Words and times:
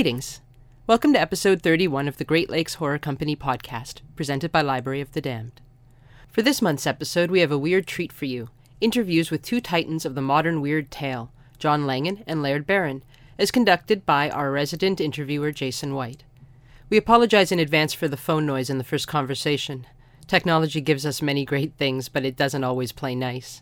Greetings. 0.00 0.40
Welcome 0.86 1.12
to 1.12 1.20
episode 1.20 1.60
31 1.60 2.08
of 2.08 2.16
the 2.16 2.24
Great 2.24 2.48
Lakes 2.48 2.76
Horror 2.76 2.98
Company 2.98 3.36
podcast, 3.36 4.00
presented 4.16 4.50
by 4.50 4.62
Library 4.62 5.02
of 5.02 5.12
the 5.12 5.20
Damned. 5.20 5.60
For 6.26 6.40
this 6.40 6.62
month's 6.62 6.86
episode, 6.86 7.30
we 7.30 7.40
have 7.40 7.52
a 7.52 7.58
weird 7.58 7.86
treat 7.86 8.10
for 8.10 8.24
you 8.24 8.48
interviews 8.80 9.30
with 9.30 9.42
two 9.42 9.60
titans 9.60 10.06
of 10.06 10.14
the 10.14 10.22
modern 10.22 10.62
weird 10.62 10.90
tale, 10.90 11.30
John 11.58 11.86
Langan 11.86 12.24
and 12.26 12.42
Laird 12.42 12.66
Barron, 12.66 13.02
as 13.38 13.50
conducted 13.50 14.06
by 14.06 14.30
our 14.30 14.50
resident 14.50 15.02
interviewer, 15.02 15.52
Jason 15.52 15.94
White. 15.94 16.24
We 16.88 16.96
apologize 16.96 17.52
in 17.52 17.58
advance 17.58 17.92
for 17.92 18.08
the 18.08 18.16
phone 18.16 18.46
noise 18.46 18.70
in 18.70 18.78
the 18.78 18.84
first 18.84 19.06
conversation. 19.06 19.86
Technology 20.26 20.80
gives 20.80 21.04
us 21.04 21.20
many 21.20 21.44
great 21.44 21.74
things, 21.74 22.08
but 22.08 22.24
it 22.24 22.36
doesn't 22.36 22.64
always 22.64 22.90
play 22.90 23.14
nice. 23.14 23.60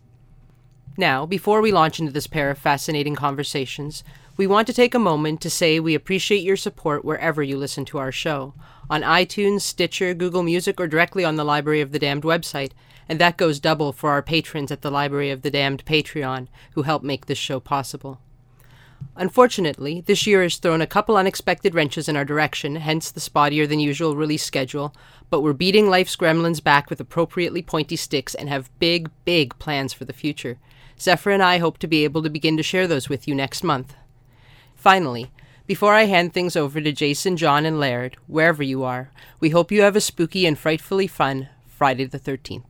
Now, 0.97 1.27
before 1.27 1.61
we 1.61 1.73
launch 1.73 1.99
into 1.99 2.13
this 2.13 2.29
pair 2.29 2.49
of 2.49 2.59
fascinating 2.59 3.17
conversations, 3.17 4.05
we 4.39 4.47
want 4.47 4.69
to 4.69 4.73
take 4.73 4.95
a 4.95 5.01
moment 5.01 5.41
to 5.41 5.51
say 5.51 5.81
we 5.81 5.97
appreciate 5.97 6.45
your 6.45 6.57
support 6.57 7.05
wherever 7.05 7.43
you 7.43 7.59
listen 7.59 7.85
to 7.85 7.99
our 7.99 8.13
show 8.13 8.55
on 8.89 9.03
iTunes, 9.03 9.63
Stitcher, 9.63 10.15
Google 10.15 10.45
Music, 10.45 10.81
or 10.81 10.87
directly 10.87 11.25
on 11.25 11.35
the 11.35 11.45
Library 11.45 11.81
of 11.81 11.91
the 11.91 11.99
Damned 11.99 12.23
website, 12.23 12.71
and 13.09 13.19
that 13.19 13.37
goes 13.37 13.59
double 13.59 13.93
for 13.93 14.11
our 14.11 14.23
patrons 14.23 14.71
at 14.71 14.81
the 14.81 14.93
Library 14.93 15.31
of 15.31 15.43
the 15.43 15.51
Damned 15.51 15.85
Patreon 15.85 16.47
who 16.73 16.83
help 16.83 17.03
make 17.03 17.27
this 17.27 17.37
show 17.37 17.59
possible. 17.59 18.21
Unfortunately, 19.17 20.03
this 20.03 20.25
year 20.25 20.45
has 20.45 20.57
thrown 20.57 20.81
a 20.81 20.87
couple 20.87 21.17
unexpected 21.17 21.75
wrenches 21.75 22.09
in 22.09 22.17
our 22.17 22.25
direction, 22.25 22.77
hence 22.77 23.11
the 23.11 23.21
spottier 23.21 23.69
than 23.69 23.81
usual 23.81 24.15
release 24.15 24.45
schedule, 24.45 24.95
but 25.31 25.41
we're 25.41 25.53
beating 25.53 25.91
life's 25.91 26.15
gremlins 26.15 26.63
back 26.63 26.89
with 26.89 27.01
appropriately 27.01 27.61
pointy 27.61 27.97
sticks 27.97 28.37
and 28.37 28.49
have 28.49 28.71
big, 28.79 29.11
big 29.25 29.59
plans 29.59 29.93
for 29.93 30.05
the 30.05 30.13
future. 30.13 30.59
Zephyr 31.01 31.33
and 31.33 31.43
I 31.43 31.59
hope 31.59 31.79
to 31.79 31.89
be 31.89 32.05
able 32.05 32.23
to 32.23 32.31
begin 32.31 32.57
to 32.57 32.63
share 32.63 32.87
those 32.87 33.09
with 33.09 33.27
you 33.27 33.35
next 33.35 33.65
month. 33.65 33.95
Finally, 34.79 35.33
before 35.67 35.93
I 35.93 36.05
hand 36.05 36.33
things 36.33 36.55
over 36.55 36.81
to 36.81 36.93
Jason, 36.93 37.37
John, 37.37 37.67
and 37.67 37.81
Laird, 37.81 38.17
wherever 38.29 38.63
you 38.63 38.85
are, 38.85 39.11
we 39.41 39.51
hope 39.51 39.73
you 39.73 39.83
have 39.83 39.97
a 39.97 40.01
spooky 40.01 40.47
and 40.47 40.57
frightfully 40.57 41.09
fun 41.09 41.49
Friday 41.67 42.05
the 42.05 42.21
13th. 42.21 42.63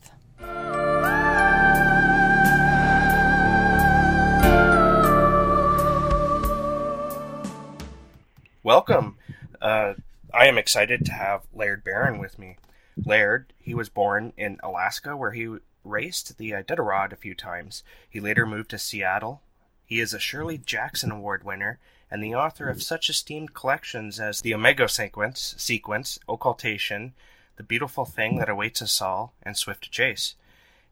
Welcome. 8.63 9.19
Uh, 9.61 9.93
I 10.33 10.47
am 10.47 10.57
excited 10.57 11.05
to 11.05 11.13
have 11.13 11.43
Laird 11.53 11.85
Barron 11.85 12.19
with 12.19 12.39
me. 12.39 12.57
Laird, 12.97 13.53
he 13.59 13.75
was 13.75 13.91
born 13.91 14.33
in 14.39 14.59
Alaska 14.63 15.15
where 15.15 15.33
he 15.33 15.59
raced 15.85 16.39
the 16.39 16.53
Iditarod 16.53 17.13
a 17.13 17.17
few 17.17 17.35
times. 17.35 17.83
He 18.09 18.19
later 18.19 18.47
moved 18.47 18.71
to 18.71 18.79
Seattle. 18.79 19.43
He 19.85 20.01
is 20.01 20.15
a 20.15 20.19
Shirley 20.19 20.57
Jackson 20.57 21.11
Award 21.11 21.45
winner 21.45 21.79
and 22.11 22.23
the 22.23 22.35
author 22.35 22.69
of 22.69 22.83
such 22.83 23.11
esteemed 23.11 23.55
collections 23.55 24.19
as 24.19 24.41
The 24.41 24.53
Imago 24.53 24.87
Sequence, 24.87 25.55
Sequence, 25.59 26.19
Occultation, 26.29 27.13
The 27.57 27.63
Beautiful 27.63 28.05
Thing 28.05 28.39
That 28.39 28.49
Awaits 28.49 28.83
Us 28.83 29.03
All, 29.03 29.35
and 29.43 29.57
Swift 29.57 29.91
Chase. 29.91 30.35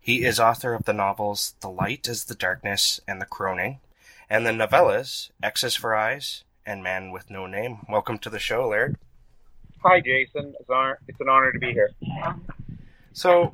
He 0.01 0.25
is 0.25 0.39
author 0.39 0.75
of 0.75 0.85
the 0.85 0.93
novels 0.93 1.55
The 1.61 1.71
Light 1.71 2.07
is 2.07 2.25
the 2.25 2.35
Darkness 2.35 3.01
and 3.09 3.21
The 3.21 3.27
Croning, 3.27 3.79
and 4.29 4.47
the 4.47 4.51
novellas 4.51 5.31
X's 5.43 5.75
for 5.75 5.95
Eyes 5.95 6.45
and 6.67 6.83
Man 6.83 7.13
with 7.13 7.31
No 7.31 7.47
Name. 7.47 7.79
Welcome 7.89 8.19
to 8.19 8.31
the 8.31 8.39
show, 8.39 8.69
Laird. 8.69 8.97
Hi, 9.83 10.01
Jason. 10.01 10.55
It's, 10.59 10.69
honor, 10.69 10.99
it's 11.09 11.21
an 11.21 11.29
honor 11.29 11.53
to 11.53 11.59
be 11.59 11.73
here. 11.73 11.95
So, 13.13 13.53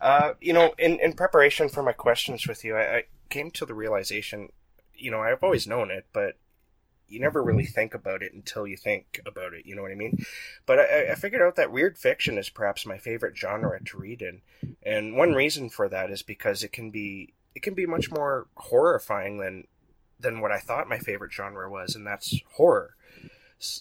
uh, 0.00 0.32
you 0.40 0.52
know, 0.52 0.74
in, 0.78 0.98
in 1.00 1.12
preparation 1.12 1.68
for 1.68 1.82
my 1.82 1.92
questions 1.92 2.46
with 2.46 2.64
you, 2.64 2.76
I, 2.76 2.96
I 2.96 3.04
came 3.28 3.50
to 3.52 3.66
the 3.66 3.74
realization, 3.74 4.50
you 4.94 5.10
know, 5.10 5.20
I've 5.20 5.42
always 5.42 5.66
known 5.66 5.90
it, 5.90 6.06
but 6.12 6.36
you 7.08 7.20
never 7.20 7.42
really 7.42 7.64
mm-hmm. 7.64 7.72
think 7.72 7.94
about 7.94 8.22
it 8.22 8.32
until 8.32 8.66
you 8.66 8.76
think 8.76 9.20
about 9.26 9.54
it. 9.54 9.66
You 9.66 9.74
know 9.74 9.82
what 9.82 9.92
I 9.92 9.96
mean? 9.96 10.24
But 10.66 10.78
I, 10.78 11.12
I, 11.12 11.14
figured 11.14 11.42
out 11.42 11.56
that 11.56 11.72
weird 11.72 11.98
fiction 11.98 12.38
is 12.38 12.50
perhaps 12.50 12.86
my 12.86 12.98
favorite 12.98 13.36
genre 13.36 13.82
to 13.82 13.98
read 13.98 14.22
in, 14.22 14.42
and 14.82 15.16
one 15.16 15.32
reason 15.32 15.70
for 15.70 15.88
that 15.88 16.10
is 16.10 16.22
because 16.22 16.62
it 16.62 16.72
can 16.72 16.90
be 16.90 17.32
it 17.54 17.62
can 17.62 17.74
be 17.74 17.86
much 17.86 18.10
more 18.10 18.46
horrifying 18.56 19.38
than 19.38 19.64
than 20.20 20.40
what 20.40 20.52
I 20.52 20.58
thought 20.58 20.88
my 20.88 20.98
favorite 20.98 21.32
genre 21.32 21.70
was, 21.70 21.94
and 21.94 22.06
that's 22.06 22.40
horror. 22.54 22.94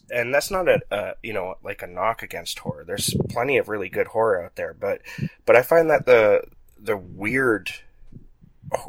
And 0.09 0.33
that's 0.33 0.49
not 0.49 0.67
a, 0.67 0.81
a 0.89 1.13
you 1.21 1.33
know 1.33 1.55
like 1.63 1.83
a 1.83 1.87
knock 1.87 2.23
against 2.23 2.59
horror. 2.59 2.83
There's 2.83 3.13
plenty 3.29 3.57
of 3.57 3.69
really 3.69 3.89
good 3.89 4.07
horror 4.07 4.43
out 4.43 4.55
there, 4.55 4.73
but 4.73 5.01
but 5.45 5.55
I 5.55 5.61
find 5.61 5.89
that 5.89 6.05
the 6.05 6.43
the 6.79 6.97
weird 6.97 7.71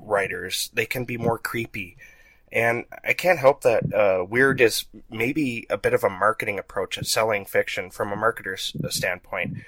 writers 0.00 0.70
they 0.72 0.87
can 0.87 1.05
be 1.05 1.16
more 1.16 1.38
creepy 1.38 1.97
and 2.53 2.84
I 3.04 3.12
can't 3.12 3.38
help 3.38 3.62
that 3.62 3.92
uh, 3.92 4.25
Weird 4.25 4.60
is 4.60 4.86
maybe 5.10 5.66
a 5.70 5.76
bit 5.76 5.94
of 5.94 6.04
a 6.04 6.10
marketing 6.10 6.59
approach 6.59 6.98
at 6.98 7.06
selling 7.06 7.44
fiction 7.44 7.91
from 7.91 8.12
a 8.12 8.16
marketer's 8.16 8.75
uh, 8.82 8.88
standpoint. 8.88 9.59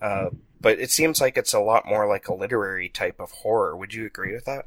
Uh, 0.00 0.30
but 0.60 0.78
it 0.80 0.90
seems 0.90 1.20
like 1.20 1.36
it's 1.36 1.54
a 1.54 1.60
lot 1.60 1.86
more 1.86 2.08
like 2.08 2.28
a 2.28 2.34
literary 2.34 2.88
type 2.88 3.20
of 3.20 3.30
horror. 3.30 3.76
Would 3.76 3.94
you 3.94 4.06
agree 4.06 4.32
with 4.32 4.44
that? 4.46 4.66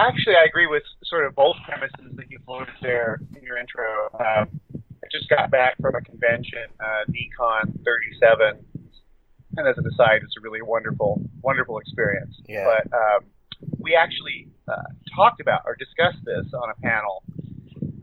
Actually, 0.00 0.36
I 0.36 0.44
agree 0.44 0.66
with 0.66 0.82
sort 1.04 1.26
of 1.26 1.34
both 1.34 1.56
premises 1.64 2.16
that 2.16 2.30
you 2.30 2.38
floated 2.44 2.74
there 2.80 3.20
in 3.36 3.42
your 3.42 3.58
intro. 3.58 4.10
Um, 4.14 4.60
I 4.74 5.06
just 5.10 5.28
got 5.28 5.50
back 5.50 5.76
from 5.80 5.94
a 5.94 6.00
convention, 6.00 6.66
uh, 6.80 7.04
Necon 7.10 7.84
37, 7.84 8.64
and 9.56 9.68
as 9.68 9.76
an 9.76 9.86
aside, 9.86 10.22
it's 10.22 10.36
a 10.36 10.40
really 10.40 10.62
wonderful, 10.62 11.20
wonderful 11.42 11.78
experience. 11.78 12.40
Yeah. 12.48 12.64
But 12.64 12.92
um, 12.96 13.24
we 13.78 13.94
actually 13.94 14.48
uh, 14.68 14.90
talked 15.14 15.40
about 15.40 15.62
or 15.64 15.76
discussed 15.76 16.22
this 16.24 16.46
on 16.54 16.70
a 16.70 16.78
panel. 16.82 17.22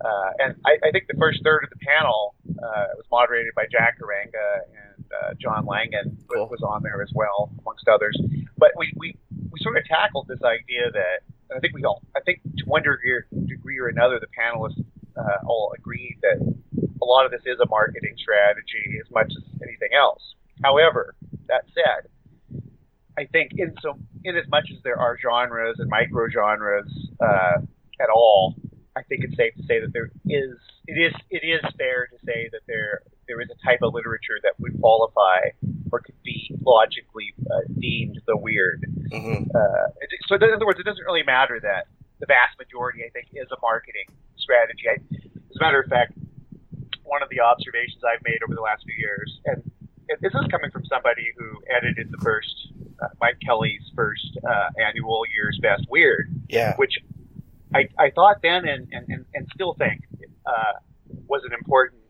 Uh, 0.04 0.32
and 0.40 0.56
I, 0.66 0.78
I, 0.86 0.92
think 0.92 1.08
the 1.08 1.18
first 1.18 1.42
third 1.44 1.64
of 1.64 1.70
the 1.72 1.82
panel 1.82 2.36
uh, 2.46 2.94
was 2.94 3.06
moderated 3.10 3.56
by 3.56 3.66
Jack 3.72 3.98
Haringa 3.98 4.70
and 4.70 5.06
uh, 5.10 5.34
John 5.42 5.66
Langan 5.66 6.18
cool. 6.30 6.48
was 6.50 6.62
on 6.62 6.84
there 6.84 7.02
as 7.02 7.10
well, 7.16 7.50
amongst 7.60 7.88
others. 7.88 8.14
But 8.58 8.78
we, 8.78 8.94
we, 8.98 9.18
we 9.50 9.58
sort 9.62 9.78
of 9.78 9.86
tackled 9.86 10.28
this 10.28 10.44
idea 10.44 10.92
that 10.94 11.26
I 11.56 11.60
think 11.60 11.74
we 11.74 11.84
all, 11.86 12.04
I 12.16 12.20
think 12.22 12.42
to 12.44 12.66
one 12.66 12.84
degree, 12.84 13.22
degree 13.48 13.80
or 13.80 13.88
another, 13.88 14.20
the 14.20 14.30
panelists 14.30 14.84
uh, 15.18 15.48
all 15.48 15.74
agreed 15.78 16.20
that 16.22 16.38
a 17.02 17.06
lot 17.06 17.26
of 17.26 17.32
this 17.32 17.42
is 17.46 17.60
a 17.60 17.70
marketing 17.70 18.16
strategy 18.18 19.00
as 19.00 19.10
much 19.12 19.32
as 19.32 19.44
anything 19.62 19.94
else. 19.98 20.22
However, 20.64 21.16
that 21.48 21.66
said, 21.74 22.10
I 23.18 23.26
think 23.26 23.52
in 23.58 23.74
so 23.82 23.98
in 24.24 24.36
as 24.36 24.48
much 24.50 24.70
as 24.76 24.82
there 24.84 25.00
are 25.00 25.18
genres 25.18 25.78
and 25.80 25.90
micro 25.90 26.30
genres 26.30 26.92
uh, 27.22 27.62
at 28.00 28.10
all, 28.14 28.56
I 28.96 29.04
think 29.04 29.24
it's 29.24 29.36
safe 29.36 29.56
to 29.56 29.64
say 29.64 29.80
that 29.80 29.94
there 29.94 30.12
is 30.26 30.56
it 30.88 31.00
is 31.00 31.14
it 31.30 31.46
is 31.46 31.62
fair 31.78 32.08
to 32.08 32.18
say 32.26 32.50
that 32.52 32.62
there 32.68 33.02
there 33.28 33.42
is 33.42 33.50
a 33.50 33.60
type 33.66 33.80
of 33.82 33.94
literature 33.94 34.40
that 34.44 34.60
would 34.60 34.80
qualify 34.80 35.52
or 35.92 36.00
could 36.00 36.22
be 36.24 36.52
logically 36.64 37.34
uh, 37.40 37.66
deemed 37.80 38.20
the 38.28 38.38
weird. 38.38 38.86
Mm-hmm. 39.12 39.50
Uh, 39.56 39.88
so 40.28 40.36
in 40.36 40.44
other 40.44 40.66
words, 40.66 40.80
it 40.80 40.86
doesn't 40.86 41.06
really 41.06 41.24
matter 41.24 41.60
that 41.60 41.88
the 42.20 42.26
vast 42.26 42.58
majority, 42.60 43.04
I 43.04 43.10
think, 43.10 43.28
is 43.34 43.48
a 43.52 43.60
marketing 43.62 44.08
strategy. 44.38 44.88
I, 44.90 45.00
as 45.16 45.56
a 45.56 45.62
matter 45.62 45.80
of 45.80 45.88
fact, 45.88 46.14
one 47.04 47.22
of 47.24 47.30
the 47.30 47.40
observations 47.40 48.04
I've 48.04 48.24
made 48.24 48.40
over 48.44 48.56
the 48.56 48.66
last 48.66 48.84
few 48.84 48.98
years, 48.98 49.40
and 49.46 49.64
this 50.22 50.34
is 50.34 50.46
coming 50.52 50.72
from 50.72 50.86
somebody 50.86 51.34
who 51.38 51.62
edited 51.70 52.12
the 52.12 52.22
first 52.22 52.75
Mike 53.22 53.38
Kelly's 53.46 53.82
first 53.96 54.38
uh, 54.48 54.70
annual 54.82 55.24
Year's 55.34 55.60
Best 55.62 55.86
Weird. 55.90 56.34
Yeah. 56.50 56.76
Which 56.78 56.94
I, 57.74 57.90
I 58.00 58.10
thought 58.12 58.38
then 58.42 58.68
and, 58.68 58.88
and, 58.92 59.26
and 59.34 59.48
still 59.54 59.74
think 59.74 60.02
uh, 60.46 60.80
was 61.28 61.42
an 61.46 61.54
important 61.54 62.02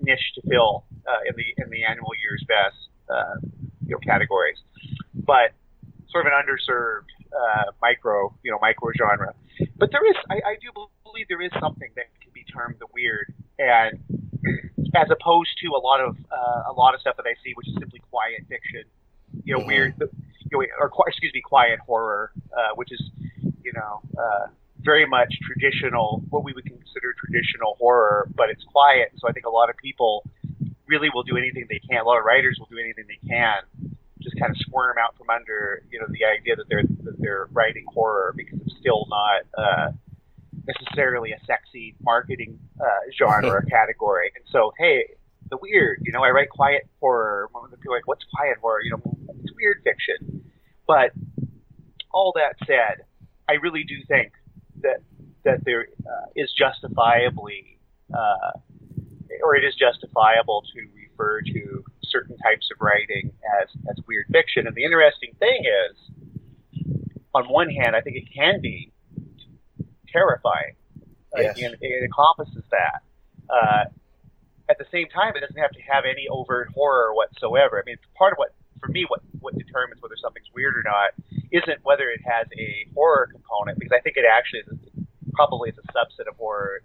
niche 0.00 0.32
to 0.36 0.42
fill 0.48 0.84
uh, 1.06 1.20
in 1.28 1.34
the 1.36 1.62
in 1.62 1.70
the 1.70 1.84
annual 1.84 2.12
Year's 2.22 2.44
Best 2.48 2.76
uh, 3.10 3.36
you 3.84 3.92
know 3.92 3.98
categories, 3.98 4.56
but 5.14 5.52
sort 6.10 6.26
of 6.26 6.32
an 6.32 6.36
underserved 6.38 7.10
uh, 7.32 7.72
micro 7.82 8.34
you 8.42 8.50
know 8.50 8.58
micro 8.60 8.90
genre. 8.96 9.34
But 9.76 9.90
there 9.92 10.06
is 10.08 10.16
I, 10.30 10.36
I 10.36 10.54
do 10.60 10.70
believe 11.04 11.26
there 11.28 11.42
is 11.42 11.52
something 11.60 11.90
that 11.96 12.06
can 12.22 12.30
be 12.32 12.44
termed 12.44 12.76
the 12.78 12.86
weird, 12.94 13.34
and 13.58 14.00
as 14.96 15.08
opposed 15.10 15.50
to 15.62 15.68
a 15.76 15.80
lot 15.80 16.00
of 16.00 16.16
uh, 16.30 16.70
a 16.70 16.72
lot 16.72 16.94
of 16.94 17.00
stuff 17.00 17.16
that 17.16 17.26
I 17.26 17.34
see, 17.44 17.52
which 17.54 17.68
is 17.68 17.74
simply 17.78 18.00
quiet 18.10 18.46
fiction 18.48 18.84
you 19.44 19.54
know, 19.54 19.60
mm-hmm. 19.60 19.68
weird, 19.68 19.94
you 20.50 20.58
know, 20.58 20.66
or 20.80 20.90
excuse 21.06 21.32
me, 21.34 21.40
quiet 21.40 21.78
horror, 21.80 22.32
uh, 22.56 22.74
which 22.74 22.92
is, 22.92 23.02
you 23.62 23.72
know, 23.74 24.00
uh, 24.18 24.46
very 24.80 25.06
much 25.06 25.34
traditional, 25.44 26.22
what 26.30 26.44
we 26.44 26.52
would 26.52 26.64
consider 26.64 27.14
traditional 27.18 27.76
horror, 27.78 28.28
but 28.34 28.48
it's 28.50 28.62
quiet. 28.64 29.12
So 29.18 29.28
I 29.28 29.32
think 29.32 29.46
a 29.46 29.50
lot 29.50 29.70
of 29.70 29.76
people 29.76 30.24
really 30.86 31.10
will 31.12 31.24
do 31.24 31.36
anything 31.36 31.66
they 31.68 31.80
can. 31.80 32.00
A 32.00 32.04
lot 32.04 32.18
of 32.18 32.24
writers 32.24 32.56
will 32.58 32.68
do 32.70 32.78
anything 32.78 33.04
they 33.06 33.28
can, 33.28 33.62
just 34.20 34.38
kind 34.38 34.50
of 34.50 34.56
squirm 34.58 34.96
out 34.98 35.16
from 35.16 35.28
under, 35.30 35.82
you 35.90 36.00
know, 36.00 36.06
the 36.08 36.24
idea 36.24 36.56
that 36.56 36.68
they're 36.68 36.84
that 37.04 37.18
they're 37.18 37.48
writing 37.52 37.84
horror 37.92 38.32
because 38.36 38.58
it's 38.64 38.76
still 38.80 39.06
not 39.08 39.42
uh, 39.56 39.90
necessarily 40.66 41.32
a 41.32 41.38
sexy 41.46 41.94
marketing 42.02 42.58
uh, 42.80 42.84
genre 43.16 43.50
or 43.50 43.62
category. 43.70 44.30
And 44.34 44.44
so, 44.50 44.72
hey, 44.78 45.04
the 45.50 45.58
weird. 45.60 46.00
You 46.02 46.12
know, 46.12 46.22
I 46.22 46.30
write 46.30 46.50
quiet 46.50 46.88
horror. 47.00 47.48
People 47.48 47.92
are 47.92 47.96
like, 47.96 48.06
what's 48.06 48.24
quiet 48.34 48.58
horror? 48.60 48.82
You 48.82 48.92
know, 48.92 49.17
weird 49.60 49.82
fiction. 49.84 50.44
But 50.86 51.12
all 52.12 52.32
that 52.36 52.56
said, 52.66 53.04
I 53.48 53.54
really 53.54 53.84
do 53.84 53.96
think 54.06 54.32
that 54.82 55.02
that 55.44 55.64
there 55.64 55.86
uh, 56.06 56.26
is 56.36 56.52
justifiably 56.52 57.78
uh, 58.14 58.58
or 59.42 59.56
it 59.56 59.64
is 59.64 59.74
justifiable 59.74 60.62
to 60.74 60.80
refer 60.94 61.40
to 61.42 61.84
certain 62.04 62.36
types 62.38 62.68
of 62.72 62.80
writing 62.80 63.32
as, 63.60 63.68
as 63.90 63.96
weird 64.06 64.26
fiction. 64.32 64.66
And 64.66 64.74
the 64.74 64.84
interesting 64.84 65.32
thing 65.38 65.62
is, 65.64 65.96
on 67.34 67.44
one 67.44 67.70
hand, 67.70 67.94
I 67.94 68.00
think 68.00 68.16
it 68.16 68.28
can 68.34 68.60
be 68.60 68.92
terrifying. 70.08 70.74
Yes. 71.36 71.58
It, 71.58 71.78
it 71.80 72.04
encompasses 72.04 72.64
that. 72.70 73.02
Uh, 73.50 73.84
at 74.70 74.78
the 74.78 74.86
same 74.90 75.08
time, 75.08 75.34
it 75.36 75.40
doesn't 75.40 75.60
have 75.60 75.70
to 75.72 75.82
have 75.82 76.04
any 76.04 76.26
overt 76.28 76.70
horror 76.74 77.14
whatsoever. 77.14 77.78
I 77.78 77.82
mean, 77.86 77.94
it's 77.94 78.04
part 78.16 78.32
of 78.32 78.38
what, 78.38 78.54
for 78.80 78.88
me, 78.88 79.04
what, 79.08 79.20
what 79.40 79.56
determines 79.58 80.00
whether 80.02 80.16
something's 80.20 80.48
weird 80.54 80.76
or 80.76 80.82
not 80.84 81.10
isn't 81.52 81.80
whether 81.82 82.08
it 82.10 82.20
has 82.24 82.46
a 82.58 82.86
horror 82.94 83.28
component, 83.30 83.78
because 83.78 83.94
I 83.96 84.00
think 84.00 84.16
it 84.16 84.24
actually 84.24 84.60
is 84.66 85.06
probably 85.32 85.70
is 85.70 85.76
a 85.78 85.86
subset 85.92 86.28
of 86.28 86.36
horror 86.36 86.82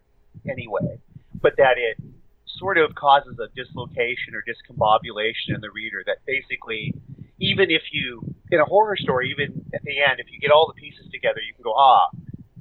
anyway, 0.49 0.99
but 1.41 1.57
that 1.57 1.77
it 1.77 1.97
sort 2.45 2.77
of 2.77 2.93
causes 2.95 3.37
a 3.39 3.47
dislocation 3.55 4.35
or 4.35 4.43
discombobulation 4.45 5.55
in 5.55 5.61
the 5.61 5.71
reader 5.73 6.03
that 6.05 6.17
basically, 6.25 6.93
even 7.39 7.71
if 7.71 7.81
you, 7.91 8.21
in 8.51 8.59
a 8.59 8.65
horror 8.65 8.95
story, 8.95 9.31
even 9.31 9.65
at 9.73 9.81
the 9.83 9.99
end, 9.99 10.19
if 10.19 10.31
you 10.31 10.39
get 10.39 10.51
all 10.51 10.67
the 10.67 10.79
pieces 10.79 11.05
together, 11.11 11.41
you 11.41 11.53
can 11.53 11.63
go, 11.63 11.73
ah, 11.73 12.07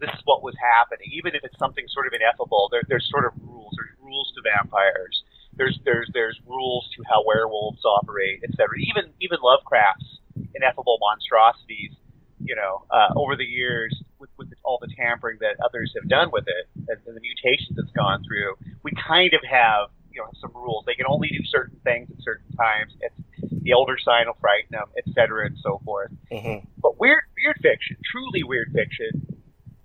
this 0.00 0.10
is 0.10 0.20
what 0.24 0.42
was 0.42 0.54
happening. 0.58 1.06
Even 1.12 1.34
if 1.34 1.44
it's 1.44 1.58
something 1.58 1.84
sort 1.88 2.06
of 2.06 2.12
ineffable, 2.12 2.68
there, 2.72 2.82
there's 2.88 3.06
sort 3.10 3.24
of 3.24 3.32
rules. 3.44 3.70
There's 3.76 3.94
rules 4.02 4.32
to 4.34 4.42
vampires. 4.42 5.22
There's 5.56 5.78
there's 5.84 6.10
there's 6.12 6.40
rules 6.46 6.88
to 6.96 7.02
how 7.08 7.24
werewolves 7.26 7.84
operate, 7.84 8.42
etc. 8.42 8.68
Even 8.78 9.12
even 9.20 9.38
Lovecraft's 9.42 10.20
ineffable 10.54 10.98
monstrosities, 11.00 11.92
you 12.40 12.56
know, 12.56 12.84
uh, 12.90 13.12
over 13.16 13.36
the 13.36 13.44
years 13.44 13.94
with, 14.18 14.30
with 14.38 14.48
all 14.64 14.78
the 14.80 14.88
tampering 14.96 15.38
that 15.40 15.56
others 15.64 15.92
have 16.00 16.08
done 16.08 16.30
with 16.32 16.44
it 16.46 16.68
and, 16.88 16.98
and 17.06 17.16
the 17.16 17.20
mutations 17.20 17.76
it's 17.76 17.90
gone 17.92 18.22
through, 18.24 18.54
we 18.82 18.92
kind 18.96 19.34
of 19.34 19.40
have 19.48 19.90
you 20.12 20.20
know 20.20 20.30
some 20.40 20.50
rules. 20.54 20.84
They 20.86 20.94
can 20.94 21.06
only 21.08 21.28
do 21.28 21.44
certain 21.44 21.78
things 21.84 22.08
at 22.10 22.22
certain 22.22 22.50
times. 22.56 22.92
It's, 23.00 23.14
the 23.62 23.72
elder 23.72 23.96
sign 24.02 24.26
will 24.26 24.38
frighten 24.40 24.70
them, 24.72 24.88
etc., 24.98 25.46
and 25.46 25.56
so 25.62 25.80
forth. 25.84 26.10
Mm-hmm. 26.30 26.66
But 26.80 26.98
weird 27.00 27.22
weird 27.36 27.56
fiction, 27.62 27.96
truly 28.10 28.42
weird 28.42 28.72
fiction, 28.74 29.42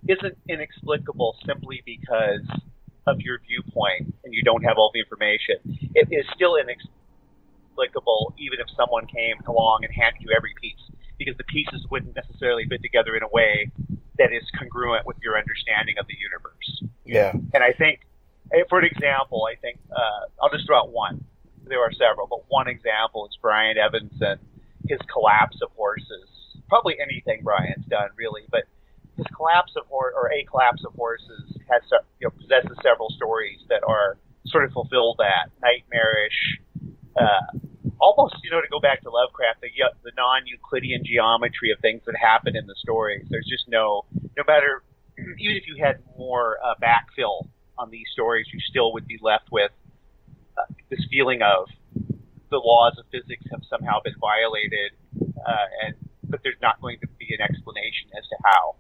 isn't 0.07 0.37
inexplicable 0.47 1.35
simply 1.45 1.83
because 1.85 2.41
of 3.07 3.19
your 3.21 3.39
viewpoint 3.47 4.13
and 4.23 4.33
you 4.33 4.43
don't 4.43 4.63
have 4.63 4.77
all 4.77 4.91
the 4.93 4.99
information. 4.99 5.55
It 5.95 6.07
is 6.11 6.25
still 6.35 6.55
inexplicable 6.55 8.33
even 8.37 8.59
if 8.59 8.67
someone 8.75 9.07
came 9.07 9.37
along 9.47 9.83
and 9.83 9.93
handed 9.93 10.21
you 10.21 10.29
every 10.35 10.53
piece 10.61 10.81
because 11.17 11.37
the 11.37 11.43
pieces 11.45 11.85
wouldn't 11.89 12.15
necessarily 12.15 12.65
fit 12.67 12.81
together 12.81 13.15
in 13.15 13.23
a 13.23 13.29
way 13.29 13.71
that 14.17 14.31
is 14.33 14.43
congruent 14.57 15.05
with 15.05 15.17
your 15.21 15.37
understanding 15.37 15.95
of 15.99 16.05
the 16.07 16.15
universe. 16.19 16.83
Yeah. 17.05 17.31
And 17.53 17.63
I 17.63 17.73
think, 17.73 18.01
eh, 18.53 18.63
for 18.69 18.79
an 18.79 18.85
example, 18.85 19.47
I 19.49 19.55
think 19.55 19.79
uh, 19.91 20.27
I'll 20.41 20.49
just 20.49 20.65
throw 20.65 20.79
out 20.79 20.91
one. 20.91 21.23
There 21.65 21.81
are 21.81 21.91
several, 21.91 22.27
but 22.27 22.43
one 22.47 22.67
example 22.67 23.27
is 23.27 23.37
Brian 23.41 23.77
Evenson, 23.77 24.39
his 24.87 24.99
collapse 25.11 25.57
of 25.61 25.69
horses. 25.75 26.29
Probably 26.69 26.95
anything 26.99 27.43
Brian's 27.43 27.85
done, 27.87 28.09
really, 28.15 28.43
but 28.49 28.63
his 29.17 29.25
collapse 29.35 29.73
of 29.75 29.83
or 29.89 30.31
a 30.31 30.45
collapse 30.45 30.83
of 30.85 30.93
horses 30.93 31.57
has 31.69 31.81
you 32.19 32.27
know 32.27 32.31
possesses 32.31 32.77
several 32.81 33.09
stories 33.17 33.59
that 33.69 33.81
are 33.85 34.17
sort 34.45 34.63
of 34.63 34.71
fulfill 34.71 35.15
that 35.17 35.51
nightmarish, 35.61 36.61
uh, 37.17 37.57
almost 37.99 38.35
you 38.43 38.51
know 38.51 38.61
to 38.61 38.69
go 38.69 38.79
back 38.79 39.01
to 39.01 39.09
Lovecraft 39.09 39.61
the 39.61 39.69
the 40.03 40.11
non-Euclidean 40.15 41.03
geometry 41.03 41.71
of 41.71 41.79
things 41.81 42.01
that 42.05 42.15
happen 42.15 42.55
in 42.55 42.65
the 42.67 42.75
stories. 42.77 43.25
There's 43.29 43.47
just 43.49 43.67
no 43.67 44.05
no 44.13 44.43
matter 44.47 44.83
even 45.17 45.55
if 45.57 45.67
you 45.67 45.83
had 45.83 45.97
more 46.17 46.57
uh, 46.63 46.75
backfill 46.81 47.49
on 47.77 47.89
these 47.89 48.07
stories, 48.13 48.47
you 48.53 48.59
still 48.69 48.93
would 48.93 49.07
be 49.07 49.19
left 49.21 49.51
with 49.51 49.71
uh, 50.57 50.65
this 50.89 51.01
feeling 51.09 51.41
of 51.41 51.67
the 52.49 52.57
laws 52.57 52.95
of 52.97 53.05
physics 53.11 53.43
have 53.51 53.61
somehow 53.69 53.99
been 54.03 54.15
violated, 54.21 54.95
uh, 55.21 55.67
and 55.85 55.95
but 56.23 56.41
there's 56.43 56.59
not 56.61 56.79
going 56.81 56.97
to 56.99 57.07
be 57.19 57.27
an 57.37 57.41
explanation 57.41 58.09
as 58.17 58.23
to 58.29 58.35
how. 58.43 58.75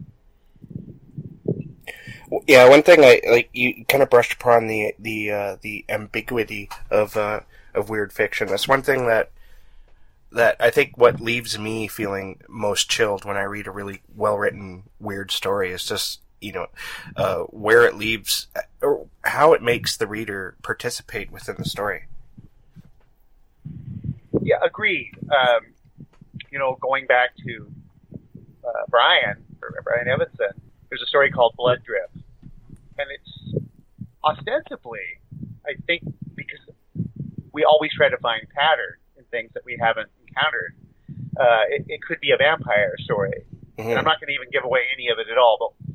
Yeah, 2.47 2.67
one 2.69 2.83
thing 2.83 3.03
I 3.03 3.21
like 3.29 3.49
you 3.53 3.85
kind 3.85 4.03
of 4.03 4.09
brushed 4.09 4.33
upon 4.33 4.67
the 4.67 4.93
the 4.99 5.31
uh, 5.31 5.57
the 5.61 5.85
ambiguity 5.89 6.69
of 6.89 7.15
uh, 7.15 7.41
of 7.73 7.89
weird 7.89 8.11
fiction. 8.11 8.47
That's 8.47 8.67
one 8.67 8.81
thing 8.81 9.07
that 9.07 9.31
that 10.31 10.57
I 10.59 10.69
think 10.69 10.97
what 10.97 11.21
leaves 11.21 11.57
me 11.57 11.87
feeling 11.87 12.41
most 12.49 12.89
chilled 12.89 13.25
when 13.25 13.37
I 13.37 13.43
read 13.43 13.67
a 13.67 13.71
really 13.71 14.01
well 14.15 14.37
written 14.37 14.83
weird 14.99 15.31
story 15.31 15.71
is 15.71 15.85
just 15.85 16.21
you 16.41 16.51
know 16.51 16.67
uh, 17.15 17.39
where 17.43 17.85
it 17.85 17.95
leaves 17.95 18.47
or 18.81 19.07
how 19.23 19.53
it 19.53 19.61
makes 19.61 19.95
the 19.97 20.07
reader 20.07 20.55
participate 20.61 21.31
within 21.31 21.55
the 21.57 21.65
story. 21.65 22.05
Yeah, 24.41 24.57
agreed. 24.63 25.11
Um, 25.23 25.61
you 26.51 26.59
know, 26.59 26.77
going 26.81 27.05
back 27.07 27.35
to 27.45 27.71
uh, 28.65 28.83
Brian 28.89 29.43
Brian 29.83 30.07
Evenson, 30.07 30.51
there's 30.89 31.01
a 31.01 31.07
story 31.07 31.29
called 31.31 31.53
Blood 31.57 31.79
Drip, 31.85 32.09
and 32.97 33.07
it's 33.11 33.63
ostensibly, 34.23 34.99
I 35.65 35.73
think, 35.85 36.03
because 36.35 36.59
we 37.53 37.63
always 37.63 37.91
try 37.95 38.09
to 38.09 38.17
find 38.17 38.41
pattern 38.55 38.95
in 39.17 39.23
things 39.25 39.51
that 39.53 39.63
we 39.65 39.77
haven't 39.79 40.09
encountered. 40.27 40.75
Uh, 41.39 41.63
it, 41.69 41.85
it 41.87 42.01
could 42.01 42.19
be 42.19 42.31
a 42.31 42.37
vampire 42.37 42.93
story, 42.99 43.43
Mm-hmm. 43.77 43.89
and 43.91 43.99
I'm 43.99 44.05
not 44.05 44.19
going 44.19 44.29
to 44.29 44.33
even 44.33 44.49
give 44.51 44.63
away 44.65 44.81
any 44.97 45.09
of 45.13 45.19
it 45.19 45.29
at 45.31 45.37
all. 45.37 45.57
But 45.61 45.93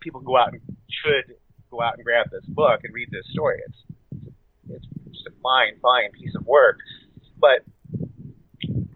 people 0.00 0.20
go 0.20 0.36
out 0.36 0.50
and 0.52 0.60
should 0.90 1.36
go 1.70 1.80
out 1.80 1.94
and 1.94 2.04
grab 2.04 2.26
this 2.32 2.44
book 2.46 2.80
and 2.82 2.92
read 2.92 3.06
this 3.12 3.22
story. 3.30 3.62
It's 3.68 3.78
it's 4.68 4.86
just 5.14 5.26
a 5.28 5.30
fine, 5.40 5.78
fine 5.80 6.10
piece 6.10 6.34
of 6.34 6.44
work. 6.44 6.78
But 7.38 7.62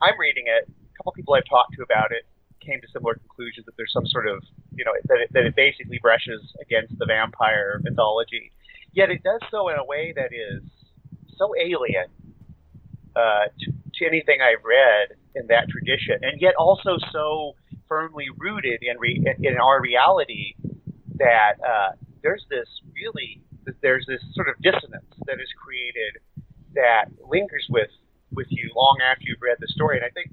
I'm 0.03 0.19
reading 0.19 0.47
it. 0.51 0.67
A 0.69 0.97
couple 0.97 1.13
people 1.13 1.35
I've 1.35 1.47
talked 1.49 1.75
to 1.79 1.83
about 1.85 2.11
it 2.11 2.27
came 2.59 2.81
to 2.81 2.89
similar 2.93 3.15
conclusions 3.15 3.67
that 3.67 3.77
there's 3.77 3.93
some 3.93 4.07
sort 4.07 4.27
of 4.27 4.43
you 4.77 4.85
know 4.85 4.93
that 5.09 5.19
it, 5.21 5.33
that 5.33 5.45
it 5.45 5.55
basically 5.57 5.99
brushes 6.01 6.41
against 6.61 6.99
the 6.99 7.07
vampire 7.07 7.81
mythology. 7.83 8.53
Yet 8.93 9.11
it 9.11 9.23
does 9.23 9.41
so 9.51 9.69
in 9.69 9.77
a 9.77 9.85
way 9.85 10.13
that 10.15 10.31
is 10.33 10.63
so 11.37 11.55
alien 11.59 12.07
uh, 13.17 13.51
to, 13.59 13.73
to 13.95 14.07
anything 14.07 14.39
I've 14.41 14.65
read 14.65 15.19
in 15.35 15.47
that 15.49 15.69
tradition, 15.69 16.19
and 16.23 16.41
yet 16.41 16.55
also 16.57 16.97
so 17.13 17.55
firmly 17.89 18.27
rooted 18.39 18.83
in 18.83 18.99
re, 18.99 19.23
in 19.41 19.57
our 19.59 19.81
reality 19.81 20.55
that 21.17 21.55
uh, 21.63 21.93
there's 22.23 22.45
this 22.51 22.69
really 22.95 23.43
there's 23.83 24.05
this 24.07 24.21
sort 24.35 24.49
of 24.49 24.55
dissonance 24.63 25.09
that 25.27 25.41
is 25.41 25.49
created 25.57 26.21
that 26.75 27.07
lingers 27.29 27.67
with 27.71 27.91
with 28.33 28.47
you 28.51 28.71
long 28.75 28.99
after 29.01 29.23
you've 29.27 29.43
read 29.43 29.57
the 29.61 29.69
story. 29.69 29.97
And 29.97 30.05
I 30.05 30.11
think 30.11 30.33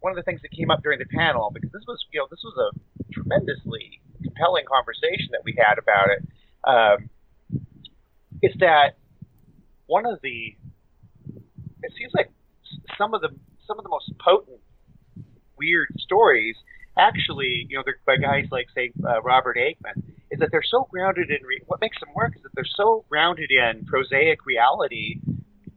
one 0.00 0.12
of 0.12 0.16
the 0.16 0.22
things 0.22 0.42
that 0.42 0.50
came 0.50 0.70
up 0.70 0.82
during 0.82 0.98
the 0.98 1.06
panel, 1.06 1.50
because 1.52 1.70
this 1.72 1.82
was 1.86 2.04
you 2.12 2.20
know 2.20 2.26
this 2.30 2.42
was 2.44 2.54
a 2.56 3.12
tremendously 3.12 4.00
compelling 4.22 4.64
conversation 4.64 5.28
that 5.32 5.42
we 5.44 5.56
had 5.56 5.78
about 5.78 6.08
it, 6.10 6.22
um, 6.64 7.10
is 8.42 8.52
that 8.60 8.96
one 9.86 10.06
of 10.06 10.20
the 10.22 10.56
it 11.82 11.92
seems 11.96 12.12
like 12.14 12.30
some 12.98 13.14
of 13.14 13.20
the 13.20 13.28
some 13.66 13.78
of 13.78 13.84
the 13.84 13.90
most 13.90 14.12
potent 14.18 14.60
weird 15.56 15.88
stories 15.98 16.56
actually 16.98 17.66
you 17.68 17.76
know 17.76 17.82
they're 17.84 17.98
by 18.06 18.16
guys 18.16 18.46
like 18.50 18.66
say 18.74 18.92
uh, 19.04 19.20
Robert 19.22 19.56
Aickman 19.56 20.02
is 20.30 20.40
that 20.40 20.48
they're 20.50 20.62
so 20.62 20.86
grounded 20.90 21.30
in 21.30 21.44
re- 21.46 21.62
what 21.66 21.80
makes 21.80 21.98
them 22.00 22.08
work 22.14 22.34
is 22.36 22.42
that 22.42 22.50
they're 22.54 22.64
so 22.76 23.04
grounded 23.08 23.50
in 23.50 23.84
prosaic 23.86 24.44
reality 24.44 25.20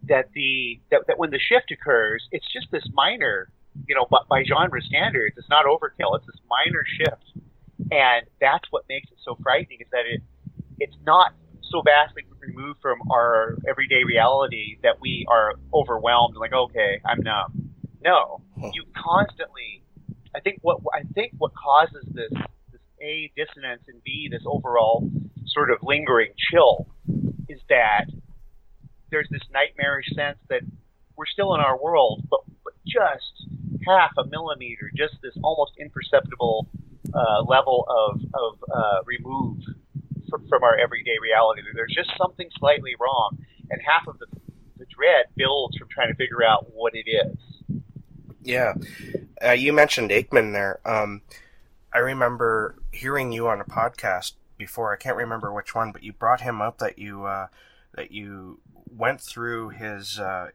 that 0.07 0.29
the 0.33 0.79
that, 0.91 1.01
that 1.07 1.17
when 1.17 1.29
the 1.29 1.39
shift 1.39 1.71
occurs 1.71 2.27
it's 2.31 2.47
just 2.51 2.67
this 2.71 2.87
minor 2.93 3.49
you 3.87 3.95
know 3.95 4.05
but 4.09 4.27
by 4.27 4.43
genre 4.43 4.81
standards 4.81 5.35
it's 5.37 5.49
not 5.49 5.65
overkill. 5.65 6.17
It's 6.17 6.25
this 6.25 6.39
minor 6.49 6.83
shift. 6.97 7.45
And 7.91 8.27
that's 8.41 8.65
what 8.71 8.83
makes 8.89 9.09
it 9.11 9.17
so 9.23 9.37
frightening 9.41 9.79
is 9.81 9.87
that 9.91 10.05
it 10.05 10.21
it's 10.79 10.95
not 11.05 11.33
so 11.63 11.81
vastly 11.81 12.23
removed 12.39 12.79
from 12.81 12.99
our 13.11 13.57
everyday 13.69 14.03
reality 14.05 14.77
that 14.83 14.99
we 14.99 15.25
are 15.29 15.53
overwhelmed 15.73 16.33
and 16.35 16.39
like 16.41 16.53
okay 16.53 16.99
i'm 17.05 17.21
numb. 17.21 17.71
No. 18.01 18.41
You 18.57 18.83
constantly 18.95 19.83
i 20.35 20.39
think 20.39 20.59
what 20.61 20.79
i 20.93 21.01
think 21.13 21.33
what 21.37 21.51
causes 21.55 22.05
this 22.13 22.31
this 22.71 22.81
a 23.01 23.31
dissonance 23.35 23.83
and 23.87 24.01
b 24.03 24.27
this 24.31 24.43
overall 24.45 25.09
sort 25.47 25.71
of 25.71 25.77
lingering 25.81 26.31
chill 26.51 26.87
is 27.47 27.59
that 27.69 28.05
there's 29.11 29.27
this 29.31 29.41
nightmarish 29.51 30.05
sense 30.15 30.37
that 30.49 30.61
we're 31.15 31.25
still 31.25 31.55
in 31.55 31.61
our 31.61 31.81
world 31.81 32.23
but, 32.29 32.41
but 32.63 32.73
just 32.85 33.47
half 33.89 34.11
a 34.17 34.25
millimeter 34.27 34.91
just 34.95 35.15
this 35.21 35.33
almost 35.43 35.71
imperceptible 35.79 36.67
uh, 37.13 37.41
level 37.43 37.85
of, 37.89 38.21
of 38.33 38.63
uh, 38.71 38.99
remove 39.05 39.57
from, 40.29 40.47
from 40.47 40.63
our 40.63 40.77
everyday 40.77 41.17
reality. 41.21 41.61
There's 41.73 41.93
just 41.95 42.11
something 42.17 42.49
slightly 42.59 42.95
wrong, 42.99 43.37
and 43.69 43.81
half 43.81 44.07
of 44.07 44.19
the, 44.19 44.27
the 44.77 44.85
dread 44.85 45.25
builds 45.35 45.77
from 45.77 45.87
trying 45.89 46.09
to 46.09 46.15
figure 46.15 46.43
out 46.43 46.67
what 46.73 46.93
it 46.95 47.09
is. 47.09 47.37
Yeah, 48.43 48.73
uh, 49.43 49.51
you 49.51 49.73
mentioned 49.73 50.11
Aickman 50.11 50.53
there. 50.53 50.79
Um, 50.85 51.21
I 51.93 51.99
remember 51.99 52.75
hearing 52.91 53.31
you 53.31 53.47
on 53.47 53.59
a 53.59 53.65
podcast 53.65 54.33
before. 54.57 54.93
I 54.93 54.97
can't 54.97 55.17
remember 55.17 55.51
which 55.51 55.73
one, 55.73 55.91
but 55.91 56.03
you 56.03 56.13
brought 56.13 56.41
him 56.41 56.61
up 56.61 56.77
that 56.77 56.99
you 56.99 57.25
uh, 57.25 57.47
that 57.95 58.11
you 58.11 58.59
went 58.95 59.21
through 59.21 59.69
his 59.69 60.19
uh, 60.19 60.49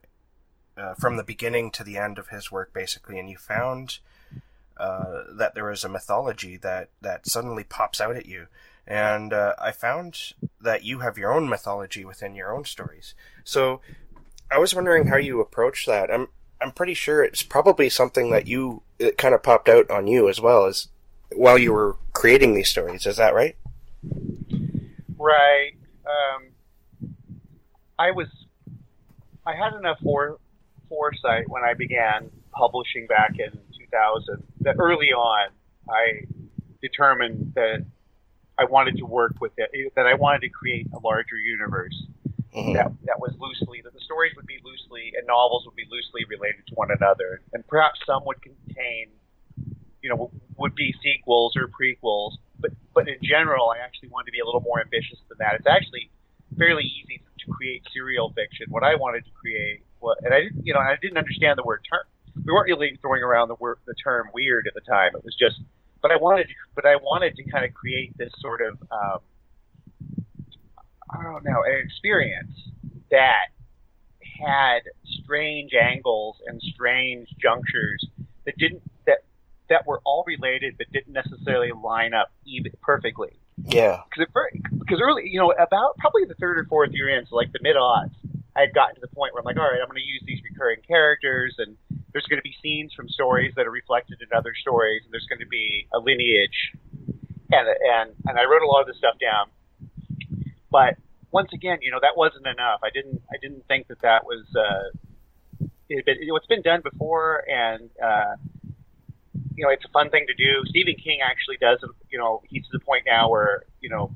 uh, 0.76 0.94
from 0.94 1.16
the 1.16 1.24
beginning 1.24 1.70
to 1.72 1.84
the 1.84 1.96
end 1.96 2.18
of 2.18 2.28
his 2.28 2.50
work, 2.50 2.72
basically, 2.72 3.18
and 3.18 3.30
you 3.30 3.36
found 3.36 3.98
uh, 4.76 5.22
that 5.36 5.54
there 5.54 5.64
was 5.64 5.84
a 5.84 5.88
mythology 5.88 6.56
that 6.56 6.90
that 7.00 7.26
suddenly 7.26 7.64
pops 7.64 8.00
out 8.00 8.16
at 8.16 8.26
you. 8.26 8.46
And 8.86 9.32
uh, 9.32 9.54
I 9.58 9.72
found 9.72 10.34
that 10.60 10.84
you 10.84 10.98
have 10.98 11.16
your 11.16 11.32
own 11.32 11.48
mythology 11.48 12.04
within 12.04 12.34
your 12.34 12.54
own 12.54 12.64
stories. 12.64 13.14
So 13.44 13.80
I 14.50 14.58
was 14.58 14.74
wondering 14.74 15.06
how 15.06 15.16
you 15.16 15.40
approach 15.40 15.86
that. 15.86 16.10
I'm 16.10 16.28
I'm 16.60 16.72
pretty 16.72 16.94
sure 16.94 17.22
it's 17.22 17.42
probably 17.42 17.88
something 17.88 18.30
that 18.30 18.46
you 18.46 18.82
it 18.98 19.16
kind 19.16 19.34
of 19.34 19.42
popped 19.42 19.68
out 19.68 19.90
on 19.90 20.06
you 20.06 20.28
as 20.28 20.40
well 20.40 20.66
as 20.66 20.88
while 21.34 21.58
you 21.58 21.72
were 21.72 21.96
creating 22.12 22.54
these 22.54 22.68
stories. 22.68 23.06
Is 23.06 23.16
that 23.16 23.34
right? 23.34 23.56
Right. 25.16 25.72
Um, 26.04 26.50
I 27.98 28.10
was. 28.10 28.28
I 29.46 29.54
had 29.54 29.74
enough 29.74 29.98
for, 30.02 30.38
foresight 30.94 31.48
when 31.48 31.64
I 31.64 31.74
began 31.74 32.30
publishing 32.52 33.06
back 33.08 33.32
in 33.38 33.50
2000 33.50 34.42
that 34.60 34.76
early 34.78 35.10
on 35.12 35.50
I 35.90 36.22
determined 36.80 37.52
that 37.56 37.84
I 38.58 38.64
wanted 38.64 38.96
to 38.98 39.06
work 39.06 39.34
with 39.40 39.52
it, 39.56 39.70
that 39.96 40.06
I 40.06 40.14
wanted 40.14 40.42
to 40.42 40.48
create 40.48 40.86
a 40.94 41.00
larger 41.02 41.36
universe 41.36 41.96
mm-hmm. 42.54 42.72
that, 42.74 42.92
that 43.04 43.18
was 43.18 43.34
loosely, 43.38 43.82
that 43.82 43.92
the 43.92 44.04
stories 44.06 44.32
would 44.36 44.46
be 44.46 44.58
loosely, 44.62 45.12
and 45.18 45.26
novels 45.26 45.66
would 45.66 45.74
be 45.74 45.86
loosely 45.90 46.22
related 46.30 46.62
to 46.68 46.74
one 46.74 46.88
another. 46.94 47.42
And 47.52 47.66
perhaps 47.66 47.98
some 48.06 48.22
would 48.26 48.40
contain, 48.40 49.10
you 50.02 50.08
know, 50.08 50.30
would 50.56 50.74
be 50.74 50.94
sequels 51.02 51.56
or 51.56 51.66
prequels. 51.66 52.38
But, 52.60 52.70
but 52.94 53.08
in 53.08 53.18
general, 53.22 53.74
I 53.74 53.82
actually 53.82 54.08
wanted 54.10 54.30
to 54.30 54.32
be 54.32 54.40
a 54.40 54.46
little 54.46 54.62
more 54.62 54.80
ambitious 54.80 55.18
than 55.28 55.38
that. 55.42 55.58
It's 55.58 55.66
actually 55.66 56.10
fairly 56.56 56.84
easy 56.84 57.18
to 57.18 57.46
create 57.50 57.82
serial 57.92 58.32
fiction. 58.32 58.70
What 58.70 58.84
I 58.84 58.94
wanted 58.94 59.24
to 59.26 59.32
create, 59.34 59.82
was, 60.04 60.18
and 60.22 60.32
I 60.32 60.40
didn't, 60.42 60.66
you 60.66 60.74
know, 60.74 60.80
I 60.80 60.94
didn't 61.00 61.18
understand 61.18 61.58
the 61.58 61.64
word 61.64 61.80
term. 61.90 62.04
We 62.36 62.52
weren't 62.52 62.66
really 62.66 62.98
throwing 63.00 63.22
around 63.22 63.48
the 63.48 63.56
word, 63.56 63.78
the 63.86 63.94
term 63.94 64.28
weird 64.34 64.66
at 64.66 64.74
the 64.74 64.80
time. 64.80 65.12
It 65.14 65.24
was 65.24 65.34
just, 65.34 65.56
but 66.02 66.10
I 66.10 66.16
wanted, 66.16 66.48
to, 66.48 66.54
but 66.74 66.84
I 66.84 66.96
wanted 66.96 67.36
to 67.36 67.50
kind 67.50 67.64
of 67.64 67.72
create 67.72 68.16
this 68.18 68.30
sort 68.40 68.60
of 68.60 68.76
um, 68.92 69.20
I 71.14 71.22
don't 71.22 71.44
know, 71.44 71.62
an 71.64 71.80
experience 71.84 72.52
that 73.10 73.48
had 74.40 74.80
strange 75.22 75.72
angles 75.74 76.36
and 76.46 76.60
strange 76.74 77.28
junctures 77.40 78.04
that 78.44 78.56
didn't 78.58 78.82
that 79.06 79.18
that 79.68 79.86
were 79.86 80.00
all 80.04 80.24
related 80.26 80.74
but 80.76 80.90
didn't 80.92 81.12
necessarily 81.12 81.70
line 81.72 82.14
up 82.14 82.32
even 82.44 82.72
perfectly. 82.82 83.38
Yeah. 83.62 84.00
Because 84.10 84.32
because 84.78 85.00
early, 85.00 85.28
you 85.28 85.38
know, 85.38 85.52
about 85.52 85.96
probably 85.98 86.24
the 86.24 86.34
third 86.34 86.58
or 86.58 86.64
fourth 86.64 86.90
year 86.92 87.16
in, 87.16 87.26
so 87.26 87.36
like 87.36 87.52
the 87.52 87.60
mid 87.62 87.76
odds, 87.76 88.14
I 88.56 88.60
had 88.60 88.74
gotten 88.74 88.94
to 88.94 89.00
the 89.00 89.08
point 89.08 89.34
where 89.34 89.40
I'm 89.40 89.44
like, 89.44 89.56
all 89.56 89.66
right, 89.66 89.80
I'm 89.82 89.88
going 89.88 89.98
to 89.98 90.06
use 90.06 90.22
these 90.26 90.38
recurring 90.42 90.78
characters, 90.86 91.56
and 91.58 91.76
there's 92.12 92.26
going 92.26 92.38
to 92.38 92.46
be 92.46 92.54
scenes 92.62 92.92
from 92.94 93.08
stories 93.08 93.52
that 93.56 93.66
are 93.66 93.74
reflected 93.74 94.18
in 94.22 94.28
other 94.36 94.54
stories, 94.54 95.02
and 95.04 95.12
there's 95.12 95.26
going 95.26 95.40
to 95.40 95.50
be 95.50 95.88
a 95.92 95.98
lineage, 95.98 96.72
and 97.50 97.66
and 97.66 98.14
and 98.26 98.38
I 98.38 98.44
wrote 98.44 98.62
a 98.62 98.66
lot 98.66 98.82
of 98.82 98.86
this 98.86 98.96
stuff 98.96 99.18
down. 99.18 99.50
But 100.70 100.94
once 101.32 101.50
again, 101.52 101.78
you 101.82 101.90
know, 101.90 101.98
that 102.00 102.16
wasn't 102.16 102.46
enough. 102.46 102.80
I 102.84 102.90
didn't 102.94 103.20
I 103.26 103.36
didn't 103.42 103.66
think 103.66 103.88
that 103.88 104.00
that 104.02 104.24
was 104.24 104.46
uh, 104.54 105.66
it, 105.88 106.04
it, 106.06 106.18
it's 106.22 106.46
been 106.46 106.62
done 106.62 106.80
before, 106.80 107.42
and 107.50 107.90
uh, 107.98 108.38
you 109.56 109.64
know, 109.64 109.70
it's 109.70 109.84
a 109.84 109.90
fun 109.90 110.10
thing 110.10 110.26
to 110.28 110.34
do. 110.34 110.62
Stephen 110.66 110.94
King 110.94 111.18
actually 111.26 111.58
does. 111.58 111.82
You 112.08 112.18
know, 112.18 112.42
he's 112.48 112.62
to 112.62 112.78
the 112.78 112.84
point 112.84 113.02
now 113.04 113.28
where 113.30 113.64
you 113.80 113.90
know, 113.90 114.14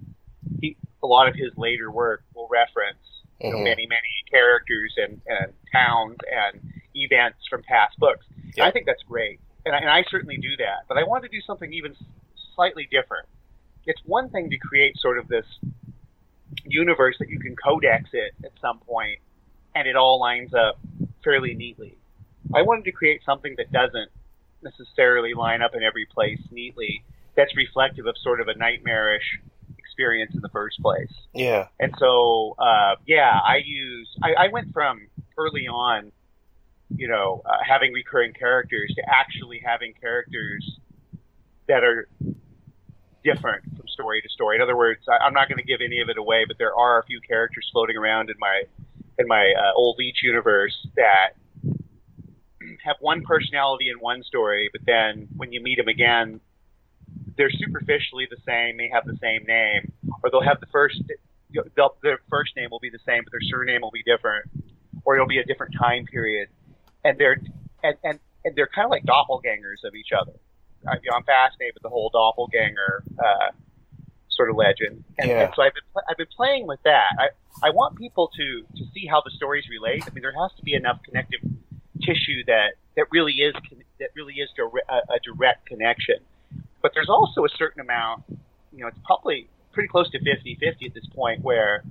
he 0.61 0.77
a 1.03 1.07
lot 1.09 1.27
of 1.27 1.35
his 1.35 1.51
later 1.57 1.91
work 1.91 2.23
will 2.37 2.49
reference 2.49 3.03
you 3.41 3.51
know, 3.51 3.57
mm-hmm. 3.57 3.65
many 3.65 3.87
many 3.87 4.15
characters 4.31 4.95
and, 4.97 5.21
and 5.27 5.53
towns 5.73 6.17
and 6.31 6.61
events 6.95 7.39
from 7.49 7.63
past 7.63 7.99
books. 7.99 8.27
Yeah. 8.57 8.67
I 8.67 8.71
think 8.71 8.87
that's 8.87 9.03
great, 9.09 9.41
and 9.65 9.75
I, 9.75 9.79
and 9.79 9.91
I 9.91 10.05
certainly 10.11 10.37
do 10.37 10.57
that. 10.59 10.89
But 10.89 10.99
I 10.99 11.05
want 11.05 11.23
to 11.25 11.29
do 11.29 11.41
something 11.47 11.73
even 11.73 11.95
slightly 12.55 12.89
different. 12.91 13.29
It's 13.87 14.01
one 14.05 14.31
thing 14.31 14.51
to 14.51 14.59
create 14.59 14.99
sort 14.99 15.19
of 15.19 15.29
this 15.29 15.47
universe 16.65 17.17
that 17.19 17.29
you 17.29 17.39
can 17.39 17.57
codex 17.57 18.11
it 18.13 18.33
at 18.45 18.53
some 18.61 18.79
point 18.81 19.19
and 19.75 19.87
it 19.87 19.97
all 19.97 20.19
lines 20.19 20.53
up 20.55 20.79
fairly 21.23 21.55
neatly. 21.55 21.97
I 22.55 22.63
wanted 22.63 22.85
to 22.85 22.93
create 22.93 23.21
something 23.25 23.55
that 23.59 23.71
doesn't 23.71 24.11
necessarily 24.63 25.35
line 25.35 25.63
up 25.63 25.75
in 25.75 25.83
every 25.83 26.07
place 26.07 26.41
neatly 26.51 27.05
that's 27.37 27.55
reflective 27.57 28.07
of 28.07 28.17
sort 28.23 28.41
of 28.41 28.49
a 28.49 28.55
nightmarish 28.59 29.39
experience 29.99 30.33
in 30.35 30.41
the 30.41 30.49
first 30.51 30.81
place. 30.81 31.13
Yeah. 31.35 31.67
And 31.81 31.93
so, 31.99 32.55
uh, 32.59 32.95
yeah, 33.07 33.33
I 33.45 33.57
use, 33.65 34.09
I, 34.23 34.45
I 34.45 34.49
went 34.53 34.73
from 34.73 35.09
early 35.37 35.67
on, 35.67 36.13
you 36.95 37.09
know, 37.09 37.43
uh, 37.45 37.59
having 37.69 37.93
recurring 37.93 38.33
characters 38.33 38.93
to 38.95 39.03
actually 39.09 39.61
having 39.65 39.95
characters 40.01 40.79
that 41.67 41.83
are 41.83 42.09
different 43.25 43.65
from 43.77 43.89
story 43.89 44.23
to 44.23 44.29
story. 44.29 44.57
In 44.57 44.63
other 44.63 44.77
words, 44.77 45.01
I, 45.09 45.27
am 45.27 45.35
not 45.35 45.49
going 45.49 45.59
to 45.59 45.65
give 45.65 45.81
any 45.85 46.01
of 46.01 46.09
it 46.09 46.17
away, 46.17 46.45
but 46.47 46.59
there 46.59 46.75
are 46.75 47.01
a 47.01 47.05
few 47.05 47.21
characters 47.21 47.69
floating 47.73 47.97
around 47.97 48.31
in 48.31 48.37
my 48.39 48.63
in 49.19 49.27
my 49.27 49.53
uh, 49.59 49.73
old 49.75 49.97
Leech 49.99 50.23
universe 50.23 50.87
that 50.95 51.31
have 52.85 52.97
one 53.01 53.23
personality 53.23 53.91
in 53.91 53.97
one 53.99 54.23
story, 54.23 54.71
but 54.73 54.81
then 54.87 55.27
when 55.37 55.53
you 55.53 55.61
meet 55.61 55.77
them 55.77 55.89
again, 55.89 56.41
they're 57.39 57.51
superficially 57.51 58.27
the 58.29 58.37
same. 58.45 58.77
They 58.77 58.91
have 58.93 59.07
the 59.07 59.17
same 59.23 59.45
name, 59.47 59.93
or 60.23 60.31
they'll 60.31 60.43
have 60.43 60.61
the 60.61 60.67
first. 60.67 61.01
They'll, 61.75 61.97
their 62.03 62.19
first 62.29 62.55
name 62.57 62.69
will 62.71 62.81
be 62.81 62.91
the 62.91 62.99
same, 63.07 63.23
but 63.25 63.31
their 63.31 63.41
surname 63.41 63.81
will 63.81 63.93
be 63.93 64.03
different, 64.03 64.51
or 65.05 65.15
it'll 65.15 65.27
be 65.27 65.39
a 65.39 65.45
different 65.45 65.75
time 65.79 66.05
period, 66.05 66.49
and 67.05 67.17
they're 67.17 67.41
and 67.83 67.97
and, 68.05 68.19
and 68.45 68.57
they're 68.57 68.69
kind 68.75 68.85
of 68.85 68.91
like 68.91 69.05
doppelgangers 69.05 69.87
of 69.87 69.95
each 69.95 70.11
other. 70.13 70.33
I, 70.87 70.95
you 71.03 71.11
know, 71.11 71.17
I'm 71.17 71.25
fascinated 71.25 71.75
with 71.75 71.83
the 71.85 71.89
whole 71.89 72.11
doppelganger 72.11 73.03
uh, 73.19 73.51
sort 74.31 74.51
of 74.51 74.57
legend, 74.57 75.05
and, 75.19 75.29
yeah. 75.31 75.45
and 75.45 75.53
so 75.55 75.63
I've 75.63 75.75
been 75.75 76.03
I've 76.11 76.19
been 76.19 76.35
playing 76.37 76.67
with 76.67 76.81
that. 76.85 77.15
I 77.19 77.29
I 77.63 77.71
want 77.71 77.97
people 77.97 78.31
to 78.37 78.65
to 78.77 78.85
see 78.93 79.07
how 79.07 79.23
the 79.25 79.31
stories 79.31 79.65
relate. 79.71 80.03
I 80.07 80.11
mean, 80.11 80.23
there 80.23 80.35
has 80.39 80.51
to 80.57 80.63
be 80.63 80.75
enough 80.75 80.99
connective 81.05 81.41
tissue 82.03 82.45
that 82.47 82.75
that 82.97 83.07
really 83.13 83.35
is 83.35 83.55
that 84.01 84.11
really 84.17 84.35
is 84.35 84.51
dire- 84.57 84.85
a, 84.89 85.15
a 85.15 85.19
direct 85.23 85.67
connection. 85.67 86.19
But 86.83 86.93
there's 86.95 87.09
also 87.09 87.45
a 87.45 87.49
certain 87.49 87.81
amount, 87.81 88.25
you 88.73 88.81
know, 88.81 88.89
it's 88.89 88.99
probably 89.05 89.49
pretty 89.73 89.89
close 89.89 90.11
to 90.11 90.19
50-50 90.19 90.87
at 90.87 90.95
this 90.95 91.07
point 91.15 91.43
where 91.43 91.83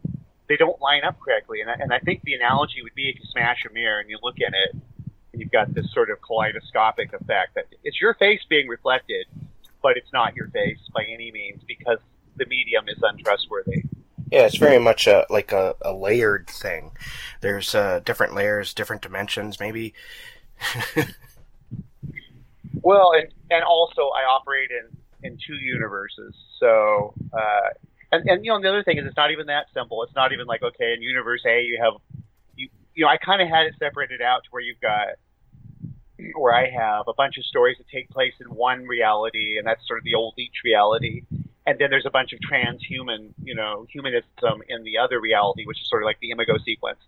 they 0.47 0.55
don't 0.55 0.79
line 0.81 1.03
up 1.03 1.19
correctly. 1.19 1.61
And 1.61 1.69
I, 1.69 1.73
and 1.79 1.93
I 1.93 1.99
think 1.99 2.23
the 2.23 2.33
analogy 2.33 2.81
would 2.81 2.95
be 2.95 3.09
if 3.09 3.19
you 3.19 3.25
smash 3.31 3.65
a 3.69 3.73
mirror 3.73 3.99
and 3.99 4.09
you 4.09 4.17
look 4.23 4.37
in 4.37 4.53
it 4.53 4.71
and 5.33 5.41
you've 5.41 5.51
got 5.51 5.73
this 5.73 5.91
sort 5.93 6.09
of 6.09 6.21
kaleidoscopic 6.21 7.13
effect 7.13 7.55
that 7.55 7.65
it's 7.83 7.99
your 7.99 8.13
face 8.15 8.41
being 8.49 8.67
reflected, 8.67 9.27
but 9.83 9.97
it's 9.97 10.11
not 10.13 10.35
your 10.35 10.47
face 10.49 10.79
by 10.93 11.03
any 11.03 11.31
means 11.31 11.61
because 11.67 11.99
the 12.37 12.45
medium 12.45 12.87
is 12.87 12.97
untrustworthy. 13.01 13.83
Yeah, 14.31 14.45
it's 14.45 14.57
very 14.57 14.79
much 14.79 15.07
a, 15.07 15.25
like 15.29 15.53
a, 15.53 15.75
a 15.81 15.93
layered 15.93 16.47
thing. 16.47 16.91
There's 17.39 17.73
uh, 17.73 18.01
different 18.03 18.35
layers, 18.35 18.73
different 18.73 19.01
dimensions, 19.01 19.59
maybe. 19.59 19.93
well, 22.81 23.13
and 23.13 23.27
and 23.49 23.63
also 23.63 24.09
I 24.15 24.23
operate 24.29 24.69
in 24.71 25.29
in 25.29 25.37
two 25.45 25.55
universes, 25.55 26.35
so. 26.59 27.13
Uh, 27.33 27.69
and, 28.09 28.25
and 28.29 28.45
you 28.45 28.51
know 28.51 28.61
the 28.61 28.69
other 28.69 28.83
thing 28.83 28.97
is 28.97 29.05
it's 29.05 29.17
not 29.17 29.31
even 29.31 29.47
that 29.47 29.65
simple. 29.73 30.01
It's 30.03 30.15
not 30.15 30.31
even 30.31 30.47
like 30.47 30.63
okay 30.63 30.93
in 30.93 31.01
universe 31.01 31.41
A 31.45 31.61
you 31.63 31.77
have 31.83 31.93
you 32.55 32.69
you 32.95 33.03
know 33.03 33.09
I 33.09 33.17
kind 33.17 33.41
of 33.41 33.49
had 33.49 33.65
it 33.65 33.73
separated 33.77 34.21
out 34.21 34.45
to 34.45 34.49
where 34.51 34.61
you've 34.61 34.79
got 34.79 35.19
where 36.35 36.53
I 36.53 36.69
have 36.69 37.07
a 37.07 37.13
bunch 37.13 37.37
of 37.37 37.45
stories 37.45 37.77
that 37.77 37.87
take 37.89 38.09
place 38.09 38.33
in 38.39 38.47
one 38.47 38.85
reality, 38.85 39.57
and 39.57 39.67
that's 39.67 39.85
sort 39.87 39.99
of 39.99 40.03
the 40.03 40.15
old 40.15 40.33
Leech 40.37 40.61
reality. 40.63 41.23
And 41.65 41.77
then 41.79 41.89
there's 41.89 42.05
a 42.05 42.11
bunch 42.11 42.33
of 42.33 42.39
transhuman, 42.39 43.33
you 43.43 43.53
know, 43.53 43.85
humanism 43.91 44.63
in 44.69 44.83
the 44.83 44.97
other 44.97 45.19
reality, 45.19 45.65
which 45.65 45.81
is 45.81 45.89
sort 45.89 46.01
of 46.01 46.05
like 46.05 46.19
the 46.21 46.31
Imago 46.31 46.57
sequence. 46.63 46.99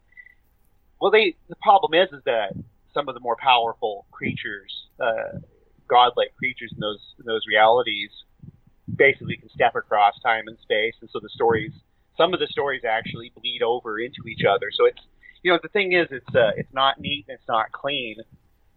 Well, 1.00 1.12
they 1.12 1.36
the 1.48 1.56
problem 1.62 1.94
is 1.94 2.12
is 2.12 2.24
that 2.26 2.54
some 2.94 3.08
of 3.08 3.16
the 3.16 3.22
more 3.22 3.38
powerful 3.38 4.06
creatures, 4.12 4.88
uh, 5.00 5.40
godlike 5.90 6.36
creatures 6.38 6.72
in 6.74 6.80
those 6.80 7.02
in 7.20 7.26
those 7.26 7.42
realities, 7.48 8.10
basically 8.96 9.38
can 9.38 9.50
step 9.50 9.76
across 9.76 10.14
time 10.22 10.48
and 10.48 10.58
space, 10.60 10.96
and 11.02 11.10
so 11.12 11.20
the 11.22 11.30
stories, 11.30 11.72
some 12.18 12.34
of 12.34 12.40
the 12.40 12.48
stories 12.48 12.84
actually 12.88 13.32
bleed 13.36 13.62
over 13.62 14.00
into 14.00 14.28
each 14.28 14.46
other. 14.46 14.72
So 14.72 14.86
it's 14.86 15.02
you 15.44 15.52
know 15.52 15.60
the 15.62 15.70
thing 15.70 15.94
is 15.94 16.08
it's 16.12 16.36
uh, 16.36 16.52
it's 16.56 16.74
not 16.74 17.00
neat 17.00 17.26
and 17.28 17.36
it's 17.36 17.48
not 17.48 17.72
clean 17.72 18.18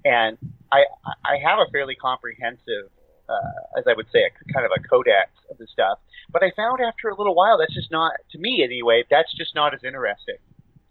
and 0.04 0.38
I 0.70 0.84
I 1.24 1.36
have 1.44 1.58
a 1.58 1.70
fairly 1.70 1.94
comprehensive, 1.94 2.90
uh, 3.28 3.78
as 3.78 3.84
I 3.86 3.94
would 3.94 4.06
say, 4.12 4.20
a 4.24 4.52
kind 4.52 4.66
of 4.66 4.72
a 4.76 4.80
codex 4.88 5.30
of 5.50 5.58
the 5.58 5.66
stuff. 5.66 5.98
But 6.30 6.42
I 6.42 6.50
found 6.56 6.80
after 6.80 7.08
a 7.08 7.16
little 7.16 7.34
while 7.34 7.58
that's 7.58 7.74
just 7.74 7.90
not 7.90 8.12
to 8.32 8.38
me 8.38 8.62
anyway. 8.64 9.04
That's 9.10 9.32
just 9.36 9.54
not 9.54 9.74
as 9.74 9.80
interesting. 9.84 10.38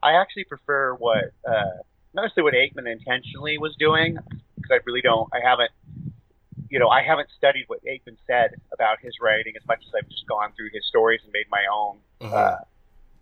I 0.03 0.13
actually 0.13 0.45
prefer 0.45 0.95
what 0.95 1.31
uh, 1.47 1.83
not 2.13 2.23
necessarily 2.23 2.51
what 2.51 2.53
Aickman 2.53 2.91
intentionally 2.91 3.57
was 3.57 3.75
doing 3.77 4.17
because 4.55 4.71
I 4.71 4.79
really 4.85 5.01
don't. 5.01 5.29
I 5.33 5.39
haven't. 5.43 5.71
You 6.71 6.79
know, 6.79 6.87
I 6.87 7.03
haven't 7.03 7.27
studied 7.37 7.65
what 7.67 7.83
Aickman 7.83 8.15
said 8.25 8.55
about 8.73 8.99
his 9.01 9.13
writing 9.21 9.53
as 9.59 9.67
much 9.67 9.79
as 9.85 9.91
I've 9.93 10.07
just 10.09 10.25
gone 10.25 10.53
through 10.55 10.69
his 10.73 10.87
stories 10.87 11.19
and 11.23 11.31
made 11.33 11.45
my 11.51 11.65
own, 11.71 11.99
Mhm. 12.21 12.33
uh, 12.33 12.63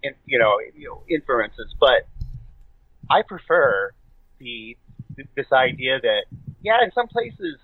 in, 0.04 0.14
you 0.26 0.38
know, 0.38 0.60
you 0.76 0.88
know, 0.88 1.04
inferences. 1.10 1.74
But 1.80 2.06
I 3.10 3.24
prefer 3.24 3.92
the 4.38 4.78
this 5.36 5.52
idea 5.52 6.00
that 6.00 6.26
yeah, 6.62 6.78
in 6.84 6.92
some 6.92 7.08
places 7.08 7.58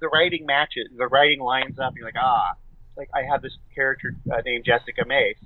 the 0.00 0.08
writing 0.08 0.44
matches, 0.44 0.88
the 0.96 1.06
writing 1.06 1.40
lines 1.40 1.78
up. 1.78 1.94
You're 1.96 2.04
like 2.06 2.16
ah, 2.18 2.54
like 2.96 3.08
I 3.14 3.22
have 3.22 3.40
this 3.40 3.56
character 3.74 4.14
uh, 4.32 4.42
named 4.44 4.64
Jessica 4.64 5.04
Mace 5.06 5.38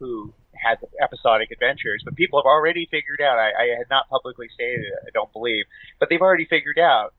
who 0.00 0.32
has 0.54 0.78
episodic 1.00 1.50
adventures, 1.50 2.02
but 2.04 2.14
people 2.14 2.38
have 2.38 2.46
already 2.46 2.86
figured 2.90 3.20
out. 3.22 3.38
I, 3.38 3.48
I 3.52 3.66
had 3.78 3.88
not 3.90 4.08
publicly 4.10 4.48
stated 4.54 4.84
it, 4.84 4.92
I 5.06 5.10
don't 5.14 5.32
believe, 5.32 5.64
but 5.98 6.08
they've 6.10 6.20
already 6.20 6.44
figured 6.44 6.78
out 6.78 7.14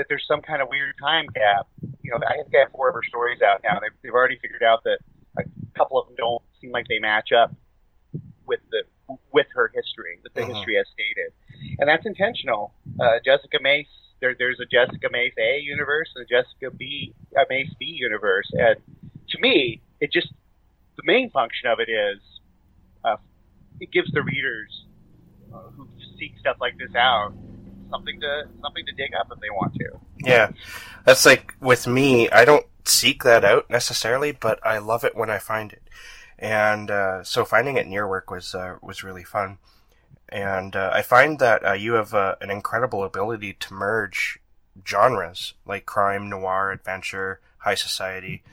that 0.00 0.06
there's 0.08 0.24
some 0.26 0.40
kind 0.40 0.62
of 0.62 0.68
weird 0.70 0.94
time 0.98 1.26
gap. 1.34 1.68
You 2.00 2.10
know, 2.12 2.18
I 2.26 2.40
think 2.40 2.54
I 2.56 2.60
have 2.64 2.72
four 2.72 2.88
of 2.88 2.94
her 2.94 3.02
stories 3.06 3.42
out 3.42 3.60
now. 3.62 3.78
They've, 3.80 3.92
they've 4.02 4.14
already 4.14 4.38
figured 4.40 4.62
out 4.62 4.82
that 4.84 4.98
a 5.36 5.42
couple 5.76 6.00
of 6.00 6.06
them 6.08 6.16
don't 6.16 6.42
seem 6.58 6.70
like 6.72 6.88
they 6.88 6.98
match 6.98 7.32
up 7.36 7.52
with 8.46 8.60
the 8.70 8.82
with 9.30 9.46
her 9.54 9.70
history, 9.74 10.18
with 10.22 10.32
the 10.32 10.40
Mhm. 10.40 10.54
history 10.54 10.78
as 10.78 10.86
stated, 10.88 11.32
and 11.78 11.86
that's 11.88 12.06
intentional. 12.06 12.72
Uh, 12.98 13.18
Jessica 13.24 13.58
Mace, 13.60 13.88
there, 14.20 14.34
there's 14.38 14.58
a 14.60 14.66
Jessica 14.66 15.08
Mace 15.12 15.34
A 15.38 15.58
universe 15.58 16.08
and 16.14 16.24
a 16.24 16.28
Jessica 16.28 16.70
B, 16.70 17.12
a 17.36 17.44
Mace 17.50 17.74
B 17.78 17.84
universe, 17.86 18.48
and 18.54 18.76
to 19.28 19.38
me, 19.40 19.82
it 20.00 20.10
just 20.12 20.32
the 20.96 21.02
main 21.04 21.28
function 21.30 21.68
of 21.68 21.78
it 21.80 21.90
is 21.90 22.20
uh, 23.04 23.16
it 23.80 23.90
gives 23.92 24.10
the 24.12 24.22
readers 24.22 24.84
uh, 25.52 25.68
who 25.76 25.86
seek 26.18 26.32
stuff 26.38 26.56
like 26.60 26.78
this 26.78 26.94
out 26.94 27.32
something 27.90 28.20
to 28.20 28.48
something 28.62 28.86
to 28.86 28.92
dig 28.92 29.14
up 29.14 29.28
if 29.32 29.40
they 29.40 29.50
want 29.50 29.74
to. 29.74 29.90
Yeah, 30.18 30.52
that's 31.04 31.26
like 31.26 31.54
with 31.60 31.86
me. 31.86 32.28
I 32.30 32.44
don't 32.44 32.66
seek 32.84 33.22
that 33.24 33.44
out 33.44 33.68
necessarily, 33.70 34.32
but 34.32 34.64
I 34.64 34.78
love 34.78 35.04
it 35.04 35.16
when 35.16 35.30
I 35.30 35.38
find 35.38 35.72
it, 35.72 35.82
and 36.38 36.90
uh, 36.90 37.24
so 37.24 37.44
finding 37.44 37.76
it 37.76 37.86
your 37.86 38.08
work 38.08 38.30
was 38.30 38.54
uh, 38.54 38.76
was 38.82 39.04
really 39.04 39.24
fun. 39.24 39.58
And 40.28 40.76
uh, 40.76 40.90
I 40.92 41.02
find 41.02 41.40
that 41.40 41.66
uh, 41.66 41.72
you 41.72 41.94
have 41.94 42.14
uh, 42.14 42.36
an 42.40 42.50
incredible 42.50 43.02
ability 43.02 43.54
to 43.54 43.74
merge 43.74 44.38
genres 44.86 45.54
like 45.66 45.86
crime, 45.86 46.30
noir, 46.30 46.70
adventure, 46.70 47.40
high 47.58 47.74
society, 47.74 48.44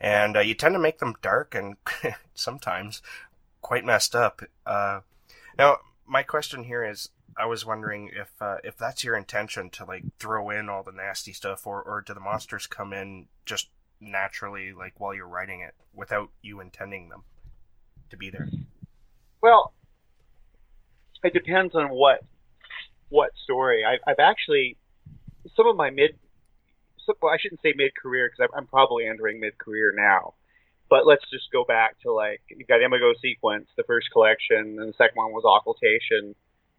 and 0.00 0.36
uh, 0.36 0.40
you 0.40 0.54
tend 0.54 0.74
to 0.74 0.78
make 0.78 0.98
them 0.98 1.14
dark 1.20 1.54
and 1.54 1.76
sometimes 2.34 3.02
quite 3.60 3.84
messed 3.84 4.14
up. 4.14 4.42
Now, 5.58 5.78
my 6.06 6.22
question 6.22 6.64
here 6.64 6.84
is: 6.84 7.10
I 7.36 7.46
was 7.46 7.66
wondering 7.66 8.10
if 8.14 8.30
uh, 8.40 8.56
if 8.64 8.76
that's 8.76 9.04
your 9.04 9.16
intention 9.16 9.70
to 9.70 9.84
like 9.84 10.04
throw 10.18 10.50
in 10.50 10.68
all 10.68 10.82
the 10.82 10.92
nasty 10.92 11.32
stuff, 11.32 11.66
or 11.66 11.82
or 11.82 12.00
do 12.00 12.14
the 12.14 12.20
monsters 12.20 12.66
come 12.66 12.92
in 12.92 13.26
just 13.44 13.68
naturally, 14.00 14.72
like 14.72 14.98
while 14.98 15.14
you're 15.14 15.28
writing 15.28 15.60
it, 15.60 15.74
without 15.94 16.30
you 16.42 16.60
intending 16.60 17.08
them 17.08 17.24
to 18.10 18.16
be 18.16 18.30
there? 18.30 18.48
Well, 19.42 19.72
it 21.22 21.32
depends 21.32 21.74
on 21.74 21.88
what 21.90 22.20
what 23.08 23.30
story. 23.44 23.84
I, 23.84 23.98
I've 24.08 24.18
actually 24.18 24.76
some 25.56 25.66
of 25.66 25.76
my 25.76 25.90
mid. 25.90 26.18
Well, 27.22 27.32
I 27.32 27.36
shouldn't 27.38 27.60
say 27.62 27.72
mid 27.76 27.94
career 27.94 28.28
because 28.28 28.50
I'm, 28.52 28.58
I'm 28.58 28.66
probably 28.66 29.06
entering 29.06 29.38
mid 29.38 29.58
career 29.58 29.92
now. 29.96 30.34
But 30.88 31.06
let's 31.06 31.24
just 31.30 31.50
go 31.50 31.64
back 31.64 32.00
to 32.02 32.12
like 32.12 32.42
you've 32.48 32.68
got 32.68 32.80
Imago 32.82 33.12
Sequence, 33.20 33.66
the 33.76 33.82
first 33.84 34.10
collection, 34.12 34.78
and 34.78 34.88
the 34.88 34.94
second 34.96 35.16
one 35.16 35.32
was 35.32 35.44
Occultation, 35.44 36.34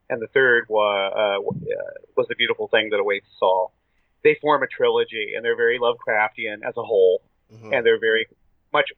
and 0.09 0.21
the 0.21 0.27
third 0.27 0.65
was 0.69 1.13
uh, 1.15 1.43
uh, 1.43 1.91
was 2.15 2.27
the 2.29 2.35
beautiful 2.35 2.67
thing 2.69 2.89
that 2.91 2.97
awaits 2.97 3.25
us 3.25 3.39
all. 3.41 3.73
They 4.23 4.37
form 4.41 4.63
a 4.63 4.67
trilogy, 4.67 5.33
and 5.35 5.43
they're 5.43 5.55
very 5.57 5.79
Lovecraftian 5.79 6.59
as 6.67 6.75
a 6.77 6.83
whole 6.83 7.21
Mhm. 7.53 7.77
and 7.77 7.85
they're 7.85 7.97
very 7.99 8.27
much 8.73 8.91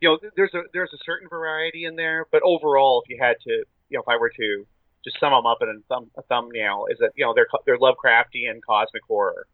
you 0.00 0.08
know 0.08 0.18
there's 0.34 0.54
a 0.54 0.62
there's 0.72 0.92
a 0.94 0.98
certain 1.04 1.28
variety 1.28 1.84
in 1.84 1.96
there 1.96 2.24
but 2.32 2.40
overall 2.42 3.02
if 3.04 3.10
you 3.10 3.18
had 3.20 3.36
to 3.46 3.50
you 3.90 3.98
know 3.98 4.00
if 4.00 4.08
i 4.08 4.16
were 4.16 4.30
to 4.30 4.66
just 5.04 5.20
sum 5.20 5.32
them 5.32 5.44
up 5.44 5.58
in 5.60 5.68
a, 5.68 5.74
thumb, 5.86 6.10
a 6.16 6.22
thumbnail 6.22 6.86
is 6.90 6.96
that 7.00 7.10
you 7.14 7.26
know 7.26 7.34
they're 7.34 7.46
they're 7.66 7.76
lovecraftian 7.76 8.62
cosmic 8.66 9.02
horror 9.06 9.46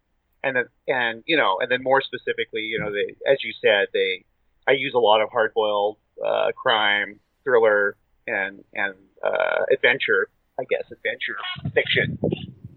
and 0.45 0.55
then 0.55 0.67
and 0.87 1.25
you 1.27 1.37
know 1.37 1.59
and 1.61 1.69
then 1.69 1.83
more 1.83 2.01
specifically 2.01 2.61
you 2.61 2.79
know 2.79 2.93
they 2.93 3.17
as 3.29 3.43
you 3.43 3.53
said 3.61 3.89
they 3.93 4.23
i 4.67 4.73
use 4.73 4.93
a 4.95 4.99
lot 4.99 5.21
of 5.21 5.29
hard 5.31 5.53
boiled 5.55 5.97
uh, 6.25 6.51
crime 6.57 7.19
thriller 7.45 7.97
and 8.27 8.65
and 8.75 8.95
uh, 9.25 9.65
adventure 9.73 10.29
i 10.59 10.65
guess 10.65 10.85
adventure 10.91 11.37
fiction 11.75 12.19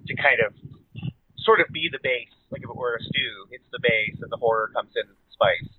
to 0.08 0.16
kind 0.16 0.40
of 0.46 0.54
sort 1.50 1.62
of 1.62 1.68
be 1.74 1.90
the 1.92 2.00
base. 2.04 2.30
Like 2.52 2.62
if 2.64 2.70
it 2.70 2.76
were 2.76 2.96
a 2.96 3.02
stew 3.04 3.48
it's 3.52 3.66
the 3.72 3.80
base 3.82 4.18
and 4.22 4.32
the 4.32 4.38
horror 4.38 4.72
comes 4.74 4.92
in 4.96 5.04
as 5.10 5.18
the 5.18 5.32
spice. 5.34 5.70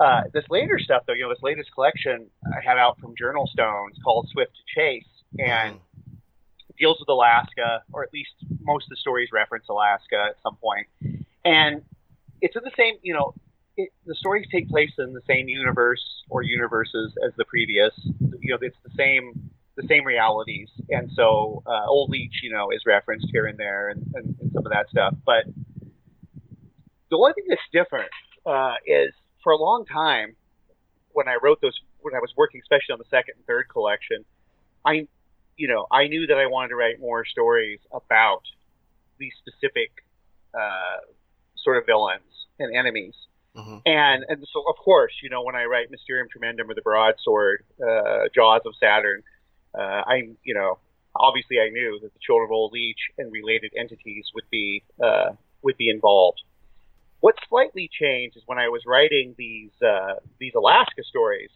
Uh, 0.00 0.22
this 0.32 0.44
later 0.50 0.78
stuff, 0.78 1.02
though, 1.06 1.12
you 1.12 1.22
know, 1.22 1.28
this 1.28 1.42
latest 1.42 1.70
collection 1.74 2.26
I 2.46 2.60
have 2.64 2.78
out 2.78 2.98
from 3.00 3.14
Journal 3.16 3.46
Stones 3.52 3.96
called 4.04 4.28
Swift 4.32 4.52
to 4.54 4.62
Chase, 4.74 5.08
and 5.38 5.78
deals 6.78 6.98
with 7.00 7.08
Alaska, 7.08 7.82
or 7.92 8.04
at 8.04 8.12
least 8.12 8.30
most 8.60 8.84
of 8.84 8.90
the 8.90 8.96
stories 8.96 9.30
reference 9.32 9.66
Alaska 9.68 10.30
at 10.30 10.36
some 10.42 10.56
point. 10.56 10.86
And 11.44 11.82
it's 12.40 12.54
in 12.54 12.62
the 12.62 12.70
same, 12.76 12.94
you 13.02 13.14
know, 13.14 13.34
it, 13.78 13.90
the 14.04 14.14
stories 14.16 14.44
take 14.52 14.68
place 14.68 14.90
in 14.98 15.12
the 15.14 15.22
same 15.26 15.48
universe 15.48 16.02
or 16.28 16.42
universes 16.42 17.14
as 17.24 17.32
the 17.36 17.44
previous. 17.44 17.92
You 18.40 18.52
know, 18.52 18.58
it's 18.60 18.76
the 18.84 18.90
same 18.98 19.50
the 19.76 19.86
same 19.88 20.04
realities, 20.04 20.68
and 20.90 21.08
so 21.14 21.62
uh, 21.64 21.86
Old 21.86 22.10
Leech, 22.10 22.42
you 22.42 22.50
know, 22.50 22.70
is 22.70 22.82
referenced 22.84 23.28
here 23.30 23.46
and 23.46 23.56
there, 23.56 23.90
and, 23.90 24.02
and, 24.14 24.36
and 24.40 24.50
some 24.52 24.66
of 24.66 24.72
that 24.72 24.90
stuff. 24.90 25.14
But 25.24 25.44
the 27.10 27.16
only 27.16 27.32
thing 27.34 27.44
that's 27.48 27.62
different 27.72 28.10
uh, 28.44 28.74
is 28.84 29.12
for 29.44 29.52
a 29.52 29.56
long 29.56 29.86
time 29.86 30.34
when 31.12 31.28
I 31.28 31.36
wrote 31.40 31.60
those 31.62 31.78
when 32.00 32.14
I 32.14 32.18
was 32.18 32.32
working 32.36 32.60
especially 32.60 32.92
on 32.92 32.98
the 32.98 33.08
second 33.08 33.34
and 33.36 33.46
third 33.46 33.68
collection, 33.68 34.24
I 34.84 35.06
you 35.56 35.68
know 35.68 35.86
I 35.92 36.08
knew 36.08 36.26
that 36.26 36.38
I 36.38 36.46
wanted 36.46 36.70
to 36.70 36.76
write 36.76 36.98
more 36.98 37.24
stories 37.24 37.78
about 37.92 38.42
these 39.18 39.32
specific 39.38 39.90
uh, 40.52 41.06
sort 41.56 41.76
of 41.76 41.86
villains 41.86 42.22
and 42.58 42.74
enemies. 42.74 43.14
Mhm. 43.58 43.82
And 43.86 44.24
and 44.28 44.46
so 44.52 44.64
of 44.68 44.76
course 44.76 45.12
you 45.22 45.30
know 45.30 45.42
when 45.42 45.56
I 45.56 45.64
write 45.64 45.90
Mysterium 45.90 46.28
Tremendum 46.30 46.70
or 46.70 46.74
the 46.74 46.82
Broadsword, 46.82 47.64
uh, 47.82 48.28
Jaws 48.34 48.62
of 48.64 48.74
Saturn, 48.76 49.22
uh, 49.74 50.02
I 50.06 50.30
you 50.44 50.54
know 50.54 50.78
obviously 51.16 51.58
I 51.60 51.70
knew 51.70 51.98
that 52.02 52.12
the 52.12 52.20
Children 52.20 52.46
of 52.48 52.52
Old 52.52 52.72
Leech 52.72 53.00
and 53.18 53.32
related 53.32 53.72
entities 53.76 54.26
would 54.34 54.48
be 54.50 54.84
uh, 55.02 55.30
would 55.62 55.76
be 55.76 55.90
involved. 55.90 56.42
What 57.20 57.34
slightly 57.48 57.90
changed 57.92 58.36
is 58.36 58.44
when 58.46 58.58
I 58.58 58.68
was 58.68 58.82
writing 58.86 59.34
these 59.36 59.72
uh, 59.82 60.16
these 60.38 60.54
Alaska 60.54 61.02
stories, 61.02 61.50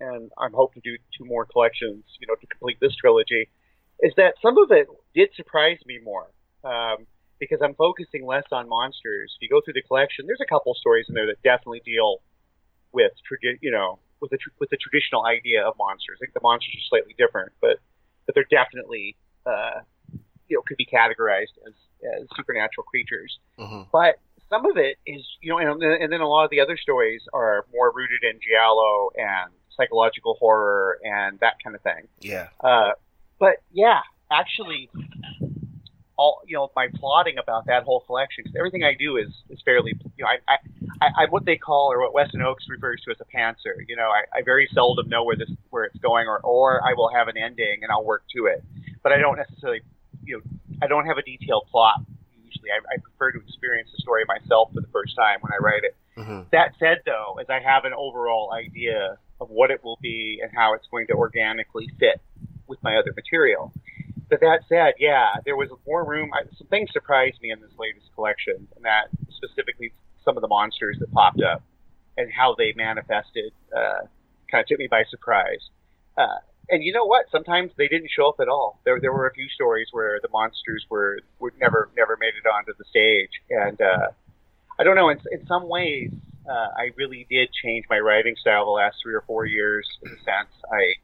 and 0.00 0.30
I'm 0.38 0.52
hoping 0.52 0.82
to 0.82 0.90
do 0.90 0.98
two 1.16 1.24
more 1.24 1.46
collections, 1.46 2.04
you 2.20 2.26
know, 2.26 2.34
to 2.34 2.46
complete 2.46 2.78
this 2.80 2.94
trilogy. 2.96 3.48
Is 4.00 4.12
that 4.16 4.34
some 4.42 4.58
of 4.58 4.70
it 4.70 4.86
did 5.14 5.30
surprise 5.34 5.78
me 5.86 5.98
more 6.04 6.28
um, 6.62 7.06
because 7.38 7.60
I'm 7.62 7.74
focusing 7.74 8.26
less 8.26 8.44
on 8.52 8.68
monsters. 8.68 9.34
If 9.36 9.42
you 9.42 9.48
go 9.48 9.60
through 9.64 9.74
the 9.74 9.82
collection, 9.82 10.26
there's 10.26 10.40
a 10.42 10.46
couple 10.46 10.74
stories 10.74 11.06
in 11.08 11.14
there 11.14 11.26
that 11.26 11.42
definitely 11.42 11.82
deal 11.84 12.20
with 12.92 13.12
tradi- 13.30 13.58
you 13.60 13.70
know 13.70 13.98
with 14.20 14.30
the 14.30 14.38
tr- 14.38 14.50
with 14.58 14.70
the 14.70 14.76
traditional 14.76 15.24
idea 15.26 15.62
of 15.66 15.74
monsters. 15.78 16.18
I 16.20 16.26
think 16.26 16.34
the 16.34 16.40
monsters 16.42 16.74
are 16.74 16.86
slightly 16.88 17.14
different, 17.18 17.52
but 17.60 17.78
but 18.26 18.34
they're 18.34 18.50
definitely 18.50 19.16
uh, 19.46 19.80
you 20.48 20.56
know 20.56 20.62
could 20.66 20.76
be 20.76 20.86
categorized 20.86 21.56
as 21.66 21.74
as 22.20 22.28
supernatural 22.36 22.84
creatures 22.84 23.40
Mhm. 23.58 23.88
but 23.90 24.20
some 24.48 24.64
of 24.64 24.76
it 24.78 24.96
is, 25.04 25.26
you 25.42 25.50
know, 25.52 25.58
and, 25.58 25.82
and 25.82 26.10
then 26.12 26.20
a 26.22 26.26
lot 26.28 26.44
of 26.44 26.50
the 26.50 26.60
other 26.60 26.76
stories 26.78 27.20
are 27.34 27.66
more 27.72 27.92
rooted 27.94 28.22
in 28.22 28.38
giallo 28.40 29.10
and 29.16 29.52
psychological 29.76 30.36
horror 30.40 30.98
and 31.02 31.38
that 31.40 31.54
kind 31.62 31.76
of 31.76 31.82
thing. 31.82 32.08
Yeah. 32.20 32.48
Uh, 32.60 32.92
but 33.38 33.56
yeah, 33.72 34.00
actually, 34.30 34.88
all 36.18 36.42
you 36.46 36.56
know, 36.56 36.68
my 36.74 36.88
plotting 36.96 37.38
about 37.38 37.66
that 37.66 37.84
whole 37.84 38.00
collection, 38.00 38.42
because 38.42 38.56
everything 38.58 38.82
I 38.82 38.94
do 38.98 39.16
is 39.16 39.28
is 39.48 39.60
fairly, 39.64 39.94
you 40.16 40.24
know, 40.24 40.28
I, 40.28 40.36
I, 40.52 40.56
I, 41.00 41.22
I'm 41.22 41.30
what 41.30 41.44
they 41.46 41.56
call 41.56 41.92
or 41.92 42.00
what 42.02 42.12
Weston 42.12 42.40
Ochse 42.40 42.68
refers 42.68 43.00
to 43.04 43.12
as 43.12 43.16
a 43.20 43.36
pantser. 43.36 43.78
You 43.86 43.96
know, 43.96 44.10
I, 44.10 44.38
I 44.38 44.42
very 44.44 44.68
seldom 44.74 45.08
know 45.08 45.22
where 45.24 45.36
this 45.36 45.48
where 45.70 45.84
it's 45.84 45.98
going, 45.98 46.26
or 46.26 46.40
or 46.40 46.82
I 46.84 46.92
will 46.94 47.08
have 47.08 47.28
an 47.28 47.38
ending 47.38 47.80
and 47.82 47.90
I'll 47.90 48.04
work 48.04 48.24
to 48.36 48.46
it, 48.46 48.62
but 49.02 49.12
I 49.12 49.18
don't 49.18 49.36
necessarily, 49.36 49.80
you 50.24 50.36
know, 50.36 50.42
I 50.82 50.88
don't 50.88 51.06
have 51.06 51.18
a 51.18 51.22
detailed 51.22 51.68
plot. 51.70 52.00
Usually, 52.44 52.70
I, 52.70 52.78
I 52.94 52.98
prefer 52.98 53.32
to 53.32 53.38
experience 53.46 53.88
the 53.94 54.02
story 54.02 54.24
myself 54.26 54.70
for 54.74 54.80
the 54.80 54.88
first 54.88 55.14
time 55.14 55.38
when 55.40 55.52
I 55.52 55.62
write 55.62 55.84
it. 55.84 55.96
hmm 56.16 56.40
That 56.50 56.72
said, 56.80 57.02
though, 57.06 57.38
as 57.40 57.46
I 57.48 57.60
have 57.60 57.84
an 57.84 57.92
overall 57.96 58.52
idea 58.52 59.18
of 59.40 59.50
what 59.50 59.70
it 59.70 59.84
will 59.84 59.98
be 60.02 60.40
and 60.42 60.50
how 60.52 60.74
it's 60.74 60.88
going 60.90 61.06
to 61.06 61.12
organically 61.12 61.88
fit 62.00 62.20
with 62.66 62.82
my 62.82 62.96
other 62.96 63.12
material. 63.14 63.72
But 64.30 64.40
that 64.40 64.60
said, 64.68 64.94
yeah, 64.98 65.40
there 65.44 65.56
was 65.56 65.70
more 65.86 66.04
room. 66.04 66.30
I, 66.34 66.44
some 66.56 66.66
things 66.68 66.90
surprised 66.92 67.40
me 67.40 67.50
in 67.50 67.60
this 67.60 67.72
latest 67.78 68.06
collection, 68.14 68.68
and 68.76 68.84
that 68.84 69.08
specifically 69.30 69.92
some 70.24 70.36
of 70.36 70.42
the 70.42 70.48
monsters 70.48 70.98
that 71.00 71.10
popped 71.12 71.40
up 71.42 71.62
and 72.16 72.30
how 72.32 72.54
they 72.58 72.74
manifested 72.76 73.52
uh, 73.74 74.04
kind 74.50 74.62
of 74.62 74.66
took 74.66 74.78
me 74.78 74.88
by 74.90 75.04
surprise. 75.08 75.70
Uh, 76.16 76.40
and 76.68 76.84
you 76.84 76.92
know 76.92 77.06
what? 77.06 77.26
Sometimes 77.32 77.70
they 77.78 77.88
didn't 77.88 78.10
show 78.14 78.28
up 78.28 78.40
at 78.40 78.48
all. 78.48 78.80
There, 78.84 79.00
there 79.00 79.12
were 79.12 79.26
a 79.26 79.32
few 79.32 79.48
stories 79.48 79.88
where 79.92 80.20
the 80.20 80.28
monsters 80.30 80.84
were, 80.90 81.20
were 81.38 81.54
never 81.58 81.88
never 81.96 82.18
made 82.20 82.34
it 82.36 82.46
onto 82.46 82.72
the 82.76 82.84
stage, 82.90 83.30
and 83.48 83.80
uh, 83.80 84.08
I 84.78 84.84
don't 84.84 84.96
know. 84.96 85.08
In, 85.08 85.18
in 85.32 85.46
some 85.46 85.68
ways, 85.68 86.10
uh, 86.46 86.68
I 86.76 86.90
really 86.96 87.26
did 87.30 87.48
change 87.52 87.86
my 87.88 87.98
writing 87.98 88.36
style 88.38 88.66
the 88.66 88.72
last 88.72 88.96
three 89.02 89.14
or 89.14 89.22
four 89.26 89.46
years. 89.46 89.88
In 90.02 90.10
a 90.10 90.16
sense, 90.16 90.52
I 90.70 90.94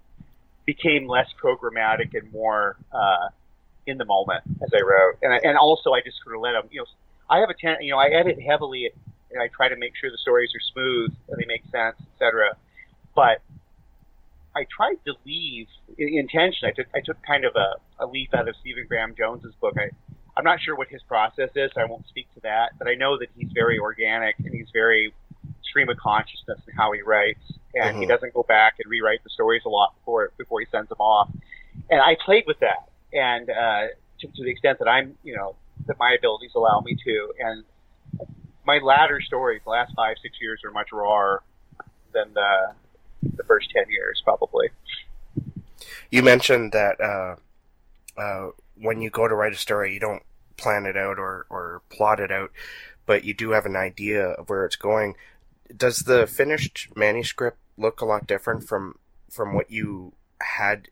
became 0.66 1.08
less 1.08 1.28
programmatic 1.42 2.14
and 2.14 2.30
more 2.32 2.76
uh, 2.92 3.28
in 3.86 3.98
the 3.98 4.04
moment 4.04 4.42
as 4.62 4.70
I 4.74 4.80
wrote, 4.82 5.18
and 5.22 5.32
I, 5.32 5.40
and 5.44 5.58
also 5.58 5.92
I 5.92 6.00
just 6.00 6.16
sort 6.22 6.36
of 6.36 6.42
let 6.42 6.52
them. 6.52 6.68
You 6.70 6.80
know, 6.80 6.86
I 7.28 7.40
have 7.40 7.50
a 7.50 7.54
ten. 7.54 7.76
You 7.80 7.92
know, 7.92 7.98
I 7.98 8.08
edit 8.08 8.40
heavily, 8.40 8.90
and 9.30 9.42
I 9.42 9.48
try 9.48 9.68
to 9.68 9.76
make 9.76 9.92
sure 10.00 10.10
the 10.10 10.18
stories 10.18 10.50
are 10.54 10.72
smooth 10.72 11.12
and 11.28 11.38
they 11.38 11.46
make 11.46 11.62
sense, 11.70 11.96
etc. 12.14 12.56
But 13.14 13.42
I 14.56 14.66
tried 14.74 14.96
to 15.06 15.14
leave 15.26 15.66
intentionally. 15.98 16.72
I 16.72 16.74
took 16.74 16.86
I 16.94 17.00
took 17.04 17.22
kind 17.26 17.44
of 17.44 17.54
a, 17.56 18.04
a 18.04 18.06
leaf 18.06 18.28
out 18.32 18.48
of 18.48 18.54
Stephen 18.60 18.86
Graham 18.88 19.14
Jones's 19.16 19.54
book. 19.60 19.74
I 19.76 19.90
I'm 20.36 20.44
not 20.44 20.60
sure 20.60 20.76
what 20.76 20.88
his 20.88 21.02
process 21.02 21.50
is. 21.54 21.70
So 21.74 21.80
I 21.80 21.84
won't 21.84 22.06
speak 22.08 22.32
to 22.34 22.40
that, 22.40 22.78
but 22.78 22.88
I 22.88 22.94
know 22.94 23.18
that 23.18 23.28
he's 23.36 23.50
very 23.52 23.78
organic 23.78 24.38
and 24.38 24.52
he's 24.52 24.70
very 24.72 25.12
stream 25.74 25.88
of 25.88 25.96
consciousness 25.96 26.60
in 26.68 26.74
how 26.76 26.92
he 26.92 27.02
writes, 27.02 27.40
and 27.74 27.90
mm-hmm. 27.90 28.00
he 28.02 28.06
doesn't 28.06 28.32
go 28.32 28.44
back 28.44 28.74
and 28.78 28.88
rewrite 28.88 29.24
the 29.24 29.30
stories 29.30 29.62
a 29.66 29.68
lot 29.68 29.92
before 29.98 30.30
before 30.38 30.60
he 30.60 30.66
sends 30.70 30.88
them 30.88 31.00
off. 31.00 31.28
And 31.90 32.00
I 32.00 32.16
played 32.24 32.44
with 32.46 32.60
that, 32.60 32.88
and 33.12 33.50
uh, 33.50 33.86
to, 34.20 34.26
to 34.28 34.44
the 34.44 34.50
extent 34.50 34.78
that 34.78 34.86
I'm, 34.86 35.18
you 35.24 35.34
know, 35.36 35.56
that 35.86 35.98
my 35.98 36.14
abilities 36.16 36.52
allow 36.54 36.80
me 36.80 36.96
to, 37.04 37.32
and 37.40 37.64
my 38.64 38.78
latter 38.78 39.20
stories, 39.20 39.62
the 39.64 39.70
last 39.70 39.92
five 39.96 40.16
six 40.22 40.36
years, 40.40 40.60
are 40.64 40.70
much 40.70 40.90
rawer 40.92 41.42
than 42.12 42.32
the 42.34 42.74
the 43.36 43.42
first 43.42 43.70
ten 43.74 43.84
years, 43.90 44.22
probably. 44.24 44.68
You 46.10 46.22
mentioned 46.22 46.70
that 46.70 47.00
uh, 47.00 47.34
uh, 48.16 48.50
when 48.76 49.00
you 49.00 49.10
go 49.10 49.26
to 49.26 49.34
write 49.34 49.52
a 49.52 49.56
story, 49.56 49.92
you 49.92 50.00
don't 50.00 50.22
plan 50.56 50.86
it 50.86 50.96
out 50.96 51.18
or, 51.18 51.46
or 51.50 51.82
plot 51.90 52.20
it 52.20 52.30
out, 52.30 52.52
but 53.06 53.24
you 53.24 53.34
do 53.34 53.50
have 53.50 53.66
an 53.66 53.76
idea 53.76 54.24
of 54.24 54.48
where 54.48 54.64
it's 54.64 54.76
going. 54.76 55.16
Does 55.76 56.00
the 56.00 56.26
finished 56.26 56.88
manuscript 56.94 57.58
look 57.76 58.00
a 58.00 58.04
lot 58.04 58.26
different 58.26 58.64
from 58.64 58.98
from 59.30 59.54
what 59.54 59.70
you 59.70 60.12
had 60.40 60.88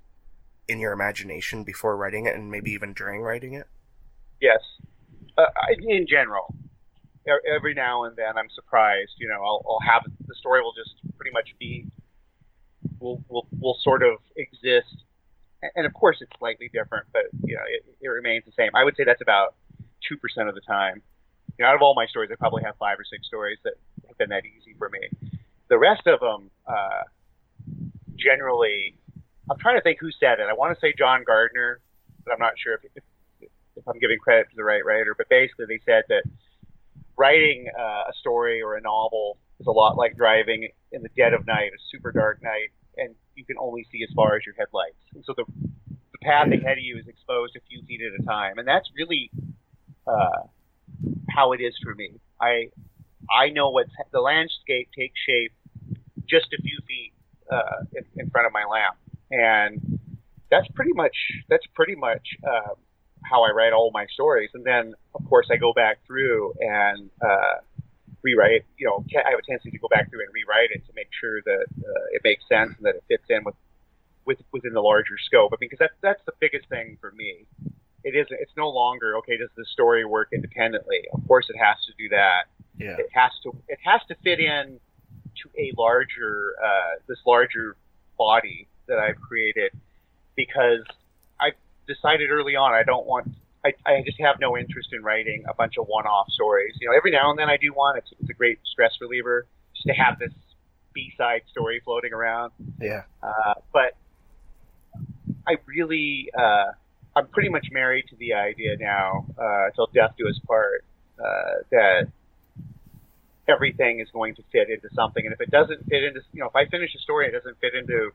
in 0.66 0.80
your 0.80 0.92
imagination 0.92 1.64
before 1.64 1.96
writing 1.96 2.26
it, 2.26 2.34
and 2.34 2.50
maybe 2.50 2.72
even 2.72 2.92
during 2.92 3.20
writing 3.20 3.54
it? 3.54 3.66
Yes, 4.40 4.60
uh, 5.38 5.46
in 5.80 6.06
general. 6.06 6.54
Every 7.54 7.72
now 7.72 8.02
and 8.02 8.16
then, 8.16 8.36
I'm 8.36 8.50
surprised. 8.52 9.12
You 9.18 9.28
know, 9.28 9.40
I'll, 9.40 9.64
I'll 9.68 9.80
have 9.86 10.02
the 10.26 10.34
story 10.34 10.60
will 10.60 10.72
just 10.72 10.96
pretty 11.16 11.30
much 11.32 11.54
be 11.60 11.86
will 12.98 13.22
will 13.28 13.46
will 13.60 13.78
sort 13.82 14.02
of 14.02 14.18
exist 14.36 15.04
and 15.74 15.86
of 15.86 15.94
course 15.94 16.18
it's 16.20 16.32
slightly 16.38 16.68
different, 16.72 17.06
but 17.12 17.22
you 17.44 17.54
know 17.54 17.62
it, 17.68 17.84
it 18.00 18.08
remains 18.08 18.44
the 18.44 18.52
same. 18.56 18.70
I 18.74 18.84
would 18.84 18.96
say 18.96 19.04
that's 19.04 19.22
about 19.22 19.54
two 20.06 20.16
percent 20.16 20.48
of 20.48 20.54
the 20.54 20.60
time. 20.60 21.02
You 21.58 21.64
know, 21.64 21.68
out 21.68 21.74
of 21.74 21.82
all 21.82 21.94
my 21.94 22.06
stories, 22.06 22.30
I 22.32 22.36
probably 22.36 22.62
have 22.64 22.76
five 22.78 22.98
or 22.98 23.04
six 23.04 23.26
stories 23.26 23.58
that 23.64 23.74
have 24.08 24.18
been 24.18 24.30
that 24.30 24.44
easy 24.44 24.74
for 24.78 24.88
me. 24.88 25.00
The 25.68 25.78
rest 25.78 26.06
of 26.06 26.20
them, 26.20 26.50
uh, 26.66 27.04
generally, 28.16 28.96
I'm 29.50 29.58
trying 29.58 29.76
to 29.76 29.82
think 29.82 29.98
who 30.00 30.10
said 30.12 30.40
it. 30.40 30.46
I 30.48 30.54
want 30.54 30.74
to 30.74 30.80
say 30.80 30.94
John 30.96 31.24
Gardner, 31.24 31.80
but 32.24 32.32
I'm 32.32 32.38
not 32.38 32.52
sure 32.56 32.74
if, 32.74 32.80
if, 32.94 33.48
if 33.76 33.88
I'm 33.88 33.98
giving 33.98 34.18
credit 34.18 34.48
to 34.50 34.56
the 34.56 34.64
right 34.64 34.84
writer. 34.84 35.14
But 35.16 35.28
basically, 35.28 35.66
they 35.66 35.80
said 35.84 36.04
that 36.08 36.22
writing 37.16 37.66
uh, 37.78 38.10
a 38.10 38.12
story 38.20 38.62
or 38.62 38.76
a 38.76 38.80
novel 38.80 39.38
is 39.60 39.66
a 39.66 39.70
lot 39.70 39.96
like 39.96 40.16
driving 40.16 40.68
in 40.92 41.02
the 41.02 41.10
dead 41.16 41.32
of 41.32 41.46
night, 41.46 41.70
a 41.74 41.80
super 41.90 42.12
dark 42.12 42.42
night, 42.42 42.70
and 42.96 43.14
you 43.34 43.44
can 43.44 43.56
only 43.58 43.86
see 43.90 44.02
as 44.02 44.12
far 44.14 44.36
as 44.36 44.42
your 44.44 44.54
headlights. 44.56 45.00
And 45.14 45.24
so 45.24 45.34
the, 45.36 45.44
the 46.12 46.18
path 46.22 46.48
ahead 46.48 46.78
of 46.78 46.84
you 46.84 46.98
is 46.98 47.06
exposed 47.08 47.56
a 47.56 47.60
few 47.68 47.82
feet 47.86 48.00
at 48.02 48.20
a 48.20 48.24
time. 48.24 48.58
And 48.58 48.66
that's 48.66 48.88
really 48.96 49.30
uh, 50.06 50.48
how 51.34 51.52
it 51.52 51.60
is 51.60 51.74
for 51.82 51.94
me. 51.94 52.12
I 52.40 52.68
I 53.30 53.50
know 53.50 53.70
what's 53.70 53.90
the 54.12 54.20
landscape 54.20 54.90
takes 54.96 55.18
shape 55.26 55.52
just 56.28 56.46
a 56.52 56.62
few 56.62 56.78
feet 56.86 57.12
uh, 57.50 57.84
in, 57.94 58.04
in, 58.16 58.30
front 58.30 58.46
of 58.46 58.52
my 58.52 58.64
lamp, 58.64 58.96
and 59.30 59.98
that's 60.50 60.66
pretty 60.74 60.92
much 60.94 61.16
that's 61.48 61.66
pretty 61.74 61.94
much 61.94 62.26
uh, 62.44 62.74
how 63.24 63.42
I 63.42 63.50
write 63.50 63.72
all 63.72 63.90
my 63.92 64.06
stories. 64.12 64.50
And 64.54 64.64
then 64.64 64.94
of 65.14 65.24
course 65.28 65.48
I 65.50 65.56
go 65.56 65.72
back 65.72 65.98
through 66.06 66.52
and 66.60 67.10
uh, 67.24 67.60
rewrite. 68.22 68.64
You 68.78 68.86
know, 68.86 69.04
I 69.24 69.30
have 69.30 69.38
a 69.38 69.42
tendency 69.42 69.70
to 69.70 69.78
go 69.78 69.88
back 69.88 70.10
through 70.10 70.20
and 70.20 70.30
rewrite 70.32 70.70
it 70.72 70.86
to 70.86 70.92
make 70.94 71.08
sure 71.18 71.42
that 71.42 71.66
uh, 71.78 72.04
it 72.12 72.22
makes 72.24 72.42
sense 72.48 72.72
and 72.76 72.86
that 72.86 72.96
it 72.96 73.04
fits 73.08 73.24
in 73.28 73.44
with, 73.44 73.54
with 74.24 74.38
within 74.52 74.72
the 74.72 74.80
larger 74.80 75.16
scope. 75.26 75.52
I 75.52 75.56
mean, 75.60 75.68
because 75.70 75.80
that's 75.80 75.98
that's 76.02 76.22
the 76.26 76.32
biggest 76.40 76.68
thing 76.68 76.98
for 77.00 77.12
me. 77.12 77.46
It 78.04 78.16
isn't. 78.16 78.38
It's 78.40 78.52
no 78.56 78.68
longer 78.68 79.16
okay. 79.18 79.36
Does 79.36 79.50
the 79.56 79.64
story 79.72 80.04
work 80.04 80.28
independently? 80.32 81.02
Of 81.12 81.26
course, 81.26 81.46
it 81.48 81.56
has 81.56 81.76
to 81.86 81.92
do 81.98 82.08
that. 82.10 82.44
Yeah. 82.76 82.96
It 82.98 83.08
has 83.12 83.30
to. 83.44 83.56
It 83.68 83.78
has 83.84 84.00
to 84.08 84.16
fit 84.22 84.40
in 84.40 84.80
to 85.42 85.50
a 85.58 85.72
larger 85.78 86.54
uh, 86.62 87.00
this 87.06 87.18
larger 87.26 87.76
body 88.18 88.68
that 88.88 88.98
I've 88.98 89.20
created 89.20 89.72
because 90.36 90.84
I 91.40 91.52
decided 91.86 92.30
early 92.30 92.56
on 92.56 92.72
I 92.72 92.82
don't 92.82 93.06
want 93.06 93.28
I, 93.64 93.72
I 93.86 94.02
just 94.04 94.20
have 94.20 94.36
no 94.40 94.56
interest 94.58 94.88
in 94.92 95.02
writing 95.02 95.44
a 95.48 95.54
bunch 95.54 95.74
of 95.78 95.86
one-off 95.86 96.28
stories. 96.30 96.74
You 96.80 96.88
know, 96.90 96.96
every 96.96 97.12
now 97.12 97.30
and 97.30 97.38
then 97.38 97.48
I 97.48 97.56
do 97.56 97.72
one. 97.72 97.96
It's, 97.96 98.10
it's 98.20 98.28
a 98.28 98.34
great 98.34 98.58
stress 98.64 98.92
reliever 99.00 99.46
just 99.74 99.86
to 99.86 99.92
have 99.92 100.18
this 100.18 100.32
B-side 100.92 101.42
story 101.50 101.80
floating 101.84 102.12
around. 102.12 102.52
Yeah. 102.80 103.02
Uh, 103.22 103.54
but 103.72 103.96
I 105.46 105.56
really, 105.66 106.28
uh, 106.36 106.72
I'm 107.14 107.26
pretty 107.28 107.48
much 107.48 107.66
married 107.70 108.06
to 108.10 108.16
the 108.16 108.34
idea 108.34 108.76
now, 108.78 109.26
uh, 109.38 109.70
till 109.74 109.88
death 109.94 110.14
do 110.16 110.28
us 110.28 110.38
part, 110.46 110.84
uh, 111.18 111.62
that 111.70 112.08
everything 113.48 114.00
is 114.00 114.08
going 114.12 114.34
to 114.36 114.42
fit 114.50 114.70
into 114.70 114.88
something. 114.94 115.24
And 115.24 115.32
if 115.34 115.40
it 115.40 115.50
doesn't 115.50 115.84
fit 115.88 116.04
into, 116.04 116.20
you 116.32 116.40
know, 116.40 116.46
if 116.46 116.56
I 116.56 116.66
finish 116.66 116.94
a 116.94 116.98
story 116.98 117.26
and 117.26 117.34
it 117.34 117.38
doesn't 117.38 117.58
fit 117.60 117.74
into 117.74 118.10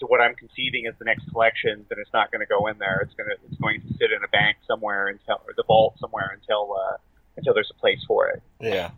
to 0.00 0.06
what 0.06 0.20
I'm 0.20 0.34
conceiving 0.34 0.86
as 0.86 0.94
the 0.98 1.04
next 1.04 1.30
collection, 1.30 1.84
then 1.88 1.98
it's 2.00 2.12
not 2.12 2.32
going 2.32 2.40
to 2.40 2.46
go 2.46 2.66
in 2.66 2.78
there. 2.78 3.00
It's 3.04 3.14
going 3.14 3.28
to 3.28 3.36
it's 3.46 3.60
going 3.60 3.80
to 3.82 3.88
sit 3.98 4.10
in 4.10 4.24
a 4.24 4.28
bank 4.28 4.56
somewhere 4.66 5.08
until 5.08 5.40
or 5.46 5.52
the 5.56 5.62
vault 5.66 5.94
somewhere 6.00 6.36
until 6.40 6.74
uh, 6.74 6.96
until 7.36 7.54
there's 7.54 7.70
a 7.70 7.78
place 7.78 8.02
for 8.08 8.28
it. 8.28 8.42
Yeah. 8.60 8.90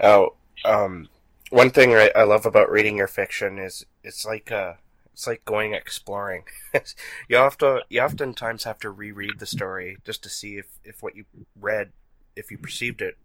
Oh, 0.00 0.34
um, 0.64 1.08
one 1.50 1.70
thing 1.70 1.94
I, 1.94 2.10
I 2.16 2.24
love 2.24 2.46
about 2.46 2.70
reading 2.70 2.96
your 2.96 3.06
fiction 3.06 3.58
is 3.58 3.84
it's 4.02 4.24
like 4.24 4.50
uh 4.50 4.74
it's 5.12 5.26
like 5.26 5.44
going 5.44 5.74
exploring. 5.74 6.44
you 7.28 7.36
have 7.36 7.58
to 7.58 7.82
you 7.88 8.00
oftentimes 8.00 8.64
have 8.64 8.78
to 8.80 8.90
reread 8.90 9.38
the 9.38 9.46
story 9.46 9.98
just 10.04 10.22
to 10.22 10.28
see 10.28 10.56
if 10.56 10.78
if 10.84 11.02
what 11.02 11.16
you 11.16 11.24
read 11.58 11.90
if 12.36 12.50
you 12.50 12.58
perceived 12.58 13.02
it 13.02 13.16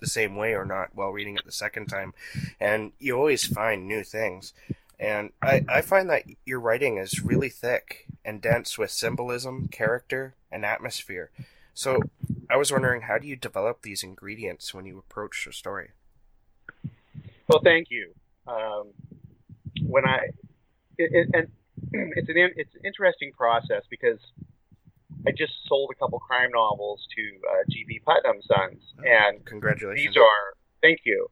the 0.00 0.06
same 0.06 0.36
way 0.36 0.54
or 0.54 0.64
not 0.64 0.90
while 0.94 1.10
reading 1.10 1.36
it 1.36 1.44
the 1.44 1.52
second 1.52 1.86
time, 1.86 2.14
and 2.60 2.92
you 2.98 3.16
always 3.16 3.46
find 3.46 3.86
new 3.86 4.02
things. 4.02 4.52
And 4.98 5.30
I, 5.42 5.64
I 5.68 5.80
find 5.82 6.08
that 6.08 6.24
your 6.46 6.58
writing 6.58 6.96
is 6.96 7.22
really 7.22 7.50
thick 7.50 8.06
and 8.24 8.40
dense 8.40 8.78
with 8.78 8.90
symbolism, 8.90 9.68
character, 9.68 10.34
and 10.50 10.64
atmosphere. 10.64 11.30
So 11.74 12.00
I 12.48 12.56
was 12.56 12.72
wondering, 12.72 13.02
how 13.02 13.18
do 13.18 13.26
you 13.26 13.36
develop 13.36 13.82
these 13.82 14.02
ingredients 14.02 14.72
when 14.72 14.86
you 14.86 14.98
approach 14.98 15.46
a 15.46 15.52
story? 15.52 15.90
Well, 17.46 17.60
thank 17.62 17.90
you. 17.90 18.12
Um, 18.46 18.88
when 19.82 20.06
I, 20.06 20.30
it, 20.98 21.10
it, 21.12 21.28
and 21.34 21.48
it's 22.16 22.28
an 22.28 22.36
it's 22.56 22.74
an 22.74 22.82
interesting 22.84 23.32
process 23.32 23.82
because 23.90 24.18
I 25.26 25.30
just 25.36 25.52
sold 25.66 25.90
a 25.92 25.98
couple 25.98 26.18
crime 26.18 26.50
novels 26.52 27.06
to 27.16 27.22
uh, 27.50 27.64
G.P. 27.70 28.00
Putnam 28.04 28.40
Sons, 28.42 28.82
oh, 28.98 29.02
and 29.04 29.44
congratulations. 29.44 30.06
These 30.06 30.16
are 30.16 30.54
thank 30.82 31.00
you 31.04 31.28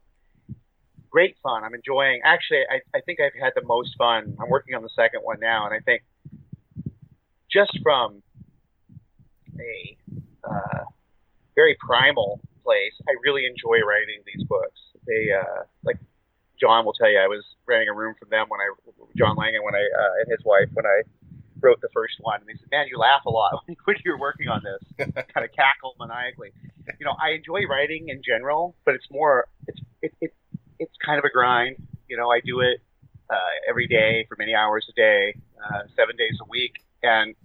great 1.15 1.37
fun. 1.41 1.63
I'm 1.63 1.73
enjoying. 1.73 2.19
Actually, 2.25 2.67
I, 2.69 2.83
I 2.93 2.99
think 2.99 3.21
I've 3.21 3.39
had 3.41 3.53
the 3.55 3.65
most 3.65 3.95
fun. 3.97 4.35
I'm 4.37 4.49
working 4.49 4.75
on 4.75 4.83
the 4.83 4.91
second 4.93 5.21
one 5.23 5.39
now, 5.39 5.65
and 5.65 5.73
I 5.73 5.79
think 5.79 6.03
just 7.49 7.71
from 7.81 8.21
a 9.57 9.97
uh, 10.43 10.83
very 11.55 11.77
primal 11.79 12.41
place, 12.65 12.91
I 13.07 13.15
really 13.23 13.45
enjoy 13.45 13.79
writing 13.87 14.19
these 14.25 14.43
books. 14.43 14.77
They 15.07 15.31
uh, 15.31 15.63
like 15.85 15.95
John 16.59 16.85
will 16.85 16.93
tell 16.93 17.09
you, 17.09 17.19
I 17.19 17.27
was 17.27 17.43
renting 17.67 17.89
a 17.89 17.93
room 17.93 18.15
from 18.19 18.29
them 18.29 18.47
when 18.47 18.59
I 18.59 18.69
John 19.17 19.35
Langan 19.35 19.63
when 19.63 19.75
I 19.75 19.83
uh, 19.83 20.21
and 20.21 20.31
his 20.31 20.43
wife 20.45 20.69
when 20.73 20.85
I 20.85 21.01
wrote 21.61 21.81
the 21.81 21.89
first 21.93 22.15
one. 22.19 22.39
And 22.39 22.47
they 22.47 22.53
said, 22.53 22.69
"Man, 22.71 22.87
you 22.89 22.97
laugh 22.97 23.25
a 23.25 23.29
lot 23.29 23.63
when 23.85 23.95
you're 24.03 24.19
working 24.19 24.47
on 24.47 24.61
this." 24.63 25.07
kind 25.33 25.45
of 25.45 25.51
cackle 25.51 25.95
maniacally. 25.99 26.51
You 26.99 27.05
know, 27.05 27.15
I 27.19 27.31
enjoy 27.31 27.65
writing 27.65 28.09
in 28.09 28.21
general, 28.23 28.75
but 28.85 28.95
it's 28.95 29.09
more 29.11 29.47
it's 29.67 29.79
it, 30.01 30.13
it 30.21 30.33
it's 30.79 30.93
kind 31.05 31.19
of 31.19 31.25
a 31.25 31.29
grind. 31.29 31.77
You 32.07 32.17
know, 32.17 32.29
I 32.29 32.39
do 32.39 32.59
it 32.61 32.81
uh, 33.29 33.53
every 33.67 33.87
day 33.87 34.25
for 34.29 34.35
many 34.37 34.53
hours 34.53 34.85
a 34.89 34.93
day, 34.93 35.35
uh, 35.63 35.83
seven 35.95 36.15
days 36.15 36.37
a 36.41 36.47
week, 36.49 36.75
and 37.01 37.35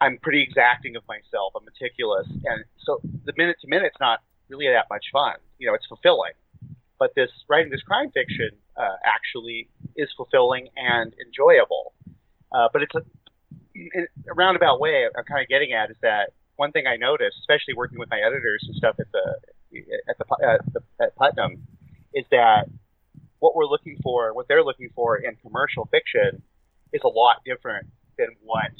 I'm 0.00 0.18
pretty 0.18 0.42
exacting 0.42 0.96
of 0.96 1.02
myself. 1.08 1.54
I'm 1.56 1.64
meticulous, 1.64 2.26
and 2.44 2.64
so 2.84 3.00
the 3.24 3.32
minute 3.36 3.56
to 3.62 3.68
minute, 3.68 3.86
it's 3.86 4.00
not 4.00 4.20
really 4.48 4.68
that 4.68 4.86
much 4.90 5.06
fun. 5.12 5.34
You 5.58 5.68
know, 5.68 5.74
it's 5.74 5.86
fulfilling. 5.86 6.32
But 6.98 7.14
this 7.14 7.30
writing 7.48 7.70
this 7.70 7.82
crime 7.82 8.10
fiction 8.10 8.50
uh, 8.76 8.96
actually 9.04 9.68
is 9.96 10.08
fulfilling 10.16 10.68
and 10.76 11.14
enjoyable. 11.24 11.94
Uh, 12.52 12.68
but 12.72 12.82
it's 12.82 12.94
a, 12.94 13.02
a 14.30 14.34
roundabout 14.34 14.80
way. 14.80 15.04
I'm 15.06 15.24
kind 15.24 15.42
of 15.42 15.48
getting 15.48 15.72
at 15.72 15.90
is 15.90 15.96
that 16.02 16.32
one 16.56 16.72
thing 16.72 16.86
I 16.86 16.96
noticed, 16.96 17.36
especially 17.40 17.74
working 17.74 17.98
with 17.98 18.10
my 18.10 18.18
editors 18.18 18.64
and 18.66 18.74
stuff 18.74 18.96
at 18.98 19.06
the 19.12 19.36
at 20.08 20.18
the 20.18 20.24
at, 20.44 20.72
the, 20.72 20.80
at 21.00 21.14
Putnam 21.16 21.66
is 22.14 22.24
that 22.30 22.68
what 23.38 23.54
we're 23.54 23.66
looking 23.66 23.98
for, 24.02 24.34
what 24.34 24.48
they're 24.48 24.64
looking 24.64 24.90
for 24.94 25.16
in 25.18 25.36
commercial 25.36 25.86
fiction, 25.90 26.42
is 26.92 27.02
a 27.04 27.08
lot 27.08 27.36
different 27.44 27.86
than 28.16 28.28
what 28.42 28.72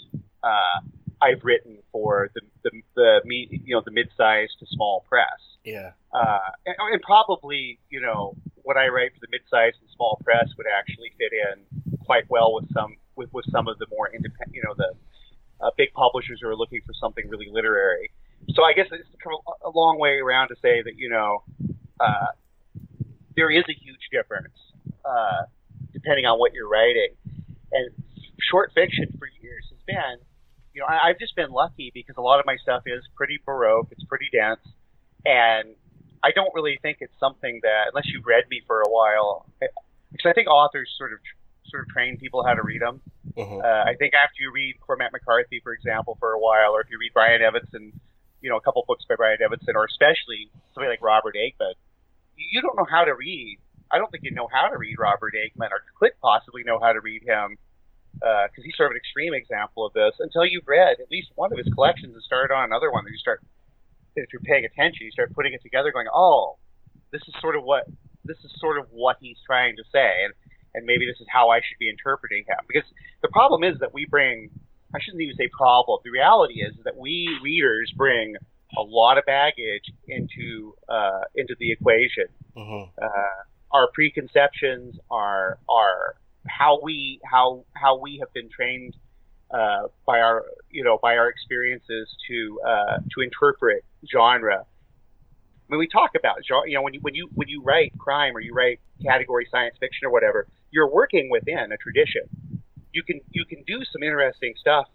uh, 0.42 0.81
I've 1.20 1.42
written 1.42 1.78
for 1.92 2.31
the 2.35 2.40
the, 2.64 2.70
the 2.96 3.20
you 3.26 3.74
know 3.74 3.83
the 3.85 3.90
mid-sized 3.90 4.59
to 4.61 4.66
small 4.70 5.04
press. 5.09 5.40
Yeah. 5.64 5.92
Uh, 6.12 6.38
and, 6.66 6.76
and 6.92 7.02
probably 7.02 7.78
you 7.90 8.00
know 8.00 8.37
what 8.62 8.76
I 8.76 8.88
write 8.88 9.12
for 9.14 9.20
the 9.20 9.28
mid-sized 9.31 9.76
and 9.81 9.90
small 9.94 10.20
press 10.24 10.48
would 10.57 10.66
actually 10.66 11.12
fit 11.18 11.33
in 11.33 11.98
quite 12.04 12.24
well 12.28 12.54
with 12.54 12.72
some 12.72 12.96
with, 13.16 13.33
with 13.33 13.44
some 13.50 13.68
of 13.68 13.78
the 13.78 13.87
more 13.90 14.09
independent 14.09 14.54
you 14.54 14.62
know 14.64 14.74
the 14.76 14.92
uh, 15.64 15.70
big 15.76 15.92
publishers 15.92 16.40
who 16.42 16.48
are 16.48 16.57
looking 16.57 16.81
for 16.87 16.92
something 17.00 17.28
really 17.28 17.48
literary. 17.50 18.11
So 18.54 18.62
I 18.62 18.72
guess 18.72 18.87
it's 18.92 19.09
a 19.64 19.70
long 19.70 19.98
way 19.98 20.18
around 20.18 20.48
to 20.48 20.57
say 20.62 20.83
that 20.83 20.96
you 20.96 21.09
know 21.09 21.42
uh, 22.00 22.33
there 23.37 23.50
is 23.50 23.64
a 23.68 23.74
huge 23.74 24.09
difference 24.12 24.54
uh, 25.04 25.42
depending 25.92 26.26
on 26.26 26.38
what 26.38 26.52
you're 26.54 26.68
writing. 26.68 27.14
And 27.72 27.90
short 28.50 28.72
fiction 28.74 29.12
for 29.18 29.28
years 29.40 29.64
has 29.70 29.81
been, 29.87 30.18
you 30.78 30.86
know, 30.86 30.94
I, 30.94 31.10
I've 31.10 31.18
just 31.18 31.34
been 31.34 31.50
lucky 31.50 31.90
because 31.92 32.14
a 32.16 32.20
lot 32.20 32.38
of 32.38 32.46
my 32.46 32.54
stuff 32.62 32.82
is 32.86 33.02
pretty 33.16 33.40
baroque, 33.44 33.88
it's 33.90 34.04
pretty 34.04 34.30
dense, 34.32 34.62
and 35.26 35.74
I 36.22 36.30
don't 36.30 36.54
really 36.54 36.78
think 36.80 36.98
it's 37.00 37.18
something 37.18 37.58
that 37.64 37.90
unless 37.90 38.06
you've 38.06 38.26
read 38.26 38.44
me 38.48 38.62
for 38.64 38.80
a 38.82 38.88
while, 38.88 39.46
because 39.58 40.30
I 40.30 40.32
think 40.32 40.46
authors 40.46 40.88
sort 40.96 41.12
of 41.12 41.18
sort 41.66 41.82
of 41.82 41.88
train 41.88 42.16
people 42.16 42.46
how 42.46 42.54
to 42.54 42.62
read 42.62 42.80
them. 42.80 43.00
Mm-hmm. 43.36 43.58
Uh, 43.58 43.90
I 43.90 43.94
think 43.98 44.14
after 44.14 44.38
you 44.38 44.52
read 44.54 44.76
Cormac 44.80 45.12
McCarthy, 45.12 45.60
for 45.62 45.72
example, 45.72 46.16
for 46.20 46.32
a 46.32 46.38
while, 46.38 46.70
or 46.70 46.80
if 46.80 46.90
you 46.90 46.98
read 46.98 47.10
Brian 47.12 47.42
Evenson, 47.42 47.92
you 48.40 48.48
know, 48.48 48.56
a 48.56 48.60
couple 48.60 48.84
books 48.86 49.04
by 49.08 49.16
Brian 49.16 49.42
Evenson, 49.44 49.74
or 49.74 49.84
especially 49.84 50.48
somebody 50.74 50.90
like 50.90 51.02
Robert 51.02 51.34
Aickman, 51.34 51.74
you 52.38 52.62
don't 52.62 52.76
know 52.76 52.86
how 52.88 53.02
to 53.02 53.14
read. 53.14 53.58
I 53.90 53.98
don't 53.98 54.10
think 54.12 54.22
you 54.22 54.30
know 54.30 54.48
how 54.52 54.68
to 54.68 54.78
read 54.78 54.96
Robert 54.98 55.34
Aickman, 55.34 55.72
or 55.74 55.82
could 55.98 56.12
possibly 56.22 56.62
know 56.62 56.78
how 56.78 56.92
to 56.92 57.00
read 57.00 57.22
him, 57.26 57.58
because 58.20 58.62
uh, 58.62 58.64
he's 58.64 58.76
sort 58.76 58.90
of 58.90 58.92
an 58.92 59.00
extreme 59.00 59.35
example 59.35 59.87
of 59.87 59.92
this. 59.92 60.12
Until 60.18 60.44
you've 60.44 60.66
read 60.66 60.98
at 61.00 61.11
least 61.11 61.31
one 61.35 61.52
of 61.52 61.59
his 61.59 61.68
collections 61.74 62.14
and 62.14 62.22
started 62.22 62.52
on 62.52 62.64
another 62.64 62.90
one, 62.90 63.04
then 63.04 63.12
you 63.12 63.18
start, 63.18 63.42
if 64.16 64.33
you're 64.33 64.42
paying 64.42 64.64
attention, 64.64 65.07
you 65.07 65.12
start 65.12 65.35
putting 65.35 65.52
it 65.52 65.62
together, 65.62 65.92
going, 65.92 66.09
"Oh, 66.12 66.59
this 67.12 67.22
is 67.26 67.35
sort 67.40 67.57
of 67.57 67.64
what 67.64 67.87
this 68.24 68.38
is 68.44 68.52
sort 68.59 68.78
of 68.78 68.87
what 68.90 69.16
he's 69.20 69.38
trying 69.46 69.76
to 69.76 69.85
say," 69.92 70.24
and 70.24 70.35
and 70.74 70.85
maybe 70.87 71.07
this 71.07 71.20
is 71.20 71.26
how 71.31 71.50
I 71.50 71.59
should 71.59 71.78
be 71.78 71.88
interpreting 71.88 72.44
him. 72.46 72.59
Because 72.66 72.88
the 73.22 73.28
problem 73.28 73.64
is 73.64 73.78
that 73.81 73.94
we 73.94 74.07
bring, 74.07 74.50
I 74.94 74.98
shouldn't 75.00 75.22
even 75.22 75.37
say 75.37 75.48
problem. 75.48 76.00
The 76.04 76.11
reality 76.11 76.61
is 76.61 76.74
that 76.85 76.96
we 76.96 77.28
readers 77.42 77.92
bring 77.96 78.37
a 78.76 78.83
lot 78.83 79.18
of 79.18 79.24
baggage 79.24 79.85
into 80.09 80.74
uh, 80.88 81.22
into 81.35 81.54
the 81.59 81.72
equation. 81.72 82.26
Mm-hmm. 82.57 82.90
Uh, 83.02 83.42
our 83.70 83.88
preconceptions, 83.92 84.96
our 85.11 85.59
our 85.68 86.16
how 86.46 86.81
we 86.83 87.20
how 87.24 87.64
how 87.74 87.98
we 87.98 88.18
have 88.18 88.33
been 88.33 88.48
trained 88.48 88.94
uh, 89.51 89.88
by 90.07 90.20
our 90.20 90.44
you 90.70 90.85
know 90.85 90.98
by 91.01 91.16
our 91.16 91.29
experiences 91.29 92.09
to 92.29 92.61
uh, 92.66 92.96
to 93.14 93.20
interpret 93.22 93.85
genre. 94.11 94.64
When 95.68 95.79
we 95.79 95.87
talk 95.87 96.12
about 96.16 96.38
genre, 96.46 96.68
you 96.68 96.74
know 96.74 96.83
when 96.83 96.94
you 96.94 97.01
when 97.03 97.14
you 97.14 97.29
when 97.35 97.48
you 97.48 97.62
write 97.62 97.96
crime 97.98 98.37
or 98.37 98.40
you 98.40 98.55
write 98.55 98.81
category 99.03 99.46
science 99.51 99.77
fiction 99.79 100.07
or 100.07 100.11
whatever, 100.11 100.46
you're 100.70 100.90
working 100.90 101.31
within 101.31 101.72
a 101.72 101.77
tradition. 101.77 102.22
You 102.92 103.03
can 103.03 103.20
you 103.31 103.44
can 103.44 103.62
do 103.66 103.85
some 103.92 104.03
interesting 104.03 104.55
stuff 104.59 104.87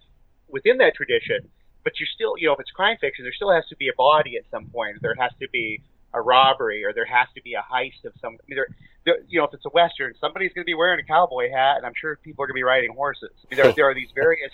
within 0.50 0.78
that 0.78 0.96
tradition, 0.96 1.50
but 1.84 1.94
you're 2.00 2.08
still, 2.14 2.34
you 2.38 2.48
know, 2.48 2.54
if 2.54 2.60
it's 2.60 2.72
crime 2.72 2.98
fiction, 3.00 3.26
there 3.26 3.34
still 3.34 3.52
has 3.52 3.66
to 3.70 3.76
be 3.76 3.90
a 3.90 3.96
body 3.98 4.38
at 4.38 4.44
some 4.50 4.66
point. 4.68 4.98
There 5.02 5.16
has 5.20 5.32
to 5.42 5.50
be 5.50 5.82
a 6.14 6.22
robbery, 6.22 6.84
or 6.86 6.94
there 6.94 7.06
has 7.06 7.28
to 7.36 7.42
be 7.42 7.54
a 7.54 7.64
heist 7.64 8.06
of 8.06 8.14
some. 8.22 8.34
I 8.34 8.44
mean, 8.48 8.56
there, 8.56 8.68
there, 9.06 9.18
you 9.28 9.40
know, 9.40 9.46
if 9.46 9.54
it's 9.54 9.66
a 9.66 9.70
western, 9.70 10.14
somebody's 10.20 10.54
going 10.54 10.64
to 10.64 10.70
be 10.70 10.74
wearing 10.74 11.00
a 11.00 11.04
cowboy 11.04 11.50
hat, 11.50 11.78
and 11.78 11.86
I'm 11.86 11.94
sure 11.96 12.16
people 12.18 12.44
are 12.44 12.48
going 12.48 12.56
to 12.56 12.60
be 12.60 12.64
riding 12.64 12.94
horses. 12.94 13.32
I 13.34 13.56
mean, 13.56 13.64
there, 13.64 13.74
there 13.78 13.90
are 13.90 13.96
these 13.96 14.10
various. 14.14 14.52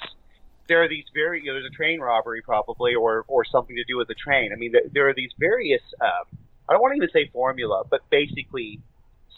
There 0.67 0.83
are 0.83 0.87
these 0.87 1.05
very, 1.13 1.41
you 1.41 1.47
know, 1.47 1.53
there's 1.53 1.65
a 1.65 1.75
train 1.75 1.99
robbery 1.99 2.41
probably, 2.41 2.95
or 2.95 3.25
or 3.27 3.43
something 3.45 3.75
to 3.75 3.83
do 3.85 3.97
with 3.97 4.07
the 4.07 4.15
train. 4.15 4.51
I 4.53 4.55
mean, 4.55 4.71
there, 4.71 4.83
there 4.91 5.09
are 5.09 5.13
these 5.13 5.31
various. 5.39 5.81
Um, 6.01 6.39
I 6.67 6.73
don't 6.73 6.81
want 6.81 6.93
to 6.93 6.97
even 6.97 7.09
say 7.11 7.29
formula, 7.33 7.83
but 7.89 8.01
basically 8.11 8.79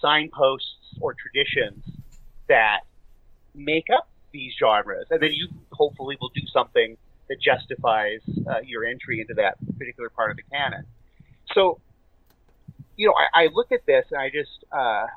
signposts 0.01 0.97
or 0.99 1.13
traditions 1.13 1.85
that 2.49 2.81
make 3.55 3.87
up 3.89 4.09
these 4.33 4.53
genres, 4.59 5.07
and 5.09 5.21
then 5.21 5.31
you 5.33 5.47
hopefully 5.71 6.17
will 6.19 6.31
do 6.35 6.45
something 6.53 6.97
that 7.29 7.39
justifies 7.39 8.19
uh, 8.49 8.59
your 8.65 8.85
entry 8.85 9.21
into 9.21 9.33
that 9.35 9.55
particular 9.77 10.09
part 10.09 10.31
of 10.31 10.37
the 10.37 10.43
canon. 10.43 10.85
So, 11.53 11.79
you 13.01 13.07
know, 13.07 13.15
I, 13.15 13.45
I 13.45 13.47
look 13.51 13.71
at 13.71 13.83
this 13.87 14.05
and 14.11 14.21
I 14.21 14.29
just, 14.29 14.63
uh, 14.71 15.07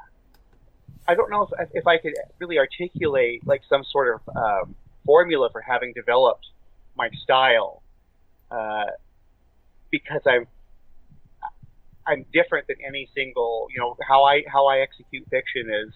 I 1.07 1.15
don't 1.15 1.31
know 1.31 1.43
if, 1.43 1.69
if 1.75 1.87
I 1.87 1.99
could 1.99 2.15
really 2.39 2.59
articulate 2.59 3.47
like 3.47 3.61
some 3.69 3.85
sort 3.85 4.15
of 4.15 4.35
um, 4.35 4.75
formula 5.05 5.51
for 5.53 5.61
having 5.61 5.93
developed 5.93 6.47
my 6.97 7.11
style, 7.23 7.83
uh, 8.51 8.87
because 9.91 10.23
I'm 10.25 10.47
I'm 12.07 12.25
different 12.33 12.69
than 12.69 12.77
any 12.87 13.07
single. 13.15 13.69
You 13.75 13.81
know 13.81 13.97
how 14.09 14.25
I 14.25 14.45
how 14.49 14.67
I 14.67 14.79
execute 14.79 15.29
fiction 15.29 15.69
is 15.69 15.93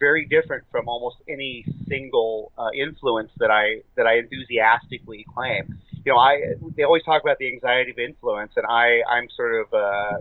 very 0.00 0.26
different 0.26 0.64
from 0.72 0.88
almost 0.88 1.18
any 1.28 1.64
single 1.88 2.50
uh, 2.58 2.70
influence 2.74 3.30
that 3.38 3.52
I 3.52 3.82
that 3.96 4.08
I 4.08 4.18
enthusiastically 4.18 5.24
claim. 5.32 5.78
You 6.04 6.12
know, 6.12 6.18
I 6.18 6.54
they 6.76 6.82
always 6.82 7.04
talk 7.04 7.22
about 7.22 7.38
the 7.38 7.48
anxiety 7.48 7.92
of 7.92 7.98
influence, 7.98 8.52
and 8.56 8.66
I 8.66 9.02
I'm 9.08 9.28
sort 9.36 9.54
of 9.54 9.72
uh, 9.72 10.18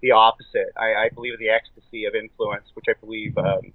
the 0.00 0.12
opposite. 0.12 0.72
I, 0.76 1.06
I 1.06 1.08
believe 1.14 1.38
the 1.38 1.48
ecstasy 1.48 2.04
of 2.04 2.14
influence, 2.14 2.64
which 2.74 2.86
I 2.88 2.94
believe 3.00 3.36
um, 3.38 3.72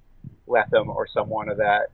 Lethem 0.48 0.88
or 0.88 1.08
someone 1.08 1.50
of 1.50 1.58
that 1.58 1.88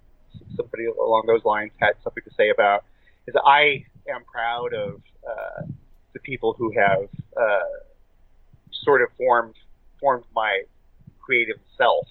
somebody 0.56 0.86
along 0.86 1.23
those 1.27 1.43
lines 1.45 1.71
had 1.80 1.93
something 2.03 2.23
to 2.23 2.32
say 2.36 2.49
about. 2.49 2.84
Is 3.27 3.36
I 3.45 3.86
am 4.10 4.23
proud 4.32 4.73
of 4.73 5.01
uh, 5.27 5.65
the 6.13 6.19
people 6.19 6.53
who 6.58 6.71
have 6.77 7.10
uh, 7.36 8.17
sort 8.71 9.01
of 9.01 9.10
formed 9.17 9.56
formed 9.99 10.25
my 10.36 10.63
creative 11.19 11.58
self 11.77 12.08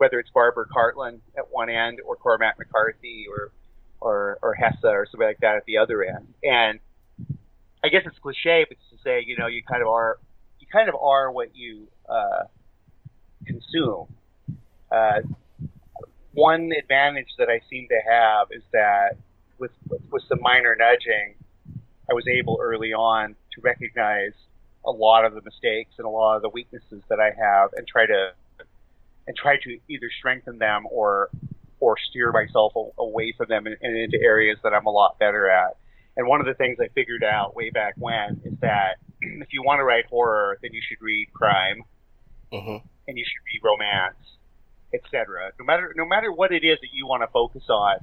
whether 0.00 0.18
it's 0.18 0.30
Barbara 0.30 0.64
Cartland 0.74 1.20
at 1.36 1.44
one 1.50 1.68
end 1.68 2.00
or 2.06 2.16
Cormac 2.16 2.58
McCarthy 2.58 3.26
or 3.28 3.52
or 4.00 4.38
or 4.42 4.54
Hesse 4.54 4.84
or 4.84 5.06
something 5.10 5.26
like 5.26 5.40
that 5.40 5.56
at 5.56 5.64
the 5.66 5.78
other 5.78 6.02
end. 6.02 6.26
And 6.42 6.80
I 7.82 7.88
guess 7.88 8.02
it's 8.04 8.18
cliche, 8.18 8.66
but 8.68 8.76
to 8.90 9.02
say, 9.02 9.24
you 9.26 9.36
know, 9.38 9.46
you 9.46 9.62
kind 9.62 9.82
of 9.82 9.88
are 9.88 10.18
you 10.58 10.66
kind 10.72 10.88
of 10.88 10.94
are 10.96 11.30
what 11.30 11.54
you 11.56 11.88
uh, 12.08 12.44
consume. 13.46 14.06
Uh, 14.90 15.20
one 16.32 16.70
advantage 16.78 17.28
that 17.38 17.48
I 17.48 17.60
seem 17.68 17.88
to 17.88 18.00
have 18.08 18.48
is 18.50 18.62
that 18.72 19.16
with 19.58 19.72
with 20.10 20.22
some 20.28 20.40
minor 20.40 20.76
nudging, 20.78 21.34
I 22.08 22.14
was 22.14 22.24
able 22.28 22.58
early 22.60 22.92
on 22.92 23.34
to 23.54 23.60
recognize 23.60 24.32
a 24.84 24.90
lot 24.90 25.24
of 25.24 25.34
the 25.34 25.42
mistakes 25.42 25.92
and 25.98 26.06
a 26.06 26.10
lot 26.10 26.36
of 26.36 26.42
the 26.42 26.48
weaknesses 26.48 27.02
that 27.08 27.20
I 27.20 27.30
have 27.38 27.70
and 27.76 27.86
try 27.86 28.06
to 28.06 28.32
and 29.26 29.36
try 29.36 29.56
to 29.56 29.78
either 29.88 30.10
strengthen 30.18 30.58
them 30.58 30.86
or 30.90 31.30
or 31.80 31.96
steer 32.10 32.30
myself 32.30 32.72
away 32.98 33.34
from 33.36 33.48
them 33.48 33.66
and, 33.66 33.76
and 33.80 33.96
into 33.96 34.22
areas 34.22 34.58
that 34.62 34.72
I'm 34.72 34.86
a 34.86 34.90
lot 34.90 35.18
better 35.18 35.48
at. 35.48 35.76
And 36.16 36.28
one 36.28 36.40
of 36.40 36.46
the 36.46 36.54
things 36.54 36.78
I 36.80 36.88
figured 36.94 37.24
out 37.24 37.56
way 37.56 37.70
back 37.70 37.94
when 37.96 38.40
is 38.44 38.54
that 38.60 38.96
if 39.20 39.48
you 39.52 39.62
want 39.62 39.80
to 39.80 39.84
write 39.84 40.06
horror, 40.06 40.58
then 40.62 40.72
you 40.72 40.82
should 40.86 41.00
read 41.00 41.32
crime, 41.32 41.82
mm-hmm. 42.52 42.86
and 43.08 43.18
you 43.18 43.24
should 43.24 43.42
read 43.46 43.60
romance, 43.64 44.16
etc. 44.92 45.52
No 45.58 45.64
matter 45.64 45.94
no 45.96 46.06
matter 46.06 46.30
what 46.32 46.52
it 46.52 46.64
is 46.64 46.78
that 46.80 46.92
you 46.92 47.06
want 47.06 47.22
to 47.22 47.28
focus 47.28 47.64
on, 47.68 47.96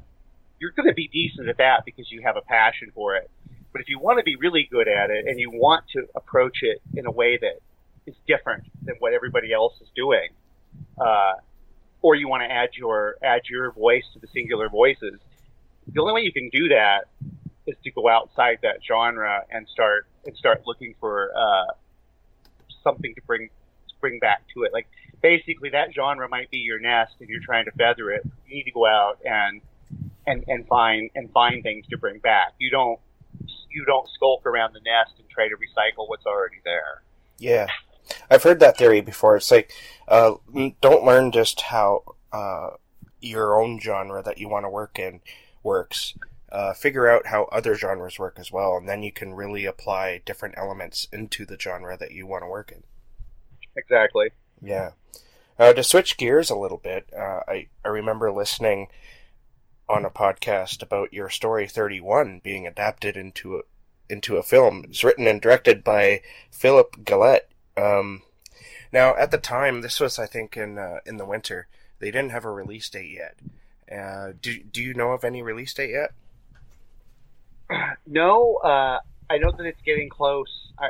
you're 0.59 0.71
going 0.71 0.87
to 0.87 0.95
be 0.95 1.07
decent 1.07 1.47
at 1.47 1.57
that 1.57 1.85
because 1.85 2.11
you 2.11 2.21
have 2.23 2.37
a 2.37 2.41
passion 2.41 2.91
for 2.95 3.15
it. 3.15 3.29
But 3.71 3.81
if 3.81 3.89
you 3.89 3.99
want 3.99 4.17
to 4.17 4.23
be 4.23 4.35
really 4.35 4.67
good 4.71 4.87
at 4.87 5.09
it 5.09 5.27
and 5.27 5.39
you 5.39 5.51
want 5.51 5.83
to 5.93 6.07
approach 6.15 6.59
it 6.63 6.81
in 6.95 7.05
a 7.05 7.11
way 7.11 7.37
that 7.37 7.59
is 8.07 8.15
different 8.27 8.63
than 8.83 8.95
what 8.99 9.13
everybody 9.13 9.53
else 9.53 9.73
is 9.81 9.89
doing, 9.95 10.29
uh, 10.97 11.33
or 12.01 12.15
you 12.15 12.27
want 12.27 12.43
to 12.43 12.51
add 12.51 12.69
your 12.75 13.15
add 13.23 13.41
your 13.49 13.71
voice 13.71 14.03
to 14.13 14.19
the 14.19 14.27
singular 14.27 14.69
voices. 14.69 15.19
The 15.87 16.01
only 16.01 16.13
way 16.13 16.21
you 16.21 16.31
can 16.31 16.49
do 16.49 16.69
that 16.69 17.05
is 17.65 17.75
to 17.83 17.91
go 17.91 18.07
outside 18.07 18.59
that 18.63 18.79
genre 18.85 19.43
and 19.51 19.67
start 19.67 20.07
and 20.25 20.35
start 20.35 20.63
looking 20.65 20.95
for 20.99 21.31
uh, 21.35 21.73
something 22.83 23.13
to 23.15 23.21
bring 23.21 23.47
to 23.47 23.95
bring 23.99 24.19
back 24.19 24.43
to 24.53 24.63
it. 24.63 24.73
Like 24.73 24.87
basically, 25.21 25.69
that 25.69 25.93
genre 25.93 26.27
might 26.29 26.49
be 26.51 26.59
your 26.59 26.79
nest, 26.79 27.13
and 27.19 27.29
you're 27.29 27.43
trying 27.43 27.65
to 27.65 27.71
feather 27.71 28.11
it. 28.11 28.23
You 28.47 28.55
need 28.55 28.63
to 28.63 28.71
go 28.71 28.85
out 28.85 29.19
and 29.25 29.61
and 30.25 30.43
and 30.47 30.67
find 30.67 31.09
and 31.15 31.31
find 31.31 31.63
things 31.63 31.85
to 31.87 31.97
bring 31.97 32.19
back. 32.19 32.53
You 32.59 32.69
don't 32.69 32.99
you 33.69 33.85
don't 33.85 34.07
skulk 34.09 34.45
around 34.45 34.73
the 34.73 34.81
nest 34.81 35.13
and 35.19 35.29
try 35.29 35.47
to 35.47 35.55
recycle 35.55 36.07
what's 36.07 36.25
already 36.25 36.57
there. 36.63 37.01
Yeah, 37.39 37.67
I've 38.29 38.43
heard 38.43 38.59
that 38.59 38.77
theory 38.77 39.01
before. 39.01 39.35
It's 39.37 39.51
like, 39.51 39.71
uh, 40.07 40.35
don't 40.81 41.05
learn 41.05 41.31
just 41.31 41.61
how 41.61 42.03
uh, 42.31 42.71
your 43.21 43.59
own 43.61 43.79
genre 43.79 44.21
that 44.23 44.37
you 44.37 44.49
want 44.49 44.65
to 44.65 44.69
work 44.69 44.99
in 44.99 45.21
works. 45.63 46.13
uh, 46.51 46.73
figure 46.73 47.07
out 47.09 47.27
how 47.27 47.43
other 47.51 47.75
genres 47.75 48.17
work 48.17 48.37
as 48.39 48.51
well, 48.51 48.77
and 48.77 48.87
then 48.87 49.03
you 49.03 49.11
can 49.11 49.33
really 49.33 49.65
apply 49.65 50.21
different 50.25 50.55
elements 50.57 51.07
into 51.11 51.45
the 51.45 51.59
genre 51.59 51.97
that 51.97 52.11
you 52.11 52.25
want 52.25 52.41
to 52.43 52.47
work 52.47 52.71
in. 52.71 52.83
Exactly. 53.75 54.29
Yeah. 54.61 54.91
Uh, 55.59 55.73
to 55.73 55.83
switch 55.83 56.17
gears 56.17 56.49
a 56.49 56.55
little 56.55 56.77
bit, 56.77 57.09
uh, 57.15 57.41
I 57.47 57.67
I 57.83 57.89
remember 57.89 58.31
listening 58.31 58.87
on 59.89 60.05
a 60.05 60.09
podcast 60.09 60.81
about 60.83 61.13
your 61.13 61.29
story 61.29 61.67
31 61.67 62.39
being 62.43 62.65
adapted 62.67 63.17
into 63.17 63.57
a 63.57 63.61
into 64.09 64.37
a 64.37 64.43
film. 64.43 64.85
It's 64.89 65.03
written 65.03 65.27
and 65.27 65.41
directed 65.41 65.83
by 65.83 66.21
Philip 66.51 66.97
Gelatt. 67.03 67.41
Um, 67.77 68.23
now, 68.91 69.15
at 69.15 69.31
the 69.31 69.37
time, 69.37 69.81
this 69.81 69.99
was 69.99 70.17
I 70.19 70.25
think 70.25 70.57
in 70.57 70.77
uh, 70.77 70.99
in 71.05 71.17
the 71.17 71.25
winter. 71.25 71.67
They 71.99 72.11
didn't 72.11 72.31
have 72.31 72.45
a 72.45 72.51
release 72.51 72.89
date 72.89 73.11
yet. 73.11 73.37
Uh, 73.91 74.33
do 74.41 74.59
do 74.63 74.83
you 74.83 74.93
know 74.93 75.11
of 75.11 75.23
any 75.23 75.41
release 75.41 75.73
date 75.73 75.91
yet? 75.91 76.11
No, 78.05 78.55
uh, 78.63 78.99
I 79.29 79.37
know 79.37 79.51
that 79.51 79.65
it's 79.65 79.81
getting 79.85 80.09
close. 80.09 80.71
I, 80.79 80.87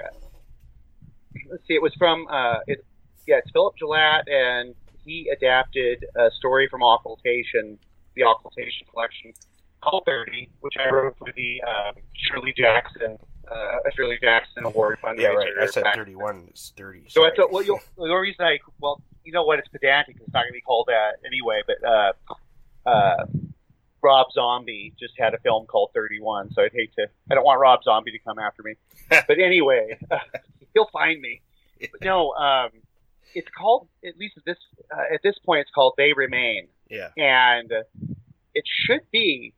let's 1.50 1.65
see, 1.67 1.73
it 1.73 1.82
was 1.82 1.93
from 1.97 2.28
uh, 2.30 2.60
it, 2.67 2.86
yeah, 3.28 3.38
it's 3.38 3.52
Philip 3.52 3.76
Gelatt, 3.82 4.30
and 4.30 4.76
he 5.04 5.30
adapted 5.36 6.06
a 6.15 6.30
story 6.38 6.67
from 6.69 6.84
Occultation, 6.84 7.80
the 8.15 8.23
Occultation 8.23 8.86
collection, 8.91 9.34
called 9.82 10.04
Thirty, 10.06 10.50
which 10.60 10.76
I 10.80 10.93
wrote 10.93 11.17
for 11.17 11.32
the 11.36 11.62
uh, 11.65 11.93
Shirley 12.13 12.54
Jackson 12.56 13.17
uh, 13.49 13.89
Shirley 13.95 14.17
Jackson 14.21 14.65
Award. 14.65 14.99
Yeah, 15.17 15.29
right. 15.29 15.49
I 15.62 15.65
said 15.67 15.86
thirty-one. 15.95 16.47
It's 16.49 16.73
thirty. 16.75 17.05
So 17.07 17.25
I 17.25 17.31
thought, 17.36 17.51
well, 17.51 17.63
you'll, 17.63 17.79
the 17.97 18.13
reason 18.13 18.45
I 18.45 18.60
well, 18.79 19.01
you 19.23 19.31
know 19.31 19.43
what? 19.43 19.60
It's 19.60 19.67
pedantic. 19.67 20.17
It's 20.19 20.33
not 20.33 20.41
going 20.41 20.49
to 20.49 20.53
be 20.53 20.62
called 20.62 20.88
that 20.88 21.17
anyway. 21.25 21.62
But 21.65 21.88
uh, 21.88 22.13
uh, 22.89 23.25
Rob 24.01 24.27
Zombie 24.33 24.93
just 24.99 25.13
had 25.17 25.33
a 25.33 25.39
film 25.39 25.65
called 25.65 25.91
31, 25.93 26.51
so 26.53 26.62
I'd 26.62 26.71
hate 26.73 26.93
to. 26.97 27.07
I 27.29 27.36
don't 27.36 27.43
want 27.43 27.60
Rob 27.60 27.83
Zombie 27.83 28.12
to 28.12 28.19
come 28.19 28.39
after 28.39 28.63
me. 28.63 28.75
but 29.10 29.39
anyway, 29.39 29.97
uh, 30.12 30.17
he'll 30.73 30.89
find 30.91 31.21
me. 31.21 31.41
But 31.79 32.01
no, 32.01 32.31
um, 32.33 32.69
it's 33.33 33.49
called 33.55 33.88
at 34.05 34.17
least 34.17 34.38
at 34.38 34.45
this 34.45 34.57
uh, 34.91 35.13
at 35.13 35.21
this 35.23 35.38
point 35.45 35.62
it's 35.62 35.71
called 35.71 35.93
They 35.97 36.13
Remain. 36.13 36.67
Yeah. 36.89 37.10
And 37.17 37.71
it 38.57 38.63
should 38.65 39.01
be, 39.12 39.53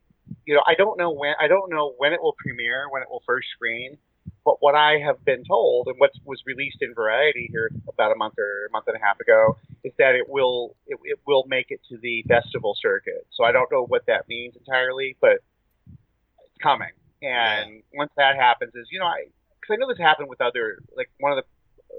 you 0.46 0.54
know, 0.54 0.62
I 0.66 0.74
don't 0.74 0.98
know 0.98 1.10
when 1.10 1.34
I 1.40 1.48
don't 1.48 1.70
know 1.70 1.94
when 1.98 2.12
it 2.12 2.22
will 2.22 2.34
premiere, 2.38 2.88
when 2.90 3.02
it 3.02 3.08
will 3.10 3.22
first 3.26 3.48
screen. 3.54 3.98
But 4.44 4.56
what 4.60 4.74
I 4.74 4.98
have 4.98 5.22
been 5.24 5.44
told, 5.44 5.88
and 5.88 5.96
what 5.98 6.12
was 6.24 6.42
released 6.46 6.78
in 6.80 6.94
Variety 6.94 7.48
here 7.50 7.70
about 7.88 8.12
a 8.12 8.16
month 8.16 8.34
or 8.38 8.66
a 8.68 8.70
month 8.70 8.86
and 8.86 8.96
a 8.96 9.04
half 9.04 9.20
ago, 9.20 9.56
is 9.84 9.92
that 9.98 10.14
it 10.14 10.28
will 10.28 10.76
it, 10.86 10.98
it 11.04 11.18
will 11.26 11.44
make 11.46 11.66
it 11.70 11.80
to 11.90 11.98
the 11.98 12.24
festival 12.28 12.76
circuit. 12.80 13.26
So 13.32 13.44
I 13.44 13.52
don't 13.52 13.70
know 13.70 13.84
what 13.84 14.06
that 14.06 14.28
means 14.28 14.56
entirely, 14.56 15.16
but 15.20 15.42
it's 15.86 16.58
coming. 16.62 16.92
And 17.22 17.74
yeah. 17.74 17.80
once 17.94 18.12
that 18.16 18.36
happens, 18.36 18.74
is 18.74 18.88
you 18.90 18.98
know, 18.98 19.06
I 19.06 19.26
because 19.60 19.74
I 19.74 19.76
know 19.76 19.88
this 19.88 19.98
happened 19.98 20.28
with 20.28 20.40
other 20.40 20.78
like 20.96 21.10
one 21.18 21.32
of 21.32 21.36
the 21.36 21.44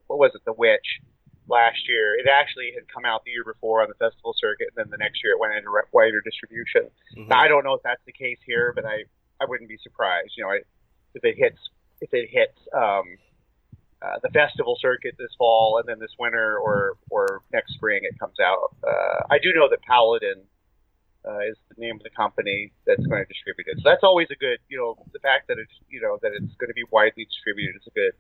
what 0.08 0.20
was 0.20 0.32
it, 0.34 0.42
The 0.46 0.54
Witch 0.54 1.02
last 1.48 1.88
year. 1.88 2.16
It 2.16 2.28
actually 2.28 2.72
had 2.74 2.88
come 2.88 3.06
out 3.06 3.24
the 3.26 3.32
year 3.32 3.44
before 3.44 3.82
on 3.82 3.90
the 3.90 4.00
festival 4.00 4.36
circuit, 4.38 4.70
and 4.76 4.86
then 4.86 4.90
the 4.92 4.98
next 4.98 5.24
year 5.24 5.34
it 5.34 5.40
went 5.40 5.56
into 5.56 5.72
wider 5.92 6.22
distribution. 6.22 6.90
Mm-hmm. 7.18 7.30
Now, 7.30 7.40
I 7.40 7.48
don't 7.48 7.64
know 7.64 7.74
if 7.74 7.84
that's 7.84 8.04
the 8.06 8.14
case 8.14 8.40
here, 8.46 8.74
but 8.76 8.86
I 8.86 9.06
I 9.40 9.46
wouldn't 9.46 9.70
be 9.70 9.78
surprised. 9.82 10.34
You 10.38 10.44
know, 10.44 10.52
I, 10.52 10.60
if 11.16 11.24
it 11.24 11.36
hits 11.38 11.60
if 12.02 12.14
it 12.14 12.30
hits 12.30 12.58
um, 12.76 13.18
uh, 14.02 14.18
the 14.24 14.30
festival 14.30 14.78
circuit 14.82 15.16
this 15.18 15.30
fall 15.38 15.78
and 15.78 15.88
then 15.88 16.00
this 16.00 16.14
winter 16.20 16.58
or 16.58 16.98
or 17.10 17.42
next 17.54 17.74
spring 17.74 18.02
it 18.04 18.18
comes 18.20 18.40
out. 18.40 18.76
Uh, 18.84 19.22
I 19.30 19.38
do 19.38 19.54
know 19.54 19.70
that 19.70 19.82
Paladin 19.84 20.42
uh, 21.26 21.40
is 21.46 21.56
the 21.70 21.78
name 21.78 21.98
of 21.98 22.04
the 22.04 22.10
company 22.10 22.72
that's 22.88 23.06
going 23.06 23.22
to 23.22 23.30
distribute 23.30 23.68
it. 23.68 23.78
So 23.78 23.84
that's 23.86 24.04
always 24.04 24.28
a 24.32 24.36
good, 24.36 24.58
you 24.70 24.78
know, 24.78 24.98
the 25.14 25.20
fact 25.20 25.48
that 25.50 25.58
it's 25.60 25.74
you 25.90 26.02
know 26.02 26.18
that 26.22 26.32
it's 26.34 26.54
going 26.58 26.70
to 26.70 26.74
be 26.74 26.84
widely 26.90 27.26
distributed 27.26 27.76
is 27.78 27.88
a 27.88 27.94
good 27.94 28.14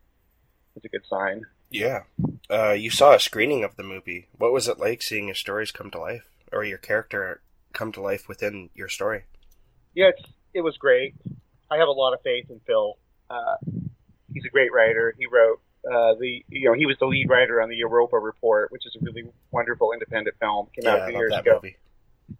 is 0.75 0.85
a 0.85 0.89
good 0.89 1.05
sign. 1.09 1.41
Yeah, 1.71 2.03
uh, 2.49 2.73
you 2.73 2.89
saw 2.89 3.13
a 3.13 3.19
screening 3.19 3.63
of 3.63 3.77
the 3.77 3.83
movie. 3.83 4.27
What 4.37 4.51
was 4.51 4.67
it 4.67 4.77
like 4.77 5.01
seeing 5.01 5.27
your 5.27 5.35
stories 5.35 5.71
come 5.71 5.89
to 5.91 5.99
life 5.99 6.29
or 6.51 6.65
your 6.65 6.77
character 6.77 7.41
come 7.71 7.93
to 7.93 8.01
life 8.01 8.27
within 8.27 8.69
your 8.75 8.89
story? 8.89 9.23
Yeah, 9.95 10.09
it's, 10.09 10.29
it 10.53 10.61
was 10.61 10.75
great. 10.75 11.15
I 11.71 11.77
have 11.77 11.87
a 11.87 11.91
lot 11.91 12.13
of 12.13 12.21
faith 12.21 12.49
in 12.49 12.59
Phil. 12.67 12.97
Uh, 13.29 13.55
he's 14.33 14.43
a 14.45 14.49
great 14.49 14.73
writer. 14.73 15.15
He 15.17 15.25
wrote 15.25 15.61
uh, 15.89 16.15
the 16.19 16.43
you 16.49 16.69
know 16.69 16.73
he 16.73 16.85
was 16.85 16.97
the 16.99 17.05
lead 17.05 17.29
writer 17.29 17.61
on 17.61 17.69
the 17.69 17.77
Europa 17.77 18.19
Report, 18.19 18.69
which 18.71 18.85
is 18.85 18.95
a 19.01 19.03
really 19.03 19.23
wonderful 19.51 19.93
independent 19.93 20.35
film. 20.39 20.67
Came 20.75 20.83
yeah, 20.83 20.91
out 20.91 20.99
a 21.03 21.07
few 21.07 21.17
years 21.17 21.33
ago. 21.33 21.53
Movie. 21.55 21.77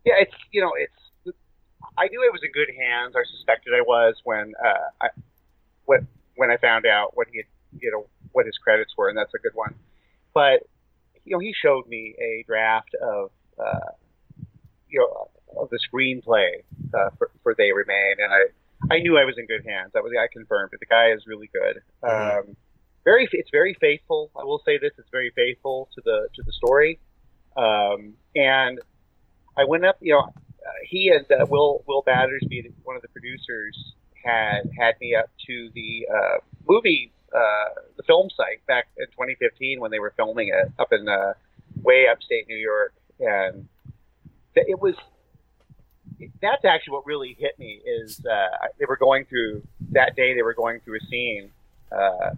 Yeah, 0.06 0.16
it's 0.20 0.36
you 0.52 0.62
know 0.62 0.74
it's 0.78 1.38
I 1.98 2.08
knew 2.08 2.22
it 2.24 2.32
was 2.32 2.42
in 2.44 2.52
good 2.52 2.70
hands. 2.78 3.16
I 3.16 3.24
suspected 3.32 3.74
I 3.74 3.82
was 3.82 4.16
when 4.26 4.54
uh, 4.64 5.06
I 5.06 5.08
when 5.86 6.08
when 6.36 6.52
I 6.52 6.58
found 6.58 6.86
out 6.86 7.16
what 7.16 7.28
he 7.32 7.38
had, 7.38 7.46
you 7.80 7.92
know 7.92 8.08
what 8.34 8.46
his 8.46 8.58
credits 8.58 8.94
were, 8.98 9.10
and 9.10 9.18
that's 9.18 9.34
a 9.34 9.40
good 9.40 9.56
one. 9.56 9.76
But 10.34 10.64
you 11.26 11.36
know 11.36 11.40
he 11.40 11.54
showed 11.54 11.88
me 11.88 12.16
a 12.20 12.44
draft 12.48 12.96
of 13.02 13.32
uh, 13.60 13.92
you 14.90 15.00
know 15.00 15.30
of 15.62 15.70
the 15.70 15.80
screenplay 15.80 16.64
uh, 16.94 17.10
for, 17.18 17.32
for 17.44 17.56
They 17.58 17.72
Remain, 17.72 18.16
and 18.20 18.34
I 18.34 18.96
I 18.96 19.00
knew 19.00 19.18
I 19.18 19.26
was 19.26 19.36
in 19.38 19.46
good 19.46 19.66
hands. 19.66 19.92
That 19.94 20.04
was 20.04 20.12
I 20.18 20.28
confirmed 20.32 20.72
it. 20.74 20.80
The 20.80 20.86
guy 20.86 21.12
is 21.12 21.24
really 21.28 21.50
good. 21.54 21.82
Mm-hmm. 22.04 22.50
Um, 22.50 22.56
very, 23.04 23.28
it's 23.32 23.50
very 23.52 23.76
faithful. 23.80 24.32
I 24.36 24.44
will 24.44 24.62
say 24.66 24.78
this: 24.78 24.92
it's 24.98 25.10
very 25.12 25.32
faithful 25.36 25.90
to 25.96 26.02
the 26.04 26.28
to 26.36 26.44
the 26.44 26.52
story. 26.52 27.00
Um, 27.58 28.14
and 28.36 28.80
I 29.58 29.66
went 29.66 29.86
up. 29.86 29.98
You 30.02 30.14
know, 30.14 30.20
uh, 30.22 30.80
he 30.88 31.10
and 31.10 31.26
uh, 31.32 31.46
Will 31.50 31.84
Will 31.88 32.04
Battersby, 32.04 32.72
one 32.84 32.96
of 32.96 33.02
the 33.02 33.08
producers, 33.10 33.94
had 34.24 34.70
had 34.78 34.96
me 35.00 35.16
up 35.16 35.30
to 35.48 35.70
the 35.74 36.08
uh, 36.14 36.38
movie, 36.68 37.12
uh, 37.34 37.82
the 37.98 38.04
film 38.04 38.30
site 38.36 38.66
back 38.68 38.88
in 38.98 39.06
2015 39.08 39.80
when 39.80 39.92
they 39.92 40.00
were 40.00 40.14
filming 40.18 40.50
it 40.50 40.72
up 40.80 40.92
in 40.92 41.08
uh, 41.08 41.34
way 41.82 42.08
upstate 42.12 42.48
New 42.48 42.58
York, 42.58 42.94
and 43.20 43.68
it 44.56 44.80
was 44.80 44.96
that's 46.42 46.66
actually 46.66 46.94
what 46.94 47.06
really 47.06 47.36
hit 47.40 47.58
me 47.58 47.82
is 47.86 48.24
uh, 48.26 48.68
they 48.80 48.86
were 48.86 48.98
going 48.98 49.26
through 49.26 49.64
that 49.92 50.16
day. 50.16 50.36
They 50.36 50.44
were 50.44 50.54
going 50.54 50.80
through 50.82 50.98
a 50.98 51.06
scene 51.10 51.52
uh, 51.92 52.32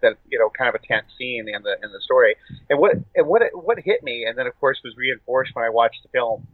that 0.00 0.16
you 0.28 0.38
know, 0.38 0.50
kind 0.50 0.68
of 0.68 0.74
a 0.74 0.86
tense 0.86 1.06
scene 1.18 1.48
in 1.48 1.62
the 1.62 1.76
in 1.82 1.92
the 1.92 2.00
story. 2.00 2.36
And 2.70 2.78
what 2.78 2.92
and 3.14 3.26
what 3.26 3.42
what 3.52 3.78
hit 3.78 4.02
me, 4.02 4.24
and 4.24 4.36
then 4.36 4.46
of 4.46 4.58
course 4.60 4.80
was 4.84 4.96
reinforced 4.96 5.54
when 5.54 5.64
I 5.64 5.70
watched 5.70 6.02
the 6.02 6.08
film, 6.08 6.46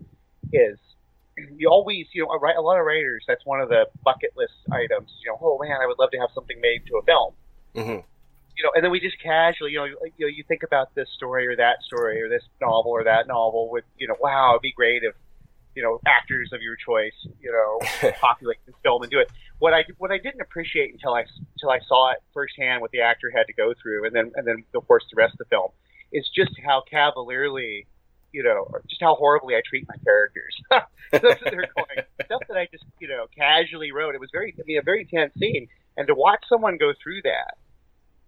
is 0.53 0.79
you 1.57 1.68
always 1.68 2.07
you 2.12 2.25
know 2.25 2.31
a 2.31 2.62
lot 2.62 2.79
of 2.79 2.87
writers 2.87 3.25
that's 3.27 3.44
one 3.44 3.61
of 3.61 3.68
the 3.68 3.87
bucket 4.05 4.33
list 4.37 4.55
items. 4.71 5.11
You 5.25 5.31
know, 5.31 5.38
oh 5.40 5.59
man, 5.61 5.79
I 5.83 5.87
would 5.87 5.99
love 5.99 6.11
to 6.12 6.18
have 6.18 6.31
something 6.35 6.61
made 6.61 6.87
to 6.87 6.97
a 6.97 7.03
film. 7.03 7.35
Mm-hmm. 7.79 8.01
You 8.57 8.64
know, 8.64 8.71
and 8.75 8.85
then 8.85 8.91
we 8.91 8.99
just 8.99 9.21
casually, 9.23 9.71
you 9.73 9.79
know, 9.79 9.85
you 9.85 10.27
know, 10.27 10.27
you 10.27 10.43
think 10.49 10.64
about 10.64 10.95
this 10.95 11.09
story 11.14 11.47
or 11.47 11.55
that 11.57 11.83
story 11.85 12.21
or 12.21 12.29
this 12.29 12.43
novel 12.61 12.91
or 12.91 13.05
that 13.05 13.29
novel 13.29 13.71
with, 13.71 13.85
you 13.97 14.09
know, 14.09 14.17
wow, 14.21 14.55
it'd 14.55 14.62
be 14.62 14.73
great 14.73 15.05
if 15.05 15.14
you 15.79 15.85
know 15.85 16.01
actors 16.07 16.51
of 16.53 16.61
your 16.61 16.75
choice, 16.75 17.14
you 17.41 17.53
know, 17.53 18.11
populate 18.21 18.59
this 18.67 18.75
film 18.83 19.01
and 19.03 19.11
do 19.12 19.21
it. 19.21 19.31
What 19.61 19.73
I 19.75 19.85
what 19.99 20.11
I 20.11 20.19
didn't 20.19 20.41
appreciate 20.41 20.93
until 20.93 21.14
I 21.14 21.25
until 21.55 21.71
I 21.71 21.79
saw 21.87 22.11
it 22.11 22.19
firsthand, 22.35 22.81
what 22.81 22.91
the 22.91 23.01
actor 23.01 23.31
had 23.33 23.47
to 23.47 23.53
go 23.53 23.73
through, 23.81 24.05
and 24.05 24.12
then 24.12 24.33
and 24.35 24.45
then 24.45 24.64
of 24.75 24.88
course 24.88 25.05
the 25.09 25.17
rest 25.17 25.35
of 25.35 25.38
the 25.38 25.45
film, 25.45 25.71
is 26.11 26.29
just 26.35 26.51
how 26.67 26.83
cavalierly, 26.91 27.87
you 28.33 28.43
know, 28.43 28.67
or 28.71 28.83
just 28.88 29.01
how 29.01 29.14
horribly 29.14 29.55
I 29.55 29.62
treat 29.64 29.87
my 29.87 29.95
characters. 30.03 30.61
That's 31.12 31.23
what 31.23 31.41
they're 31.43 31.71
going. 31.77 32.07
Stuff 32.25 32.43
that 32.49 32.57
I 32.57 32.67
just 32.73 32.85
you 32.99 33.07
know 33.07 33.27
casually 33.37 33.92
wrote. 33.92 34.17
It 34.17 34.21
was 34.21 34.31
very 34.33 34.57
I 34.59 34.63
mean 34.67 34.79
a 34.79 34.83
very 34.83 35.05
tense 35.05 35.33
scene, 35.38 35.69
and 35.96 36.09
to 36.09 36.15
watch 36.17 36.42
someone 36.48 36.77
go 36.77 36.92
through 37.00 37.23
that, 37.23 37.57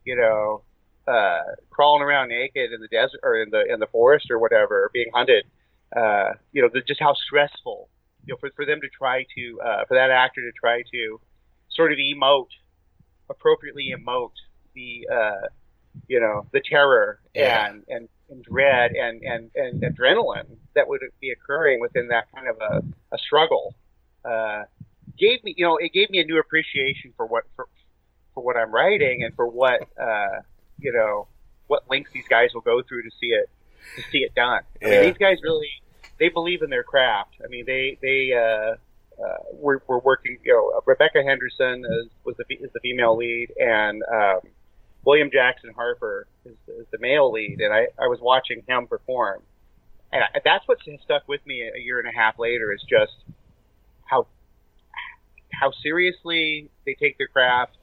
you 0.04 0.16
know, 0.16 0.62
uh, 1.06 1.40
crawling 1.70 2.02
around 2.02 2.28
naked 2.28 2.72
in 2.72 2.80
the 2.80 2.88
desert 2.88 3.20
or 3.22 3.36
in 3.42 3.50
the 3.50 3.64
in 3.72 3.80
the 3.80 3.86
forest 3.86 4.30
or 4.30 4.38
whatever, 4.38 4.90
being 4.92 5.10
hunted 5.14 5.44
uh, 5.96 6.32
you 6.52 6.62
know, 6.62 6.68
the, 6.72 6.80
just 6.82 7.00
how 7.00 7.14
stressful, 7.14 7.88
you 8.24 8.32
know, 8.32 8.38
for, 8.38 8.50
for 8.54 8.64
them 8.64 8.80
to 8.80 8.88
try 8.88 9.24
to, 9.34 9.60
uh, 9.60 9.84
for 9.86 9.94
that 9.94 10.10
actor 10.10 10.40
to 10.40 10.52
try 10.58 10.82
to 10.92 11.20
sort 11.70 11.92
of 11.92 11.98
emote, 11.98 12.48
appropriately 13.28 13.92
emote 13.96 14.32
the, 14.74 15.06
uh, 15.12 15.46
you 16.06 16.20
know, 16.20 16.46
the 16.52 16.60
terror 16.60 17.20
yeah. 17.34 17.68
and, 17.68 17.84
and, 17.88 18.08
and 18.28 18.44
dread 18.44 18.92
and, 18.92 19.22
and, 19.22 19.50
and 19.56 19.82
adrenaline 19.82 20.46
that 20.74 20.86
would 20.88 21.00
be 21.20 21.30
occurring 21.30 21.80
within 21.80 22.08
that 22.08 22.26
kind 22.32 22.46
of 22.48 22.56
a, 22.60 22.82
a 23.14 23.18
struggle, 23.18 23.74
uh, 24.24 24.62
gave 25.18 25.42
me, 25.42 25.54
you 25.56 25.64
know, 25.64 25.76
it 25.76 25.92
gave 25.92 26.08
me 26.10 26.20
a 26.20 26.24
new 26.24 26.38
appreciation 26.38 27.12
for 27.16 27.26
what, 27.26 27.44
for, 27.56 27.66
for 28.34 28.42
what 28.42 28.56
I'm 28.56 28.72
writing 28.72 29.22
and 29.24 29.34
for 29.34 29.46
what, 29.46 29.80
uh, 30.00 30.40
you 30.78 30.92
know, 30.92 31.28
what 31.66 31.84
lengths 31.88 32.12
these 32.12 32.28
guys 32.28 32.50
will 32.52 32.62
go 32.62 32.82
through 32.82 33.02
to 33.02 33.10
see 33.20 33.28
it 33.28 33.48
to 33.96 34.02
see 34.10 34.18
it 34.18 34.34
done. 34.34 34.62
I 34.82 34.88
mean, 34.88 35.02
these 35.02 35.18
guys 35.18 35.38
really 35.42 35.68
they 36.18 36.28
believe 36.28 36.62
in 36.62 36.70
their 36.70 36.82
craft. 36.82 37.36
I 37.44 37.48
mean, 37.48 37.64
they 37.66 37.98
they 38.02 38.32
uh, 38.32 38.74
uh, 39.22 39.36
were, 39.54 39.82
were 39.86 39.98
working. 40.00 40.38
You 40.44 40.52
know, 40.52 40.80
Rebecca 40.86 41.22
Henderson 41.24 41.84
is, 41.84 42.10
was 42.24 42.36
the 42.36 42.44
is 42.54 42.70
the 42.72 42.80
female 42.80 43.16
lead, 43.16 43.48
and 43.58 44.02
um, 44.12 44.40
William 45.04 45.30
Jackson 45.32 45.72
Harper 45.74 46.26
is, 46.44 46.56
is 46.68 46.86
the 46.92 46.98
male 46.98 47.32
lead. 47.32 47.60
And 47.60 47.72
I 47.72 47.86
I 47.98 48.06
was 48.06 48.18
watching 48.20 48.62
him 48.68 48.86
perform, 48.86 49.42
and 50.12 50.22
I, 50.22 50.40
that's 50.44 50.68
what 50.68 50.78
stuck 51.04 51.26
with 51.26 51.44
me 51.46 51.62
a 51.62 51.80
year 51.80 51.98
and 51.98 52.08
a 52.08 52.16
half 52.16 52.38
later 52.38 52.72
is 52.72 52.82
just 52.82 53.12
how 54.04 54.26
how 55.52 55.72
seriously 55.82 56.68
they 56.84 56.94
take 56.94 57.18
their 57.18 57.28
craft 57.28 57.76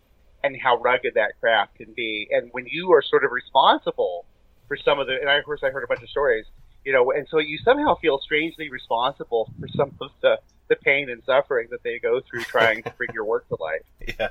and 0.53 0.61
how 0.61 0.77
rugged 0.77 1.13
that 1.15 1.39
craft 1.39 1.75
can 1.75 1.93
be. 1.93 2.27
And 2.31 2.49
when 2.51 2.65
you 2.67 2.91
are 2.93 3.01
sort 3.01 3.23
of 3.23 3.31
responsible 3.31 4.25
for 4.67 4.77
some 4.77 4.99
of 4.99 5.07
the, 5.07 5.13
and 5.19 5.29
I, 5.29 5.37
of 5.37 5.45
course 5.45 5.61
I 5.63 5.69
heard 5.69 5.83
a 5.83 5.87
bunch 5.87 6.01
of 6.01 6.09
stories, 6.09 6.45
you 6.83 6.93
know, 6.93 7.11
and 7.11 7.27
so 7.29 7.39
you 7.39 7.57
somehow 7.63 7.95
feel 7.95 8.19
strangely 8.19 8.69
responsible 8.69 9.51
for 9.59 9.67
some 9.69 9.95
of 10.01 10.11
the 10.21 10.39
the 10.69 10.75
pain 10.75 11.09
and 11.09 11.21
suffering 11.25 11.67
that 11.71 11.81
they 11.83 11.97
go 11.97 12.19
through 12.19 12.43
trying 12.43 12.83
to 12.83 12.91
bring 12.97 13.09
your 13.13 13.23
work 13.23 13.47
to 13.49 13.57
life. 13.59 13.83
Yeah. 14.19 14.29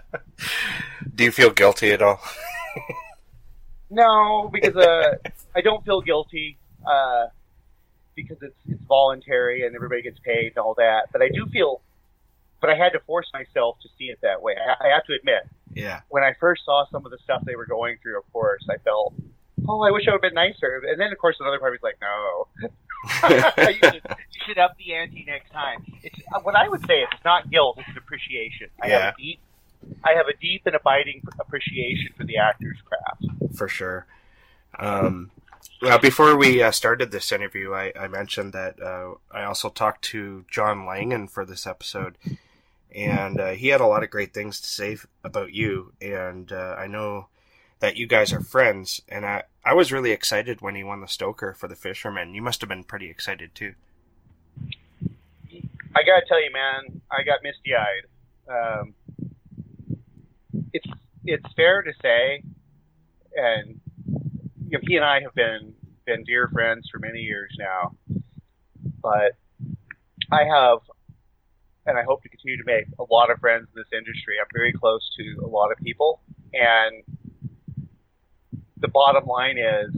Do 1.15 1.25
you 1.25 1.33
feel 1.33 1.51
guilty 1.51 1.93
at 1.93 2.03
all? 2.03 2.21
no, 3.91 4.51
because 4.53 4.77
uh, 4.77 5.17
I 5.55 5.61
don't 5.61 5.85
feel 5.85 6.01
guilty 6.01 6.59
uh, 6.87 7.27
because 8.15 8.39
it's 8.43 8.57
it's 8.69 8.83
voluntary 8.85 9.67
and 9.67 9.75
everybody 9.75 10.03
gets 10.03 10.19
paid 10.21 10.49
and 10.49 10.59
all 10.59 10.75
that. 10.75 11.09
But 11.13 11.23
I 11.23 11.29
do 11.29 11.47
feel, 11.47 11.81
but 12.67 12.75
I 12.75 12.77
had 12.77 12.93
to 12.95 13.01
force 13.01 13.27
myself 13.33 13.79
to 13.83 13.89
see 13.97 14.07
it 14.07 14.19
that 14.23 14.43
way. 14.43 14.55
I, 14.57 14.89
I 14.89 14.93
have 14.93 15.05
to 15.05 15.15
admit. 15.15 15.49
Yeah. 15.73 16.01
When 16.09 16.25
I 16.25 16.35
first 16.41 16.65
saw 16.65 16.85
some 16.91 17.05
of 17.05 17.13
the 17.13 17.19
stuff 17.23 17.43
they 17.45 17.55
were 17.55 17.67
going 17.67 17.99
through, 18.03 18.19
of 18.19 18.33
course, 18.33 18.67
I 18.69 18.79
felt, 18.79 19.15
oh, 19.69 19.83
I 19.83 19.93
wish 19.93 20.09
I 20.09 20.11
would 20.11 20.25
have 20.25 20.33
been 20.33 20.35
nicer. 20.35 20.83
And 20.89 21.01
then, 21.01 21.13
of 21.13 21.19
course, 21.19 21.37
another 21.39 21.61
part 21.61 21.73
was 21.73 21.83
like, 21.83 21.99
no, 22.01 22.49
you, 23.69 23.75
should, 23.75 24.03
you, 24.05 24.41
should, 24.47 24.59
up 24.59 24.77
the 24.79 24.95
ante 24.95 25.25
next 25.27 25.53
time. 25.53 25.85
It's 26.03 26.19
uh, 26.35 26.41
what 26.41 26.57
I 26.57 26.69
would 26.69 26.85
say 26.87 27.03
is 27.03 27.09
it's 27.13 27.25
not 27.25 27.51
guilt; 27.51 27.79
it's 27.79 27.97
appreciation. 27.97 28.69
I 28.83 28.89
yeah. 28.89 28.99
have 28.99 29.15
a 29.15 29.17
deep, 29.17 29.39
I 30.03 30.15
have 30.15 30.27
a 30.27 30.37
deep 30.41 30.63
and 30.67 30.75
abiding 30.75 31.23
appreciation 31.39 32.15
for 32.17 32.25
the 32.25 32.39
actor's 32.39 32.79
craft. 32.85 33.55
For 33.55 33.69
sure. 33.69 34.07
Um, 34.79 35.31
well, 35.83 35.99
before 35.99 36.37
we 36.37 36.63
uh, 36.63 36.71
started 36.71 37.11
this 37.11 37.31
interview, 37.33 37.75
I, 37.75 37.93
I 37.99 38.09
mentioned 38.09 38.53
that 38.55 38.81
uh, 38.83 39.15
I 39.31 39.45
also 39.45 39.69
talked 39.69 40.03
to 40.07 40.45
John 40.51 40.87
Langan 40.87 41.29
for 41.29 41.45
this 41.45 41.67
episode, 41.67 42.17
and 42.97 43.39
uh, 43.39 43.51
he 43.51 43.69
had 43.69 43.83
a 43.83 43.87
lot 43.87 44.03
of 44.03 44.11
great 44.11 44.33
things 44.33 44.59
to 44.61 44.67
say 44.67 44.97
about 45.23 45.53
you. 45.53 45.93
And 46.01 46.51
uh, 46.51 46.75
I 46.79 46.87
know 46.87 47.29
that 47.81 47.97
you 47.97 48.07
guys 48.07 48.33
are 48.33 48.41
friends, 48.41 49.03
and 49.09 49.27
I 49.27 49.45
I 49.65 49.75
was 49.75 49.93
really 49.93 50.13
excited 50.13 50.63
when 50.63 50.75
he 50.75 50.83
won 50.83 51.03
the 51.03 51.07
Stoker 51.07 51.53
for 51.53 51.69
the 51.69 51.77
Fisherman. 51.77 52.35
You 52.35 52.41
must 52.41 52.63
have 52.63 52.69
been 52.69 52.85
pretty 52.85 53.11
excited 53.11 53.55
too. 53.55 53.75
I 55.95 56.03
gotta 56.03 56.25
tell 56.27 56.43
you, 56.43 56.51
man, 56.53 57.03
I 57.11 57.23
got 57.23 57.41
misty 57.43 57.75
eyed. 57.75 58.81
Um, 58.81 58.95
it's 60.73 60.87
it's 61.25 61.55
fair 61.55 61.83
to 61.83 61.93
say, 62.01 62.43
and 63.37 63.81
you 64.07 64.79
know, 64.79 64.81
he 64.83 64.97
and 64.97 65.05
I 65.05 65.21
have 65.21 65.35
been 65.35 65.75
been 66.07 66.25
dear 66.25 66.49
friends 66.49 66.89
for 66.91 66.99
many 66.99 67.21
years 67.21 67.55
now, 67.59 67.95
but 69.03 69.33
I 70.31 70.45
have, 70.45 70.79
and 71.87 71.99
I 71.99 72.03
hope 72.03 72.23
to 72.23 72.29
continue 72.29 72.57
to 72.57 72.65
make 72.67 72.87
a 72.99 73.05
lot 73.11 73.31
of 73.31 73.39
friends 73.39 73.69
in 73.75 73.81
this 73.81 73.93
industry. 73.97 74.35
I'm 74.41 74.47
very 74.55 74.73
close 74.73 75.09
to 75.19 75.45
a 75.45 75.49
lot 75.49 75.73
of 75.73 75.79
people, 75.79 76.21
and 76.53 77.03
the 78.79 78.89
bottom 78.89 79.25
line 79.27 79.59
is 79.59 79.95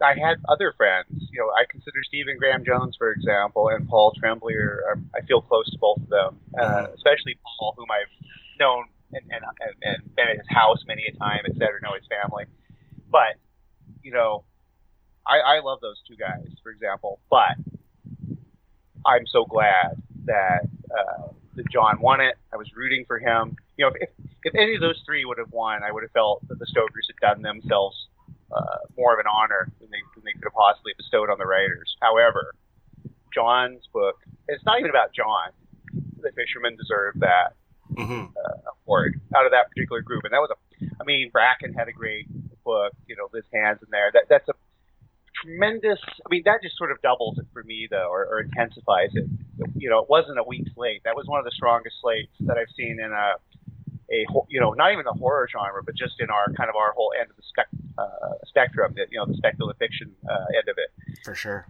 I 0.00 0.14
had 0.14 0.38
other 0.48 0.72
friends. 0.76 1.10
You 1.32 1.40
know, 1.40 1.50
I 1.50 1.64
consider 1.68 1.98
Stephen 2.06 2.38
Graham 2.38 2.64
Jones, 2.64 2.94
for 2.96 3.10
example, 3.10 3.68
and 3.68 3.88
Paul 3.88 4.12
Tremblay. 4.16 4.54
I 5.12 5.26
feel 5.26 5.40
close 5.40 5.68
to 5.70 5.78
both 5.78 5.98
of 5.98 6.08
them, 6.08 6.38
uh, 6.56 6.62
mm-hmm. 6.62 6.94
especially 6.94 7.36
Paul, 7.58 7.74
whom 7.76 7.90
I've 7.90 8.06
known 8.60 8.84
and, 9.12 9.24
and, 9.30 9.42
and 9.82 10.14
been 10.14 10.28
at 10.28 10.36
his 10.36 10.46
house 10.48 10.84
many 10.86 11.02
a 11.08 11.18
time, 11.18 11.40
et 11.46 11.54
cetera, 11.54 11.80
know 11.82 11.94
his 11.94 12.06
family. 12.06 12.44
But, 13.10 13.42
you 14.02 14.12
know, 14.12 14.44
I, 15.26 15.56
I 15.56 15.60
love 15.60 15.80
those 15.80 16.00
two 16.06 16.16
guys, 16.16 16.46
for 16.62 16.70
example. 16.70 17.18
But 17.28 17.56
I'm 19.06 19.26
so 19.26 19.44
glad 19.44 20.02
that 20.24 20.68
uh, 20.90 21.28
that 21.56 21.70
John 21.70 22.00
won 22.00 22.20
it. 22.20 22.36
I 22.52 22.56
was 22.56 22.70
rooting 22.74 23.04
for 23.06 23.18
him. 23.18 23.56
You 23.76 23.86
know, 23.86 23.92
if, 23.98 24.10
if 24.44 24.54
any 24.54 24.74
of 24.74 24.80
those 24.80 25.00
three 25.04 25.24
would 25.24 25.38
have 25.38 25.52
won, 25.52 25.82
I 25.82 25.92
would 25.92 26.02
have 26.02 26.12
felt 26.12 26.46
that 26.48 26.58
the 26.58 26.66
Stokers 26.66 27.08
had 27.08 27.34
done 27.34 27.42
themselves 27.42 28.08
uh, 28.50 28.78
more 28.96 29.12
of 29.12 29.18
an 29.18 29.26
honor 29.26 29.70
than 29.80 29.90
they, 29.90 30.02
than 30.14 30.24
they 30.24 30.32
could 30.32 30.44
have 30.44 30.54
possibly 30.54 30.92
bestowed 30.96 31.30
on 31.30 31.38
the 31.38 31.46
writers. 31.46 31.96
However, 32.00 32.54
John's 33.34 33.86
book, 33.92 34.16
it's 34.46 34.64
not 34.64 34.78
even 34.78 34.90
about 34.90 35.12
John. 35.12 35.50
The 36.20 36.30
fishermen 36.32 36.76
deserved 36.76 37.20
that 37.20 37.54
mm-hmm. 37.92 38.32
uh, 38.32 38.72
award 38.86 39.20
out 39.36 39.44
of 39.44 39.52
that 39.52 39.68
particular 39.68 40.00
group. 40.00 40.24
And 40.24 40.32
that 40.32 40.40
was 40.40 40.50
a, 40.50 40.86
I 41.00 41.04
mean, 41.04 41.30
Bracken 41.30 41.74
had 41.74 41.88
a 41.88 41.92
great 41.92 42.26
book, 42.64 42.92
you 43.06 43.16
know, 43.16 43.28
Liz 43.32 43.44
Hands 43.52 43.78
in 43.82 43.88
there. 43.90 44.10
That, 44.12 44.24
that's 44.28 44.48
a 44.48 44.54
tremendous, 45.42 45.98
I 46.04 46.28
mean, 46.30 46.42
that 46.44 46.62
just 46.62 46.76
sort 46.76 46.90
of 46.90 47.00
doubles 47.02 47.38
it 47.38 47.46
for 47.52 47.62
me, 47.62 47.88
though, 47.90 48.08
or, 48.10 48.26
or 48.26 48.40
intensifies 48.40 49.10
it. 49.14 49.26
You 49.76 49.90
know, 49.90 50.00
it 50.00 50.08
wasn't 50.08 50.38
a 50.38 50.42
weak 50.42 50.66
slate. 50.74 51.02
That 51.04 51.16
was 51.16 51.26
one 51.26 51.38
of 51.38 51.44
the 51.44 51.52
strongest 51.54 51.96
slates 52.00 52.32
that 52.40 52.56
I've 52.56 52.72
seen 52.76 52.98
in 53.00 53.12
a, 53.12 53.34
a 54.10 54.26
you 54.48 54.60
know 54.60 54.72
not 54.72 54.92
even 54.92 55.04
the 55.04 55.12
horror 55.12 55.48
genre, 55.50 55.82
but 55.84 55.94
just 55.96 56.14
in 56.20 56.30
our 56.30 56.46
kind 56.56 56.70
of 56.70 56.76
our 56.76 56.92
whole 56.92 57.12
end 57.18 57.30
of 57.30 57.36
the 57.36 57.42
spec, 57.48 57.66
uh, 57.98 58.38
spectrum, 58.46 58.94
that 58.96 59.08
you 59.10 59.18
know 59.18 59.26
the 59.26 59.36
speculative 59.36 59.78
fiction 59.78 60.14
uh, 60.28 60.56
end 60.56 60.68
of 60.68 60.76
it. 60.78 60.90
For 61.24 61.34
sure. 61.34 61.66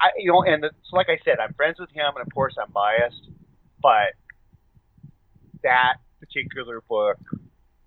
I 0.00 0.10
you 0.16 0.32
know, 0.32 0.42
and 0.42 0.62
the, 0.62 0.70
so 0.88 0.96
like 0.96 1.08
I 1.08 1.18
said, 1.24 1.38
I'm 1.40 1.54
friends 1.54 1.78
with 1.78 1.90
him, 1.90 2.12
and 2.16 2.26
of 2.26 2.32
course 2.34 2.54
I'm 2.60 2.72
biased, 2.72 3.28
but 3.82 4.14
that 5.62 5.96
particular 6.18 6.82
book 6.88 7.18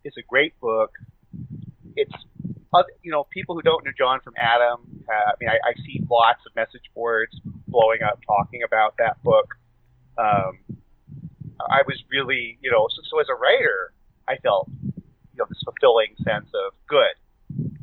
is 0.03 0.13
a 0.17 0.23
great 0.27 0.59
book. 0.59 0.91
It's 1.95 2.13
you 3.01 3.11
know 3.11 3.25
people 3.31 3.55
who 3.55 3.61
don't 3.61 3.83
know 3.85 3.91
John 3.97 4.19
from 4.21 4.33
Adam. 4.37 5.03
Uh, 5.07 5.31
I 5.31 5.33
mean, 5.39 5.49
I, 5.49 5.69
I 5.69 5.73
see 5.85 6.01
lots 6.09 6.39
of 6.45 6.55
message 6.55 6.83
boards 6.95 7.39
blowing 7.67 8.01
up 8.03 8.19
talking 8.25 8.61
about 8.63 8.95
that 8.97 9.21
book. 9.23 9.55
Um, 10.17 10.59
I 11.59 11.81
was 11.87 12.01
really, 12.11 12.57
you 12.61 12.71
know, 12.71 12.87
so, 12.89 13.01
so 13.09 13.19
as 13.19 13.27
a 13.29 13.35
writer, 13.35 13.93
I 14.27 14.37
felt, 14.37 14.69
you 14.83 15.37
know, 15.37 15.45
this 15.49 15.61
fulfilling 15.63 16.15
sense 16.23 16.49
of 16.53 16.73
good. 16.87 17.15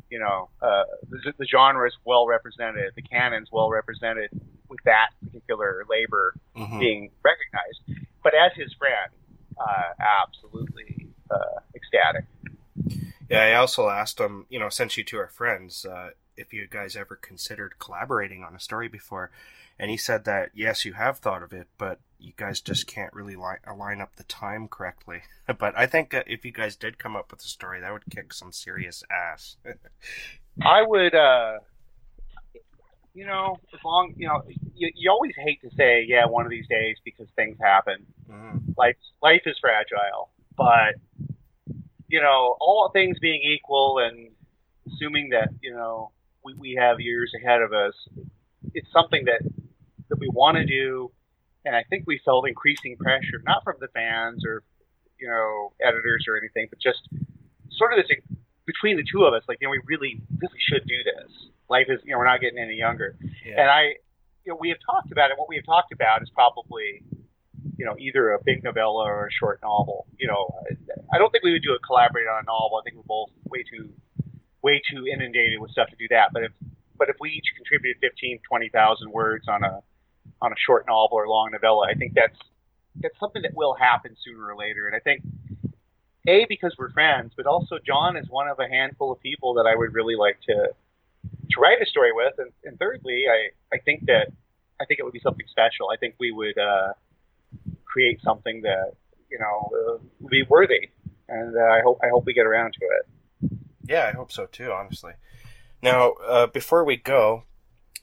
You 0.09 0.19
know, 0.19 0.49
uh, 0.61 0.83
the, 1.09 1.33
the 1.37 1.45
genre 1.45 1.87
is 1.87 1.93
well 2.05 2.27
represented, 2.27 2.91
the 2.95 3.01
canon's 3.01 3.49
well 3.51 3.69
represented 3.69 4.29
with 4.67 4.79
that 4.85 5.09
particular 5.23 5.85
labor 5.89 6.33
mm-hmm. 6.55 6.79
being 6.79 7.09
recognized. 7.23 8.07
But 8.23 8.33
as 8.35 8.51
his 8.55 8.73
friend, 8.73 9.11
uh, 9.59 9.93
absolutely 9.99 11.07
uh, 11.29 11.59
ecstatic. 11.75 12.25
Yeah, 13.31 13.43
I 13.43 13.53
also 13.53 13.87
asked 13.87 14.19
him, 14.19 14.45
you 14.49 14.59
know, 14.59 14.67
since 14.67 14.97
you 14.97 15.05
two 15.05 15.17
are 15.17 15.27
friends, 15.27 15.85
uh, 15.85 16.09
if 16.35 16.51
you 16.51 16.67
guys 16.67 16.97
ever 16.97 17.15
considered 17.15 17.79
collaborating 17.79 18.43
on 18.43 18.55
a 18.55 18.59
story 18.59 18.89
before. 18.89 19.31
And 19.79 19.89
he 19.89 19.97
said 19.97 20.25
that, 20.25 20.51
yes, 20.53 20.83
you 20.83 20.93
have 20.93 21.19
thought 21.19 21.41
of 21.41 21.53
it, 21.53 21.67
but 21.77 21.99
you 22.19 22.33
guys 22.35 22.59
just 22.59 22.87
can't 22.87 23.13
really 23.13 23.37
line, 23.37 23.59
line 23.77 24.01
up 24.01 24.15
the 24.17 24.23
time 24.23 24.67
correctly. 24.67 25.21
but 25.57 25.73
I 25.77 25.85
think 25.85 26.13
uh, 26.13 26.23
if 26.27 26.43
you 26.43 26.51
guys 26.51 26.75
did 26.75 26.99
come 26.99 27.15
up 27.15 27.31
with 27.31 27.41
a 27.41 27.47
story, 27.47 27.79
that 27.79 27.93
would 27.93 28.03
kick 28.09 28.33
some 28.33 28.51
serious 28.51 29.01
ass. 29.09 29.55
I 30.61 30.83
would, 30.83 31.15
uh, 31.15 31.59
you 33.13 33.25
know, 33.25 33.57
as 33.73 33.79
long, 33.83 34.13
you 34.17 34.27
know, 34.27 34.43
you, 34.75 34.91
you 34.93 35.09
always 35.09 35.33
hate 35.37 35.61
to 35.61 35.69
say, 35.77 36.05
yeah, 36.05 36.25
one 36.25 36.45
of 36.45 36.51
these 36.51 36.67
days 36.67 36.97
because 37.05 37.27
things 37.37 37.57
happen. 37.61 38.05
Mm. 38.29 38.77
Life, 38.77 38.97
life 39.23 39.43
is 39.45 39.57
fragile. 39.59 40.29
But, 40.57 40.95
you 42.11 42.21
know, 42.21 42.55
all 42.59 42.91
things 42.93 43.17
being 43.19 43.41
equal 43.41 43.99
and 43.99 44.29
assuming 44.87 45.29
that, 45.29 45.49
you 45.61 45.73
know, 45.73 46.11
we, 46.43 46.53
we 46.53 46.77
have 46.79 46.99
years 46.99 47.31
ahead 47.41 47.61
of 47.61 47.73
us, 47.73 47.93
it's 48.73 48.87
something 48.93 49.25
that, 49.25 49.41
that 50.09 50.19
we 50.19 50.29
want 50.29 50.57
to 50.57 50.65
do 50.65 51.11
and 51.65 51.75
I 51.75 51.83
think 51.89 52.05
we 52.07 52.19
felt 52.23 52.47
increasing 52.47 52.97
pressure, 52.97 53.41
not 53.45 53.63
from 53.63 53.75
the 53.79 53.87
fans 53.89 54.43
or 54.45 54.63
you 55.19 55.27
know 55.27 55.73
editors 55.85 56.25
or 56.27 56.37
anything, 56.37 56.67
but 56.69 56.79
just 56.79 57.07
sort 57.71 57.93
of 57.93 58.03
this 58.03 58.17
between 58.65 58.97
the 58.97 59.03
two 59.11 59.25
of 59.25 59.33
us, 59.33 59.43
like 59.47 59.59
you 59.61 59.67
know, 59.67 59.71
we 59.71 59.81
really 59.85 60.21
really 60.41 60.59
should 60.59 60.87
do 60.87 60.97
this. 61.03 61.31
Life 61.69 61.87
is 61.89 61.99
you 62.03 62.13
know 62.13 62.19
we're 62.19 62.25
not 62.25 62.41
getting 62.41 62.59
any 62.59 62.75
younger, 62.75 63.15
yeah. 63.45 63.61
and 63.61 63.69
I 63.69 63.81
you 64.43 64.53
know 64.53 64.57
we 64.59 64.69
have 64.69 64.79
talked 64.85 65.11
about 65.11 65.29
it. 65.31 65.37
What 65.37 65.49
we 65.49 65.55
have 65.55 65.65
talked 65.65 65.93
about 65.93 66.21
is 66.21 66.29
probably 66.33 67.03
you 67.81 67.87
know 67.87 67.97
either 67.97 68.33
a 68.33 68.39
big 68.45 68.63
novella 68.63 69.05
or 69.09 69.25
a 69.25 69.31
short 69.31 69.59
novel. 69.63 70.05
You 70.19 70.27
know, 70.27 70.53
I 71.11 71.17
don't 71.17 71.31
think 71.31 71.43
we 71.43 71.51
would 71.51 71.63
do 71.63 71.73
a 71.73 71.79
collaborate 71.79 72.27
on 72.27 72.43
a 72.43 72.45
novel. 72.45 72.77
I 72.77 72.83
think 72.85 72.95
we're 72.95 73.09
both 73.09 73.31
way 73.49 73.65
too 73.65 73.89
way 74.61 74.79
too 74.85 75.07
inundated 75.11 75.59
with 75.59 75.71
stuff 75.71 75.89
to 75.89 75.95
do 75.95 76.05
that. 76.11 76.29
But 76.31 76.43
if 76.43 76.51
but 76.95 77.09
if 77.09 77.15
we 77.19 77.31
each 77.31 77.49
contributed 77.57 77.97
15, 77.99 78.41
20,000 78.47 79.11
words 79.11 79.47
on 79.47 79.63
a 79.63 79.81
on 80.43 80.51
a 80.51 80.59
short 80.63 80.85
novel 80.87 81.17
or 81.17 81.27
long 81.27 81.49
novella. 81.53 81.87
I 81.89 81.97
think 81.97 82.13
that's 82.13 82.37
that's 83.01 83.17
something 83.19 83.41
that 83.41 83.55
will 83.55 83.73
happen 83.73 84.15
sooner 84.23 84.45
or 84.45 84.55
later. 84.55 84.85
And 84.85 84.95
I 84.95 84.99
think 84.99 85.23
a 86.27 86.45
because 86.45 86.75
we're 86.77 86.91
friends, 86.91 87.33
but 87.35 87.47
also 87.47 87.79
John 87.83 88.15
is 88.15 88.29
one 88.29 88.47
of 88.47 88.59
a 88.59 88.69
handful 88.69 89.11
of 89.11 89.19
people 89.21 89.55
that 89.55 89.65
I 89.65 89.75
would 89.75 89.95
really 89.95 90.15
like 90.15 90.37
to 90.49 90.69
to 91.49 91.59
write 91.59 91.81
a 91.81 91.87
story 91.87 92.13
with. 92.13 92.33
And, 92.37 92.51
and 92.63 92.77
thirdly, 92.77 93.25
I 93.25 93.49
I 93.73 93.79
think 93.79 94.05
that 94.05 94.27
I 94.79 94.85
think 94.85 94.99
it 94.99 95.03
would 95.03 95.17
be 95.17 95.25
something 95.25 95.47
special. 95.49 95.89
I 95.89 95.97
think 95.97 96.13
we 96.19 96.31
would 96.31 96.59
uh, 96.59 96.93
create 97.91 98.21
something 98.21 98.61
that 98.61 98.93
you 99.29 99.39
know 99.39 99.69
uh, 99.73 99.97
would 100.19 100.31
be 100.31 100.43
worthy. 100.43 100.89
And 101.27 101.55
uh, 101.55 101.61
I 101.61 101.81
hope 101.81 101.99
I 102.03 102.09
hope 102.09 102.25
we 102.25 102.33
get 102.33 102.45
around 102.45 102.73
to 102.73 102.85
it. 102.85 103.59
Yeah, 103.87 104.09
I 104.11 104.15
hope 104.15 104.31
so 104.31 104.45
too. 104.45 104.71
Honestly. 104.71 105.13
Now, 105.83 106.11
uh, 106.27 106.45
before 106.47 106.83
we 106.83 106.95
go, 106.95 107.43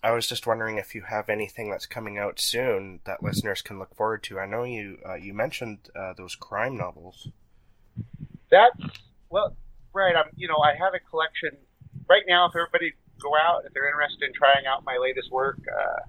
I 0.02 0.10
was 0.12 0.26
just 0.26 0.46
wondering 0.46 0.78
if 0.78 0.94
you 0.94 1.02
have 1.02 1.28
anything 1.28 1.70
that's 1.70 1.86
coming 1.86 2.18
out 2.18 2.40
soon 2.40 3.00
that 3.04 3.22
listeners 3.22 3.62
can 3.62 3.78
look 3.78 3.94
forward 3.94 4.22
to. 4.24 4.38
I 4.38 4.46
know 4.46 4.64
you 4.64 4.98
uh, 5.08 5.14
you 5.14 5.34
mentioned 5.34 5.78
uh, 5.94 6.14
those 6.16 6.34
crime 6.34 6.76
novels. 6.76 7.28
That's 8.50 8.76
well, 9.30 9.56
right. 9.92 10.14
I'm 10.16 10.30
you 10.36 10.48
know 10.48 10.58
I 10.58 10.72
have 10.78 10.94
a 10.94 11.00
collection 11.10 11.50
right 12.08 12.22
now. 12.26 12.46
If 12.46 12.56
everybody 12.56 12.94
go 13.20 13.30
out 13.36 13.64
if 13.66 13.72
they're 13.74 13.88
interested 13.88 14.22
in 14.22 14.32
trying 14.34 14.66
out 14.66 14.84
my 14.84 14.96
latest 15.00 15.30
work, 15.32 15.58
uh, 15.68 16.02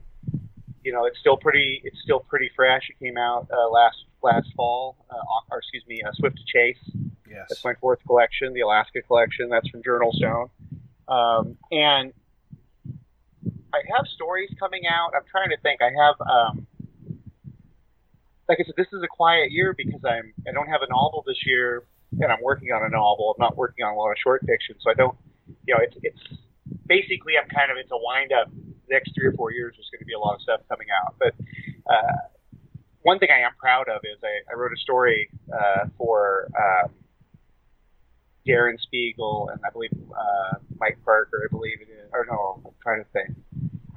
you 0.90 0.96
know 0.96 1.06
it's 1.06 1.20
still 1.20 1.38
pretty 1.38 1.82
it's 1.84 2.02
still 2.02 2.20
pretty 2.20 2.50
fresh. 2.56 2.90
It 2.90 2.98
came 2.98 3.16
out 3.16 3.48
uh, 3.54 3.70
last 3.70 3.98
last 4.24 4.48
fall, 4.56 4.98
uh, 5.12 5.52
or 5.52 5.60
excuse 5.60 5.84
me, 5.88 6.02
uh, 6.02 6.10
Swift 6.14 6.38
to 6.38 6.44
Chase. 6.52 6.82
Yes, 7.30 7.46
that's 7.48 7.64
my 7.64 7.76
fourth 7.80 8.00
collection, 8.08 8.54
the 8.54 8.62
Alaska 8.62 9.04
collection. 9.04 9.50
That's 9.50 9.70
from 9.70 9.84
JournalStone, 9.84 10.50
um, 11.08 11.58
and 11.70 12.12
I 13.72 13.82
have 13.96 14.08
stories 14.16 14.50
coming 14.60 14.88
out. 14.90 15.12
I'm 15.16 15.30
trying 15.30 15.50
to 15.50 15.58
think. 15.62 15.80
I 15.80 15.92
have, 15.94 16.16
um, 16.26 16.66
like 18.50 18.58
I 18.60 18.64
said, 18.66 18.74
this 18.76 18.90
is 18.92 19.04
a 19.04 19.08
quiet 19.08 19.52
year 19.52 19.76
because 19.78 20.02
I'm 20.04 20.34
I 20.48 20.52
don't 20.54 20.70
have 20.70 20.82
a 20.82 20.90
novel 20.90 21.24
this 21.28 21.38
year, 21.46 21.84
and 22.14 22.32
I'm 22.32 22.42
working 22.42 22.70
on 22.70 22.84
a 22.84 22.90
novel. 22.90 23.36
I'm 23.38 23.46
not 23.46 23.58
working 23.58 23.86
on 23.86 23.94
a 23.94 23.96
lot 23.96 24.10
of 24.10 24.18
short 24.24 24.42
fiction, 24.42 24.74
so 24.82 24.90
I 24.90 24.96
don't. 24.96 25.16
You 25.68 25.76
know, 25.76 25.82
it's 25.84 25.98
it's 26.02 26.40
basically 26.88 27.34
I'm 27.38 27.48
kind 27.48 27.70
of 27.70 27.78
it's 27.78 27.92
a 27.92 28.02
wind 28.02 28.32
up. 28.34 28.50
Next 28.90 29.14
three 29.16 29.28
or 29.28 29.34
four 29.34 29.52
years 29.52 29.76
there's 29.78 29.90
going 29.92 30.00
to 30.00 30.06
be 30.06 30.14
a 30.14 30.20
lot 30.20 30.36
of 30.36 30.42
stuff 30.42 30.62
coming 30.70 30.88
out, 30.90 31.16
but. 31.20 31.34
Uh, 31.90 32.30
one 33.02 33.18
thing 33.18 33.30
I 33.32 33.46
am 33.46 33.52
proud 33.58 33.88
of 33.88 34.02
is 34.04 34.20
I, 34.24 34.52
I 34.52 34.58
wrote 34.58 34.74
a 34.74 34.78
story 34.78 35.30
uh, 35.52 35.88
for 35.98 36.50
um, 36.52 36.92
Darren 38.48 38.78
Speegle 38.82 39.52
and 39.52 39.60
I 39.66 39.70
believe 39.72 39.92
uh, 39.94 40.58
Mike 40.80 41.00
Parker. 41.06 41.42
I 41.46 41.50
believe 41.52 41.80
it 41.82 41.90
is. 41.92 42.10
Or 42.12 42.26
no, 42.30 42.62
I'm 42.66 42.72
trying 42.82 43.04
to 43.04 43.10
think. 43.12 43.38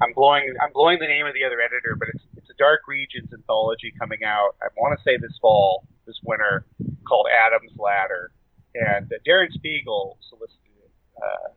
I'm 0.01 0.13
blowing 0.13 0.53
I'm 0.61 0.71
blowing 0.73 0.99
the 0.99 1.07
name 1.07 1.25
of 1.25 1.33
the 1.33 1.43
other 1.43 1.59
editor, 1.61 1.95
but 1.97 2.09
it's 2.13 2.23
it's 2.37 2.49
a 2.49 2.57
Dark 2.57 2.81
Regions 2.87 3.31
anthology 3.33 3.93
coming 3.97 4.23
out. 4.23 4.55
I 4.61 4.67
want 4.77 4.97
to 4.97 5.03
say 5.03 5.17
this 5.17 5.37
fall, 5.41 5.85
this 6.05 6.19
winter, 6.23 6.65
called 7.07 7.27
Adam's 7.31 7.77
Ladder, 7.77 8.31
and 8.75 9.11
uh, 9.11 9.17
Darren 9.27 9.49
Speegle 9.53 10.17
solicited 10.29 10.75
it 10.83 10.91
uh, 11.21 11.49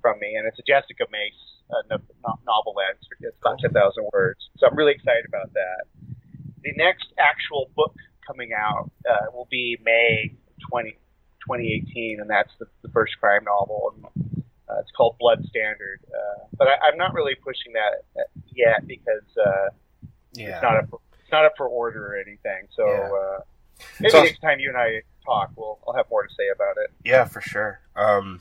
from 0.00 0.18
me, 0.20 0.34
and 0.36 0.46
it's 0.46 0.58
a 0.58 0.66
Jessica 0.66 1.06
Mace 1.10 1.53
uh, 1.70 1.82
no- 1.90 2.38
novelette. 2.46 2.98
It's 3.20 3.36
about 3.40 3.58
ten 3.60 3.72
thousand 3.72 4.06
words, 4.12 4.40
so 4.58 4.66
I'm 4.66 4.76
really 4.76 4.92
excited 4.92 5.24
about 5.26 5.52
that. 5.54 5.84
The 6.62 6.72
next 6.76 7.06
actual 7.18 7.70
book 7.76 7.94
coming 8.26 8.50
out 8.56 8.90
uh, 9.08 9.26
will 9.34 9.48
be 9.50 9.76
May 9.84 10.34
20, 10.70 10.92
2018, 11.46 12.20
and 12.20 12.30
that's 12.30 12.50
the, 12.58 12.66
the 12.82 12.88
first 12.88 13.12
crime 13.20 13.44
novel. 13.44 13.92
And, 13.96 14.42
uh, 14.66 14.80
it's 14.80 14.90
called 14.96 15.16
Blood 15.20 15.44
Standard, 15.50 16.00
uh, 16.08 16.46
but 16.56 16.68
I, 16.68 16.88
I'm 16.88 16.96
not 16.96 17.12
really 17.12 17.34
pushing 17.34 17.74
that 17.74 18.24
yet 18.54 18.86
because 18.86 19.28
uh, 19.36 19.68
yeah. 20.32 20.54
it's 20.54 20.62
not 20.62 20.76
up 20.78 20.88
for, 20.88 21.00
it's 21.20 21.30
not 21.30 21.44
up 21.44 21.52
for 21.58 21.68
order 21.68 22.14
or 22.14 22.16
anything. 22.16 22.66
So 22.74 22.86
Yeah. 22.86 23.10
uh, 23.12 23.40
maybe 24.00 24.10
So- 24.10 24.22
next 24.22 24.40
time 24.40 24.60
you 24.60 24.70
and 24.70 24.78
I 24.78 25.02
talk, 25.24 25.50
we'll 25.56 25.78
I'll 25.86 25.94
have 25.94 26.06
more 26.10 26.22
to 26.22 26.30
say 26.34 26.48
about 26.54 26.76
it. 26.82 26.90
Yeah, 27.04 27.24
for 27.26 27.42
sure. 27.42 27.80
Um, 27.94 28.40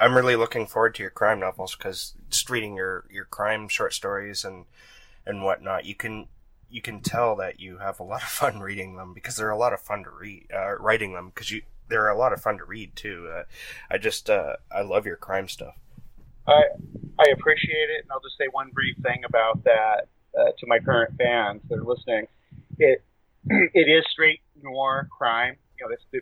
I'm 0.00 0.16
really 0.16 0.36
looking 0.36 0.66
forward 0.66 0.94
to 0.96 1.02
your 1.02 1.10
crime 1.10 1.40
novels 1.40 1.74
because 1.76 2.14
just 2.30 2.48
reading 2.50 2.74
your, 2.74 3.04
your 3.10 3.24
crime 3.24 3.68
short 3.68 3.92
stories 3.94 4.44
and 4.44 4.64
and 5.26 5.44
whatnot, 5.44 5.84
you 5.84 5.94
can 5.94 6.26
you 6.70 6.80
can 6.80 7.00
tell 7.00 7.36
that 7.36 7.60
you 7.60 7.78
have 7.78 8.00
a 8.00 8.02
lot 8.02 8.22
of 8.22 8.28
fun 8.42 8.60
reading 8.60 8.96
them 8.96 9.14
because 9.14 9.36
they're 9.36 9.50
a 9.50 9.58
lot 9.58 9.72
of 9.72 9.80
fun 9.80 10.04
to 10.04 10.10
read, 10.10 10.46
uh, 10.54 10.76
writing 10.78 11.12
them 11.12 11.28
because 11.28 11.50
you 11.50 11.62
they're 11.88 12.08
a 12.08 12.18
lot 12.18 12.32
of 12.32 12.42
fun 12.42 12.58
to 12.58 12.64
read 12.64 12.94
too. 12.94 13.30
Uh, 13.34 13.42
I 13.90 13.98
just 13.98 14.28
uh, 14.28 14.56
I 14.70 14.82
love 14.82 15.06
your 15.06 15.16
crime 15.16 15.48
stuff. 15.48 15.74
I 16.46 16.62
I 17.18 17.24
appreciate 17.32 17.90
it, 17.90 18.02
and 18.02 18.12
I'll 18.12 18.20
just 18.20 18.36
say 18.38 18.46
one 18.50 18.70
brief 18.72 18.96
thing 19.02 19.22
about 19.24 19.64
that 19.64 20.08
uh, 20.38 20.50
to 20.58 20.66
my 20.66 20.78
current 20.78 21.14
fans 21.16 21.62
that 21.68 21.78
are 21.78 21.84
listening. 21.84 22.26
It 22.78 23.02
it 23.46 23.88
is 23.88 24.04
straight 24.10 24.40
noir 24.62 25.08
crime. 25.16 25.56
You 25.78 25.88
know, 25.88 26.20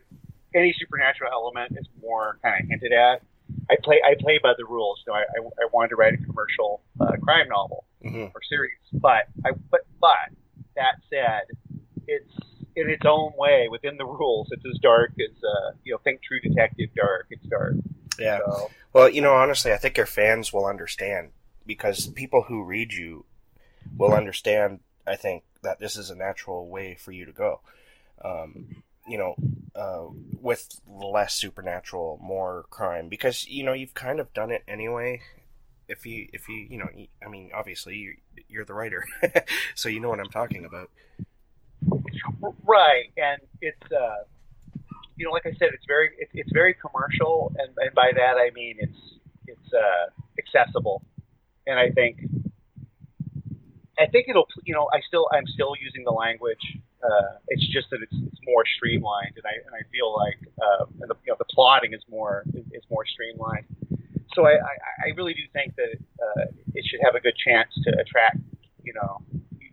any 0.55 0.75
supernatural 0.79 1.31
element 1.33 1.77
is 1.79 1.87
more 2.01 2.39
kind 2.43 2.63
of 2.63 2.69
hinted 2.69 2.93
at. 2.93 3.23
I 3.71 3.77
play 3.83 4.01
I 4.05 4.15
play 4.19 4.39
by 4.43 4.53
the 4.57 4.65
rules. 4.65 5.03
You 5.07 5.13
know, 5.13 5.19
I 5.19 5.23
I, 5.23 5.65
I 5.65 5.69
wanted 5.73 5.89
to 5.91 5.97
write 5.97 6.15
a 6.15 6.19
commercial 6.19 6.83
uh, 7.01 7.17
crime 7.23 7.49
novel 7.49 7.85
hmm 8.03 8.27
or 8.35 8.41
series, 8.49 8.79
but 8.93 9.29
I 9.45 9.53
but 9.71 9.81
but 10.01 10.31
that 10.77 10.97
said, 11.11 11.57
it's 12.07 12.33
in 12.77 12.91
its 12.91 13.05
own 13.07 13.33
way 13.37 13.69
within 13.71 13.97
the 13.97 14.05
rules. 14.05 14.49
It's 14.51 14.65
as 14.67 14.79
dark 14.81 15.13
as 15.19 15.35
uh, 15.43 15.73
you 15.85 15.93
know, 15.93 15.99
think 16.05 16.21
True 16.23 16.41
Detective 16.41 16.91
dark. 16.95 17.27
It's 17.31 17.45
dark. 17.47 17.75
Yeah. 18.19 18.39
So, 18.39 18.71
Well, 18.93 19.09
you 19.09 19.21
know, 19.21 19.35
honestly, 19.35 19.73
I 19.73 19.77
think 19.77 19.97
your 19.97 20.07
fans 20.07 20.53
will 20.53 20.67
understand 20.67 21.31
because 21.67 22.07
people 22.09 22.43
who 22.43 22.63
read 22.63 22.93
you 22.93 23.25
will 23.97 24.13
understand. 24.13 24.81
I 25.07 25.17
think 25.17 25.45
that 25.63 25.79
this 25.79 25.97
is 25.97 26.11
a 26.11 26.17
natural 26.17 26.69
way 26.69 26.97
for 26.97 27.13
you 27.13 27.25
to 27.25 27.33
go. 27.33 27.61
Um, 28.25 28.83
you 29.07 29.19
know, 29.19 29.35
uh, 29.75 30.07
with 30.41 30.81
less 30.89 31.35
supernatural, 31.35 32.19
more 32.23 32.65
crime, 32.71 33.09
because 33.09 33.47
you 33.49 33.65
know 33.65 33.73
you've 33.73 33.95
kind 33.95 34.21
of 34.21 34.33
done 34.33 34.51
it 34.51 34.63
anyway. 34.67 35.21
If 35.89 36.05
you, 36.05 36.29
if 36.33 36.49
you, 36.49 36.67
you 36.69 36.79
know, 36.79 36.89
I 37.25 37.29
mean, 37.29 37.51
obviously 37.55 37.95
you, 37.95 38.17
you're 38.49 38.65
the 38.65 38.75
writer, 38.75 39.05
so 39.77 39.89
you 39.89 40.01
know 40.01 40.09
what 40.09 40.19
I'm 40.19 40.31
talking 40.31 40.65
about. 40.65 40.91
Right, 42.65 43.05
and 43.17 43.41
it's 43.61 43.93
uh, 43.93 44.25
you 45.17 45.25
know, 45.25 45.33
like 45.33 45.47
I 45.47 45.53
said, 45.59 45.69
it's 45.73 45.87
very 45.87 46.11
it, 46.19 46.29
it's 46.35 46.51
very 46.53 46.75
commercial, 46.75 47.53
and, 47.59 47.73
and 47.79 47.95
by 47.95 48.11
that 48.15 48.37
I 48.37 48.51
mean 48.55 48.77
it's 48.79 48.99
it's 49.47 49.73
uh, 49.73 50.11
accessible, 50.39 51.03
and 51.67 51.79
I 51.79 51.91
think 51.91 52.19
I 53.99 54.07
think 54.07 54.27
it'll 54.29 54.47
you 54.65 54.75
know 54.75 54.89
I 54.93 55.01
still 55.07 55.29
I'm 55.33 55.47
still 55.47 55.75
using 55.81 56.05
the 56.05 56.13
language. 56.13 56.61
Uh, 57.03 57.39
it's 57.49 57.67
just 57.73 57.91
that 57.91 58.01
it's, 58.03 58.17
it's 58.27 58.41
more 58.47 58.65
streamlined, 58.77 59.35
and 59.37 59.45
I 59.45 59.55
and 59.65 59.75
I 59.75 59.83
feel 59.93 60.15
like 60.17 60.39
uh, 60.61 60.87
and 61.01 61.11
the, 61.11 61.17
you 61.25 61.33
know 61.33 61.37
the 61.39 61.51
plotting 61.51 61.93
is 61.93 62.03
more 62.09 62.45
is 62.73 62.83
more 62.91 63.05
streamlined. 63.07 63.67
So 64.35 64.45
I, 64.45 64.53
I, 64.53 64.75
I 65.07 65.09
really 65.17 65.33
do 65.33 65.41
think 65.53 65.77
that 65.77 65.97
uh, 66.21 66.45
it 66.75 66.85
should 66.85 67.01
have 67.03 67.15
a 67.15 67.21
good 67.21 67.37
chance 67.37 67.73
to 67.85 67.91
attract 68.01 68.39
you 68.83 68.93
know 68.95 69.23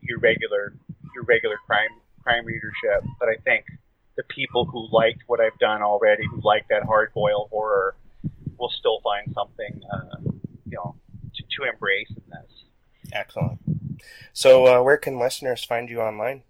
your 0.02 0.20
regular 0.20 0.74
your 1.16 1.24
regular 1.24 1.58
crime 1.66 1.90
crime 2.24 2.46
readership, 2.46 3.04
but 3.20 3.30
I 3.30 3.36
think 3.44 3.66
the 4.16 4.24
people 4.24 4.66
who 4.66 4.88
liked 4.92 5.24
what 5.28 5.40
I've 5.40 5.58
done 5.60 5.82
already, 5.82 6.24
who 6.26 6.40
like 6.44 6.68
that 6.70 6.84
hard 6.84 7.14
boiled 7.14 7.50
horror, 7.50 7.96
will 8.58 8.72
still 8.80 9.00
find 9.04 9.34
something, 9.34 9.82
uh, 9.92 10.18
you 10.66 10.78
know, 10.78 10.96
to, 11.36 11.44
to 11.44 11.70
embrace 11.70 12.10
in 12.10 12.24
this. 12.30 13.12
Excellent. 13.12 13.60
So, 14.32 14.68
uh, 14.68 14.84
where 14.84 14.98
can 14.98 15.20
listeners 15.20 15.64
find 15.64 15.90
you 15.90 16.02
online? 16.02 16.44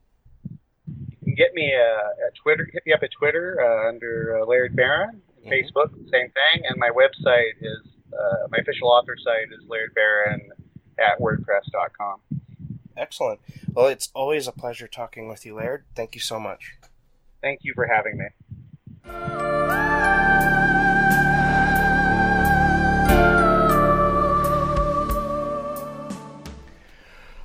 Can 1.36 1.46
get 1.46 1.54
me 1.56 1.74
uh, 1.74 2.28
at 2.28 2.36
Twitter, 2.36 2.68
hit 2.72 2.84
me 2.86 2.94
up 2.94 3.02
at 3.02 3.10
Twitter 3.18 3.58
uh, 3.60 3.90
under 3.90 4.40
uh, 4.42 4.46
Laird 4.46 4.76
Barron, 4.76 5.22
Mhm. 5.44 5.50
Facebook, 5.52 5.90
same 6.12 6.30
thing, 6.32 6.64
and 6.68 6.78
my 6.78 6.90
website 6.90 7.54
is 7.60 7.82
uh, 8.14 8.48
my 8.52 8.60
official 8.60 8.88
author 8.90 9.16
site 9.18 9.52
is 9.52 9.68
Laird 9.68 9.94
Barron 9.96 10.52
at 11.00 11.20
WordPress.com. 11.20 12.20
Excellent. 12.96 13.40
Well, 13.74 13.88
it's 13.88 14.10
always 14.14 14.48
a 14.48 14.52
pleasure 14.52 14.88
talking 14.88 15.28
with 15.28 15.44
you, 15.46 15.56
Laird. 15.56 15.86
Thank 15.96 16.14
you 16.14 16.22
so 16.22 16.40
much. 16.40 16.76
Thank 17.42 17.62
you 17.64 17.74
for 17.74 17.88
having 17.88 18.18
me. 18.18 18.28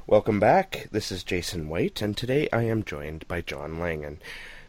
Welcome 0.08 0.40
back. 0.40 0.88
This 0.90 1.12
is 1.12 1.22
Jason 1.22 1.68
White, 1.68 2.00
and 2.00 2.16
today 2.16 2.48
I 2.50 2.62
am 2.62 2.82
joined 2.82 3.28
by 3.28 3.42
John 3.42 3.78
Langan. 3.78 4.22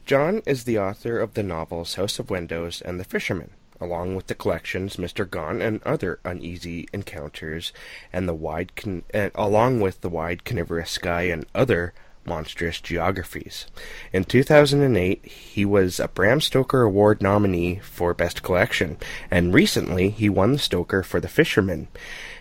John 0.06 0.42
is 0.46 0.66
the 0.66 0.78
author 0.78 1.18
of 1.18 1.34
the 1.34 1.44
novels 1.44 1.96
House 1.96 2.20
of 2.20 2.30
Windows 2.30 2.82
and 2.82 3.00
The 3.00 3.06
Fisherman, 3.06 3.52
along 3.80 4.18
with 4.18 4.28
the 4.28 4.36
collections 4.36 4.98
Mr. 4.98 5.28
Gaunt 5.28 5.62
and 5.62 5.82
Other 5.84 6.20
Uneasy 6.26 6.90
Encounters, 6.92 7.72
and 8.12 8.28
the 8.28 8.34
wide, 8.34 8.76
con- 8.76 9.06
along 9.34 9.80
with 9.80 10.02
the 10.02 10.10
Wide 10.10 10.44
Carnivorous 10.44 10.92
Sky 10.92 11.22
and 11.22 11.46
Other 11.56 11.94
Monstrous 12.26 12.82
Geographies. 12.82 13.66
In 14.12 14.26
2008, 14.26 15.26
he 15.26 15.64
was 15.64 16.02
a 16.02 16.10
Bram 16.10 16.42
Stoker 16.42 16.82
Award 16.82 17.22
nominee 17.22 17.80
for 17.80 18.14
Best 18.14 18.44
Collection, 18.44 18.98
and 19.32 19.54
recently 19.54 20.10
he 20.10 20.28
won 20.28 20.52
the 20.52 20.60
Stoker 20.60 21.02
for 21.02 21.22
The 21.22 21.30
Fisherman. 21.30 21.88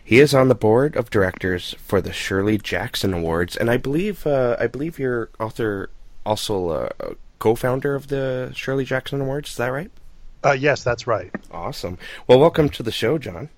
He 0.09 0.21
is 0.21 0.33
on 0.33 0.49
the 0.49 0.55
board 0.55 0.97
of 0.97 1.11
directors 1.11 1.75
for 1.81 2.01
the 2.01 2.15
Shirley 2.15 2.57
Jackson 2.57 3.13
Awards, 3.13 3.59
and 3.59 3.71
I 3.71 3.77
believe 3.77 4.27
uh, 4.27 4.57
I 4.59 4.67
believe 4.67 4.99
you're 4.99 5.29
author 5.39 5.91
also 6.25 6.71
uh, 6.71 6.89
a 6.99 7.15
co-founder 7.41 7.95
of 7.95 8.09
the 8.09 8.51
Shirley 8.55 8.87
Jackson 8.87 9.21
Awards. 9.21 9.51
Is 9.51 9.57
that 9.59 9.67
right? 9.67 9.91
Uh, 10.43 10.53
yes, 10.53 10.83
that's 10.83 11.07
right. 11.07 11.31
Awesome. 11.53 11.99
Well, 12.27 12.41
welcome 12.41 12.71
to 12.71 12.83
the 12.83 12.91
show, 12.91 13.19
John. 13.19 13.51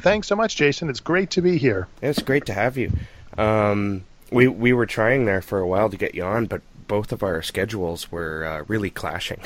Thanks 0.00 0.28
so 0.28 0.34
much, 0.34 0.56
Jason. 0.56 0.88
It's 0.88 1.00
great 1.00 1.28
to 1.32 1.42
be 1.42 1.58
here. 1.58 1.88
It's 2.00 2.22
great 2.22 2.46
to 2.46 2.54
have 2.54 2.78
you. 2.78 2.90
Um, 3.36 4.04
we 4.30 4.48
we 4.48 4.72
were 4.72 4.86
trying 4.86 5.26
there 5.26 5.42
for 5.42 5.58
a 5.58 5.68
while 5.68 5.90
to 5.90 5.98
get 5.98 6.14
you 6.14 6.24
on, 6.24 6.46
but 6.46 6.62
both 6.88 7.12
of 7.12 7.22
our 7.22 7.42
schedules 7.42 8.10
were 8.10 8.46
uh, 8.46 8.64
really 8.66 8.88
clashing. 8.88 9.42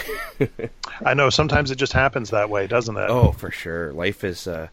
I 1.05 1.14
know 1.14 1.28
sometimes 1.28 1.72
it 1.72 1.76
just 1.76 1.92
happens 1.92 2.30
that 2.30 2.51
way, 2.51 2.68
doesn't 2.68 2.97
it? 2.97 3.11
Oh, 3.11 3.32
for 3.32 3.51
sure. 3.51 3.92
Life 3.92 4.22
is 4.22 4.47
uh, 4.47 4.68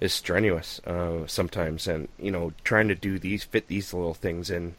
is 0.00 0.12
strenuous 0.12 0.80
uh, 0.86 1.26
sometimes, 1.26 1.86
and 1.86 2.08
you 2.18 2.30
know, 2.30 2.52
trying 2.64 2.88
to 2.88 2.94
do 2.94 3.18
these 3.18 3.44
fit 3.44 3.68
these 3.68 3.92
little 3.92 4.14
things 4.14 4.50
in 4.50 4.74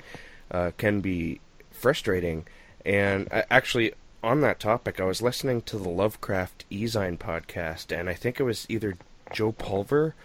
uh, 0.51 0.71
can 0.77 1.01
be 1.01 1.39
frustrating. 1.71 2.45
And 2.85 3.27
I, 3.31 3.43
actually, 3.49 3.93
on 4.23 4.41
that 4.41 4.59
topic, 4.59 4.99
I 4.99 5.05
was 5.05 5.21
listening 5.21 5.61
to 5.63 5.77
the 5.77 5.89
Lovecraft 5.89 6.65
Ezine 6.71 7.17
podcast, 7.17 7.97
and 7.97 8.09
I 8.09 8.13
think 8.13 8.39
it 8.39 8.43
was 8.43 8.65
either 8.69 8.97
Joe 9.33 9.51
Pulver 9.51 10.15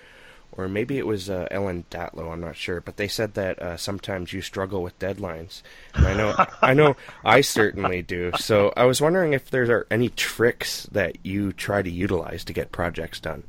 or 0.53 0.69
maybe 0.69 0.99
it 0.99 1.07
was 1.07 1.31
uh, 1.31 1.49
Ellen 1.51 1.85
Datlow. 1.91 2.31
I'm 2.31 2.41
not 2.41 2.57
sure, 2.57 2.81
but 2.81 2.99
they 2.99 3.09
said 3.09 3.35
that 3.35 3.59
uh, 3.59 3.77
sometimes 3.77 4.33
you 4.33 4.43
struggle 4.43 4.83
with 4.83 4.99
deadlines, 4.99 5.63
and 5.95 6.07
I 6.07 6.15
know, 6.15 6.47
I 6.63 6.75
know, 6.75 6.97
I 7.25 7.41
certainly 7.41 8.03
do. 8.03 8.33
So 8.37 8.73
I 8.77 8.85
was 8.85 9.01
wondering 9.01 9.33
if 9.33 9.51
there 9.51 9.71
are 9.71 9.87
any 9.91 10.11
tricks 10.11 10.87
that 10.93 11.17
you 11.25 11.53
try 11.53 11.83
to 11.83 11.91
utilize 11.91 12.45
to 12.45 12.53
get 12.53 12.71
projects 12.71 13.19
done. 13.19 13.45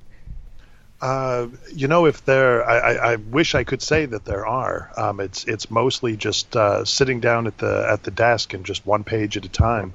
Uh, 1.04 1.50
you 1.76 1.90
know, 1.90 2.06
if 2.06 2.24
there, 2.24 2.64
I, 2.64 2.78
I, 2.78 3.12
I, 3.12 3.16
wish 3.18 3.56
I 3.56 3.66
could 3.66 3.82
say 3.82 4.06
that 4.06 4.24
there 4.24 4.48
are. 4.48 4.90
Um, 4.96 5.20
it's 5.20 5.44
it's 5.44 5.70
mostly 5.70 6.16
just 6.16 6.56
uh, 6.56 6.86
sitting 6.86 7.20
down 7.20 7.46
at 7.46 7.58
the 7.58 7.86
at 7.90 8.04
the 8.04 8.12
desk 8.12 8.54
and 8.54 8.66
just 8.66 8.86
one 8.86 9.04
page 9.04 9.36
at 9.36 9.44
a 9.44 9.50
time. 9.50 9.94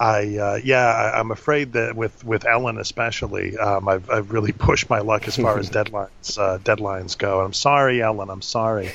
I 0.00 0.38
uh, 0.38 0.58
yeah, 0.64 0.86
I, 0.86 1.20
am 1.20 1.30
afraid 1.30 1.74
that 1.74 1.94
with 1.94 2.24
with 2.24 2.46
Ellen 2.46 2.78
especially, 2.78 3.58
um, 3.58 3.86
I've 3.86 4.08
I've 4.08 4.32
really 4.32 4.52
pushed 4.68 4.88
my 4.88 5.00
luck 5.00 5.28
as 5.28 5.36
far 5.36 5.58
as 5.58 5.68
deadlines 5.78 6.38
uh, 6.38 6.56
deadlines 6.56 7.18
go. 7.18 7.42
I'm 7.42 7.52
sorry, 7.52 8.00
Ellen. 8.00 8.30
I'm 8.30 8.40
sorry. 8.40 8.90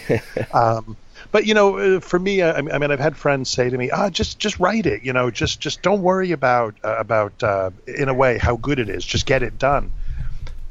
Um, 0.51 0.97
but 1.31 1.45
you 1.45 1.53
know, 1.53 1.77
uh, 1.77 1.99
for 1.99 2.17
me, 2.17 2.41
I, 2.41 2.57
I, 2.57 2.61
mean, 2.61 2.89
I've 2.89 2.99
had 2.99 3.15
friends 3.15 3.51
say 3.51 3.69
to 3.69 3.77
me, 3.77 3.91
"Ah, 3.91 4.09
just 4.09 4.39
just 4.39 4.59
write 4.59 4.87
it. 4.87 5.03
You 5.03 5.13
know, 5.13 5.29
just 5.29 5.59
just 5.59 5.83
don't 5.83 6.01
worry 6.01 6.31
about 6.31 6.73
uh, 6.83 6.95
about 6.97 7.43
uh, 7.43 7.69
in 7.85 8.09
a 8.09 8.15
way 8.15 8.39
how 8.39 8.55
good 8.55 8.79
it 8.79 8.89
is. 8.89 9.05
Just 9.05 9.27
get 9.27 9.43
it 9.43 9.59
done." 9.59 9.91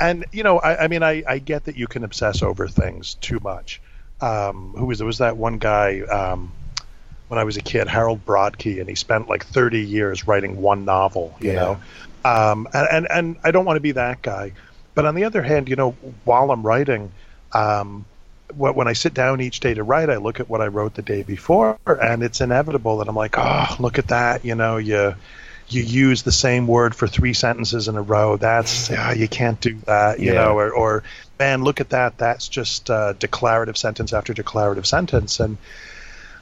And 0.01 0.25
you 0.33 0.43
know, 0.43 0.59
I, 0.59 0.85
I 0.85 0.89
mean, 0.89 1.03
I, 1.03 1.23
I, 1.29 1.39
get 1.39 1.65
that 1.65 1.77
you 1.77 1.87
can 1.87 2.05
obsess 2.05 2.43
over 2.43 2.67
things 2.67 3.15
too 3.15 3.39
much. 3.43 3.81
Um, 4.21 4.75
who 4.77 4.87
was 4.87 4.99
there? 4.99 5.07
Was 5.07 5.19
that 5.19 5.37
one 5.37 5.59
guy 5.59 6.01
um, 6.01 6.53
when 7.29 7.39
I 7.39 7.45
was 7.45 7.57
a 7.57 7.63
kid, 7.63 7.87
Harold 7.87 8.25
Brodkey, 8.25 8.81
and 8.81 8.89
he 8.89 8.95
spent 8.95 9.29
like 9.29 9.45
30 9.45 9.81
years 9.81 10.27
writing 10.27 10.61
one 10.61 10.85
novel. 10.85 11.37
You 11.41 11.53
yeah. 11.53 11.61
know, 11.61 11.81
um, 12.25 12.69
and, 12.73 12.89
and 12.91 13.07
and 13.11 13.37
I 13.45 13.51
don't 13.51 13.65
want 13.65 13.77
to 13.77 13.81
be 13.81 13.93
that 13.93 14.23
guy, 14.23 14.53
but 14.95 15.05
on 15.05 15.15
the 15.15 15.25
other 15.25 15.43
hand, 15.43 15.69
you 15.69 15.77
know, 15.77 15.93
while 16.25 16.51
I'm 16.51 16.63
writing. 16.63 17.13
Um, 17.53 18.07
when 18.57 18.89
I 18.89 18.95
sit 18.95 19.15
down 19.15 19.41
each 19.41 19.61
day 19.61 19.75
to 19.75 19.85
write, 19.85 20.11
I 20.11 20.17
look 20.17 20.41
at 20.41 20.49
what 20.49 20.61
I 20.61 20.67
wrote 20.67 20.95
the 20.95 21.03
day 21.03 21.23
before, 21.23 21.79
and 21.87 22.25
it's 22.25 22.41
inevitable 22.41 22.99
that 22.99 23.07
I'm 23.07 23.15
like, 23.15 23.37
oh, 23.39 23.77
look 23.79 24.01
at 24.01 24.09
that. 24.09 24.45
You 24.45 24.57
know, 24.57 24.77
you 24.77 25.15
you 25.71 25.83
use 25.83 26.23
the 26.23 26.33
same 26.33 26.67
word 26.67 26.95
for 26.95 27.07
three 27.07 27.33
sentences 27.33 27.89
in 27.89 27.97
a 27.97 28.03
row. 28.03 28.37
That's 28.37 28.91
uh, 28.91 29.15
you 29.17 29.29
can't 29.29 29.61
do 29.61 29.75
that, 29.87 30.19
you 30.19 30.33
yeah. 30.33 30.45
know. 30.45 30.59
Or, 30.59 30.73
or 30.73 31.03
man, 31.39 31.63
look 31.63 31.81
at 31.81 31.91
that. 31.91 32.19
That's 32.19 32.49
just 32.49 32.91
uh, 32.91 33.13
declarative 33.15 33.77
sentence 33.77 34.13
after 34.13 34.35
declarative 34.35 34.87
sentence. 34.87 35.41
And 35.41 35.59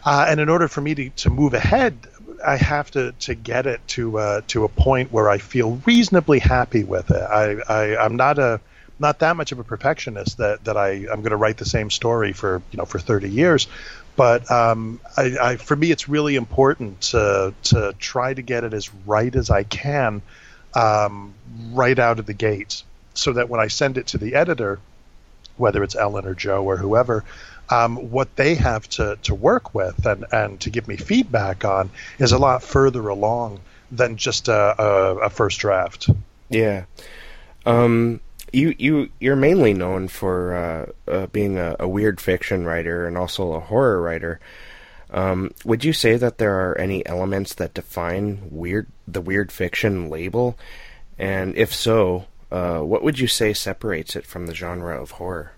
uh, 0.04 0.26
and 0.28 0.40
in 0.40 0.48
order 0.48 0.68
for 0.68 0.80
me 0.80 0.94
to, 0.94 1.10
to 1.10 1.30
move 1.30 1.54
ahead, 1.54 1.98
I 2.44 2.56
have 2.56 2.90
to, 2.92 3.12
to 3.12 3.34
get 3.34 3.66
it 3.66 3.80
to 3.88 4.18
uh, 4.18 4.40
to 4.48 4.64
a 4.64 4.68
point 4.68 5.12
where 5.12 5.28
I 5.28 5.38
feel 5.38 5.80
reasonably 5.84 6.38
happy 6.38 6.84
with 6.84 7.10
it. 7.10 7.22
I, 7.22 7.56
I 7.68 7.96
I'm 7.96 8.16
not 8.16 8.38
a 8.38 8.60
not 8.98 9.20
that 9.20 9.36
much 9.36 9.52
of 9.52 9.58
a 9.58 9.64
perfectionist 9.64 10.38
that, 10.38 10.64
that 10.64 10.76
I, 10.76 10.90
I'm 10.90 11.20
going 11.20 11.30
to 11.30 11.36
write 11.36 11.56
the 11.56 11.64
same 11.64 11.90
story 11.90 12.32
for 12.32 12.62
you 12.70 12.78
know 12.78 12.84
for 12.84 12.98
30 12.98 13.28
years, 13.28 13.68
but 14.18 14.50
um, 14.50 15.00
I, 15.16 15.36
I, 15.40 15.56
for 15.56 15.76
me, 15.76 15.92
it's 15.92 16.08
really 16.08 16.34
important 16.34 17.00
to 17.12 17.54
to 17.62 17.94
try 18.00 18.34
to 18.34 18.42
get 18.42 18.64
it 18.64 18.74
as 18.74 18.92
right 19.06 19.34
as 19.34 19.48
I 19.48 19.62
can, 19.62 20.22
um, 20.74 21.34
right 21.72 21.98
out 21.98 22.18
of 22.18 22.26
the 22.26 22.34
gate, 22.34 22.82
so 23.14 23.32
that 23.34 23.48
when 23.48 23.60
I 23.60 23.68
send 23.68 23.96
it 23.96 24.08
to 24.08 24.18
the 24.18 24.34
editor, 24.34 24.80
whether 25.56 25.84
it's 25.84 25.94
Ellen 25.94 26.26
or 26.26 26.34
Joe 26.34 26.64
or 26.64 26.76
whoever, 26.76 27.24
um, 27.70 28.10
what 28.10 28.34
they 28.34 28.56
have 28.56 28.88
to, 28.90 29.18
to 29.22 29.34
work 29.36 29.72
with 29.72 30.04
and, 30.04 30.24
and 30.32 30.60
to 30.60 30.70
give 30.70 30.88
me 30.88 30.96
feedback 30.96 31.64
on 31.64 31.90
is 32.18 32.32
a 32.32 32.38
lot 32.38 32.64
further 32.64 33.06
along 33.08 33.60
than 33.92 34.16
just 34.16 34.48
a, 34.48 34.82
a, 34.82 35.16
a 35.26 35.30
first 35.30 35.60
draft. 35.60 36.10
Yeah. 36.48 36.84
Um, 37.64 38.20
you 38.52 38.74
you 38.78 39.10
you're 39.20 39.36
mainly 39.36 39.74
known 39.74 40.08
for 40.08 40.54
uh, 40.54 41.10
uh, 41.10 41.26
being 41.26 41.58
a, 41.58 41.76
a, 41.80 41.88
weird 41.88 42.20
fiction 42.20 42.64
writer 42.64 43.06
and 43.06 43.16
also 43.16 43.52
a 43.52 43.60
horror 43.60 44.00
writer. 44.00 44.40
Um, 45.10 45.52
would 45.64 45.84
you 45.84 45.92
say 45.92 46.16
that 46.16 46.38
there 46.38 46.54
are 46.54 46.78
any 46.78 47.04
elements 47.06 47.54
that 47.54 47.74
define 47.74 48.48
weird 48.50 48.86
the 49.06 49.20
weird 49.20 49.50
fiction 49.50 50.10
label? 50.10 50.58
And 51.18 51.56
if 51.56 51.74
so, 51.74 52.26
uh, 52.50 52.80
what 52.80 53.02
would 53.02 53.18
you 53.18 53.26
say 53.26 53.52
separates 53.52 54.16
it 54.16 54.26
from 54.26 54.46
the 54.46 54.54
genre 54.54 55.00
of 55.00 55.12
horror? 55.12 55.52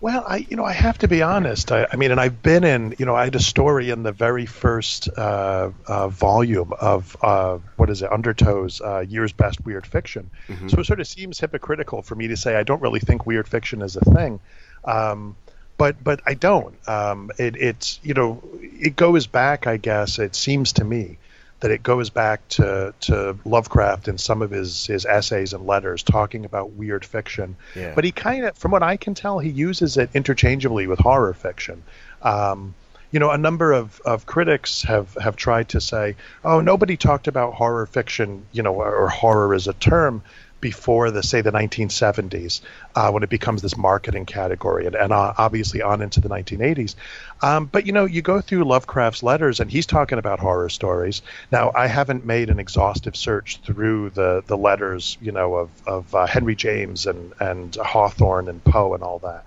Well, 0.00 0.24
I 0.26 0.46
you 0.48 0.56
know 0.56 0.64
I 0.64 0.72
have 0.72 0.98
to 0.98 1.08
be 1.08 1.22
honest. 1.22 1.72
I, 1.72 1.86
I, 1.90 1.96
mean, 1.96 2.10
and 2.10 2.20
I've 2.20 2.42
been 2.42 2.64
in 2.64 2.94
you 2.98 3.06
know 3.06 3.14
I 3.14 3.24
had 3.24 3.34
a 3.34 3.40
story 3.40 3.90
in 3.90 4.02
the 4.02 4.12
very 4.12 4.46
first 4.46 5.08
uh, 5.16 5.70
uh, 5.86 6.08
volume 6.08 6.72
of 6.78 7.16
uh, 7.22 7.58
what 7.76 7.88
is 7.88 8.02
it 8.02 8.12
Undertow's 8.12 8.80
uh, 8.80 9.00
Year's 9.00 9.32
Best 9.32 9.64
Weird 9.64 9.86
Fiction. 9.86 10.30
Mm-hmm. 10.48 10.68
So 10.68 10.80
it 10.80 10.86
sort 10.86 11.00
of 11.00 11.06
seems 11.06 11.40
hypocritical 11.40 12.02
for 12.02 12.14
me 12.14 12.28
to 12.28 12.36
say 12.36 12.56
I 12.56 12.62
don't 12.62 12.82
really 12.82 13.00
think 13.00 13.26
weird 13.26 13.48
fiction 13.48 13.80
is 13.80 13.96
a 13.96 14.00
thing. 14.00 14.40
Um, 14.84 15.36
but 15.78 16.02
but 16.02 16.20
I 16.26 16.34
don't. 16.34 16.76
Um, 16.88 17.30
it, 17.38 17.56
it's 17.56 17.98
you 18.02 18.14
know 18.14 18.42
it 18.60 18.96
goes 18.96 19.26
back. 19.26 19.66
I 19.66 19.78
guess 19.78 20.18
it 20.18 20.34
seems 20.34 20.74
to 20.74 20.84
me 20.84 21.18
that 21.60 21.70
it 21.70 21.82
goes 21.82 22.10
back 22.10 22.46
to, 22.48 22.92
to 23.00 23.38
Lovecraft 23.44 24.08
and 24.08 24.20
some 24.20 24.42
of 24.42 24.50
his, 24.50 24.86
his 24.86 25.06
essays 25.06 25.54
and 25.54 25.66
letters 25.66 26.02
talking 26.02 26.44
about 26.44 26.72
weird 26.72 27.04
fiction. 27.04 27.56
Yeah. 27.74 27.94
But 27.94 28.04
he 28.04 28.12
kind 28.12 28.44
of, 28.44 28.58
from 28.58 28.72
what 28.72 28.82
I 28.82 28.96
can 28.96 29.14
tell, 29.14 29.38
he 29.38 29.48
uses 29.48 29.96
it 29.96 30.10
interchangeably 30.12 30.86
with 30.86 30.98
horror 30.98 31.32
fiction. 31.32 31.82
Um, 32.20 32.74
you 33.10 33.20
know, 33.20 33.30
a 33.30 33.38
number 33.38 33.72
of, 33.72 34.00
of 34.04 34.26
critics 34.26 34.82
have, 34.82 35.14
have 35.14 35.36
tried 35.36 35.70
to 35.70 35.80
say, 35.80 36.16
oh, 36.44 36.60
nobody 36.60 36.96
talked 36.96 37.28
about 37.28 37.54
horror 37.54 37.86
fiction, 37.86 38.44
you 38.52 38.62
know, 38.62 38.74
or, 38.74 38.94
or 38.94 39.08
horror 39.08 39.54
as 39.54 39.66
a 39.66 39.72
term 39.72 40.22
before 40.60 41.10
the 41.10 41.22
say 41.22 41.40
the 41.40 41.52
1970s 41.52 42.60
uh, 42.94 43.10
when 43.10 43.22
it 43.22 43.28
becomes 43.28 43.62
this 43.62 43.76
marketing 43.76 44.26
category 44.26 44.86
and, 44.86 44.94
and 44.94 45.12
uh, 45.12 45.32
obviously 45.36 45.82
on 45.82 46.02
into 46.02 46.20
the 46.20 46.28
1980s 46.28 46.94
um, 47.42 47.66
but 47.66 47.86
you 47.86 47.92
know 47.92 48.04
you 48.04 48.22
go 48.22 48.40
through 48.40 48.64
lovecraft's 48.64 49.22
letters 49.22 49.60
and 49.60 49.70
he's 49.70 49.86
talking 49.86 50.18
about 50.18 50.38
horror 50.40 50.68
stories. 50.68 51.22
Now 51.52 51.72
i 51.74 51.86
haven't 51.86 52.24
made 52.24 52.50
an 52.50 52.58
exhaustive 52.58 53.16
search 53.16 53.58
through 53.58 54.10
the, 54.10 54.42
the 54.46 54.56
letters 54.56 55.18
you 55.20 55.32
know 55.32 55.54
of, 55.54 55.70
of 55.86 56.14
uh, 56.14 56.26
henry 56.26 56.56
james 56.56 57.06
and, 57.06 57.32
and 57.40 57.74
hawthorne 57.76 58.48
and 58.48 58.62
poe 58.64 58.94
and 58.94 59.02
all 59.02 59.18
that. 59.20 59.44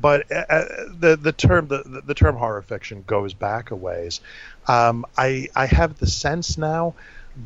But 0.00 0.30
uh, 0.30 0.44
uh, 0.48 0.64
the 0.98 1.16
the 1.16 1.32
term 1.32 1.68
the, 1.68 2.02
the 2.04 2.14
term 2.14 2.36
horror 2.36 2.62
fiction 2.62 3.04
goes 3.06 3.34
back 3.34 3.70
a 3.70 3.76
ways. 3.76 4.20
Um, 4.66 5.04
I 5.16 5.48
I 5.56 5.66
have 5.66 5.98
the 5.98 6.06
sense 6.06 6.56
now 6.56 6.94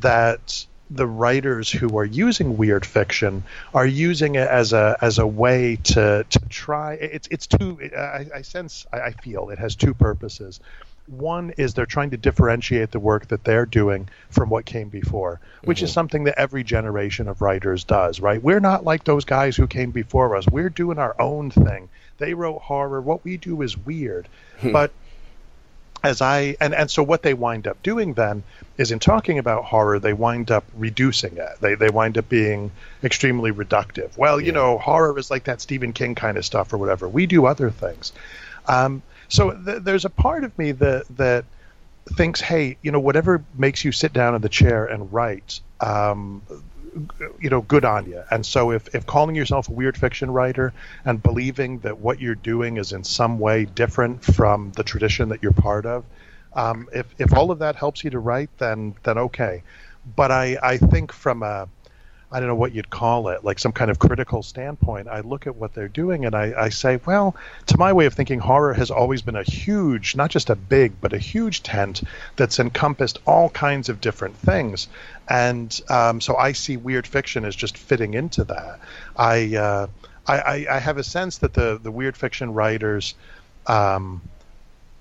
that 0.00 0.66
the 0.90 1.06
writers 1.06 1.70
who 1.70 1.96
are 1.96 2.04
using 2.04 2.56
weird 2.56 2.84
fiction 2.84 3.44
are 3.72 3.86
using 3.86 4.34
it 4.34 4.48
as 4.48 4.72
a 4.72 4.96
as 5.00 5.18
a 5.18 5.26
way 5.26 5.76
to 5.76 6.24
to 6.28 6.38
try. 6.48 6.94
It's 6.94 7.28
it's 7.30 7.46
two. 7.46 7.78
I, 7.96 8.26
I 8.34 8.42
sense. 8.42 8.86
I, 8.92 9.00
I 9.00 9.10
feel 9.12 9.50
it 9.50 9.58
has 9.58 9.74
two 9.76 9.94
purposes. 9.94 10.60
One 11.06 11.52
is 11.56 11.74
they're 11.74 11.84
trying 11.84 12.10
to 12.10 12.16
differentiate 12.16 12.92
the 12.92 13.00
work 13.00 13.28
that 13.28 13.42
they're 13.42 13.66
doing 13.66 14.08
from 14.30 14.48
what 14.48 14.64
came 14.64 14.88
before, 14.88 15.40
which 15.64 15.78
mm-hmm. 15.78 15.86
is 15.86 15.92
something 15.92 16.24
that 16.24 16.38
every 16.38 16.62
generation 16.62 17.28
of 17.28 17.42
writers 17.42 17.82
does, 17.82 18.20
right? 18.20 18.40
We're 18.40 18.60
not 18.60 18.84
like 18.84 19.02
those 19.02 19.24
guys 19.24 19.56
who 19.56 19.66
came 19.66 19.90
before 19.90 20.36
us. 20.36 20.46
We're 20.46 20.70
doing 20.70 20.98
our 20.98 21.20
own 21.20 21.50
thing. 21.50 21.88
They 22.18 22.34
wrote 22.34 22.62
horror. 22.62 23.00
What 23.00 23.24
we 23.24 23.36
do 23.36 23.62
is 23.62 23.76
weird. 23.76 24.28
Hmm. 24.60 24.72
but 24.72 24.92
as 26.02 26.20
I 26.20 26.56
and, 26.60 26.74
and 26.74 26.90
so 26.90 27.02
what 27.02 27.22
they 27.22 27.34
wind 27.34 27.66
up 27.66 27.82
doing 27.82 28.14
then 28.14 28.42
is 28.76 28.90
in 28.90 28.98
talking 28.98 29.38
about 29.38 29.64
horror, 29.64 29.98
they 29.98 30.12
wind 30.12 30.50
up 30.50 30.64
reducing 30.76 31.36
it. 31.36 31.60
They 31.60 31.74
they 31.74 31.90
wind 31.90 32.18
up 32.18 32.28
being 32.28 32.70
extremely 33.04 33.52
reductive. 33.52 34.16
Well, 34.16 34.40
yeah. 34.40 34.46
you 34.46 34.52
know, 34.52 34.78
horror 34.78 35.18
is 35.18 35.30
like 35.30 35.44
that 35.44 35.60
Stephen 35.60 35.92
King 35.92 36.14
kind 36.14 36.36
of 36.36 36.44
stuff 36.44 36.72
or 36.72 36.78
whatever. 36.78 37.08
We 37.08 37.26
do 37.26 37.46
other 37.46 37.70
things. 37.70 38.12
Um, 38.66 39.02
so 39.28 39.52
th- 39.52 39.82
there's 39.82 40.04
a 40.04 40.10
part 40.10 40.44
of 40.44 40.56
me 40.58 40.72
that 40.72 41.04
that 41.16 41.44
thinks, 42.16 42.40
hey, 42.40 42.76
you 42.82 42.90
know, 42.90 43.00
whatever 43.00 43.44
makes 43.56 43.84
you 43.84 43.92
sit 43.92 44.12
down 44.12 44.34
in 44.34 44.42
the 44.42 44.48
chair 44.48 44.86
and 44.86 45.12
write, 45.12 45.60
um, 45.80 46.42
you 47.40 47.50
know, 47.50 47.62
good 47.62 47.84
on 47.84 48.06
you. 48.06 48.22
And 48.30 48.44
so 48.44 48.70
if, 48.70 48.94
if 48.94 49.06
calling 49.06 49.34
yourself 49.34 49.68
a 49.68 49.72
weird 49.72 49.96
fiction 49.96 50.30
writer 50.30 50.72
and 51.04 51.22
believing 51.22 51.78
that 51.80 51.98
what 51.98 52.20
you're 52.20 52.34
doing 52.34 52.76
is 52.76 52.92
in 52.92 53.04
some 53.04 53.38
way 53.38 53.64
different 53.64 54.24
from 54.24 54.72
the 54.72 54.82
tradition 54.82 55.30
that 55.30 55.42
you're 55.42 55.52
part 55.52 55.86
of, 55.86 56.04
um, 56.54 56.88
if, 56.92 57.06
if 57.18 57.32
all 57.32 57.50
of 57.50 57.60
that 57.60 57.76
helps 57.76 58.04
you 58.04 58.10
to 58.10 58.18
write, 58.18 58.50
then, 58.58 58.94
then 59.04 59.18
okay. 59.18 59.62
But 60.16 60.30
I, 60.30 60.58
I 60.62 60.76
think 60.76 61.12
from 61.12 61.42
a, 61.42 61.68
I 62.32 62.40
don't 62.40 62.48
know 62.48 62.54
what 62.54 62.74
you'd 62.74 62.88
call 62.88 63.28
it, 63.28 63.44
like 63.44 63.58
some 63.58 63.72
kind 63.72 63.90
of 63.90 63.98
critical 63.98 64.42
standpoint, 64.42 65.06
I 65.06 65.20
look 65.20 65.46
at 65.46 65.54
what 65.54 65.74
they're 65.74 65.86
doing 65.86 66.24
and 66.24 66.34
I, 66.34 66.54
I 66.56 66.68
say, 66.70 66.98
well, 67.04 67.36
to 67.66 67.76
my 67.76 67.92
way 67.92 68.06
of 68.06 68.14
thinking, 68.14 68.38
horror 68.38 68.72
has 68.72 68.90
always 68.90 69.20
been 69.20 69.36
a 69.36 69.42
huge, 69.42 70.16
not 70.16 70.30
just 70.30 70.48
a 70.48 70.56
big, 70.56 70.98
but 70.98 71.12
a 71.12 71.18
huge 71.18 71.62
tent 71.62 72.02
that's 72.36 72.58
encompassed 72.58 73.18
all 73.26 73.50
kinds 73.50 73.90
of 73.90 74.00
different 74.00 74.36
things. 74.36 74.88
And 75.28 75.80
um, 75.88 76.20
so 76.20 76.36
I 76.36 76.52
see 76.52 76.76
weird 76.76 77.06
fiction 77.06 77.44
as 77.44 77.54
just 77.54 77.78
fitting 77.78 78.14
into 78.14 78.44
that. 78.44 78.80
I, 79.16 79.56
uh, 79.56 79.86
I, 80.26 80.66
I, 80.70 80.78
have 80.78 80.98
a 80.98 81.04
sense 81.04 81.38
that 81.38 81.54
the, 81.54 81.78
the 81.82 81.90
weird 81.90 82.16
fiction 82.16 82.54
writers 82.54 83.14
um, 83.66 84.20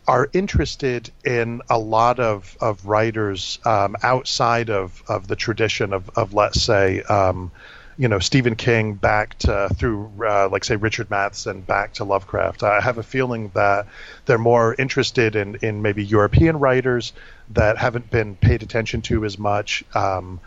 are 0.08 0.30
interested 0.34 1.12
in 1.24 1.62
a 1.70 1.78
lot 1.78 2.20
of, 2.20 2.58
of 2.60 2.86
writers 2.86 3.60
um, 3.66 3.96
outside 4.04 4.70
of, 4.70 5.04
of 5.08 5.28
the 5.28 5.36
tradition 5.36 5.94
of, 5.94 6.10
of 6.16 6.34
let's 6.34 6.62
say, 6.62 7.02
um, 7.04 7.52
you 7.98 8.08
know, 8.08 8.20
Stephen 8.20 8.56
King 8.56 8.96
back 8.96 9.38
to 9.40 9.70
through, 9.76 10.12
uh, 10.26 10.50
like, 10.50 10.64
say, 10.64 10.76
Richard 10.76 11.10
Matheson 11.10 11.62
back 11.62 11.94
to 11.94 12.04
Lovecraft. 12.04 12.64
I 12.64 12.82
have 12.82 12.98
a 12.98 13.04
feeling 13.04 13.52
that 13.54 13.88
they're 14.26 14.38
more 14.38 14.76
interested 14.78 15.36
in, 15.36 15.56
in 15.62 15.82
maybe 15.82 16.04
European 16.04 16.60
writers 16.60 17.14
that 17.52 17.78
haven't 17.78 18.10
been 18.10 18.36
paid 18.36 18.64
attention 18.64 19.02
to 19.04 19.26
as 19.26 19.38
much. 19.38 19.84
Um, 19.94 20.40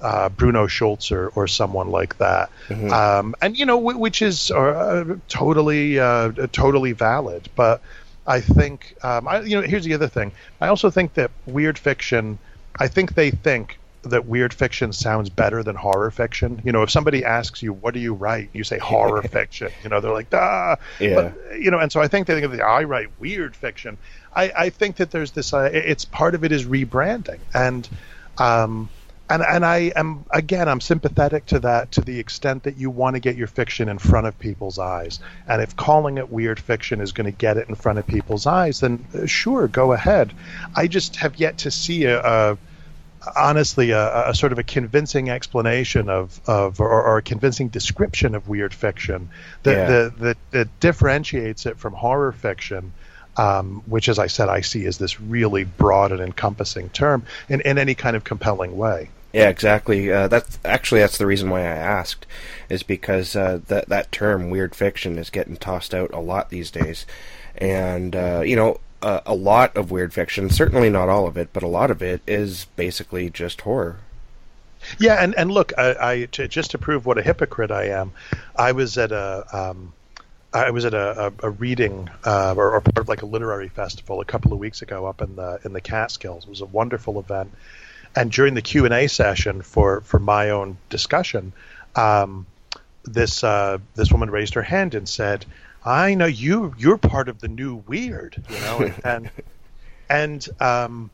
uh, 0.00 0.28
Bruno 0.28 0.66
Schulzer 0.66 1.30
or 1.34 1.46
someone 1.46 1.88
like 1.88 2.18
that, 2.18 2.50
mm-hmm. 2.68 2.92
um, 2.92 3.34
and 3.40 3.56
you 3.56 3.64
know, 3.64 3.78
w- 3.78 3.98
which 3.98 4.20
is 4.20 4.50
uh, 4.50 5.16
totally, 5.28 5.98
uh, 5.98 6.32
totally 6.52 6.92
valid. 6.92 7.48
But 7.56 7.80
I 8.26 8.40
think, 8.40 8.94
um, 9.02 9.26
I, 9.26 9.40
you 9.40 9.58
know, 9.58 9.66
here's 9.66 9.84
the 9.84 9.94
other 9.94 10.08
thing. 10.08 10.32
I 10.60 10.68
also 10.68 10.90
think 10.90 11.14
that 11.14 11.30
weird 11.46 11.78
fiction. 11.78 12.38
I 12.78 12.88
think 12.88 13.14
they 13.14 13.30
think 13.30 13.78
that 14.10 14.26
weird 14.26 14.52
fiction 14.54 14.92
sounds 14.92 15.30
better 15.30 15.62
than 15.62 15.76
horror 15.76 16.10
fiction. 16.10 16.60
You 16.64 16.72
know, 16.72 16.82
if 16.82 16.90
somebody 16.90 17.24
asks 17.24 17.62
you, 17.62 17.72
"What 17.72 17.94
do 17.94 18.00
you 18.00 18.14
write?" 18.14 18.50
you 18.52 18.64
say 18.64 18.78
horror 18.78 19.22
fiction. 19.38 19.70
You 19.82 19.90
know, 19.90 20.00
they're 20.00 20.12
like, 20.12 20.32
"Ah," 20.32 20.76
yeah. 20.98 21.14
But, 21.14 21.60
you 21.60 21.70
know, 21.70 21.78
and 21.78 21.90
so 21.90 22.00
I 22.00 22.08
think 22.08 22.26
they 22.26 22.34
think 22.34 22.46
of 22.46 22.52
the 22.52 22.62
I 22.62 22.84
write 22.84 23.08
weird 23.18 23.56
fiction. 23.56 23.98
I, 24.34 24.52
I 24.56 24.70
think 24.70 24.96
that 24.96 25.10
there's 25.10 25.32
this. 25.32 25.52
Uh, 25.52 25.70
it's 25.72 26.04
part 26.04 26.34
of 26.34 26.44
it 26.44 26.52
is 26.52 26.66
rebranding, 26.66 27.38
and 27.54 27.88
um, 28.38 28.90
and 29.28 29.42
and 29.42 29.64
I 29.64 29.92
am 29.96 30.24
again 30.30 30.68
I'm 30.68 30.80
sympathetic 30.80 31.46
to 31.46 31.60
that 31.60 31.92
to 31.92 32.00
the 32.00 32.18
extent 32.18 32.64
that 32.64 32.76
you 32.76 32.90
want 32.90 33.16
to 33.16 33.20
get 33.20 33.36
your 33.36 33.46
fiction 33.46 33.88
in 33.88 33.98
front 33.98 34.26
of 34.26 34.38
people's 34.38 34.78
eyes. 34.78 35.20
And 35.48 35.62
if 35.62 35.74
calling 35.74 36.18
it 36.18 36.30
weird 36.30 36.60
fiction 36.60 37.00
is 37.00 37.12
going 37.12 37.24
to 37.24 37.36
get 37.36 37.56
it 37.56 37.68
in 37.68 37.74
front 37.74 37.98
of 37.98 38.06
people's 38.06 38.46
eyes, 38.46 38.80
then 38.80 39.04
uh, 39.14 39.26
sure, 39.26 39.68
go 39.68 39.92
ahead. 39.92 40.32
I 40.74 40.86
just 40.86 41.16
have 41.16 41.36
yet 41.36 41.58
to 41.58 41.70
see 41.70 42.04
a, 42.04 42.20
a 42.20 42.58
honestly 43.34 43.90
a, 43.90 44.30
a, 44.30 44.34
sort 44.34 44.52
of 44.52 44.58
a 44.58 44.62
convincing 44.62 45.30
explanation 45.30 46.08
of, 46.08 46.40
of 46.46 46.80
or, 46.80 47.02
or, 47.02 47.18
a 47.18 47.22
convincing 47.22 47.68
description 47.68 48.34
of 48.34 48.48
weird 48.48 48.74
fiction 48.74 49.30
that, 49.62 49.72
yeah. 49.72 49.86
that, 49.86 50.18
that, 50.18 50.36
that 50.50 50.80
differentiates 50.80 51.66
it 51.66 51.78
from 51.78 51.94
horror 51.94 52.32
fiction. 52.32 52.92
Um, 53.38 53.82
which, 53.84 54.08
as 54.08 54.18
I 54.18 54.28
said, 54.28 54.48
I 54.48 54.62
see 54.62 54.86
as 54.86 54.96
this 54.96 55.20
really 55.20 55.64
broad 55.64 56.10
and 56.10 56.22
encompassing 56.22 56.88
term 56.88 57.26
in, 57.50 57.60
in 57.60 57.76
any 57.76 57.94
kind 57.94 58.16
of 58.16 58.24
compelling 58.24 58.78
way. 58.78 59.10
Yeah, 59.34 59.50
exactly. 59.50 60.10
Uh, 60.10 60.28
that's 60.28 60.58
actually 60.64 61.02
that's 61.02 61.18
the 61.18 61.26
reason 61.26 61.50
why 61.50 61.60
I 61.60 61.76
asked, 61.76 62.24
is 62.70 62.82
because 62.82 63.36
uh, 63.36 63.60
that 63.66 63.90
that 63.90 64.10
term 64.10 64.48
weird 64.48 64.74
fiction 64.74 65.18
is 65.18 65.28
getting 65.28 65.58
tossed 65.58 65.92
out 65.92 66.14
a 66.14 66.20
lot 66.20 66.48
these 66.48 66.70
days, 66.70 67.04
and 67.58 68.16
uh, 68.16 68.40
you 68.46 68.56
know 68.56 68.80
uh, 69.02 69.20
a 69.26 69.34
lot 69.34 69.76
of 69.76 69.90
weird 69.90 70.12
fiction, 70.12 70.50
certainly 70.50 70.90
not 70.90 71.08
all 71.08 71.26
of 71.26 71.36
it, 71.36 71.50
but 71.52 71.62
a 71.62 71.68
lot 71.68 71.90
of 71.90 72.02
it 72.02 72.22
is 72.26 72.66
basically 72.76 73.30
just 73.30 73.62
horror. 73.62 73.96
Yeah, 74.98 75.14
and 75.22 75.34
and 75.36 75.50
look, 75.50 75.72
I, 75.76 75.96
I 76.00 76.24
to, 76.32 76.48
just 76.48 76.70
to 76.72 76.78
prove 76.78 77.06
what 77.06 77.18
a 77.18 77.22
hypocrite 77.22 77.70
I 77.70 77.88
am, 77.88 78.12
I 78.56 78.72
was 78.72 78.98
at 78.98 79.12
a. 79.12 79.46
Um, 79.52 79.92
I 80.52 80.70
was 80.70 80.86
at 80.86 80.94
a, 80.94 81.26
a, 81.26 81.48
a 81.48 81.50
reading 81.50 82.08
uh, 82.24 82.54
or, 82.56 82.72
or, 82.72 82.80
part 82.80 82.98
of 82.98 83.08
like 83.08 83.20
a 83.20 83.26
literary 83.26 83.68
festival 83.68 84.22
a 84.22 84.24
couple 84.24 84.54
of 84.54 84.58
weeks 84.58 84.80
ago 84.80 85.04
up 85.04 85.20
in 85.20 85.36
the 85.36 85.60
in 85.64 85.74
the 85.74 85.82
Catskills. 85.82 86.44
It 86.44 86.50
was 86.50 86.62
a 86.62 86.66
wonderful 86.66 87.18
event, 87.18 87.52
and 88.14 88.32
during 88.32 88.54
the 88.54 88.62
Q 88.62 88.86
and 88.86 88.94
A 88.94 89.06
session 89.06 89.60
for 89.60 90.00
for 90.02 90.18
my 90.18 90.50
own 90.50 90.78
discussion, 90.88 91.52
um, 91.94 92.46
this 93.04 93.44
uh, 93.44 93.78
this 93.96 94.10
woman 94.10 94.30
raised 94.30 94.54
her 94.54 94.62
hand 94.62 94.94
and 94.94 95.08
said, 95.08 95.44
"I 95.86 96.14
know 96.14 96.26
you. 96.26 96.74
You're 96.76 96.98
part 96.98 97.28
of 97.28 97.40
the 97.40 97.48
new 97.48 97.76
weird, 97.76 98.42
you 98.48 98.60
know." 98.60 98.92
and 99.04 99.30
and 100.08 100.48
um, 100.60 101.10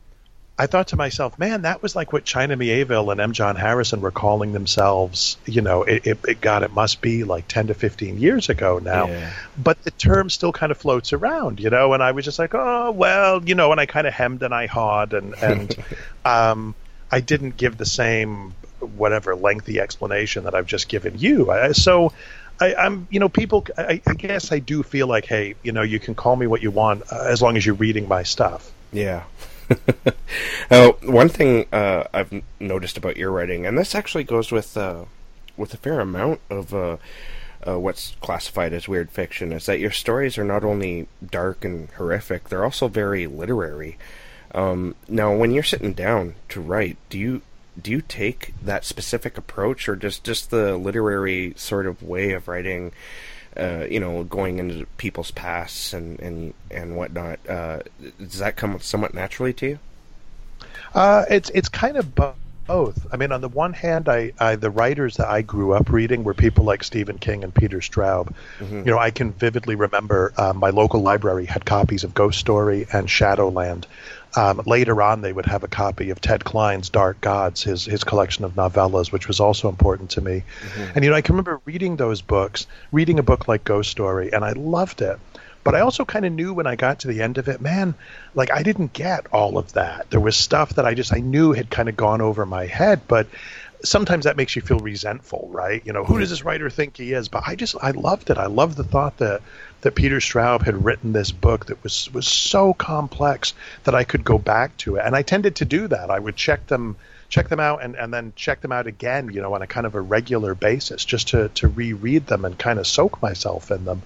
I 0.59 0.67
thought 0.67 0.89
to 0.89 0.97
myself, 0.97 1.39
man, 1.39 1.63
that 1.63 1.83
was 1.83 1.97
like 1.97 2.13
what 2.13 2.25
China 2.25 2.57
Miéville 2.57 3.11
and 3.11 3.21
M. 3.21 3.33
John 3.33 3.57
Harrison 3.57 4.01
were 4.01 4.11
calling 4.11 4.53
themselves. 4.53 5.37
You 5.47 5.63
know, 5.63 5.83
it, 5.83 6.07
it, 6.07 6.19
it 6.29 6.41
God, 6.41 6.63
it 6.63 6.73
must 6.73 7.01
be 7.01 7.25
like 7.25 7.49
ten 7.49 7.67
to 7.69 7.75
fifteen 7.75 8.19
years 8.19 8.49
ago 8.49 8.79
now. 8.79 9.09
Yeah. 9.09 9.33
But 9.57 9.83
the 9.83 9.91
term 9.91 10.31
still 10.31 10.53
kind 10.53 10.71
of 10.71 10.79
floats 10.79 11.13
around, 11.13 11.59
you 11.59 11.71
know. 11.71 11.95
And 11.95 12.03
I 12.03 12.13
was 12.13 12.25
just 12.25 12.39
like, 12.39 12.55
oh 12.55 12.91
well, 12.93 13.43
you 13.43 13.55
know. 13.55 13.73
And 13.73 13.81
I 13.81 13.87
kind 13.87 14.07
of 14.07 14.13
hemmed 14.13 14.43
and 14.43 14.55
I 14.55 14.67
hawed, 14.67 15.15
and 15.15 15.35
and 15.35 15.75
um, 16.25 16.75
I 17.11 17.21
didn't 17.21 17.57
give 17.57 17.77
the 17.77 17.87
same 17.87 18.55
whatever 18.97 19.35
lengthy 19.35 19.81
explanation 19.81 20.45
that 20.45 20.55
I've 20.55 20.67
just 20.67 20.89
given 20.89 21.19
you. 21.19 21.51
I, 21.51 21.73
so 21.73 22.13
I, 22.61 22.87
am 22.87 23.07
you 23.11 23.21
know, 23.21 23.29
people. 23.29 23.67
I, 23.77 24.01
I, 24.07 24.15
guess 24.15 24.53
I 24.53 24.59
do 24.59 24.83
feel 24.83 25.07
like, 25.07 25.27
hey, 25.27 25.55
you 25.63 25.73
know, 25.73 25.83
you 25.83 25.99
can 25.99 26.15
call 26.15 26.37
me 26.37 26.47
what 26.47 26.63
you 26.63 26.71
want 26.71 27.03
uh, 27.13 27.25
as 27.27 27.43
long 27.43 27.57
as 27.57 27.67
you're 27.67 27.75
reading 27.75 28.09
my 28.09 28.23
stuff. 28.23 28.71
Yeah. 28.93 29.25
now, 30.71 30.93
one 31.03 31.29
thing 31.29 31.67
uh, 31.73 32.05
I've 32.13 32.43
noticed 32.61 32.97
about 32.97 33.17
your 33.17 33.31
writing, 33.31 33.67
and 33.67 33.77
this 33.77 33.95
actually 33.95 34.25
goes 34.25 34.53
with 34.53 34.77
uh, 34.77 35.05
with 35.57 35.75
a 35.75 35.77
fair 35.77 36.01
amount 36.01 36.41
of 36.51 36.75
uh, 36.75 36.97
uh, 37.67 37.79
what's 37.79 38.17
classified 38.21 38.73
as 38.73 38.89
weird 38.89 39.11
fiction, 39.11 39.53
is 39.53 39.67
that 39.67 39.81
your 39.81 39.91
stories 39.91 40.39
are 40.39 40.45
not 40.45 40.65
only 40.65 41.09
dark 41.25 41.65
and 41.65 41.89
horrific; 41.91 42.49
they're 42.49 42.65
also 42.65 42.89
very 42.89 43.27
literary. 43.27 43.99
Um, 44.55 44.95
now, 45.09 45.35
when 45.35 45.53
you're 45.53 45.63
sitting 45.63 45.95
down 45.95 46.35
to 46.51 46.61
write, 46.61 46.99
do 47.09 47.19
you 47.19 47.43
do 47.81 47.91
you 47.91 48.03
take 48.03 48.55
that 48.63 48.85
specific 48.85 49.39
approach, 49.39 49.89
or 49.89 49.97
just 49.97 50.25
just 50.25 50.51
the 50.51 50.77
literary 50.77 51.55
sort 51.57 51.87
of 51.87 52.03
way 52.03 52.33
of 52.33 52.49
writing? 52.49 52.93
Uh, 53.55 53.87
you 53.91 54.01
know, 54.01 54.25
going 54.25 54.59
into 54.59 54.87
people's 54.97 55.31
pasts 55.31 55.93
and 55.93 56.19
and 56.21 56.55
and 56.71 56.97
whatnot. 56.97 57.39
Uh, 57.49 57.81
does 58.19 58.39
that 58.39 58.57
come 58.57 58.79
somewhat 58.81 59.13
naturally 59.13 59.53
to 59.53 59.67
you? 59.67 59.79
Uh, 60.95 61.25
it's 61.31 61.51
it's 61.51 61.69
kind 61.69 61.97
of 61.97 62.15
both. 62.15 63.07
I 63.13 63.17
mean, 63.17 63.33
on 63.33 63.41
the 63.41 63.49
one 63.49 63.73
hand, 63.73 64.09
I, 64.09 64.33
I, 64.39 64.57
the 64.57 64.71
writers 64.71 65.17
that 65.17 65.29
I 65.29 65.43
grew 65.43 65.73
up 65.73 65.91
reading 65.91 66.25
were 66.25 66.35
people 66.35 66.65
like 66.65 66.85
Stephen 66.85 67.19
King 67.19 67.45
and 67.45 67.55
Peter 67.55 67.79
Straub. 67.79 68.33
Mm-hmm. 68.59 68.79
You 68.79 68.85
know, 68.85 68.99
I 68.99 69.11
can 69.11 69.33
vividly 69.33 69.75
remember 69.75 70.33
uh, 70.37 70.53
my 70.53 70.71
local 70.71 71.03
library 71.03 71.47
had 71.47 71.65
copies 71.65 72.05
of 72.05 72.15
Ghost 72.15 72.39
Story 72.39 72.87
and 72.93 73.11
Shadowland. 73.11 73.87
Um, 74.35 74.63
later 74.67 75.03
on, 75.03 75.21
they 75.21 75.33
would 75.33 75.47
have 75.47 75.63
a 75.63 75.69
copy 75.69 76.11
of 76.11 76.21
Ted 76.21 76.45
Klein's 76.45 76.89
Dark 76.89 77.21
Gods, 77.21 77.63
his 77.63 77.85
his 77.85 78.03
collection 78.05 78.45
of 78.45 78.55
novellas, 78.55 79.13
which 79.13 79.29
was 79.29 79.41
also 79.41 79.69
important 79.69 80.11
to 80.13 80.21
me. 80.21 80.43
Mm-hmm. 80.61 80.93
And 80.95 81.05
you 81.05 81.11
know, 81.11 81.17
I 81.17 81.21
can 81.21 81.35
remember 81.35 81.61
reading 81.65 81.97
those 81.97 82.23
books, 82.23 82.67
reading 82.93 83.19
a 83.19 83.23
book 83.23 83.47
like 83.47 83.65
Ghost 83.65 83.91
Story, 83.91 84.33
and 84.33 84.45
I 84.45 84.53
loved 84.53 85.03
it. 85.03 85.19
But 85.65 85.75
I 85.75 85.81
also 85.81 86.05
kind 86.05 86.25
of 86.25 86.33
knew 86.33 86.55
when 86.55 86.67
I 86.67 86.75
got 86.75 87.01
to 87.01 87.09
the 87.09 87.23
end 87.23 87.39
of 87.39 87.49
it, 87.49 87.61
man, 87.61 87.95
like 88.35 88.51
I 88.51 88.63
didn't 88.63 88.93
get 88.93 89.27
all 89.33 89.59
of 89.59 89.75
that. 89.75 90.11
There 90.11 90.21
was 90.21 90.37
stuff 90.37 90.75
that 90.75 90.87
I 90.87 90.95
just 90.95 91.13
I 91.13 91.21
knew 91.21 91.53
had 91.53 91.71
kind 91.71 91.89
of 91.89 91.97
gone 91.97 92.21
over 92.21 92.45
my 92.45 92.67
head, 92.67 93.03
but 93.07 93.29
sometimes 93.85 94.25
that 94.25 94.37
makes 94.37 94.57
you 94.57 94.63
feel 94.63 94.79
resentful, 94.79 95.49
right? 95.53 95.85
You 95.85 95.93
know, 95.93 96.05
who 96.05 96.19
does 96.19 96.31
this 96.31 96.45
writer 96.45 96.71
think 96.71 96.97
he 96.97 97.13
is? 97.13 97.29
But 97.29 97.45
I 97.47 97.57
just 97.57 97.77
I 97.81 97.91
loved 97.91 98.31
it. 98.31 98.39
I 98.39 98.47
loved 98.47 98.77
the 98.77 98.85
thought 98.85 99.19
that 99.19 99.43
that 99.83 99.95
Peter 99.95 100.19
Straub 100.19 100.63
had 100.63 100.85
written 100.85 101.13
this 101.13 101.33
book 101.33 101.67
that 101.67 101.83
was 101.83 102.13
was 102.13 102.27
so 102.27 102.75
complex 102.75 103.55
that 103.85 103.95
I 103.95 104.05
could 104.05 104.25
go 104.25 104.39
back 104.39 104.77
to 104.79 104.97
it. 104.97 105.03
And 105.05 105.17
I 105.17 105.23
tended 105.23 105.57
to 105.57 105.65
do 105.65 105.89
that. 105.89 106.11
I 106.11 106.19
would 106.19 106.37
check 106.37 106.67
them 106.67 106.97
check 107.33 107.49
them 107.49 107.61
out 107.61 107.83
and, 107.83 107.97
and 107.97 108.13
then 108.13 108.35
check 108.37 108.61
them 108.61 108.73
out 108.73 108.87
again, 108.87 109.31
you 109.33 109.41
know, 109.41 109.55
on 109.55 109.63
a 109.63 109.67
kind 109.67 109.87
of 109.87 109.95
a 109.95 110.01
regular 110.01 110.55
basis 110.55 111.03
just 111.03 111.29
to, 111.29 111.49
to 111.49 111.67
reread 111.67 112.27
them 112.27 112.45
and 112.45 112.59
kind 112.59 112.79
of 112.79 112.87
soak 112.87 113.23
myself 113.23 113.71
in 113.71 113.87
them. 113.87 114.03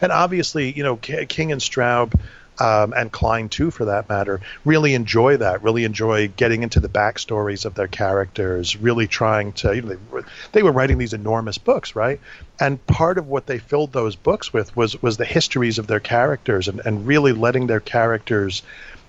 And 0.00 0.10
obviously, 0.10 0.72
you 0.72 0.82
know, 0.82 0.96
King 0.96 1.52
and 1.52 1.60
Straub 1.60 2.18
um, 2.58 2.92
and 2.94 3.10
Klein 3.10 3.48
too, 3.48 3.70
for 3.70 3.86
that 3.86 4.08
matter, 4.08 4.40
really 4.64 4.94
enjoy 4.94 5.38
that. 5.38 5.62
Really 5.62 5.84
enjoy 5.84 6.28
getting 6.28 6.62
into 6.62 6.80
the 6.80 6.88
backstories 6.88 7.64
of 7.64 7.74
their 7.74 7.88
characters. 7.88 8.76
Really 8.76 9.06
trying 9.06 9.52
to, 9.54 9.74
you 9.74 9.82
know, 9.82 9.88
they, 9.88 10.22
they 10.52 10.62
were 10.62 10.72
writing 10.72 10.98
these 10.98 11.14
enormous 11.14 11.58
books, 11.58 11.96
right? 11.96 12.20
And 12.58 12.84
part 12.86 13.16
of 13.16 13.28
what 13.28 13.46
they 13.46 13.58
filled 13.58 13.92
those 13.92 14.16
books 14.16 14.52
with 14.52 14.76
was 14.76 15.00
was 15.02 15.16
the 15.16 15.24
histories 15.24 15.78
of 15.78 15.86
their 15.86 16.00
characters 16.00 16.68
and, 16.68 16.80
and 16.84 17.06
really 17.06 17.32
letting 17.32 17.66
their 17.66 17.80
characters 17.80 18.62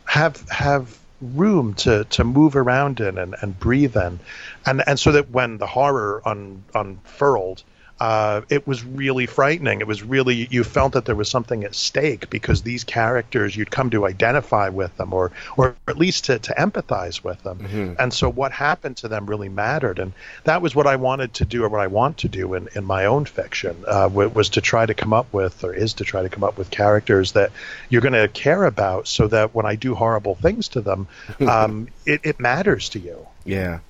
have 0.06 0.48
have 0.50 0.98
room 1.22 1.74
to, 1.76 2.04
to 2.06 2.24
move 2.24 2.56
around 2.56 3.00
in 3.00 3.18
and, 3.18 3.36
and 3.42 3.60
breathe 3.60 3.96
in. 3.96 4.20
And 4.66 4.84
and 4.88 5.00
so 5.00 5.12
that 5.12 5.30
when 5.30 5.58
the 5.58 5.68
horror 5.68 6.22
un, 6.26 6.64
unfurled, 6.74 7.64
uh, 8.02 8.42
it 8.50 8.66
was 8.66 8.84
really 8.84 9.28
frightening. 9.28 9.80
It 9.80 9.86
was 9.86 10.02
really 10.02 10.48
you 10.50 10.64
felt 10.64 10.94
that 10.94 11.06
there 11.06 11.14
was 11.14 11.30
something 11.30 11.64
at 11.64 11.76
stake 11.76 12.32
because 12.32 12.64
these 12.64 12.84
characters 12.84 13.56
you'd 13.56 13.70
come 13.70 13.92
to 13.92 14.08
identify 14.08 14.70
with 14.70 14.98
them 14.98 15.14
or 15.14 15.32
or 15.56 15.76
at 15.88 16.00
least 16.00 16.26
to, 16.26 16.40
to 16.40 16.54
empathize 16.56 17.24
with 17.24 17.44
them. 17.44 17.60
Mm-hmm. 17.60 17.94
And 18.00 18.12
so 18.12 18.28
what 18.28 18.54
happened 18.54 18.98
to 18.98 19.08
them 19.08 19.28
really 19.28 19.50
mattered. 19.50 20.00
And 20.00 20.14
that 20.46 20.64
was 20.64 20.74
what 20.74 20.88
I 20.88 20.96
wanted 20.96 21.36
to 21.36 21.46
do 21.46 21.64
or 21.64 21.70
what 21.70 21.80
I 21.80 21.86
want 21.86 22.18
to 22.18 22.28
do 22.28 22.56
in, 22.56 22.70
in 22.74 22.86
my 22.86 23.06
own 23.06 23.26
fiction 23.26 23.76
uh, 23.88 24.10
was 24.12 24.50
to 24.50 24.62
try 24.62 24.84
to 24.84 24.96
come 24.96 25.14
up 25.14 25.32
with 25.32 25.64
or 25.64 25.72
is 25.72 25.94
to 25.96 26.04
try 26.04 26.24
to 26.24 26.30
come 26.30 26.44
up 26.44 26.58
with 26.58 26.72
characters 26.72 27.34
that 27.34 27.52
you're 27.90 28.02
going 28.02 28.14
to 28.14 28.28
care 28.30 28.66
about 28.66 29.08
so 29.08 29.28
that 29.28 29.54
when 29.54 29.68
I 29.68 29.76
do 29.76 29.94
horrible 29.94 30.34
things 30.34 30.70
to 30.70 30.82
them, 30.82 31.08
um, 31.42 31.88
it, 32.08 32.22
it 32.24 32.40
matters 32.40 32.90
to 32.90 33.00
you. 33.00 33.28
Yeah. 33.46 33.82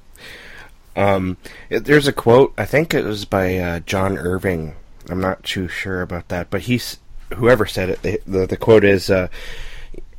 Um, 0.95 1.37
it, 1.69 1.85
there's 1.85 2.07
a 2.07 2.13
quote. 2.13 2.53
I 2.57 2.65
think 2.65 2.93
it 2.93 3.05
was 3.05 3.25
by 3.25 3.57
uh, 3.57 3.79
John 3.81 4.17
Irving. 4.17 4.75
I'm 5.09 5.21
not 5.21 5.43
too 5.43 5.67
sure 5.67 6.01
about 6.01 6.27
that, 6.29 6.49
but 6.49 6.61
he's 6.61 6.97
whoever 7.33 7.65
said 7.65 7.89
it. 7.89 8.23
The 8.25 8.45
the, 8.45 8.57
quote 8.57 8.83
is, 8.83 9.09
uh, 9.09 9.29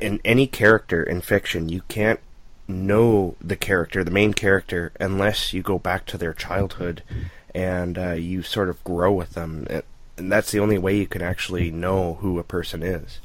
"In 0.00 0.20
any 0.24 0.46
character 0.46 1.02
in 1.02 1.20
fiction, 1.20 1.68
you 1.68 1.82
can't 1.88 2.20
know 2.68 3.36
the 3.40 3.56
character, 3.56 4.02
the 4.02 4.10
main 4.10 4.32
character, 4.32 4.92
unless 4.98 5.52
you 5.52 5.62
go 5.62 5.78
back 5.78 6.06
to 6.06 6.18
their 6.18 6.32
childhood 6.32 7.02
and 7.54 7.98
uh, 7.98 8.12
you 8.12 8.42
sort 8.42 8.70
of 8.70 8.82
grow 8.82 9.12
with 9.12 9.34
them. 9.34 9.66
And 10.16 10.32
that's 10.32 10.52
the 10.52 10.60
only 10.60 10.78
way 10.78 10.96
you 10.96 11.06
can 11.06 11.22
actually 11.22 11.70
know 11.70 12.14
who 12.14 12.38
a 12.38 12.44
person 12.44 12.82
is." 12.82 13.20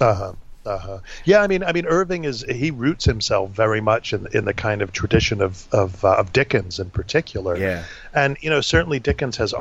Uh 0.00 0.14
huh. 0.14 0.32
Uh-huh. 0.64 0.98
Yeah, 1.24 1.40
I 1.42 1.46
mean, 1.46 1.64
I 1.64 1.72
mean, 1.72 1.86
Irving 1.86 2.24
is 2.24 2.44
he 2.48 2.70
roots 2.70 3.04
himself 3.04 3.50
very 3.50 3.80
much 3.80 4.12
in 4.12 4.26
in 4.32 4.44
the 4.44 4.54
kind 4.54 4.82
of 4.82 4.92
tradition 4.92 5.40
of 5.40 5.66
of, 5.72 6.04
uh, 6.04 6.16
of 6.16 6.32
Dickens 6.32 6.78
in 6.78 6.90
particular. 6.90 7.56
Yeah, 7.56 7.84
and 8.12 8.36
you 8.40 8.50
know, 8.50 8.60
certainly 8.60 8.98
Dickens 8.98 9.38
has 9.38 9.54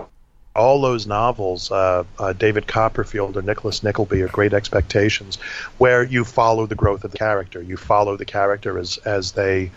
all 0.56 0.82
those 0.82 1.08
novels, 1.08 1.72
uh, 1.72 2.04
uh, 2.18 2.34
David 2.34 2.68
Copperfield 2.68 3.38
or 3.38 3.41
Nicholas 3.41 3.82
Nickleby 3.82 4.22
or 4.22 4.28
Great 4.28 4.54
Expectations, 4.54 5.38
where 5.78 6.04
you 6.04 6.26
follow 6.26 6.66
the 6.66 6.76
growth 6.76 7.04
of 7.04 7.12
the 7.12 7.18
character. 7.18 7.62
You 7.62 7.78
follow 7.78 8.18
the 8.18 8.26
character 8.26 8.78
as 8.78 8.97
as 8.97 9.32
they 9.32 9.72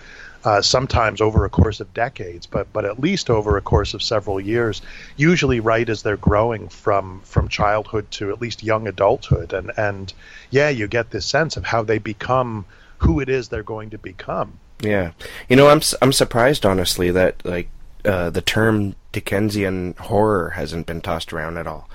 uh, 0.45 0.61
sometimes 0.61 1.21
over 1.21 1.45
a 1.45 1.51
course 1.51 1.81
of 1.81 1.95
decades, 1.95 2.47
but 2.47 2.73
but 2.73 2.85
at 2.85 2.99
least 2.99 3.31
over 3.31 3.57
a 3.57 3.61
course 3.61 3.95
of 3.95 4.03
several 4.03 4.41
years. 4.41 4.83
Usually, 5.17 5.61
right 5.61 5.89
as 5.89 6.03
they're 6.03 6.17
growing 6.17 6.69
from 6.69 7.21
from 7.25 7.49
childhood 7.49 8.11
to 8.13 8.31
at 8.31 8.41
least 8.41 8.63
young 8.63 8.89
adulthood, 8.89 9.53
and 9.53 9.71
and 9.77 10.13
yeah, 10.51 10.69
you 10.69 10.89
get 10.89 11.11
this 11.11 11.27
sense 11.27 11.57
of 11.57 11.65
how 11.65 11.83
they 11.83 11.99
become 11.99 12.65
who 12.99 13.21
it 13.21 13.29
is 13.29 13.49
they're 13.49 13.63
going 13.63 13.91
to 13.91 13.99
become. 13.99 14.59
Yeah, 14.81 15.13
you 15.49 15.57
know, 15.57 15.69
I'm 15.69 15.81
I'm 16.01 16.13
surprised 16.13 16.67
honestly 16.67 17.11
that 17.13 17.45
like 17.45 17.69
uh, 18.05 18.31
the 18.31 18.43
term 18.43 18.97
Dickensian 19.13 19.95
horror 19.99 20.51
hasn't 20.51 20.87
been 20.87 21.01
tossed 21.01 21.33
around 21.33 21.59
at 21.59 21.67
all. 21.67 21.89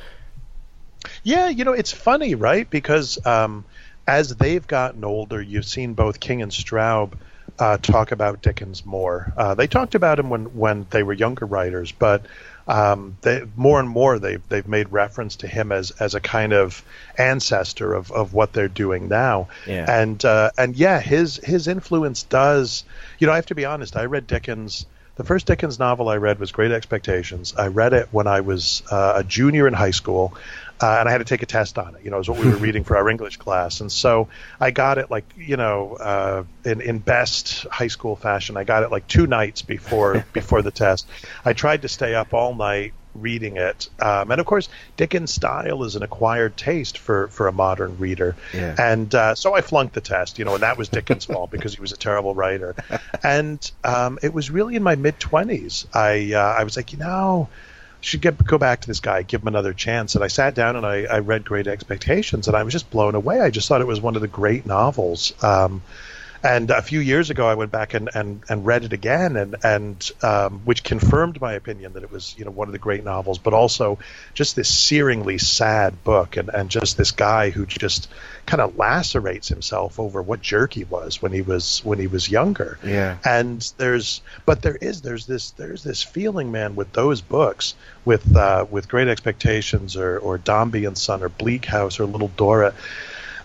Yeah, 1.23 1.49
you 1.49 1.65
know, 1.65 1.73
it's 1.73 1.91
funny, 1.91 2.35
right? 2.35 2.69
Because 2.69 3.23
um, 3.25 3.65
as 4.07 4.35
they've 4.35 4.65
gotten 4.65 5.03
older, 5.03 5.41
you've 5.41 5.65
seen 5.65 5.93
both 5.93 6.19
King 6.19 6.41
and 6.41 6.51
Straub 6.51 7.13
uh, 7.59 7.77
talk 7.77 8.11
about 8.11 8.41
Dickens 8.41 8.85
more. 8.85 9.33
Uh, 9.35 9.55
they 9.55 9.67
talked 9.67 9.95
about 9.95 10.19
him 10.19 10.29
when, 10.29 10.57
when 10.57 10.85
they 10.89 11.03
were 11.03 11.13
younger 11.13 11.45
writers, 11.45 11.91
but 11.91 12.25
um, 12.67 13.17
they, 13.21 13.43
more 13.55 13.79
and 13.79 13.87
more 13.87 14.19
they've 14.19 14.41
they've 14.49 14.67
made 14.67 14.91
reference 14.91 15.37
to 15.37 15.47
him 15.47 15.71
as 15.71 15.91
as 15.91 16.15
a 16.15 16.19
kind 16.19 16.53
of 16.53 16.83
ancestor 17.17 17.93
of, 17.93 18.11
of 18.11 18.33
what 18.33 18.53
they're 18.53 18.67
doing 18.67 19.07
now. 19.07 19.47
Yeah. 19.65 19.85
And 19.89 20.23
uh, 20.23 20.51
and 20.57 20.75
yeah, 20.75 20.99
his 20.99 21.37
his 21.37 21.67
influence 21.67 22.23
does. 22.23 22.83
You 23.19 23.27
know, 23.27 23.33
I 23.33 23.37
have 23.37 23.45
to 23.47 23.55
be 23.55 23.65
honest. 23.65 23.95
I 23.95 24.05
read 24.05 24.27
Dickens. 24.27 24.85
The 25.15 25.23
first 25.23 25.47
Dickens 25.47 25.79
novel 25.79 26.09
I 26.09 26.17
read 26.17 26.39
was 26.39 26.51
Great 26.51 26.71
Expectations. 26.71 27.55
I 27.57 27.67
read 27.67 27.93
it 27.93 28.09
when 28.11 28.27
I 28.27 28.41
was 28.41 28.83
uh, 28.91 29.13
a 29.15 29.23
junior 29.23 29.67
in 29.67 29.73
high 29.73 29.91
school 29.91 30.37
uh, 30.81 30.97
and 30.99 31.09
I 31.09 31.11
had 31.11 31.19
to 31.19 31.25
take 31.25 31.41
a 31.41 31.45
test 31.45 31.77
on 31.77 31.95
it. 31.95 32.03
You 32.03 32.11
know, 32.11 32.19
is 32.19 32.29
what 32.29 32.39
we 32.39 32.49
were 32.49 32.57
reading 32.67 32.83
for 32.83 32.97
our 32.97 33.09
English 33.09 33.37
class, 33.37 33.81
and 33.81 33.91
so 33.91 34.29
I 34.59 34.71
got 34.71 34.97
it 34.97 35.09
like 35.09 35.25
you 35.35 35.57
know 35.57 35.95
uh, 35.95 36.43
in 36.63 36.81
in 36.81 36.99
best 36.99 37.63
high 37.71 37.87
school 37.87 38.15
fashion. 38.15 38.57
I 38.57 38.63
got 38.63 38.83
it 38.83 38.91
like 38.91 39.07
two 39.07 39.27
nights 39.27 39.61
before 39.61 40.25
before 40.33 40.61
the 40.61 40.71
test. 40.71 41.07
I 41.43 41.53
tried 41.53 41.81
to 41.83 41.87
stay 41.87 42.15
up 42.15 42.33
all 42.33 42.53
night 42.53 42.93
reading 43.15 43.57
it, 43.57 43.89
um, 43.99 44.29
and 44.29 44.39
of 44.39 44.45
course 44.45 44.69
Dickens' 44.95 45.33
style 45.33 45.83
is 45.83 45.95
an 45.95 46.03
acquired 46.03 46.55
taste 46.55 46.99
for 46.99 47.27
for 47.29 47.47
a 47.47 47.51
modern 47.51 47.97
reader, 47.97 48.35
yeah. 48.53 48.75
and 48.77 49.13
uh, 49.15 49.33
so 49.33 49.55
I 49.55 49.61
flunked 49.61 49.95
the 49.95 50.01
test. 50.01 50.37
You 50.37 50.45
know, 50.45 50.53
and 50.53 50.63
that 50.63 50.77
was 50.77 50.89
Dickens' 50.89 51.25
fault 51.31 51.49
because 51.49 51.73
he 51.73 51.81
was 51.81 51.91
a 51.91 51.97
terrible 51.97 52.35
writer. 52.35 52.75
And 53.23 53.71
um, 53.83 54.19
it 54.21 54.33
was 54.33 54.51
really 54.51 54.75
in 54.75 54.83
my 54.83 54.95
mid 54.95 55.19
twenties. 55.19 55.87
I 55.93 56.33
uh, 56.33 56.39
I 56.59 56.63
was 56.63 56.77
like, 56.77 56.93
you 56.93 56.99
know 56.99 57.49
should 58.01 58.21
get 58.21 58.43
go 58.45 58.57
back 58.57 58.81
to 58.81 58.87
this 58.87 58.99
guy, 58.99 59.23
give 59.23 59.41
him 59.41 59.47
another 59.47 59.73
chance. 59.73 60.15
And 60.15 60.23
I 60.23 60.27
sat 60.27 60.55
down 60.55 60.75
and 60.75 60.85
I, 60.85 61.03
I 61.03 61.19
read 61.19 61.45
Great 61.45 61.67
Expectations, 61.67 62.47
and 62.47 62.55
I 62.55 62.63
was 62.63 62.73
just 62.73 62.89
blown 62.89 63.15
away. 63.15 63.41
I 63.41 63.49
just 63.49 63.67
thought 63.67 63.81
it 63.81 63.87
was 63.87 64.01
one 64.01 64.15
of 64.15 64.21
the 64.21 64.27
great 64.27 64.65
novels. 64.65 65.33
Um, 65.43 65.81
and 66.47 66.71
a 66.71 66.81
few 66.81 67.01
years 67.01 67.29
ago, 67.29 67.45
I 67.45 67.55
went 67.55 67.71
back 67.71 67.93
and, 67.93 68.09
and, 68.13 68.41
and 68.47 68.65
read 68.65 68.85
it 68.85 68.93
again, 68.93 69.35
and 69.35 69.55
and 69.63 70.11
um, 70.21 70.61
which 70.63 70.81
confirmed 70.81 71.41
my 71.41 71.53
opinion 71.53 71.93
that 71.93 72.03
it 72.03 72.11
was 72.11 72.35
you 72.37 72.45
know 72.45 72.51
one 72.51 72.69
of 72.69 72.71
the 72.71 72.79
great 72.79 73.03
novels, 73.03 73.37
but 73.37 73.53
also 73.53 73.99
just 74.33 74.55
this 74.55 74.71
searingly 74.71 75.41
sad 75.41 76.05
book, 76.05 76.37
and, 76.37 76.47
and 76.47 76.69
just 76.69 76.97
this 76.97 77.11
guy 77.11 77.49
who 77.49 77.65
just 77.65 78.09
kind 78.45 78.61
of 78.61 78.77
lacerates 78.77 79.49
himself 79.49 79.99
over 79.99 80.21
what 80.21 80.41
jerk 80.41 80.73
he 80.73 80.85
was 80.85 81.21
when 81.21 81.33
he 81.33 81.41
was 81.41 81.81
when 81.83 81.99
he 81.99 82.07
was 82.07 82.29
younger. 82.29 82.79
Yeah. 82.81 83.17
And 83.25 83.61
there's 83.77 84.21
but 84.45 84.61
there 84.61 84.77
is 84.77 85.01
there's 85.01 85.25
this 85.25 85.51
there's 85.51 85.83
this 85.83 86.01
feeling, 86.01 86.53
man, 86.53 86.77
with 86.77 86.93
those 86.93 87.19
books, 87.19 87.75
with 88.05 88.33
uh, 88.37 88.65
with 88.71 88.87
Great 88.87 89.09
Expectations 89.09 89.97
or 89.97 90.17
or 90.17 90.37
Dombey 90.37 90.85
and 90.85 90.97
Son 90.97 91.23
or 91.23 91.29
Bleak 91.29 91.65
House 91.65 91.99
or 91.99 92.05
Little 92.05 92.31
Dorrit, 92.37 92.73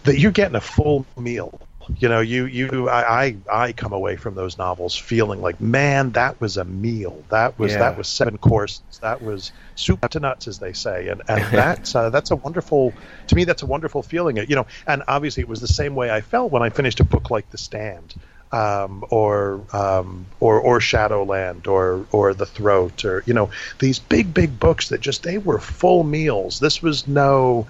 that 0.05 0.20
you're 0.20 0.30
getting 0.30 0.57
a 0.57 0.61
full 0.61 1.05
meal 1.18 1.61
you 1.99 2.09
know, 2.09 2.20
you 2.20 2.47
you 2.47 2.89
I, 2.89 3.24
I 3.24 3.37
I 3.51 3.72
come 3.72 3.93
away 3.93 4.16
from 4.16 4.35
those 4.35 4.59
novels 4.59 4.97
feeling 4.97 5.41
like, 5.41 5.61
man, 5.61 6.12
that 6.12 6.41
was 6.41 6.57
a 6.57 6.64
meal. 6.64 7.22
That 7.30 7.59
was 7.59 7.72
yeah. 7.72 7.78
that 7.78 7.99
was 7.99 8.09
seven 8.09 8.39
courses. 8.39 8.83
That 9.01 9.22
was 9.22 9.53
soup 9.74 10.09
to 10.09 10.20
nuts, 10.20 10.49
as 10.49 10.59
they 10.59 10.72
say. 10.72 11.09
And 11.09 11.22
and 11.28 11.45
that's 11.53 11.95
uh, 11.95 12.11
that's 12.11 12.30
a 12.30 12.37
wonderful 12.37 12.93
to 13.28 13.35
me. 13.35 13.45
That's 13.45 13.62
a 13.62 13.66
wonderful 13.66 14.03
feeling. 14.03 14.37
You 14.37 14.57
know, 14.57 14.66
and 14.87 15.03
obviously 15.09 15.43
it 15.43 15.49
was 15.49 15.61
the 15.61 15.68
same 15.68 15.95
way 15.95 16.11
I 16.11 16.20
felt 16.20 16.53
when 16.53 16.62
I 16.62 16.70
finished 16.70 17.01
a 17.01 17.05
book 17.05 17.30
like 17.30 17.51
The 17.51 17.59
Stand. 17.59 18.14
Um, 18.55 19.03
or 19.09 19.62
um, 19.72 20.26
or 20.39 20.61
or 20.61 20.78
Shadowland 20.78 21.66
or 21.66 22.05
or 22.12 22.35
The 22.35 22.45
Throat 22.45 23.03
or 23.07 23.22
you 23.24 23.33
know 23.33 23.51
these 23.78 23.99
big 23.99 24.35
big 24.35 24.61
books 24.61 24.91
that 24.91 25.01
just 25.01 25.22
they 25.22 25.39
were 25.39 25.59
full 25.59 26.05
meals. 26.05 26.61
This 26.61 26.83
was 26.83 27.09
no 27.09 27.66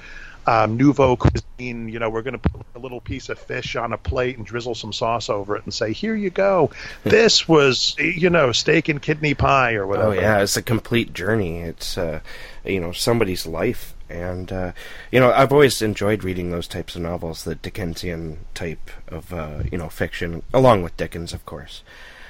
um, 0.46 0.76
nouveau 0.76 1.16
cuisine. 1.16 1.88
You 1.88 1.98
know, 1.98 2.10
we're 2.10 2.22
going 2.22 2.38
to 2.38 2.48
put 2.48 2.64
a 2.74 2.78
little 2.78 3.00
piece 3.00 3.28
of 3.28 3.38
fish 3.38 3.76
on 3.76 3.92
a 3.92 3.98
plate 3.98 4.36
and 4.38 4.46
drizzle 4.46 4.74
some 4.74 4.92
sauce 4.92 5.28
over 5.28 5.56
it 5.56 5.64
and 5.64 5.72
say, 5.72 5.92
"Here 5.92 6.14
you 6.14 6.30
go." 6.30 6.70
this 7.04 7.48
was, 7.48 7.96
you 7.98 8.30
know, 8.30 8.52
steak 8.52 8.88
and 8.88 9.00
kidney 9.00 9.34
pie 9.34 9.74
or 9.74 9.86
whatever. 9.86 10.08
Oh 10.08 10.12
yeah, 10.12 10.40
it's 10.40 10.56
a 10.56 10.62
complete 10.62 11.12
journey. 11.12 11.60
It's 11.60 11.96
uh, 11.96 12.20
you 12.64 12.80
know 12.80 12.92
somebody's 12.92 13.46
life, 13.46 13.94
and 14.08 14.50
uh, 14.52 14.72
you 15.10 15.20
know 15.20 15.32
I've 15.32 15.52
always 15.52 15.82
enjoyed 15.82 16.24
reading 16.24 16.50
those 16.50 16.68
types 16.68 16.96
of 16.96 17.02
novels, 17.02 17.44
the 17.44 17.54
Dickensian 17.54 18.38
type 18.54 18.90
of 19.08 19.32
uh, 19.32 19.62
you 19.70 19.78
know 19.78 19.88
fiction, 19.88 20.42
along 20.52 20.82
with 20.82 20.96
Dickens, 20.96 21.32
of 21.32 21.44
course. 21.46 21.82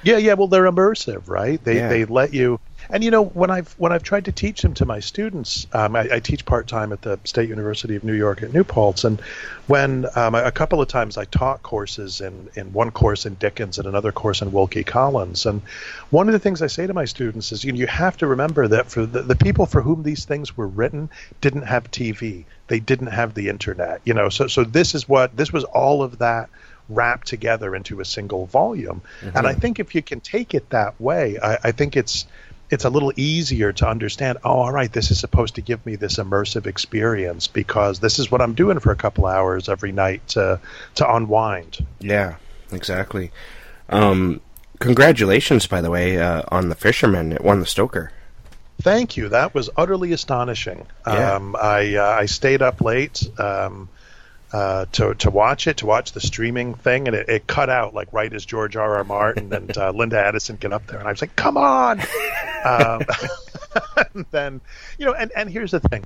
Yeah, 0.02 0.16
yeah. 0.16 0.34
Well, 0.34 0.48
they're 0.48 0.70
immersive, 0.70 1.28
right? 1.28 1.62
They 1.62 1.76
yeah. 1.76 1.88
they 1.88 2.04
let 2.04 2.34
you 2.34 2.60
and 2.92 3.02
you 3.02 3.10
know, 3.10 3.24
when 3.24 3.50
I've 3.50 3.72
when 3.78 3.90
I've 3.90 4.02
tried 4.02 4.26
to 4.26 4.32
teach 4.32 4.60
them 4.60 4.74
to 4.74 4.84
my 4.84 5.00
students, 5.00 5.66
um, 5.72 5.96
I, 5.96 6.08
I, 6.12 6.20
teach 6.20 6.44
part 6.44 6.68
time 6.68 6.92
at 6.92 7.00
the 7.00 7.18
State 7.24 7.48
University 7.48 7.96
of 7.96 8.04
New 8.04 8.12
York 8.12 8.42
at 8.42 8.52
New 8.52 8.64
Paltz, 8.64 9.04
and 9.04 9.18
when 9.66 10.06
um, 10.14 10.34
a 10.34 10.52
couple 10.52 10.82
of 10.82 10.88
times 10.88 11.16
I 11.16 11.24
taught 11.24 11.62
courses 11.62 12.20
in 12.20 12.50
in 12.54 12.74
one 12.74 12.90
course 12.90 13.24
in 13.24 13.34
Dickens 13.36 13.78
and 13.78 13.88
another 13.88 14.12
course 14.12 14.42
in 14.42 14.52
Wilkie 14.52 14.84
Collins, 14.84 15.46
and 15.46 15.62
one 16.10 16.28
of 16.28 16.34
the 16.34 16.38
things 16.38 16.60
I 16.60 16.66
say 16.66 16.86
to 16.86 16.92
my 16.92 17.06
students 17.06 17.50
is, 17.50 17.64
you 17.64 17.72
know, 17.72 17.78
you 17.78 17.86
have 17.86 18.18
to 18.18 18.26
remember 18.26 18.68
that 18.68 18.90
for 18.90 19.06
the, 19.06 19.22
the 19.22 19.36
people 19.36 19.64
for 19.64 19.80
whom 19.80 20.02
these 20.02 20.26
things 20.26 20.54
were 20.54 20.68
written 20.68 21.08
didn't 21.40 21.62
have 21.62 21.90
TV, 21.90 22.44
they 22.68 22.78
didn't 22.78 23.06
have 23.06 23.32
the 23.32 23.48
internet, 23.48 24.02
you 24.04 24.12
know, 24.12 24.28
so 24.28 24.48
so 24.48 24.64
this 24.64 24.94
is 24.94 25.08
what 25.08 25.34
this 25.34 25.50
was 25.50 25.64
all 25.64 26.02
of 26.02 26.18
that 26.18 26.50
wrapped 26.90 27.26
together 27.26 27.74
into 27.74 28.00
a 28.00 28.04
single 28.04 28.44
volume. 28.44 29.00
Mm-hmm. 29.22 29.38
And 29.38 29.46
I 29.46 29.54
think 29.54 29.78
if 29.78 29.94
you 29.94 30.02
can 30.02 30.20
take 30.20 30.52
it 30.52 30.68
that 30.70 31.00
way, 31.00 31.38
I, 31.42 31.58
I 31.64 31.72
think 31.72 31.96
it's 31.96 32.26
it's 32.72 32.84
a 32.84 32.90
little 32.90 33.12
easier 33.16 33.72
to 33.72 33.86
understand 33.86 34.38
oh 34.44 34.50
all 34.50 34.72
right 34.72 34.92
this 34.92 35.10
is 35.10 35.20
supposed 35.20 35.56
to 35.56 35.60
give 35.60 35.84
me 35.84 35.94
this 35.94 36.16
immersive 36.16 36.66
experience 36.66 37.46
because 37.46 38.00
this 38.00 38.18
is 38.18 38.30
what 38.30 38.40
i'm 38.40 38.54
doing 38.54 38.80
for 38.80 38.90
a 38.90 38.96
couple 38.96 39.26
hours 39.26 39.68
every 39.68 39.92
night 39.92 40.26
to 40.28 40.58
to 40.94 41.14
unwind. 41.14 41.84
Yeah 42.00 42.36
exactly. 42.72 43.30
Um, 43.90 44.40
congratulations 44.78 45.66
by 45.66 45.82
the 45.82 45.90
way 45.90 46.18
uh, 46.18 46.42
on 46.48 46.70
the 46.70 46.74
fisherman 46.74 47.32
it 47.32 47.42
won 47.44 47.60
the 47.60 47.66
stoker. 47.66 48.10
Thank 48.80 49.16
you. 49.16 49.28
That 49.28 49.54
was 49.54 49.70
utterly 49.76 50.12
astonishing. 50.12 50.86
Yeah. 51.06 51.34
um, 51.34 51.54
i 51.60 51.96
uh, 51.96 52.22
i 52.22 52.26
stayed 52.26 52.62
up 52.62 52.80
late 52.80 53.28
um, 53.38 53.88
uh, 54.52 54.84
to 54.92 55.14
to 55.14 55.30
watch 55.30 55.66
it, 55.66 55.78
to 55.78 55.86
watch 55.86 56.12
the 56.12 56.20
streaming 56.20 56.74
thing, 56.74 57.08
and 57.08 57.16
it, 57.16 57.28
it 57.28 57.46
cut 57.46 57.70
out 57.70 57.94
like 57.94 58.12
right 58.12 58.32
as 58.32 58.44
George 58.44 58.76
R. 58.76 58.98
R. 58.98 59.04
Martin 59.04 59.52
and 59.52 59.76
uh, 59.76 59.90
Linda 59.94 60.18
Addison 60.18 60.56
get 60.56 60.72
up 60.72 60.86
there, 60.86 60.98
and 60.98 61.08
I 61.08 61.10
was 61.10 61.20
like, 61.20 61.34
"Come 61.36 61.56
on!" 61.56 62.00
um, 62.64 63.02
and 64.14 64.26
then, 64.30 64.60
you 64.98 65.06
know, 65.06 65.14
and 65.14 65.32
and 65.34 65.48
here's 65.48 65.70
the 65.70 65.80
thing, 65.80 66.04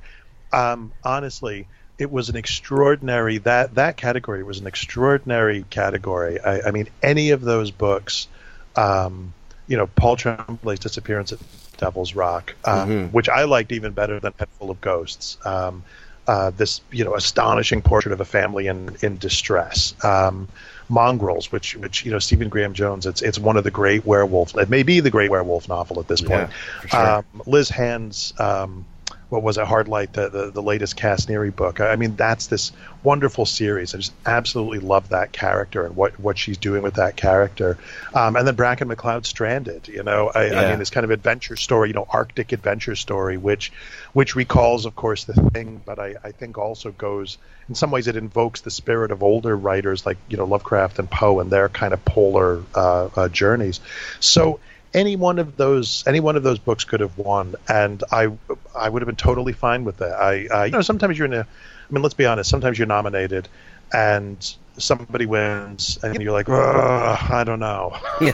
um, 0.52 0.92
honestly, 1.02 1.66
it 1.98 2.10
was 2.10 2.28
an 2.28 2.36
extraordinary 2.36 3.38
that 3.38 3.74
that 3.74 3.96
category 3.96 4.42
was 4.44 4.60
an 4.60 4.66
extraordinary 4.66 5.64
category. 5.68 6.38
I, 6.40 6.68
I 6.68 6.70
mean, 6.70 6.88
any 7.02 7.30
of 7.30 7.40
those 7.40 7.70
books, 7.72 8.28
um, 8.76 9.32
you 9.66 9.76
know, 9.76 9.88
Paul 9.88 10.16
Tremblay's 10.16 10.78
disappearance 10.78 11.32
at 11.32 11.40
Devil's 11.78 12.14
Rock, 12.14 12.54
um, 12.64 12.88
mm-hmm. 12.88 13.06
which 13.12 13.28
I 13.28 13.44
liked 13.44 13.72
even 13.72 13.92
better 13.92 14.20
than 14.20 14.34
Head 14.38 14.48
Full 14.58 14.70
of 14.70 14.80
Ghosts. 14.80 15.38
Um, 15.44 15.82
uh, 16.26 16.50
this 16.50 16.80
you 16.90 17.04
know 17.04 17.14
astonishing 17.14 17.82
portrait 17.82 18.12
of 18.12 18.20
a 18.20 18.24
family 18.24 18.66
in 18.66 18.96
in 19.02 19.16
distress. 19.18 19.94
Um, 20.04 20.48
Mongrels, 20.88 21.50
which 21.50 21.76
which 21.76 22.04
you 22.04 22.12
know 22.12 22.20
Stephen 22.20 22.48
Graham 22.48 22.72
Jones, 22.72 23.06
it's 23.06 23.20
it's 23.20 23.38
one 23.38 23.56
of 23.56 23.64
the 23.64 23.70
great 23.70 24.06
werewolf. 24.06 24.56
It 24.56 24.68
may 24.68 24.84
be 24.84 25.00
the 25.00 25.10
great 25.10 25.30
werewolf 25.30 25.68
novel 25.68 25.98
at 25.98 26.06
this 26.06 26.20
point. 26.20 26.48
Yeah, 26.48 26.88
sure. 26.88 27.10
um, 27.18 27.24
Liz 27.46 27.68
Hand's 27.68 28.32
um, 28.38 28.84
what 29.28 29.42
was 29.42 29.58
it, 29.58 29.66
Hard 29.66 29.88
Light, 29.88 30.12
the, 30.12 30.28
the, 30.28 30.50
the 30.52 30.62
latest 30.62 30.96
Cass 30.96 31.26
Neary 31.26 31.54
book. 31.54 31.80
I 31.80 31.96
mean, 31.96 32.14
that's 32.14 32.46
this 32.46 32.70
wonderful 33.02 33.44
series. 33.44 33.92
I 33.92 33.98
just 33.98 34.12
absolutely 34.24 34.78
love 34.78 35.08
that 35.08 35.32
character 35.32 35.84
and 35.84 35.96
what, 35.96 36.18
what 36.20 36.38
she's 36.38 36.58
doing 36.58 36.82
with 36.82 36.94
that 36.94 37.16
character. 37.16 37.76
Um, 38.14 38.36
and 38.36 38.46
then 38.46 38.54
Bracken 38.54 38.86
MacLeod 38.86 39.26
Stranded, 39.26 39.88
you 39.88 40.04
know, 40.04 40.30
I, 40.32 40.46
yeah. 40.46 40.60
I, 40.60 40.68
mean, 40.70 40.78
this 40.78 40.90
kind 40.90 41.02
of 41.02 41.10
adventure 41.10 41.56
story, 41.56 41.88
you 41.88 41.94
know, 41.94 42.06
Arctic 42.08 42.52
adventure 42.52 42.94
story, 42.94 43.36
which 43.36 43.72
which 44.12 44.34
recalls, 44.36 44.86
of 44.86 44.94
course, 44.94 45.24
the 45.24 45.34
thing, 45.34 45.82
but 45.84 45.98
I, 45.98 46.14
I 46.22 46.32
think 46.32 46.56
also 46.56 46.92
goes, 46.92 47.36
in 47.68 47.74
some 47.74 47.90
ways, 47.90 48.06
it 48.06 48.16
invokes 48.16 48.60
the 48.60 48.70
spirit 48.70 49.10
of 49.10 49.22
older 49.22 49.56
writers 49.56 50.06
like, 50.06 50.18
you 50.28 50.36
know, 50.36 50.44
Lovecraft 50.44 50.98
and 50.98 51.10
Poe 51.10 51.40
and 51.40 51.50
their 51.50 51.68
kind 51.68 51.92
of 51.92 52.04
polar 52.04 52.62
uh, 52.74 53.08
uh, 53.14 53.28
journeys. 53.28 53.80
So, 54.20 54.60
any 54.96 55.14
one 55.14 55.38
of 55.38 55.56
those 55.56 56.02
any 56.06 56.18
one 56.20 56.36
of 56.36 56.42
those 56.42 56.58
books 56.58 56.84
could 56.84 57.00
have 57.00 57.16
won, 57.18 57.54
and 57.68 58.02
I 58.10 58.32
I 58.74 58.88
would 58.88 59.02
have 59.02 59.06
been 59.06 59.14
totally 59.14 59.52
fine 59.52 59.84
with 59.84 59.98
that. 59.98 60.14
I, 60.14 60.48
I 60.52 60.64
you 60.64 60.72
know 60.72 60.80
sometimes 60.80 61.16
you're 61.18 61.26
in 61.26 61.34
a 61.34 61.40
I 61.42 61.92
mean 61.92 62.02
let's 62.02 62.14
be 62.14 62.24
honest 62.26 62.50
sometimes 62.50 62.78
you're 62.78 62.88
nominated 62.88 63.46
and 63.92 64.56
somebody 64.78 65.26
wins 65.26 65.98
and 66.02 66.20
you're 66.20 66.32
like 66.32 66.48
I 66.48 67.44
don't 67.44 67.60
know. 67.60 67.96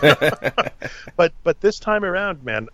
but 1.17 1.33
but 1.43 1.61
this 1.61 1.79
time 1.79 2.05
around, 2.05 2.43
man. 2.45 2.69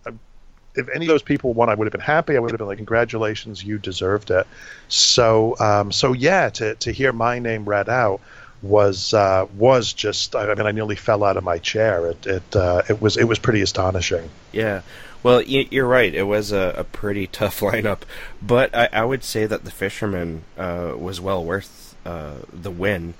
If 0.75 0.87
any 0.93 1.05
of 1.05 1.09
those 1.09 1.23
people 1.23 1.51
won, 1.53 1.67
I 1.67 1.73
would 1.73 1.87
have 1.87 1.91
been 1.91 1.99
happy. 1.99 2.37
I 2.37 2.39
would 2.39 2.51
have 2.51 2.59
been 2.59 2.67
like, 2.67 2.77
"Congratulations, 2.77 3.61
you 3.61 3.79
deserved 3.79 4.29
it." 4.29 4.45
So, 4.87 5.57
um, 5.59 5.91
so 5.91 6.13
yeah, 6.13 6.49
to 6.51 6.75
to 6.75 6.91
hear 6.91 7.11
my 7.11 7.39
name 7.39 7.65
read 7.65 7.89
out 7.89 8.21
was 8.61 9.13
uh, 9.13 9.47
was 9.55 9.93
just 9.93 10.35
I 10.35 10.53
mean 10.53 10.65
I 10.65 10.71
nearly 10.71 10.95
fell 10.95 11.23
out 11.23 11.37
of 11.37 11.43
my 11.43 11.57
chair. 11.57 12.07
It 12.07 12.27
it 12.27 12.55
uh, 12.55 12.83
it 12.89 13.01
was 13.01 13.17
it 13.17 13.25
was 13.25 13.39
pretty 13.39 13.61
astonishing. 13.61 14.29
Yeah. 14.51 14.81
Well, 15.21 15.41
you're 15.41 15.87
right. 15.87 16.15
It 16.15 16.23
was 16.23 16.53
a, 16.53 16.73
a 16.77 16.83
pretty 16.85 17.27
tough 17.31 17.59
lineup, 17.59 17.99
but 18.41 18.73
I, 18.73 18.87
I, 18.93 19.03
would 19.03 19.25
say 19.25 19.45
that 19.45 19.65
the 19.65 19.71
Fisherman 19.71 20.43
uh, 20.57 20.93
was 20.97 21.19
well 21.19 21.43
worth 21.43 21.95
uh, 22.05 22.35
the 22.53 22.71
win. 22.71 23.15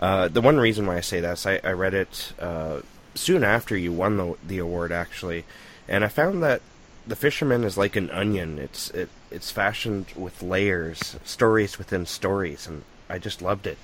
Uh, 0.00 0.26
the 0.26 0.40
one 0.40 0.58
reason 0.58 0.84
why 0.86 0.96
I 0.96 1.00
say 1.00 1.20
that 1.20 1.34
is 1.34 1.46
I, 1.46 1.60
I 1.62 1.70
read 1.70 1.94
it 1.94 2.32
uh, 2.40 2.80
soon 3.14 3.44
after 3.44 3.76
you 3.76 3.92
won 3.92 4.16
the 4.16 4.36
the 4.46 4.58
award, 4.58 4.90
actually, 4.90 5.44
and 5.88 6.04
I 6.04 6.08
found 6.08 6.42
that 6.42 6.60
the 7.06 7.16
Fisherman 7.16 7.62
is 7.62 7.76
like 7.76 7.94
an 7.94 8.10
onion. 8.10 8.58
It's 8.58 8.90
it 8.90 9.08
it's 9.30 9.50
fashioned 9.50 10.06
with 10.16 10.42
layers, 10.42 11.16
stories 11.24 11.78
within 11.78 12.06
stories, 12.06 12.66
and 12.66 12.82
I 13.08 13.18
just 13.18 13.42
loved 13.42 13.66
it. 13.66 13.78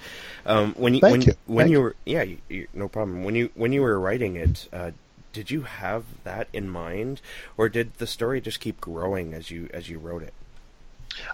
Um, 0.50 0.74
when 0.74 0.94
you 0.94 1.00
Thank 1.00 1.12
when 1.12 1.22
you. 1.22 1.34
when 1.46 1.64
Thank 1.64 1.72
you 1.72 1.80
were 1.80 1.96
yeah, 2.04 2.22
you, 2.22 2.38
you, 2.48 2.68
no 2.74 2.88
problem. 2.88 3.24
When 3.24 3.34
you 3.34 3.50
when 3.54 3.72
you 3.72 3.82
were 3.82 3.98
writing 3.98 4.36
it, 4.36 4.68
uh, 4.72 4.90
did 5.32 5.50
you 5.50 5.62
have 5.62 6.04
that 6.24 6.48
in 6.52 6.68
mind, 6.68 7.20
or 7.56 7.68
did 7.68 7.94
the 7.94 8.06
story 8.06 8.40
just 8.40 8.60
keep 8.60 8.80
growing 8.80 9.32
as 9.32 9.50
you 9.50 9.68
as 9.72 9.88
you 9.88 9.98
wrote 9.98 10.22
it? 10.22 10.34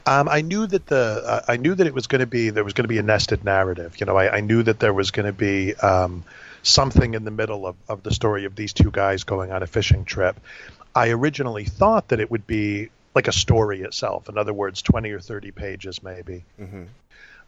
Um, 0.04 0.28
I 0.28 0.40
knew 0.40 0.66
that 0.66 0.86
the 0.86 1.22
uh, 1.24 1.40
I 1.48 1.56
knew 1.56 1.74
that 1.74 1.86
it 1.86 1.94
was 1.94 2.06
going 2.06 2.20
to 2.20 2.26
be 2.26 2.50
there 2.50 2.64
was 2.64 2.72
going 2.72 2.84
to 2.84 2.88
be 2.88 2.98
a 2.98 3.02
nested 3.02 3.44
narrative. 3.44 3.98
You 4.00 4.06
know, 4.06 4.16
I, 4.16 4.36
I 4.36 4.40
knew 4.40 4.62
that 4.62 4.80
there 4.80 4.92
was 4.92 5.10
going 5.10 5.26
to 5.26 5.32
be 5.32 5.74
um, 5.76 6.24
something 6.62 7.14
in 7.14 7.24
the 7.24 7.30
middle 7.30 7.66
of, 7.66 7.76
of 7.88 8.02
the 8.02 8.12
story 8.12 8.44
of 8.44 8.54
these 8.54 8.72
two 8.72 8.90
guys 8.90 9.24
going 9.24 9.52
on 9.52 9.62
a 9.62 9.66
fishing 9.66 10.04
trip. 10.04 10.38
I 10.94 11.10
originally 11.10 11.64
thought 11.64 12.08
that 12.08 12.20
it 12.20 12.30
would 12.30 12.46
be 12.46 12.88
like 13.14 13.28
a 13.28 13.32
story 13.32 13.82
itself. 13.82 14.28
In 14.28 14.38
other 14.38 14.52
words, 14.52 14.82
twenty 14.82 15.10
or 15.10 15.20
thirty 15.20 15.50
pages, 15.50 16.02
maybe. 16.02 16.44
Mm-hmm. 16.60 16.84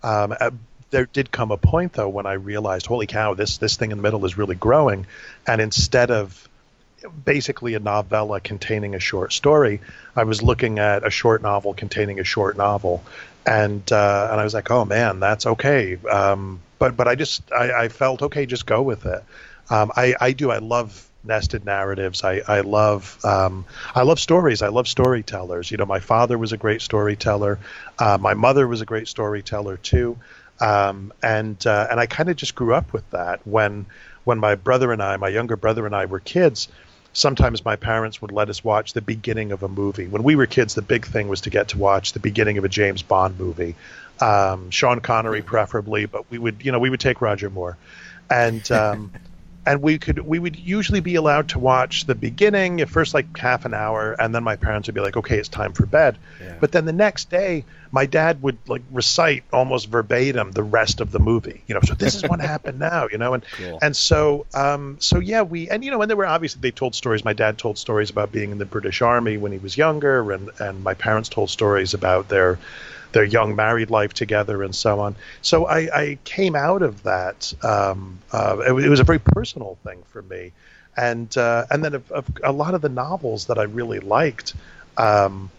Um, 0.03 0.37
uh, 0.39 0.51
there 0.91 1.07
did 1.07 1.31
come 1.31 1.51
a 1.51 1.57
point 1.57 1.93
though 1.93 2.09
when 2.09 2.27
I 2.27 2.35
realized, 2.35 2.87
holy 2.87 3.07
cow, 3.07 3.35
this 3.35 3.59
this 3.59 3.77
thing 3.77 3.91
in 3.91 3.99
the 3.99 4.03
middle 4.03 4.25
is 4.25 4.39
really 4.39 4.57
growing, 4.57 5.07
and 5.47 5.61
instead 5.61 6.11
of 6.11 6.49
basically 7.25 7.75
a 7.75 7.79
novella 7.79 8.41
containing 8.41 8.95
a 8.95 9.01
short 9.01 9.33
story, 9.33 9.81
I 10.17 10.25
was 10.25 10.43
looking 10.43 10.79
at 10.79 11.07
a 11.07 11.11
short 11.11 11.43
novel 11.43 11.75
containing 11.75 12.21
a 12.21 12.25
short 12.25 12.57
novel, 12.57 13.05
and 13.47 13.91
uh, 13.93 14.29
and 14.31 14.41
I 14.41 14.45
was 14.45 14.55
like, 14.55 14.71
oh 14.71 14.85
man, 14.85 15.21
that's 15.21 15.47
okay. 15.47 15.97
Um, 16.11 16.61
but 16.79 16.97
but 16.97 17.09
I 17.09 17.15
just 17.15 17.53
I, 17.53 17.85
I, 17.85 17.89
felt 17.89 18.23
okay, 18.23 18.47
just 18.47 18.67
go 18.67 18.83
with 18.83 19.07
it. 19.07 19.23
Um, 19.71 19.93
I 19.97 20.15
I 20.21 20.33
do 20.33 20.51
I 20.51 20.59
love 20.59 21.09
nested 21.25 21.65
narratives. 21.65 22.25
I, 22.25 22.41
I 22.47 22.61
love 22.61 23.19
um, 23.25 23.65
I 23.95 24.03
love 24.03 24.19
stories. 24.21 24.63
I 24.63 24.69
love 24.69 24.89
storytellers. 24.89 25.71
You 25.71 25.77
know, 25.77 25.87
my 25.87 26.01
father 26.01 26.39
was 26.39 26.53
a 26.53 26.57
great 26.57 26.83
storyteller. 26.83 27.59
Uh, 27.99 28.19
my 28.21 28.35
mother 28.35 28.67
was 28.67 28.81
a 28.81 28.87
great 28.87 29.09
storyteller 29.09 29.77
too. 29.77 30.19
Um, 30.61 31.13
and 31.23 31.65
uh, 31.67 31.87
and 31.91 32.01
I 32.01 32.07
kind 32.07 32.29
of 32.29 32.37
just 32.37 32.55
grew 32.55 32.75
up 32.75 32.93
with 32.93 33.09
that. 33.11 33.47
When 33.47 33.87
when 34.25 34.39
my 34.39 34.55
brother 34.55 34.93
and 34.93 35.03
I, 35.03 35.17
my 35.17 35.29
younger 35.29 35.57
brother 35.57 35.87
and 35.87 35.95
I, 35.95 36.07
were 36.07 36.21
kids, 36.21 36.69
sometimes 37.13 37.65
my 37.65 37.77
parents 37.77 38.21
would 38.21 38.33
let 38.33 38.49
us 38.49 38.63
watch 38.63 38.93
the 38.93 39.01
beginning 39.01 39.53
of 39.53 39.63
a 39.63 39.69
movie. 39.69 40.07
When 40.07 40.23
we 40.23 40.37
were 40.37 40.47
kids, 40.47 40.75
the 40.75 40.83
big 40.83 41.07
thing 41.07 41.29
was 41.29 41.43
to 41.43 41.51
get 41.51 41.69
to 41.69 41.79
watch 41.79 42.13
the 42.13 42.21
beginning 42.21 42.59
of 42.59 42.65
a 42.65 42.69
James 42.69 43.03
Bond 43.03 43.39
movie, 43.39 43.77
um, 44.21 44.71
Sean 44.71 45.01
Connery 45.01 45.43
preferably, 45.43 46.07
but 46.07 46.31
we 46.31 46.39
would 46.39 46.65
you 46.65 46.73
know 46.73 46.79
we 46.79 46.91
would 46.91 47.01
take 47.01 47.21
Roger 47.21 47.51
Moore, 47.51 47.77
and 48.31 48.71
um, 48.73 49.13
and 49.69 49.83
we 49.83 49.99
could 49.99 50.19
we 50.21 50.39
would 50.39 50.59
usually 50.59 51.01
be 51.01 51.17
allowed 51.17 51.51
to 51.51 51.59
watch 51.59 52.07
the 52.07 52.15
beginning 52.15 52.81
at 52.81 52.89
first 52.89 53.13
like 53.13 53.37
half 53.37 53.67
an 53.67 53.75
hour 53.75 54.17
and 54.19 54.35
then 54.35 54.43
my 54.43 54.57
parents 54.57 54.89
would 54.89 54.95
be 54.95 55.01
like 55.01 55.17
okay 55.17 55.39
it's 55.39 55.49
time 55.49 55.73
for 55.75 55.85
bed 55.85 56.17
yeah. 56.41 56.57
but 56.59 56.73
then 56.73 56.87
the 56.87 56.93
next 56.93 57.29
day 57.29 57.65
my 57.93 58.07
dad 58.07 58.43
would 58.43 58.57
like 58.67 58.83
recite 58.91 59.45
almost 59.53 59.89
verbatim 59.89 60.53
the 60.53 60.63
rest 60.63 61.01
of 61.01 61.13
the 61.13 61.19
movie 61.19 61.63
you 61.67 61.75
know 61.75 61.81
so 61.85 61.95
this 61.95 62.15
is 62.15 62.23
what 62.23 62.41
happened 62.55 62.79
now 62.79 63.09
you 63.13 63.19
know 63.19 63.35
and 63.35 63.45
cool. 63.59 63.79
and 63.83 63.95
so 63.95 64.47
um 64.55 64.97
so 65.01 65.19
yeah 65.19 65.43
we 65.43 65.69
and 65.69 65.85
you 65.85 65.91
know 65.91 66.01
and 66.01 66.09
there 66.09 66.17
were 66.17 66.27
obviously 66.27 66.61
they 66.63 66.71
told 66.71 66.95
stories 66.95 67.23
my 67.23 67.35
dad 67.35 67.59
told 67.59 67.77
stories 67.77 68.09
about 68.09 68.33
being 68.33 68.51
in 68.51 68.59
the 68.59 68.67
british 68.67 69.03
army 69.03 69.37
when 69.37 69.53
he 69.53 69.59
was 69.59 69.77
younger 69.77 70.33
and 70.33 70.51
and 70.59 70.83
my 70.83 70.95
parents 70.95 71.29
told 71.29 71.51
stories 71.51 71.93
about 71.93 72.29
their 72.29 72.59
their 73.13 73.25
young 73.25 73.57
married 73.57 73.91
life 73.91 74.13
together 74.15 74.63
and 74.63 74.75
so 74.75 75.01
on. 75.01 75.17
So 75.43 75.67
I, 75.67 75.79
I 75.95 76.19
came 76.25 76.55
out 76.55 76.83
of 76.83 77.03
that. 77.05 77.53
Um, 77.63 78.19
uh, 78.33 78.59
it, 78.67 78.85
it, 78.85 78.89
was 78.89 79.01
a 79.01 79.05
very 79.05 79.19
personal 79.19 79.79
thing 79.85 80.03
for 80.11 80.23
me, 80.23 80.53
and 80.97 81.37
uh, 81.37 81.67
and 81.71 81.85
then 81.85 82.03
a, 82.43 82.53
lot 82.53 82.75
of 82.75 82.83
the 82.83 82.89
novels 82.89 83.47
that 83.47 83.59
I 83.59 83.65
really 83.65 84.01
liked, 84.01 84.55
um, 84.97 85.51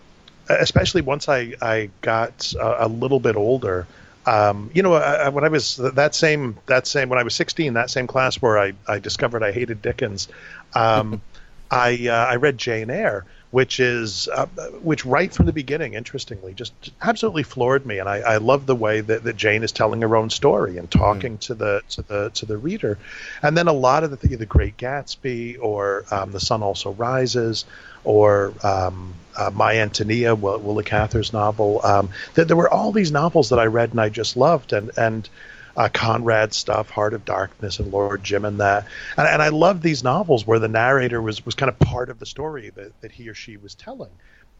especially 0.50 1.02
once 1.02 1.30
I 1.30 1.54
I 1.62 1.90
got 2.02 2.54
a, 2.60 2.86
a 2.86 2.88
little 2.88 3.20
bit 3.20 3.36
older. 3.36 3.88
Um, 4.26 4.70
you 4.76 4.84
know, 4.84 4.94
I, 4.94 5.30
when 5.30 5.44
I 5.44 5.48
was 5.48 5.78
that 5.78 6.14
same 6.14 6.58
that 6.68 6.86
same 6.86 7.10
when 7.10 7.18
I 7.18 7.24
was 7.24 7.34
16, 7.34 7.74
that 7.74 7.90
same 7.90 8.06
class 8.06 8.36
where 8.36 8.60
I, 8.60 8.74
I 8.88 9.00
discovered 9.00 9.42
I 9.42 9.52
hated 9.52 9.82
Dickens, 9.82 10.28
um, 10.76 11.22
I 11.72 12.08
uh, 12.08 12.26
I 12.26 12.36
read 12.36 12.58
Jane 12.58 12.90
Eyre, 12.90 13.26
which 13.52 13.80
is 13.80 14.28
uh, 14.28 14.46
which 14.82 15.06
right 15.06 15.34
from 15.34 15.48
the 15.48 15.54
beginning, 15.54 15.96
interestingly, 15.96 16.54
just 16.54 16.74
absolutely 17.02 17.44
floored 17.44 17.86
me, 17.86 17.98
and 17.98 18.08
I, 18.08 18.18
I 18.18 18.38
love 18.38 18.66
the 18.66 18.76
way 18.76 19.02
that, 19.02 19.24
that 19.24 19.38
Jane 19.38 19.64
is 19.64 19.72
telling 19.72 20.02
her 20.02 20.16
own 20.16 20.30
story 20.30 20.78
and 20.78 20.90
talking 20.90 21.38
mm. 21.38 21.42
to 21.42 21.56
the 21.56 21.82
to 21.90 22.02
the 22.04 22.30
to 22.36 22.46
the 22.46 22.58
reader, 22.58 23.00
and 23.42 23.58
then 23.58 23.68
a 23.68 23.74
lot 23.74 24.04
of 24.04 24.20
the 24.20 24.36
the 24.36 24.46
Great 24.46 24.78
Gatsby 24.78 25.58
or 25.60 26.06
um, 26.12 26.32
The 26.32 26.40
Sun 26.40 26.62
Also 26.62 26.92
Rises 26.92 27.66
or 28.04 28.54
um, 28.64 29.14
uh, 29.36 29.50
My 29.54 29.80
Antonia, 29.80 30.36
Willa 30.36 30.84
Cather's 30.84 31.34
novel. 31.34 31.82
Um, 31.84 32.10
that 32.36 32.48
there 32.48 32.58
were 32.58 32.72
all 32.72 32.92
these 32.92 33.12
novels 33.12 33.50
that 33.50 33.60
I 33.60 33.66
read 33.66 33.92
and 33.92 34.02
I 34.02 34.10
just 34.10 34.38
loved, 34.38 34.74
and 34.74 34.92
and 34.96 35.28
uh, 35.76 35.90
Conrad 35.92 36.54
stuff, 36.54 36.90
Heart 36.90 37.14
of 37.14 37.26
Darkness, 37.26 37.80
and 37.80 37.92
Lord 37.92 38.24
Jim, 38.24 38.46
and 38.46 38.60
that. 38.60 38.86
And, 39.18 39.28
and 39.28 39.42
I 39.42 39.50
love 39.50 39.82
these 39.82 40.04
novels 40.04 40.46
where 40.46 40.60
the 40.60 40.68
narrator 40.68 41.22
was 41.22 41.46
was 41.46 41.56
kind 41.56 41.70
of 41.70 41.80
part 41.80 42.10
of 42.10 42.20
the 42.20 42.26
story 42.26 42.70
that, 42.72 43.02
that 43.02 43.12
he 43.12 43.30
or 43.30 43.34
she 43.34 43.58
was 43.58 43.76
telling. 43.76 44.12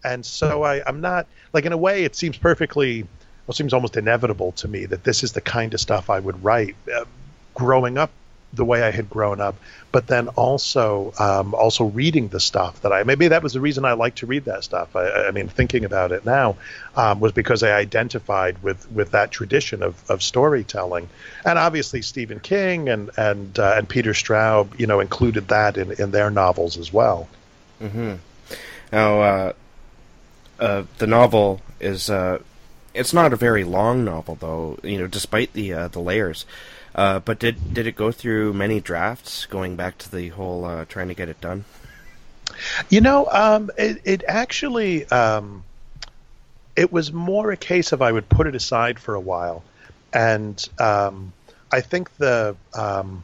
And 0.04 0.26
so 0.26 0.64
I, 0.64 0.82
I'm 0.86 1.02
not 1.02 1.28
like 1.52 1.66
in 1.66 1.74
a 1.74 1.78
way 1.78 2.04
it 2.06 2.16
seems 2.16 2.38
perfectly, 2.38 3.04
well, 3.04 3.10
it 3.50 3.56
seems 3.56 3.74
almost 3.74 3.98
inevitable 3.98 4.54
to 4.54 4.68
me 4.68 4.86
that 4.86 5.04
this 5.04 5.24
is 5.24 5.34
the 5.34 5.42
kind 5.42 5.74
of 5.74 5.80
stuff 5.80 6.10
I 6.10 6.20
would 6.20 6.44
write. 6.44 6.76
Uh, 6.94 7.06
growing 7.54 7.98
up 7.98 8.12
the 8.54 8.66
way 8.66 8.82
I 8.82 8.92
had 8.92 9.10
grown 9.10 9.40
up, 9.42 9.56
but 9.92 10.08
then 10.08 10.28
also 10.30 11.14
um, 11.20 11.54
also 11.54 11.86
reading 11.86 12.30
the 12.30 12.40
stuff 12.40 12.82
that 12.82 12.92
I 12.92 13.04
maybe 13.04 13.28
that 13.28 13.44
was 13.44 13.54
the 13.54 13.62
reason 13.62 13.86
I 13.86 13.94
like 13.94 14.16
to 14.16 14.26
read 14.26 14.46
that 14.46 14.64
stuff. 14.64 14.96
I, 14.96 15.28
I 15.28 15.32
mean, 15.32 15.48
thinking 15.48 15.86
about 15.86 16.12
it 16.12 16.26
now 16.26 16.58
um, 16.96 17.20
was 17.20 17.32
because 17.32 17.62
I 17.62 17.72
identified 17.74 18.62
with 18.64 18.92
with 18.92 19.12
that 19.12 19.32
tradition 19.32 19.84
of, 19.84 20.10
of 20.10 20.24
storytelling, 20.24 21.10
and 21.46 21.60
obviously 21.60 22.02
Stephen 22.02 22.40
King 22.40 22.90
and 22.90 23.12
and 23.18 23.58
uh, 23.60 23.76
and 23.78 23.88
Peter 23.88 24.14
Straub, 24.14 24.80
you 24.80 24.88
know, 24.88 25.00
included 25.00 25.50
that 25.50 25.78
in 25.78 25.92
in 25.94 26.12
their 26.12 26.32
novels 26.32 26.78
as 26.78 26.92
well. 26.92 27.28
Mm-hmm. 27.82 28.16
Now, 28.92 29.22
uh, 29.22 29.54
uh, 30.60 30.84
the 30.98 31.08
novel 31.08 31.62
is 31.80 32.10
uh, 32.10 32.40
it's 32.94 33.14
not 33.14 33.32
a 33.32 33.36
very 33.36 33.64
long 33.64 34.04
novel, 34.04 34.36
though. 34.36 34.80
You 34.84 34.98
know, 35.00 35.08
despite 35.08 35.54
the 35.54 35.74
uh, 35.74 35.88
the 35.90 36.00
layers. 36.00 36.46
Uh, 36.96 37.20
but 37.20 37.40
did 37.40 37.74
did 37.74 37.88
it 37.88 37.96
go 37.96 38.12
through 38.12 38.54
many 38.54 38.80
drafts, 38.80 39.46
going 39.46 39.76
back 39.76 39.98
to 40.00 40.12
the 40.12 40.30
whole 40.30 40.66
uh, 40.66 40.86
trying 40.86 41.08
to 41.08 41.14
get 41.14 41.30
it 41.30 41.40
done? 41.40 41.66
You 42.90 43.02
know, 43.02 43.28
um, 43.32 43.70
it, 43.78 44.02
it 44.06 44.24
actually 44.28 45.06
um, 45.06 45.64
it 46.76 46.92
was 46.92 47.14
more 47.14 47.52
a 47.52 47.58
case 47.58 47.92
of 47.92 48.02
I 48.02 48.12
would 48.12 48.28
put 48.28 48.48
it 48.48 48.56
aside 48.56 49.00
for 49.00 49.14
a 49.14 49.20
while, 49.20 49.64
and 50.14 50.68
um, 50.80 51.34
I 51.72 51.82
think 51.82 52.16
the 52.18 52.56
um, 52.74 53.24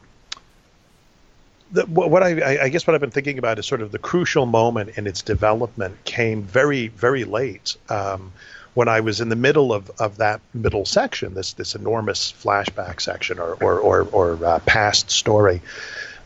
the, 1.72 1.84
what 1.86 2.22
I, 2.22 2.64
I, 2.64 2.68
guess 2.68 2.86
what 2.86 2.94
I've 2.94 3.00
been 3.00 3.10
thinking 3.10 3.38
about 3.38 3.58
is 3.58 3.66
sort 3.66 3.82
of 3.82 3.90
the 3.90 3.98
crucial 3.98 4.46
moment 4.46 4.96
in 4.96 5.06
its 5.06 5.22
development 5.22 6.04
came 6.04 6.42
very 6.42 6.88
very 6.88 7.24
late. 7.24 7.76
Um, 7.88 8.32
when 8.76 8.88
I 8.88 9.00
was 9.00 9.22
in 9.22 9.30
the 9.30 9.36
middle 9.36 9.72
of, 9.72 9.90
of 9.98 10.18
that 10.18 10.42
middle 10.52 10.84
section, 10.84 11.32
this 11.32 11.54
this 11.54 11.74
enormous 11.74 12.30
flashback 12.30 13.00
section 13.00 13.38
or 13.38 13.54
or 13.54 13.78
or, 13.80 14.02
or 14.02 14.44
uh, 14.44 14.58
past 14.60 15.10
story, 15.10 15.62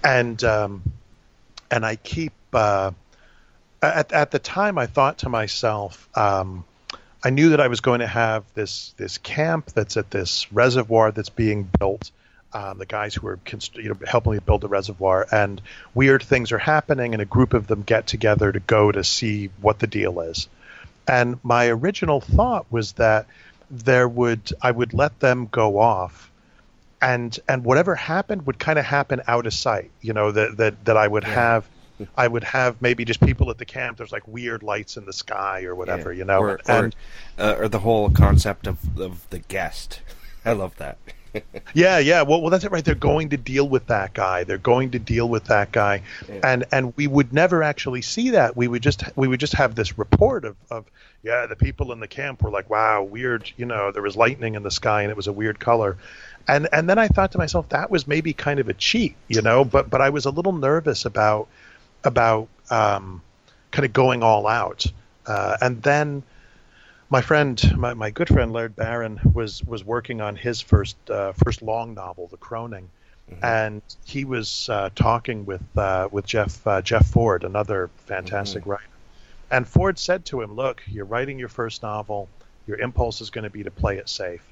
and 0.03 0.43
um, 0.43 0.83
and 1.71 1.87
I 1.87 1.95
keep 1.95 2.33
uh, 2.53 2.91
at 3.81 4.13
at 4.13 4.33
the 4.33 4.41
time 4.41 4.79
I 4.79 4.87
thought 4.87 5.19
to 5.19 5.29
myself. 5.29 6.09
Um, 6.19 6.65
I 7.23 7.31
knew 7.31 7.51
that 7.51 7.61
I 7.61 7.69
was 7.69 7.81
going 7.81 8.01
to 8.01 8.09
have 8.09 8.45
this 8.55 8.95
this 8.97 9.19
camp 9.19 9.67
that's 9.67 9.97
at 9.97 10.11
this 10.11 10.53
reservoir 10.53 11.13
that's 11.13 11.29
being 11.29 11.71
built. 11.79 12.11
Um, 12.53 12.79
the 12.79 12.87
guys 12.87 13.15
who 13.15 13.29
are 13.29 13.39
you 13.75 13.91
know, 13.91 13.97
helping 14.09 14.33
me 14.33 14.41
build 14.41 14.63
the 14.63 14.69
reservoir, 14.69 15.25
and 15.31 15.63
weird 15.95 16.21
things 16.21 16.51
are 16.51 16.59
happening, 16.59 17.13
and 17.13 17.23
a 17.23 17.27
group 17.27 17.55
of 17.55 17.69
them 17.69 17.83
get 17.83 18.09
together 18.09 18.51
to 18.51 18.59
go 18.59 18.91
to 18.91 19.05
see 19.05 19.51
what 19.61 19.79
the 19.79 19.87
deal 19.87 20.19
is. 20.19 20.49
And 21.11 21.41
my 21.43 21.67
original 21.67 22.21
thought 22.21 22.67
was 22.71 22.93
that 22.93 23.27
there 23.71 24.09
would 24.09 24.53
I 24.63 24.71
would 24.71 24.95
let 24.95 25.19
them 25.21 25.49
go 25.51 25.79
off 25.79 26.31
and 27.03 27.39
and 27.49 27.65
whatever 27.65 27.95
happened 27.95 28.47
would 28.47 28.59
kind 28.59 28.79
of 28.79 28.85
happen 28.85 29.21
out 29.27 29.47
of 29.47 29.53
sight. 29.53 29.91
You 30.01 30.13
know, 30.13 30.31
that 30.31 30.57
that, 30.57 30.85
that 30.85 30.97
I 30.97 31.09
would 31.09 31.25
yeah. 31.25 31.35
have 31.35 31.69
I 32.17 32.29
would 32.29 32.45
have 32.45 32.81
maybe 32.81 33.05
just 33.05 33.21
people 33.21 33.51
at 33.51 33.59
the 33.59 33.65
camp. 33.65 33.99
There's 33.99 34.13
like 34.13 34.27
weird 34.29 34.63
lights 34.63 34.97
in 34.97 35.05
the 35.05 35.13
sky 35.13 35.65
or 35.65 35.75
whatever, 35.75 36.13
yeah. 36.13 36.19
you 36.19 36.25
know, 36.25 36.41
or, 36.41 36.61
and 36.69 36.95
or, 37.39 37.45
uh, 37.45 37.55
or 37.57 37.69
the 37.69 37.81
whole 37.81 38.11
concept 38.11 38.67
of 38.67 38.79
of 38.99 39.29
the 39.31 39.41
guest. 39.41 40.01
I 40.45 40.53
love 40.53 40.77
that 40.77 40.97
yeah, 41.75 41.99
yeah. 41.99 42.23
Well, 42.23 42.41
well, 42.41 42.51
that's 42.51 42.65
it, 42.65 42.71
right. 42.71 42.85
They're 42.85 42.95
going 42.95 43.31
to 43.31 43.37
deal 43.37 43.69
with 43.69 43.87
that 43.87 44.15
guy. 44.15 44.45
They're 44.45 44.59
going 44.59 44.91
to 44.93 44.99
deal 44.99 45.29
with 45.29 45.45
that 45.45 45.73
guy, 45.73 46.03
yeah. 46.29 46.41
and 46.43 46.65
and 46.73 46.97
we 46.97 47.07
would 47.07 47.33
never 47.33 47.63
actually 47.63 48.03
see 48.03 48.31
that. 48.31 48.57
We 48.57 48.69
would 48.69 48.83
just 48.83 49.05
we 49.17 49.29
would 49.29 49.41
just 49.41 49.55
have 49.55 49.75
this 49.75 49.99
report 49.99 50.45
of 50.45 50.57
of 50.71 50.87
yeah, 51.23 51.47
the 51.47 51.57
people 51.57 51.93
in 51.93 52.01
the 52.01 52.09
camp 52.09 52.43
were 52.43 52.51
like, 52.51 52.71
wow, 52.71 53.03
weird. 53.03 53.51
You 53.57 53.67
know, 53.67 53.93
there 53.93 54.03
was 54.03 54.17
lightning 54.17 54.55
in 54.55 54.63
the 54.63 54.71
sky 54.71 55.03
and 55.03 55.11
it 55.11 55.17
was 55.17 55.27
a 55.27 55.33
weird 55.33 55.61
color, 55.61 55.97
and 56.49 56.69
and 56.73 56.89
then 56.89 56.99
I 56.99 57.09
thought 57.09 57.33
to 57.33 57.39
myself 57.39 57.69
that 57.71 57.91
was 57.91 58.07
maybe 58.07 58.33
kind 58.33 58.61
of 58.61 58.69
a 58.69 58.75
cheat, 58.75 59.17
you 59.29 59.43
know. 59.43 59.65
But 59.65 59.91
but 59.91 60.01
I 60.01 60.11
was 60.11 60.25
a 60.25 60.31
little 60.31 60.53
nervous 60.53 61.05
about 61.05 61.49
about 62.05 62.49
um, 62.71 63.23
kind 63.71 63.85
of 63.85 63.93
going 63.93 64.23
all 64.23 64.47
out, 64.47 64.87
uh, 65.27 65.57
and 65.61 65.83
then 65.83 66.23
my 67.11 67.21
friend, 67.21 67.77
my, 67.77 67.93
my 67.95 68.11
good 68.11 68.29
friend 68.29 68.53
Laird 68.53 68.77
Barron 68.77 69.21
was 69.35 69.63
was 69.65 69.85
working 69.85 70.21
on 70.21 70.37
his 70.37 70.61
first 70.61 70.97
uh, 71.11 71.33
first 71.33 71.61
long 71.61 71.95
novel, 71.95 72.29
The 72.29 72.37
Croning, 72.37 72.89
mm-hmm. 73.29 73.45
and 73.45 73.83
he 74.05 74.25
was 74.25 74.69
uh, 74.71 74.91
talking 74.95 75.45
with 75.45 75.63
uh, 75.77 76.09
with 76.11 76.25
Jeff 76.25 76.65
uh, 76.67 76.81
Jeff 76.81 77.07
Ford, 77.07 77.43
another 77.43 77.91
fantastic 78.07 78.63
mm-hmm. 78.63 78.71
writer. 78.71 78.85
And 79.51 79.67
Ford 79.67 79.99
said 79.99 80.25
to 80.27 80.41
him, 80.41 80.55
"Look, 80.55 80.83
you're 80.87 81.05
writing 81.05 81.39
your 81.39 81.49
first 81.49 81.83
novel. 81.83 82.29
Your 82.69 82.79
impulse 82.79 83.21
is 83.21 83.31
going 83.31 83.45
to 83.45 83.51
be 83.51 83.65
to 83.65 83.71
play 83.71 83.99
it 83.99 84.09
safe. 84.09 84.45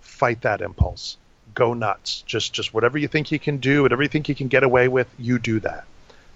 Fight 0.00 0.40
that 0.42 0.62
impulse. 0.62 1.18
Go 1.54 1.74
nuts. 1.74 2.22
Just 2.22 2.54
just 2.54 2.72
whatever 2.72 2.96
you 2.96 3.08
think 3.08 3.30
you 3.30 3.38
can 3.38 3.58
do, 3.58 3.82
whatever 3.82 4.02
you 4.02 4.08
think 4.08 4.30
you 4.30 4.34
can 4.34 4.48
get 4.48 4.62
away 4.62 4.88
with, 4.88 5.08
you 5.18 5.38
do 5.38 5.60
that." 5.60 5.84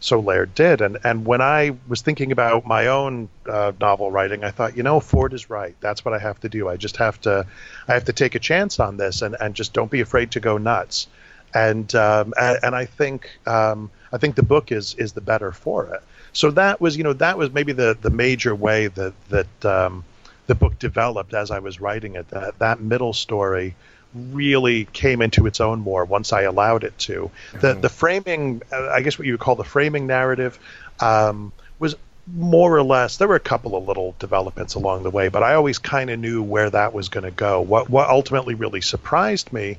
So 0.01 0.21
Laird 0.21 0.55
did. 0.55 0.81
And 0.81 0.99
and 1.05 1.27
when 1.27 1.41
I 1.41 1.77
was 1.89 2.03
thinking 2.03 2.33
about 2.33 2.67
my 2.67 2.87
own 2.87 3.29
uh, 3.47 3.73
novel 3.81 4.11
writing, 4.11 4.45
I 4.45 4.51
thought, 4.51 4.77
you 4.77 4.83
know, 4.83 5.01
Ford 5.01 5.33
is 5.33 5.51
right. 5.51 5.75
That's 5.81 6.05
what 6.05 6.15
I 6.15 6.19
have 6.19 6.41
to 6.41 6.49
do. 6.49 6.69
I 6.69 6.77
just 6.77 6.97
have 6.99 7.21
to, 7.23 7.47
I 7.87 7.95
have 7.95 8.05
to 8.05 8.13
take 8.13 8.35
a 8.35 8.39
chance 8.39 8.79
on 8.79 8.97
this, 8.97 9.23
and, 9.23 9.37
and 9.41 9.55
just 9.55 9.73
don't 9.73 9.91
be 9.91 10.01
afraid 10.01 10.33
to 10.33 10.41
go 10.41 10.59
nuts. 10.59 11.09
And 11.55 11.93
um, 11.95 12.35
and, 12.39 12.59
and, 12.63 12.75
I 12.77 12.85
think 12.85 13.31
um, 13.47 13.91
I 14.13 14.19
think 14.19 14.37
the 14.37 14.43
book 14.43 14.71
is 14.71 14.95
is 14.95 15.13
the 15.13 15.21
better 15.21 15.51
for 15.51 15.87
it. 15.95 16.03
So 16.33 16.51
that 16.53 16.81
was 16.81 16.97
you 16.97 17.05
know 17.05 17.15
that 17.15 17.39
was 17.39 17.51
maybe 17.53 17.73
the 17.73 17.97
the 18.01 18.11
major 18.11 18.55
way 18.55 18.89
that 18.89 19.15
that 19.31 19.65
um, 19.65 20.05
the 20.47 20.55
book 20.55 20.79
developed 20.79 21.33
as 21.33 21.51
I 21.51 21.61
was 21.61 21.81
writing 21.81 22.17
it. 22.17 22.29
That 22.29 22.59
that 22.59 22.81
middle 22.81 23.15
story 23.15 23.75
really 24.15 24.85
came 24.87 25.23
into 25.23 25.47
its 25.47 25.61
own 25.61 25.81
more 25.81 26.05
once 26.05 26.33
I 26.33 26.43
allowed 26.43 26.85
it 26.85 26.97
to. 26.99 27.31
The 27.53 27.59
mm-hmm. 27.59 27.81
the 27.81 27.89
framing, 27.89 28.63
uh, 28.73 28.89
I 28.89 29.03
guess 29.03 29.19
what 29.19 29.27
you 29.27 29.35
would 29.35 29.41
call 29.41 29.57
the 29.57 29.65
framing 29.65 30.07
narrative, 30.07 30.59
um, 31.01 31.53
was 31.79 31.95
more 32.27 32.77
or 32.77 32.83
less. 32.83 33.17
There 33.17 33.29
were 33.29 33.37
a 33.37 33.41
couple 33.41 33.77
of 33.77 33.87
little 33.87 34.15
developments 34.19 34.75
along 34.75 35.03
the 35.03 35.11
way, 35.11 35.29
but 35.29 35.43
I 35.43 35.55
always 35.55 35.79
kind 35.79 36.11
of 36.11 36.19
knew 36.19 36.43
where 36.43 36.71
that 36.71 36.93
was 36.93 37.09
going 37.09 37.25
to 37.25 37.31
go. 37.31 37.61
What 37.61 37.91
what 37.91 38.09
ultimately 38.09 38.55
really 38.55 38.81
surprised 38.81 39.53
me, 39.53 39.79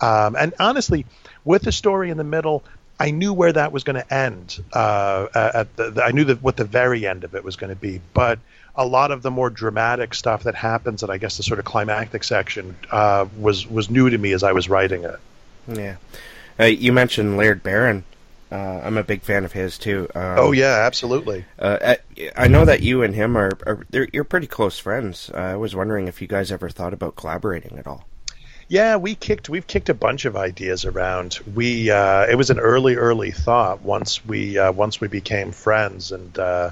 um, 0.00 0.36
and 0.36 0.54
honestly, 0.58 1.06
with 1.44 1.62
the 1.62 1.72
story 1.72 2.10
in 2.10 2.16
the 2.16 2.24
middle. 2.24 2.62
I 3.00 3.10
knew 3.10 3.32
where 3.32 3.52
that 3.52 3.72
was 3.72 3.82
going 3.82 3.96
to 3.96 4.14
end. 4.14 4.62
Uh, 4.72 5.26
at 5.34 5.76
the, 5.76 5.90
the, 5.90 6.04
I 6.04 6.12
knew 6.12 6.22
that 6.24 6.40
what 6.40 6.56
the 6.56 6.64
very 6.64 7.04
end 7.04 7.24
of 7.24 7.34
it 7.34 7.42
was 7.42 7.56
going 7.56 7.70
to 7.70 7.80
be, 7.80 8.00
but 8.14 8.38
a 8.74 8.86
lot 8.86 9.10
of 9.10 9.22
the 9.22 9.30
more 9.30 9.50
dramatic 9.50 10.14
stuff 10.14 10.44
that 10.44 10.54
happens, 10.54 11.02
and 11.02 11.12
I 11.12 11.18
guess 11.18 11.36
the 11.36 11.42
sort 11.42 11.58
of 11.58 11.64
climactic 11.64 12.24
section 12.24 12.76
uh, 12.90 13.26
was 13.38 13.66
was 13.66 13.90
new 13.90 14.10
to 14.10 14.18
me 14.18 14.32
as 14.32 14.42
I 14.42 14.52
was 14.52 14.68
writing 14.68 15.04
it. 15.04 15.20
Yeah, 15.68 15.96
uh, 16.58 16.64
you 16.64 16.92
mentioned 16.92 17.36
Laird 17.36 17.62
Barron. 17.62 18.04
Uh, 18.50 18.82
I'm 18.84 18.98
a 18.98 19.04
big 19.04 19.22
fan 19.22 19.46
of 19.46 19.52
his 19.52 19.78
too. 19.78 20.08
Um, 20.14 20.38
oh 20.38 20.52
yeah, 20.52 20.84
absolutely. 20.86 21.44
Uh, 21.58 21.96
I 22.36 22.48
know 22.48 22.66
that 22.66 22.82
you 22.82 23.02
and 23.02 23.14
him 23.14 23.36
are, 23.36 23.52
are 23.66 23.86
you're 23.90 24.24
pretty 24.24 24.46
close 24.46 24.78
friends. 24.78 25.30
I 25.30 25.56
was 25.56 25.74
wondering 25.74 26.06
if 26.06 26.20
you 26.20 26.28
guys 26.28 26.52
ever 26.52 26.68
thought 26.68 26.92
about 26.92 27.16
collaborating 27.16 27.78
at 27.78 27.86
all. 27.86 28.06
Yeah, 28.68 28.96
we 28.96 29.14
kicked. 29.14 29.48
We've 29.48 29.66
kicked 29.66 29.88
a 29.88 29.94
bunch 29.94 30.24
of 30.24 30.36
ideas 30.36 30.84
around. 30.84 31.38
We 31.54 31.90
uh, 31.90 32.26
it 32.26 32.36
was 32.36 32.50
an 32.50 32.58
early, 32.58 32.96
early 32.96 33.30
thought 33.30 33.82
once 33.82 34.24
we 34.24 34.58
uh, 34.58 34.72
once 34.72 35.00
we 35.00 35.08
became 35.08 35.52
friends, 35.52 36.12
and 36.12 36.38
uh, 36.38 36.70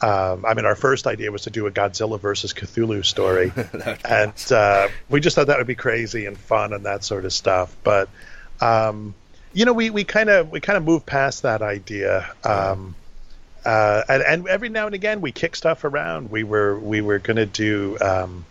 um, 0.00 0.44
I 0.44 0.54
mean, 0.54 0.64
our 0.64 0.76
first 0.76 1.06
idea 1.06 1.32
was 1.32 1.42
to 1.42 1.50
do 1.50 1.66
a 1.66 1.70
Godzilla 1.70 2.20
versus 2.20 2.52
Cthulhu 2.52 3.04
story, 3.04 3.52
and 4.04 4.52
uh, 4.52 4.88
we 5.08 5.20
just 5.20 5.34
thought 5.34 5.48
that 5.48 5.58
would 5.58 5.66
be 5.66 5.74
crazy 5.74 6.26
and 6.26 6.38
fun 6.38 6.72
and 6.72 6.86
that 6.86 7.02
sort 7.02 7.24
of 7.24 7.32
stuff. 7.32 7.74
But 7.82 8.08
um, 8.60 9.14
you 9.52 9.64
know, 9.64 9.72
we 9.72 9.90
we 9.90 10.04
kind 10.04 10.28
of 10.28 10.50
we 10.50 10.60
kind 10.60 10.76
of 10.76 10.84
moved 10.84 11.04
past 11.04 11.42
that 11.42 11.62
idea. 11.62 12.30
Um, 12.44 12.94
uh, 13.64 14.02
and, 14.08 14.22
and, 14.22 14.48
every 14.48 14.68
now 14.68 14.86
and 14.86 14.94
again, 14.94 15.20
we 15.20 15.32
kick 15.32 15.56
stuff 15.56 15.84
around. 15.84 16.30
We 16.30 16.44
were 16.44 16.78
we 16.78 17.00
were 17.00 17.18
going 17.18 17.36
to 17.36 17.46
do. 17.46 17.98
Um, 18.00 18.44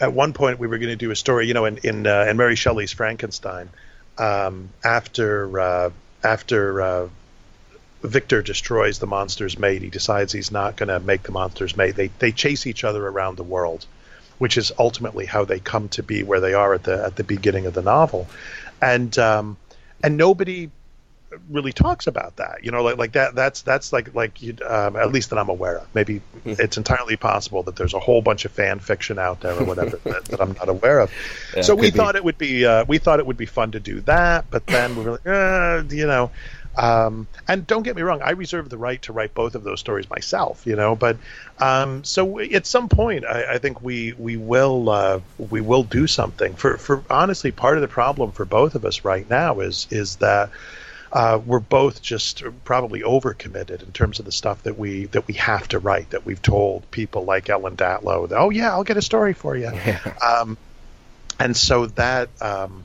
at 0.00 0.12
one 0.12 0.32
point, 0.32 0.60
we 0.60 0.68
were 0.68 0.78
going 0.78 0.90
to 0.90 0.96
do 0.96 1.10
a 1.10 1.16
story, 1.16 1.48
you 1.48 1.54
know, 1.54 1.64
in 1.64 1.78
in, 1.78 2.06
uh, 2.06 2.26
in 2.28 2.36
Mary 2.36 2.54
Shelley's 2.54 2.92
Frankenstein, 2.92 3.68
um, 4.16 4.70
after 4.84 5.60
uh, 5.60 5.90
after 6.22 6.80
uh, 6.80 7.08
Victor 8.02 8.42
destroys 8.42 8.98
the 8.98 9.06
monster's 9.06 9.58
mate. 9.58 9.82
He 9.82 9.90
decides 9.90 10.32
he's 10.32 10.52
not 10.52 10.76
going 10.76 10.88
to 10.88 11.00
make 11.00 11.24
the 11.24 11.32
monster's 11.32 11.76
mate. 11.76 11.96
They 11.96 12.08
they 12.18 12.32
chase 12.32 12.66
each 12.66 12.84
other 12.84 13.06
around 13.06 13.36
the 13.36 13.44
world, 13.44 13.86
which 14.38 14.56
is 14.56 14.72
ultimately 14.78 15.26
how 15.26 15.44
they 15.44 15.58
come 15.58 15.88
to 15.90 16.02
be 16.02 16.22
where 16.22 16.40
they 16.40 16.54
are 16.54 16.74
at 16.74 16.84
the 16.84 17.04
at 17.04 17.16
the 17.16 17.24
beginning 17.24 17.66
of 17.66 17.74
the 17.74 17.82
novel, 17.82 18.28
and 18.80 19.16
um, 19.18 19.56
and 20.02 20.16
nobody 20.16 20.70
really 21.50 21.72
talks 21.72 22.06
about 22.06 22.36
that. 22.36 22.64
You 22.64 22.70
know, 22.70 22.82
like 22.82 22.96
like 22.96 23.12
that. 23.12 23.34
That's 23.34 23.62
that's 23.62 23.92
like 23.92 24.14
like 24.14 24.38
um, 24.66 24.96
at 24.96 25.12
least 25.12 25.30
that 25.30 25.38
I'm 25.38 25.48
aware 25.48 25.78
of. 25.78 25.94
Maybe 25.94 26.18
hmm. 26.42 26.54
it's 26.58 26.76
entirely 26.76 27.16
possible 27.16 27.62
that 27.64 27.76
there's 27.76 27.94
a 27.94 27.98
whole 27.98 28.22
bunch 28.22 28.44
of 28.44 28.52
fan 28.52 28.78
fiction 28.78 29.18
out 29.18 29.40
there 29.40 29.54
or 29.54 29.64
whatever 29.64 29.96
that, 30.04 30.24
that, 30.26 30.40
I'm 30.40 30.52
not 30.54 30.68
aware 30.68 31.00
of. 31.00 31.12
Yeah, 31.54 31.62
so 31.62 31.74
we 31.74 31.90
thought 31.90 32.14
be. 32.14 32.18
it 32.18 32.24
would 32.24 32.38
be 32.38 32.64
uh, 32.64 32.84
we 32.86 32.98
thought 32.98 33.18
it 33.18 33.26
would 33.26 33.36
be 33.36 33.46
fun 33.46 33.72
to 33.72 33.80
do 33.80 34.00
that, 34.02 34.46
but 34.50 34.66
then 34.66 34.96
we 34.96 35.04
were 35.04 35.10
like, 35.12 35.26
uh, 35.26 35.82
you 35.90 36.06
know, 36.06 36.30
Um, 36.78 37.26
and 37.48 37.66
don't 37.66 37.82
get 37.82 37.96
me 37.96 38.02
wrong, 38.02 38.22
I 38.22 38.30
reserve 38.30 38.68
the 38.68 38.78
right 38.78 39.02
to 39.02 39.12
write 39.12 39.34
both 39.34 39.56
of 39.56 39.64
those 39.64 39.80
stories 39.80 40.08
myself, 40.08 40.64
you 40.64 40.76
know. 40.76 40.94
But 40.94 41.16
um, 41.58 42.04
so 42.04 42.38
at 42.38 42.66
some 42.66 42.88
point, 42.88 43.24
I, 43.24 43.54
I 43.54 43.58
think 43.58 43.82
we 43.82 44.12
we 44.12 44.36
will 44.36 44.88
uh, 44.88 45.20
we 45.38 45.60
will 45.60 45.82
do 45.82 46.06
something. 46.06 46.54
For 46.54 46.76
for 46.76 47.02
honestly, 47.10 47.50
part 47.50 47.76
of 47.76 47.80
the 47.80 47.88
problem 47.88 48.30
for 48.30 48.44
both 48.44 48.76
of 48.76 48.84
us 48.84 49.04
right 49.04 49.28
now 49.28 49.58
is 49.58 49.88
is 49.90 50.16
that 50.16 50.50
uh, 51.12 51.40
we're 51.44 51.58
both 51.58 52.00
just 52.00 52.44
probably 52.64 53.00
overcommitted 53.00 53.82
in 53.82 53.90
terms 53.90 54.20
of 54.20 54.24
the 54.24 54.32
stuff 54.32 54.62
that 54.62 54.78
we 54.78 55.06
that 55.06 55.26
we 55.26 55.34
have 55.34 55.66
to 55.68 55.80
write. 55.80 56.10
That 56.10 56.24
we've 56.24 56.40
told 56.40 56.88
people 56.92 57.24
like 57.24 57.50
Ellen 57.50 57.76
Datlow, 57.76 58.28
that, 58.28 58.38
"Oh 58.38 58.50
yeah, 58.50 58.70
I'll 58.70 58.84
get 58.84 58.96
a 58.96 59.02
story 59.02 59.32
for 59.32 59.56
you," 59.56 59.72
yeah. 59.74 60.14
um, 60.24 60.56
and 61.40 61.56
so 61.56 61.86
that. 61.86 62.28
Um, 62.40 62.84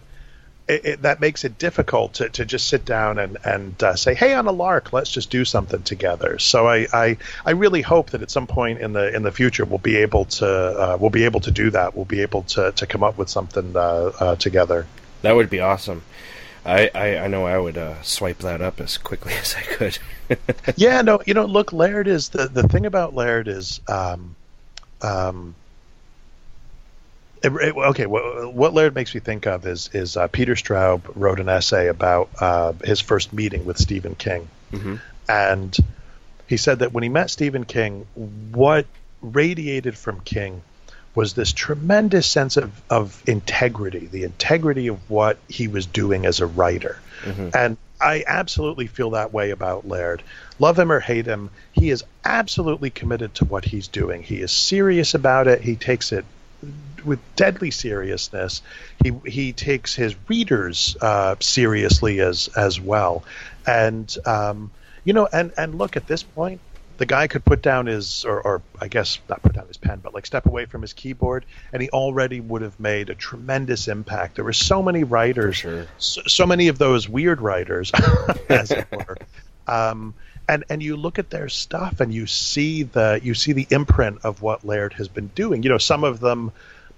it, 0.67 0.85
it, 0.85 1.01
that 1.01 1.19
makes 1.19 1.43
it 1.43 1.57
difficult 1.57 2.15
to, 2.15 2.29
to 2.29 2.45
just 2.45 2.67
sit 2.67 2.85
down 2.85 3.19
and 3.19 3.37
and 3.43 3.81
uh, 3.83 3.95
say, 3.95 4.13
"Hey, 4.13 4.33
on 4.33 4.47
a 4.47 4.51
lark, 4.51 4.93
let's 4.93 5.11
just 5.11 5.29
do 5.29 5.43
something 5.43 5.83
together." 5.83 6.39
So 6.39 6.67
I, 6.67 6.87
I, 6.93 7.17
I 7.45 7.51
really 7.51 7.81
hope 7.81 8.11
that 8.11 8.21
at 8.21 8.31
some 8.31 8.47
point 8.47 8.79
in 8.79 8.93
the 8.93 9.13
in 9.13 9.23
the 9.23 9.31
future 9.31 9.65
we'll 9.65 9.79
be 9.79 9.97
able 9.97 10.25
to 10.25 10.47
uh, 10.47 10.97
we'll 10.99 11.09
be 11.09 11.25
able 11.25 11.41
to 11.41 11.51
do 11.51 11.69
that. 11.71 11.95
We'll 11.95 12.05
be 12.05 12.21
able 12.21 12.43
to, 12.43 12.71
to 12.71 12.87
come 12.87 13.03
up 13.03 13.17
with 13.17 13.29
something 13.29 13.75
uh, 13.75 14.11
uh 14.19 14.35
together. 14.37 14.87
That 15.21 15.35
would 15.35 15.49
be 15.49 15.59
awesome. 15.59 16.03
I, 16.65 16.89
I, 16.95 17.17
I 17.17 17.27
know 17.27 17.45
I 17.45 17.57
would 17.57 17.77
uh, 17.77 18.01
swipe 18.03 18.39
that 18.39 18.61
up 18.61 18.79
as 18.79 18.97
quickly 18.97 19.33
as 19.41 19.55
I 19.55 19.61
could. 19.61 19.99
yeah, 20.77 21.01
no, 21.01 21.21
you 21.25 21.33
know, 21.33 21.45
look, 21.45 21.73
Laird 21.73 22.07
is 22.07 22.29
the 22.29 22.47
the 22.47 22.67
thing 22.67 22.85
about 22.85 23.13
Laird 23.13 23.47
is, 23.47 23.81
um, 23.87 24.35
um, 25.01 25.55
it, 27.43 27.51
it, 27.51 27.75
okay, 27.75 28.05
what, 28.05 28.53
what, 28.53 28.73
Laird 28.73 28.95
makes 28.95 29.13
me 29.13 29.19
think 29.19 29.45
of 29.45 29.67
is 29.67 29.89
is 29.93 30.15
uh, 30.15 30.27
Peter 30.27 30.55
Straub 30.55 31.01
wrote 31.15 31.39
an 31.39 31.49
essay 31.49 31.87
about 31.87 32.29
uh, 32.39 32.73
his 32.83 33.01
first 33.01 33.33
meeting 33.33 33.65
with 33.65 33.77
Stephen 33.77 34.15
King, 34.15 34.47
mm-hmm. 34.71 34.95
and 35.27 35.77
he 36.47 36.57
said 36.57 36.79
that 36.79 36.93
when 36.93 37.03
he 37.03 37.09
met 37.09 37.29
Stephen 37.29 37.65
King, 37.65 38.07
what 38.51 38.85
radiated 39.21 39.97
from 39.97 40.21
King 40.21 40.61
was 41.15 41.33
this 41.33 41.51
tremendous 41.51 42.25
sense 42.25 42.57
of, 42.57 42.71
of 42.89 43.21
integrity, 43.27 44.07
the 44.07 44.23
integrity 44.23 44.87
of 44.87 45.09
what 45.09 45.37
he 45.47 45.67
was 45.67 45.85
doing 45.85 46.25
as 46.25 46.39
a 46.39 46.45
writer. 46.45 46.99
Mm-hmm. 47.21 47.49
And 47.53 47.77
I 48.01 48.23
absolutely 48.25 48.87
feel 48.87 49.11
that 49.11 49.31
way 49.31 49.51
about 49.51 49.87
Laird. 49.87 50.23
Love 50.59 50.77
him 50.77 50.91
or 50.91 50.99
hate 50.99 51.25
him, 51.25 51.51
he 51.71 51.89
is 51.89 52.03
absolutely 52.25 52.89
committed 52.89 53.35
to 53.35 53.45
what 53.45 53.63
he's 53.63 53.87
doing. 53.87 54.23
He 54.23 54.41
is 54.41 54.51
serious 54.51 55.13
about 55.13 55.47
it. 55.47 55.61
He 55.61 55.75
takes 55.75 56.11
it 56.11 56.25
with 57.05 57.19
deadly 57.35 57.71
seriousness. 57.71 58.61
He 59.03 59.11
he 59.25 59.53
takes 59.53 59.95
his 59.95 60.15
readers 60.27 60.95
uh, 61.01 61.35
seriously 61.39 62.19
as 62.19 62.49
as 62.49 62.79
well. 62.79 63.23
And 63.65 64.15
um, 64.25 64.71
you 65.03 65.13
know, 65.13 65.27
and 65.31 65.53
and 65.57 65.75
look 65.75 65.97
at 65.97 66.07
this 66.07 66.23
point, 66.23 66.61
the 66.97 67.05
guy 67.05 67.27
could 67.27 67.43
put 67.43 67.61
down 67.61 67.87
his, 67.87 68.23
or, 68.25 68.41
or, 68.41 68.61
I 68.79 68.87
guess 68.87 69.19
not 69.27 69.41
put 69.41 69.53
down 69.53 69.67
his 69.67 69.77
pen, 69.77 69.99
but 70.03 70.13
like 70.13 70.25
step 70.25 70.45
away 70.45 70.65
from 70.65 70.81
his 70.81 70.93
keyboard, 70.93 71.45
and 71.71 71.81
he 71.81 71.89
already 71.89 72.39
would 72.39 72.61
have 72.61 72.79
made 72.79 73.09
a 73.09 73.15
tremendous 73.15 73.87
impact. 73.87 74.35
There 74.35 74.45
were 74.45 74.53
so 74.53 74.83
many 74.83 75.03
writers, 75.03 75.57
sure. 75.57 75.87
so, 75.97 76.21
so, 76.27 76.45
many 76.45 76.67
of 76.67 76.77
those 76.77 77.09
weird 77.09 77.41
writers, 77.41 77.91
as 78.49 78.71
it 78.71 78.87
were. 78.91 79.17
Um, 79.65 80.13
and 80.47 80.63
and 80.69 80.81
you 80.83 80.95
look 80.95 81.19
at 81.19 81.29
their 81.29 81.49
stuff, 81.49 81.99
and 81.99 82.13
you 82.13 82.25
see 82.27 82.83
the 82.83 83.19
you 83.23 83.33
see 83.33 83.53
the 83.53 83.67
imprint 83.69 84.19
of 84.23 84.41
what 84.41 84.65
Laird 84.65 84.93
has 84.93 85.07
been 85.07 85.27
doing. 85.27 85.63
You 85.63 85.69
know, 85.69 85.77
some 85.77 86.03
of 86.03 86.19
them 86.19 86.51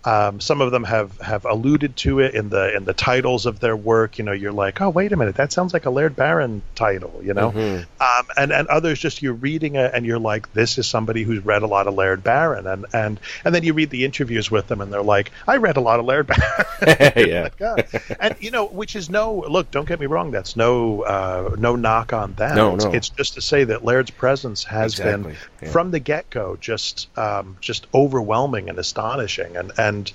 um, 0.06 0.40
some 0.40 0.61
of 0.61 0.72
them 0.72 0.84
have, 0.84 1.19
have 1.19 1.45
alluded 1.45 1.95
to 1.98 2.19
it 2.19 2.36
in 2.36 2.49
the 2.49 2.76
in 2.76 2.86
the 2.86 2.94
titles 2.94 3.45
of 3.45 3.60
their 3.60 3.76
work. 3.76 4.18
You 4.18 4.26
know, 4.26 4.32
you're 4.32 4.52
like, 4.52 4.82
oh, 4.82 4.90
wait 4.90 5.11
a 5.11 5.15
minute, 5.15 5.36
that 5.36 5.52
sounds 5.52 5.73
like 5.73 5.86
a 5.86 5.90
Laird 5.90 6.15
Barron 6.15 6.61
title. 6.76 7.22
You 7.23 7.34
know, 7.34 7.52
mm-hmm. 7.52 8.02
um, 8.02 8.27
and 8.38 8.52
and 8.52 8.68
others 8.68 8.99
just 8.99 9.22
you're 9.22 9.34
reading 9.34 9.76
it 9.76 9.91
and 9.94 10.06
you're 10.06 10.19
like, 10.19 10.53
this 10.53 10.77
is 10.77 10.88
somebody 10.88 11.23
who's 11.23 11.44
read 11.44 11.64
a 11.64 11.68
lot 11.68 11.88
of 11.88 11.95
Laird 11.95 12.23
Barron, 12.23 12.68
and 12.68 12.86
and 12.94 13.19
and 13.44 13.56
then 13.56 13.64
you 13.64 13.73
read 13.73 13.90
the 13.90 14.06
interviews 14.06 14.52
with 14.52 14.68
them 14.68 14.82
and 14.82 14.91
they're 14.91 15.02
like, 15.02 15.32
I 15.48 15.57
read 15.57 15.77
a 15.77 15.82
lot 15.82 15.99
of 15.99 16.06
Laird 16.06 16.27
Barron. 16.27 16.65
yeah, 17.15 17.49
oh. 17.61 17.77
and 18.19 18.36
you 18.40 18.52
know, 18.52 18.65
which 18.68 18.95
is 18.95 19.10
no 19.10 19.45
look. 19.48 19.72
Don't 19.72 19.88
get 19.88 19.99
me 19.99 20.06
wrong. 20.06 20.32
That's 20.32 20.56
no 20.56 21.02
uh, 21.02 21.56
no 21.57 21.76
knock 21.76 22.14
on 22.14 22.34
that. 22.34 22.56
No, 22.56 22.76
it's, 22.76 22.86
no. 22.86 22.91
it's 22.91 23.10
just 23.10 23.36
to 23.36 23.41
say 23.41 23.64
that 23.64 23.84
Laird's 23.84 24.11
presence 24.11 24.64
has 24.65 24.94
exactly. 24.94 25.32
been 25.32 25.38
yeah. 25.61 25.72
from 25.72 25.91
the 25.91 25.99
get 25.99 26.30
go 26.30 26.57
just 26.60 27.07
um, 27.18 27.57
just 27.61 27.88
overwhelming 27.94 28.69
and 28.69 28.77
astonishing, 28.77 29.56
and 29.57 29.72
and 29.77 29.95
and 29.96 30.12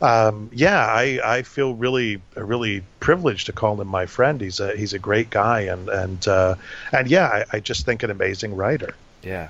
um, 0.00 0.50
yeah, 0.52 0.84
I, 0.84 1.20
I 1.24 1.42
feel 1.42 1.74
really 1.74 2.20
really 2.34 2.82
privileged 3.00 3.46
to 3.46 3.52
call 3.52 3.80
him 3.80 3.88
my 3.88 4.06
friend. 4.06 4.40
He's 4.40 4.60
a 4.60 4.76
he's 4.76 4.92
a 4.92 4.98
great 4.98 5.30
guy, 5.30 5.60
and 5.62 5.88
and 5.88 6.28
uh, 6.28 6.54
and 6.92 7.08
yeah, 7.08 7.26
I, 7.26 7.44
I, 7.54 7.60
just 7.60 7.86
think 7.86 8.02
an 8.02 8.10
amazing 8.10 8.54
writer. 8.56 8.94
Yeah, 9.22 9.48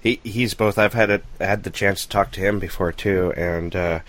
he 0.00 0.20
he's 0.22 0.54
both. 0.54 0.78
I've 0.78 0.94
had 0.94 1.10
a, 1.10 1.20
had 1.40 1.64
the 1.64 1.70
chance 1.70 2.02
to 2.02 2.08
talk 2.08 2.30
to 2.32 2.40
him 2.40 2.60
before 2.60 2.92
too, 2.92 3.32
and 3.36 3.74
uh, 3.74 4.00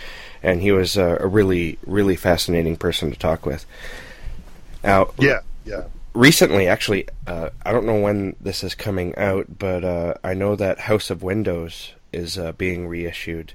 and 0.43 0.61
he 0.61 0.71
was 0.71 0.95
a, 0.95 1.17
a, 1.19 1.27
really 1.27 1.79
really 1.87 2.15
fascinating 2.15 2.77
person 2.77 3.11
to 3.11 3.17
talk 3.17 3.45
with. 3.45 3.65
Now, 4.83 5.11
yeah, 5.17 5.39
yeah. 5.65 5.85
Recently, 6.13 6.67
actually, 6.67 7.07
uh, 7.25 7.49
I 7.65 7.71
don't 7.71 7.87
know 7.87 7.99
when 7.99 8.35
this 8.39 8.63
is 8.63 8.75
coming 8.75 9.17
out, 9.17 9.57
but 9.57 9.83
uh, 9.83 10.13
I 10.23 10.35
know 10.35 10.55
that 10.55 10.81
House 10.81 11.09
of 11.09 11.23
Windows 11.23 11.93
is 12.11 12.37
uh, 12.37 12.51
being 12.51 12.87
reissued. 12.87 13.53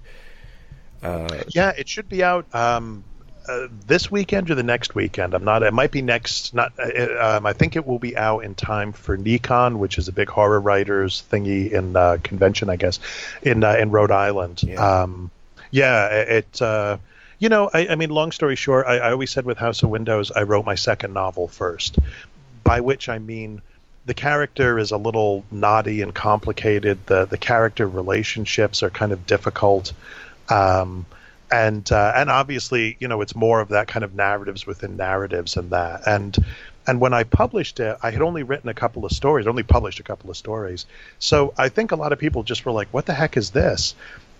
Uh, 1.03 1.43
yeah, 1.49 1.73
it 1.77 1.89
should 1.89 2.09
be 2.09 2.23
out 2.25 2.53
um, 2.55 3.05
uh, 3.49 3.69
this 3.87 4.11
weekend 4.11 4.51
or 4.51 4.55
the 4.55 4.63
next 4.63 4.95
weekend. 4.95 5.35
I'm 5.35 5.45
not. 5.45 5.63
It 5.63 5.73
might 5.73 5.91
be 5.91 6.03
next. 6.03 6.55
Not. 6.55 6.73
Uh, 6.79 7.37
um, 7.37 7.47
I 7.47 7.53
think 7.53 7.77
it 7.77 7.87
will 7.87 7.99
be 7.99 8.17
out 8.17 8.41
in 8.41 8.55
time 8.55 8.93
for 8.93 9.17
NeCon, 9.17 9.79
which 9.79 9.99
is 9.99 10.09
a 10.09 10.13
big 10.13 10.29
horror 10.29 10.61
writers 10.61 11.23
thingy 11.31 11.71
in 11.73 11.97
uh, 11.97 12.19
convention, 12.23 12.69
I 12.69 12.77
guess, 12.77 12.99
in 13.43 13.65
uh, 13.65 13.75
in 13.75 13.91
Rhode 13.91 14.11
Island. 14.11 14.63
Yeah. 14.63 15.03
Um, 15.03 15.31
yeah. 15.71 16.09
It. 16.09 16.61
Uh, 16.61 16.99
you 17.41 17.49
know, 17.49 17.71
I, 17.73 17.87
I, 17.89 17.95
mean, 17.95 18.11
long 18.11 18.33
story 18.33 18.57
short, 18.57 18.87
I, 18.89 18.99
I 18.99 19.13
always 19.13 19.31
said 19.31 19.45
with 19.45 19.59
House 19.59 19.85
of 19.85 19.91
Windows, 19.91 20.33
I 20.33 20.43
wrote 20.43 20.67
my 20.67 20.75
second 20.75 21.15
novel 21.15 21.47
first, 21.47 21.97
by 22.65 22.81
which 22.81 23.09
I 23.09 23.21
mean 23.21 23.63
the 24.07 24.15
character 24.15 24.79
is 24.79 24.91
a 24.91 24.97
little 24.97 25.45
naughty 25.51 26.03
and 26.03 26.15
complicated. 26.15 26.99
The 27.07 27.27
the 27.27 27.39
character 27.39 27.87
relationships 27.87 28.83
are 28.83 28.91
kind 28.91 29.13
of 29.13 29.27
difficult. 29.27 29.93
Um, 30.49 31.07
and 31.51 31.91
uh, 31.91 32.13
and 32.15 32.29
obviously, 32.31 32.97
you 33.01 33.09
know, 33.09 33.23
it's 33.23 33.35
more 33.35 33.61
of 33.61 33.69
that 33.69 33.89
kind 33.89 34.05
of 34.05 34.15
narratives 34.15 34.67
within 34.67 34.97
narratives 34.97 35.57
and 35.57 35.71
that. 35.71 36.07
And 36.07 36.37
and 36.87 37.01
when 37.01 37.15
I 37.15 37.25
published 37.25 37.81
it, 37.81 37.97
I 38.03 38.11
had 38.11 38.23
only 38.23 38.43
written 38.43 38.69
a 38.69 38.75
couple 38.75 39.05
of 39.05 39.13
stories, 39.13 39.47
only 39.47 39.63
published 39.63 40.01
a 40.01 40.03
couple 40.03 40.31
of 40.31 40.37
stories. 40.37 40.87
So 41.19 41.55
I 41.57 41.69
think 41.69 41.93
a 41.93 41.97
lot 41.97 42.13
of 42.13 42.19
people 42.19 42.43
just 42.43 42.65
were 42.65 42.73
like, 42.73 42.89
"What 42.93 43.07
the 43.07 43.15
heck 43.15 43.37
is 43.37 43.51
this?" 43.51 43.95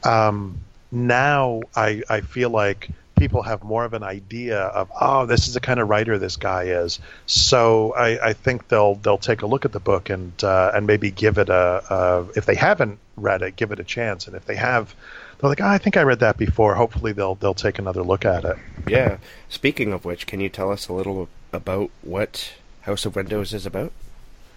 Um, 0.05 0.61
now 0.91 1.61
I 1.75 2.03
I 2.09 2.21
feel 2.21 2.51
like 2.51 2.91
people 3.19 3.43
have 3.43 3.65
more 3.65 3.85
of 3.85 3.95
an 3.95 4.03
idea 4.03 4.61
of 4.61 4.91
oh 5.01 5.27
this 5.27 5.49
is 5.49 5.55
the 5.55 5.61
kind 5.61 5.81
of 5.81 5.89
writer 5.89 6.19
this 6.19 6.37
guy 6.37 6.65
is 6.65 7.01
so 7.27 7.93
I, 7.95 8.29
I 8.29 8.33
think 8.33 8.69
they'll 8.69 8.95
they'll 8.95 9.19
take 9.19 9.43
a 9.43 9.47
look 9.47 9.65
at 9.65 9.73
the 9.73 9.81
book 9.81 10.09
and 10.09 10.33
uh, 10.45 10.71
and 10.73 10.87
maybe 10.87 11.11
give 11.11 11.39
it 11.39 11.49
a, 11.49 11.83
a 11.91 12.27
if 12.37 12.47
they 12.47 12.55
haven't 12.55 13.01
read 13.17 13.43
it 13.43 13.57
give 13.57 13.73
it 13.73 13.81
a 13.81 13.85
chance 13.85 14.29
and 14.29 14.37
if 14.37 14.45
they 14.45 14.55
have 14.55 14.95
they're 15.39 15.51
like, 15.51 15.61
oh, 15.61 15.67
I 15.67 15.79
think 15.79 15.97
I 15.97 16.03
read 16.03 16.21
that 16.21 16.37
before. 16.37 16.75
Hopefully, 16.75 17.13
they'll 17.13 17.37
they'll 17.37 17.55
take 17.55 17.79
another 17.79 18.03
look 18.03 18.25
at 18.25 18.45
it. 18.45 18.57
Yeah. 18.89 19.19
Speaking 19.49 19.93
of 19.93 20.05
which, 20.05 20.27
can 20.27 20.41
you 20.41 20.49
tell 20.49 20.71
us 20.71 20.89
a 20.89 20.93
little 20.93 21.29
about 21.53 21.91
what 22.03 22.53
House 22.83 23.07
of 23.07 23.17
Windows 23.17 23.55
is 23.55 23.67
about? 23.67 23.93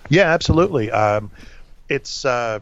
Yeah, 0.09 0.33
absolutely. 0.33 0.91
Um, 0.91 1.31
it's 1.87 2.25
uh, 2.25 2.59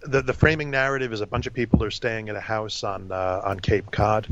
the 0.00 0.22
the 0.22 0.32
framing 0.32 0.70
narrative 0.70 1.12
is 1.12 1.20
a 1.20 1.26
bunch 1.26 1.46
of 1.46 1.54
people 1.54 1.84
are 1.84 1.90
staying 1.90 2.28
at 2.28 2.36
a 2.36 2.40
house 2.40 2.82
on 2.82 3.12
uh, 3.12 3.42
on 3.44 3.60
Cape 3.60 3.90
Cod. 3.90 4.26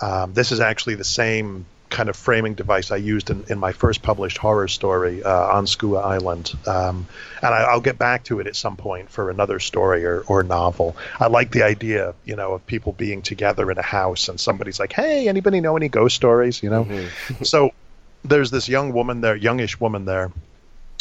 Um, 0.00 0.34
this 0.34 0.52
is 0.52 0.60
actually 0.60 0.96
the 0.96 1.04
same 1.04 1.64
kind 1.90 2.08
of 2.08 2.16
framing 2.16 2.54
device 2.54 2.90
I 2.90 2.96
used 2.96 3.30
in, 3.30 3.44
in 3.48 3.58
my 3.58 3.72
first 3.72 4.02
published 4.02 4.38
horror 4.38 4.68
story 4.68 5.22
uh, 5.22 5.56
on 5.56 5.66
Skua 5.66 6.00
Island. 6.00 6.52
Um, 6.66 7.06
and 7.42 7.54
I, 7.54 7.74
will 7.74 7.80
get 7.80 7.98
back 7.98 8.24
to 8.24 8.40
it 8.40 8.46
at 8.46 8.56
some 8.56 8.76
point 8.76 9.10
for 9.10 9.30
another 9.30 9.60
story 9.60 10.04
or, 10.04 10.20
or 10.22 10.42
novel. 10.42 10.96
I 11.20 11.28
like 11.28 11.50
the 11.50 11.62
idea, 11.62 12.14
you 12.24 12.36
know, 12.36 12.54
of 12.54 12.66
people 12.66 12.92
being 12.92 13.22
together 13.22 13.70
in 13.70 13.78
a 13.78 13.82
house 13.82 14.28
and 14.28 14.40
somebody's 14.40 14.80
like, 14.80 14.92
hey, 14.92 15.28
anybody 15.28 15.60
know 15.60 15.76
any 15.76 15.88
ghost 15.88 16.16
stories, 16.16 16.62
you 16.62 16.70
know? 16.70 16.84
Mm-hmm. 16.84 17.44
so 17.44 17.72
there's 18.24 18.50
this 18.50 18.68
young 18.68 18.92
woman 18.92 19.20
there, 19.20 19.36
youngish 19.36 19.78
woman 19.78 20.04
there, 20.04 20.32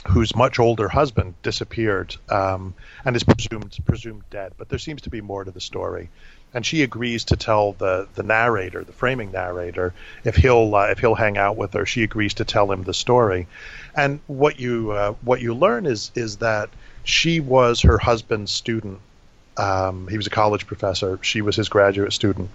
whose 0.07 0.35
much 0.35 0.59
older 0.59 0.89
husband 0.89 1.33
disappeared 1.43 2.15
um, 2.29 2.75
and 3.05 3.15
is 3.15 3.23
presumed 3.23 3.75
presumed 3.85 4.23
dead. 4.29 4.53
But 4.57 4.69
there 4.69 4.79
seems 4.79 5.03
to 5.03 5.09
be 5.09 5.21
more 5.21 5.43
to 5.43 5.51
the 5.51 5.61
story 5.61 6.09
and 6.53 6.65
she 6.65 6.83
agrees 6.83 7.25
to 7.25 7.35
tell 7.35 7.73
the 7.73 8.07
the 8.15 8.23
narrator, 8.23 8.83
the 8.83 8.93
framing 8.93 9.31
narrator, 9.31 9.93
if 10.23 10.35
he'll 10.35 10.75
uh, 10.75 10.87
if 10.87 10.99
he'll 10.99 11.15
hang 11.15 11.37
out 11.37 11.57
with 11.57 11.73
her. 11.73 11.85
She 11.85 12.03
agrees 12.03 12.35
to 12.35 12.45
tell 12.45 12.71
him 12.71 12.83
the 12.83 12.93
story, 12.93 13.47
and 13.95 14.19
what 14.27 14.59
you 14.59 14.91
uh, 14.91 15.13
what 15.21 15.41
you 15.41 15.53
learn 15.53 15.85
is 15.85 16.11
is 16.15 16.37
that 16.37 16.69
she 17.03 17.39
was 17.39 17.81
her 17.81 17.97
husband's 17.97 18.51
student. 18.51 18.99
Um, 19.57 20.07
he 20.07 20.17
was 20.17 20.27
a 20.27 20.31
college 20.31 20.65
professor. 20.67 21.19
She 21.21 21.41
was 21.41 21.55
his 21.55 21.69
graduate 21.69 22.13
student. 22.13 22.49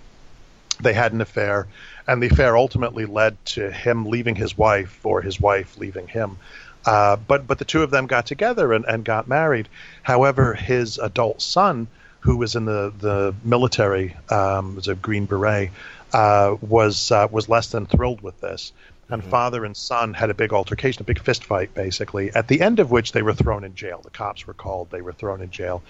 They 0.80 0.92
had 0.92 1.12
an 1.12 1.20
affair, 1.20 1.66
and 2.06 2.22
the 2.22 2.28
affair 2.28 2.56
ultimately 2.56 3.04
led 3.04 3.44
to 3.46 3.70
him 3.70 4.06
leaving 4.06 4.36
his 4.36 4.56
wife 4.56 5.00
or 5.04 5.20
his 5.22 5.40
wife 5.40 5.76
leaving 5.76 6.06
him. 6.06 6.38
Uh, 6.86 7.16
but 7.16 7.46
but 7.46 7.58
the 7.58 7.64
two 7.64 7.82
of 7.82 7.90
them 7.90 8.06
got 8.06 8.26
together 8.26 8.72
and, 8.72 8.84
and 8.84 9.04
got 9.04 9.26
married. 9.28 9.68
However, 10.02 10.54
his 10.54 10.98
adult 10.98 11.42
son, 11.42 11.88
who 12.20 12.36
was 12.36 12.56
in 12.56 12.64
the 12.64 12.92
the 12.98 13.34
military, 13.44 14.16
um, 14.30 14.76
was 14.76 14.88
a 14.88 14.94
Green 14.94 15.26
Beret, 15.26 15.70
uh, 16.12 16.56
was 16.60 17.10
uh, 17.10 17.28
was 17.30 17.48
less 17.48 17.68
than 17.68 17.86
thrilled 17.86 18.20
with 18.20 18.40
this. 18.40 18.72
And 19.10 19.22
mm-hmm. 19.22 19.30
father 19.30 19.64
and 19.64 19.76
son 19.76 20.12
had 20.12 20.28
a 20.28 20.34
big 20.34 20.52
altercation, 20.52 21.02
a 21.02 21.04
big 21.04 21.20
fist 21.20 21.44
fight, 21.44 21.72
basically. 21.74 22.30
At 22.34 22.48
the 22.48 22.60
end 22.60 22.78
of 22.78 22.90
which 22.90 23.12
they 23.12 23.22
were 23.22 23.32
thrown 23.32 23.64
in 23.64 23.74
jail. 23.74 24.00
The 24.02 24.10
cops 24.10 24.46
were 24.46 24.54
called. 24.54 24.90
They 24.90 25.00
were 25.00 25.14
thrown 25.14 25.40
in 25.40 25.50
jail. 25.50 25.82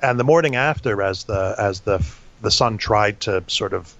And 0.00 0.18
the 0.18 0.24
morning 0.24 0.56
after, 0.56 1.02
as 1.02 1.24
the 1.24 1.54
as 1.58 1.80
the 1.80 2.04
the 2.40 2.50
son 2.50 2.78
tried 2.78 3.20
to 3.20 3.44
sort 3.46 3.72
of 3.72 3.94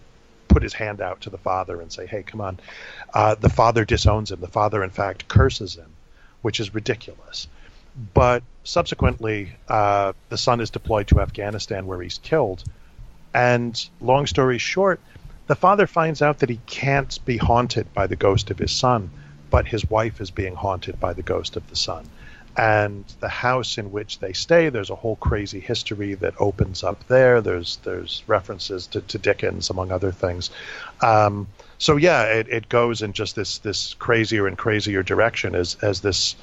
put 0.48 0.62
his 0.62 0.72
hand 0.72 1.00
out 1.00 1.22
to 1.22 1.30
the 1.30 1.38
father 1.38 1.80
and 1.80 1.92
say, 1.92 2.06
"Hey, 2.06 2.22
come 2.22 2.40
on," 2.40 2.60
uh, 3.14 3.34
the 3.34 3.48
father 3.48 3.84
disowns 3.84 4.32
him. 4.32 4.40
The 4.40 4.48
father, 4.48 4.82
in 4.82 4.90
fact, 4.90 5.28
curses 5.28 5.76
him, 5.76 5.90
which 6.42 6.60
is 6.60 6.74
ridiculous. 6.74 7.46
But 8.14 8.42
subsequently, 8.64 9.54
uh, 9.68 10.12
the 10.28 10.38
son 10.38 10.60
is 10.60 10.70
deployed 10.70 11.08
to 11.08 11.20
Afghanistan, 11.20 11.86
where 11.86 12.00
he's 12.00 12.18
killed. 12.18 12.64
And 13.34 13.88
long 14.00 14.26
story 14.26 14.58
short, 14.58 15.00
the 15.46 15.56
father 15.56 15.86
finds 15.86 16.22
out 16.22 16.38
that 16.38 16.50
he 16.50 16.60
can't 16.66 17.18
be 17.24 17.36
haunted 17.36 17.92
by 17.92 18.06
the 18.06 18.16
ghost 18.16 18.50
of 18.50 18.58
his 18.58 18.72
son, 18.72 19.10
but 19.50 19.66
his 19.66 19.88
wife 19.88 20.20
is 20.20 20.30
being 20.30 20.54
haunted 20.54 21.00
by 21.00 21.12
the 21.12 21.22
ghost 21.22 21.56
of 21.56 21.68
the 21.68 21.76
son 21.76 22.08
and 22.56 23.04
the 23.20 23.28
house 23.28 23.78
in 23.78 23.92
which 23.92 24.18
they 24.18 24.32
stay. 24.32 24.68
There's 24.68 24.90
a 24.90 24.94
whole 24.94 25.16
crazy 25.16 25.60
history 25.60 26.14
that 26.14 26.34
opens 26.38 26.84
up 26.84 27.06
there. 27.08 27.40
There's 27.40 27.76
there's 27.84 28.22
references 28.26 28.86
to, 28.88 29.00
to 29.00 29.18
Dickens, 29.18 29.70
among 29.70 29.90
other 29.90 30.12
things. 30.12 30.50
Um, 31.00 31.48
so 31.78 31.96
yeah, 31.96 32.24
it, 32.24 32.48
it 32.48 32.68
goes 32.68 33.02
in 33.02 33.12
just 33.12 33.36
this 33.36 33.58
this 33.58 33.94
crazier 33.94 34.46
and 34.46 34.58
crazier 34.58 35.02
direction 35.02 35.54
as 35.54 35.76
as 35.82 36.00
this 36.00 36.36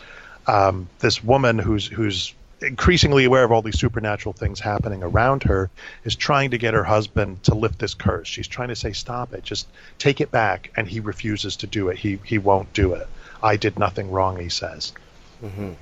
um, 0.48 0.88
this 1.00 1.24
woman 1.24 1.60
who's 1.60 1.86
who's 1.86 2.34
increasingly 2.62 3.26
aware 3.26 3.44
of 3.44 3.52
all 3.52 3.62
these 3.62 3.80
supernatural 3.80 4.34
things 4.34 4.60
happening 4.60 5.02
around 5.02 5.44
her 5.44 5.70
is 6.04 6.16
trying 6.16 6.52
to 6.52 6.58
get 6.58 6.74
her 6.74 6.84
husband 6.84 7.42
to 7.44 7.56
lift 7.56 7.80
this 7.80 7.94
curse. 7.94 8.28
She's 8.28 8.48
trying 8.48 8.70
to 8.70 8.76
say, 8.76 8.94
"Stop 8.94 9.34
it! 9.34 9.44
Just 9.44 9.68
take 9.98 10.22
it 10.22 10.32
back," 10.32 10.72
and 10.76 10.88
he 10.88 11.00
refuses 11.00 11.56
to 11.58 11.68
do 11.68 11.90
it. 11.90 11.98
He 11.98 12.20
he 12.24 12.38
won't 12.38 12.74
do 12.74 12.94
it. 12.94 13.08
I 13.42 13.58
did 13.58 13.80
nothing 13.80 14.12
wrong, 14.12 14.40
he 14.40 14.50
says. 14.50 14.94
Mm-hmm. 15.44 15.74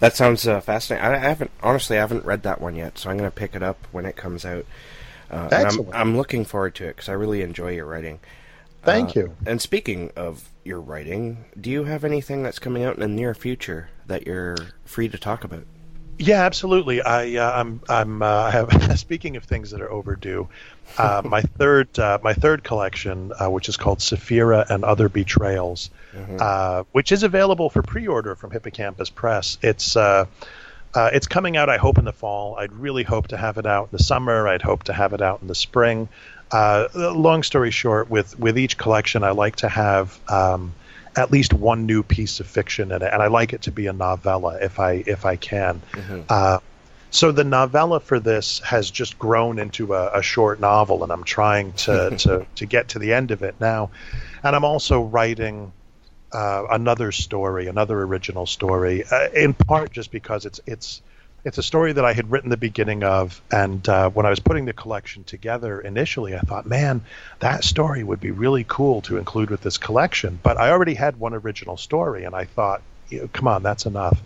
That 0.00 0.16
sounds 0.16 0.48
uh, 0.48 0.60
fascinating. 0.60 1.06
I, 1.06 1.16
I, 1.16 1.18
haven't 1.18 1.50
honestly, 1.62 1.98
I 1.98 2.00
haven't 2.00 2.24
read 2.24 2.42
that 2.44 2.60
one 2.60 2.74
yet, 2.74 2.98
so 2.98 3.10
I'm 3.10 3.18
going 3.18 3.30
to 3.30 3.34
pick 3.36 3.54
it 3.54 3.62
up 3.62 3.86
when 3.92 4.06
it 4.06 4.16
comes 4.16 4.44
out. 4.44 4.64
Uh. 5.30 5.48
I'm, 5.52 5.92
I'm, 5.92 6.16
looking 6.16 6.44
forward 6.44 6.74
to 6.76 6.84
it 6.86 6.96
because 6.96 7.08
I 7.08 7.12
really 7.12 7.42
enjoy 7.42 7.72
your 7.72 7.84
writing. 7.84 8.18
Thank 8.82 9.16
uh, 9.16 9.20
you. 9.20 9.36
And 9.46 9.60
speaking 9.60 10.10
of 10.16 10.48
your 10.64 10.80
writing, 10.80 11.44
do 11.60 11.70
you 11.70 11.84
have 11.84 12.04
anything 12.04 12.42
that's 12.42 12.58
coming 12.58 12.84
out 12.84 12.94
in 12.94 13.00
the 13.00 13.08
near 13.08 13.34
future 13.34 13.90
that 14.06 14.26
you're 14.26 14.56
free 14.84 15.08
to 15.08 15.18
talk 15.18 15.44
about? 15.44 15.64
Yeah, 16.20 16.44
absolutely. 16.44 17.00
I, 17.00 17.36
uh, 17.36 17.50
I'm, 17.50 17.80
I'm, 17.88 18.22
uh, 18.22 18.26
I 18.26 18.50
have. 18.50 18.98
speaking 18.98 19.36
of 19.36 19.44
things 19.44 19.70
that 19.70 19.80
are 19.80 19.90
overdue, 19.90 20.48
uh, 20.98 21.22
my 21.26 21.40
third, 21.40 21.98
uh, 21.98 22.18
my 22.22 22.34
third 22.34 22.62
collection, 22.62 23.32
uh, 23.40 23.50
which 23.50 23.68
is 23.68 23.76
called 23.76 23.98
Sefira 23.98 24.68
and 24.68 24.84
Other 24.84 25.08
Betrayals, 25.08 25.90
mm-hmm. 26.14 26.36
Uh, 26.38 26.84
which 26.92 27.10
is 27.10 27.22
available 27.22 27.70
for 27.70 27.82
pre-order 27.82 28.34
from 28.34 28.50
Hippocampus 28.50 29.08
Press. 29.10 29.56
It's, 29.62 29.96
it's 30.94 31.26
coming 31.26 31.56
out. 31.56 31.70
I 31.70 31.78
hope 31.78 31.96
in 31.96 32.04
the 32.04 32.12
fall. 32.12 32.56
I'd 32.56 32.72
really 32.72 33.04
hope 33.04 33.28
to 33.28 33.36
have 33.36 33.56
it 33.56 33.66
out 33.66 33.84
in 33.84 33.96
the 33.96 34.02
summer. 34.02 34.46
I'd 34.46 34.62
hope 34.62 34.84
to 34.84 34.92
have 34.92 35.14
it 35.14 35.22
out 35.22 35.40
in 35.40 35.48
the 35.48 35.54
spring. 35.54 36.08
Long 36.94 37.42
story 37.42 37.70
short, 37.70 38.10
with 38.10 38.38
with 38.38 38.58
each 38.58 38.76
collection, 38.76 39.24
I 39.24 39.30
like 39.30 39.56
to 39.56 39.68
have. 39.68 40.18
Um, 40.28 40.74
at 41.16 41.32
least 41.32 41.52
one 41.52 41.86
new 41.86 42.04
piece 42.04 42.38
of 42.38 42.46
fiction 42.46 42.92
in 42.92 43.02
it, 43.02 43.10
and 43.12 43.20
I 43.20 43.26
like 43.26 43.52
it 43.52 43.62
to 43.62 43.72
be 43.72 43.88
a 43.88 43.92
novella 43.92 44.58
if 44.62 44.78
I 44.78 45.02
if 45.04 45.26
I 45.26 45.34
can. 45.34 45.82
Mm-hmm. 45.92 46.20
Uh, 46.28 46.58
so 47.10 47.32
the 47.32 47.44
novella 47.44 47.98
for 47.98 48.20
this 48.20 48.60
has 48.60 48.90
just 48.90 49.18
grown 49.18 49.58
into 49.58 49.94
a, 49.94 50.18
a 50.18 50.22
short 50.22 50.60
novel, 50.60 51.02
and 51.02 51.12
I'm 51.12 51.24
trying 51.24 51.72
to, 51.72 52.10
to 52.18 52.46
to 52.56 52.66
get 52.66 52.88
to 52.90 52.98
the 52.98 53.12
end 53.12 53.32
of 53.32 53.42
it 53.42 53.56
now. 53.60 53.90
And 54.42 54.54
I'm 54.54 54.64
also 54.64 55.02
writing 55.02 55.72
uh, 56.32 56.66
another 56.70 57.10
story, 57.12 57.66
another 57.66 58.00
original 58.00 58.46
story, 58.46 59.04
uh, 59.10 59.28
in 59.34 59.54
part 59.54 59.92
just 59.92 60.12
because 60.12 60.46
it's 60.46 60.60
it's 60.66 61.02
it's 61.44 61.58
a 61.58 61.62
story 61.62 61.92
that 61.92 62.04
I 62.04 62.12
had 62.12 62.30
written 62.30 62.50
the 62.50 62.56
beginning 62.56 63.02
of, 63.02 63.40
and 63.50 63.86
uh, 63.88 64.10
when 64.10 64.26
I 64.26 64.30
was 64.30 64.40
putting 64.40 64.66
the 64.66 64.72
collection 64.72 65.24
together 65.24 65.80
initially, 65.80 66.34
I 66.34 66.40
thought, 66.40 66.66
man, 66.66 67.02
that 67.38 67.64
story 67.64 68.02
would 68.02 68.20
be 68.20 68.30
really 68.30 68.64
cool 68.68 69.00
to 69.02 69.16
include 69.16 69.50
with 69.50 69.62
this 69.62 69.78
collection. 69.78 70.38
But 70.42 70.58
I 70.58 70.70
already 70.70 70.94
had 70.94 71.18
one 71.18 71.34
original 71.34 71.76
story, 71.76 72.24
and 72.24 72.34
I 72.34 72.44
thought, 72.44 72.82
come 73.32 73.48
on, 73.48 73.62
that's 73.62 73.86
enough. 73.86 74.20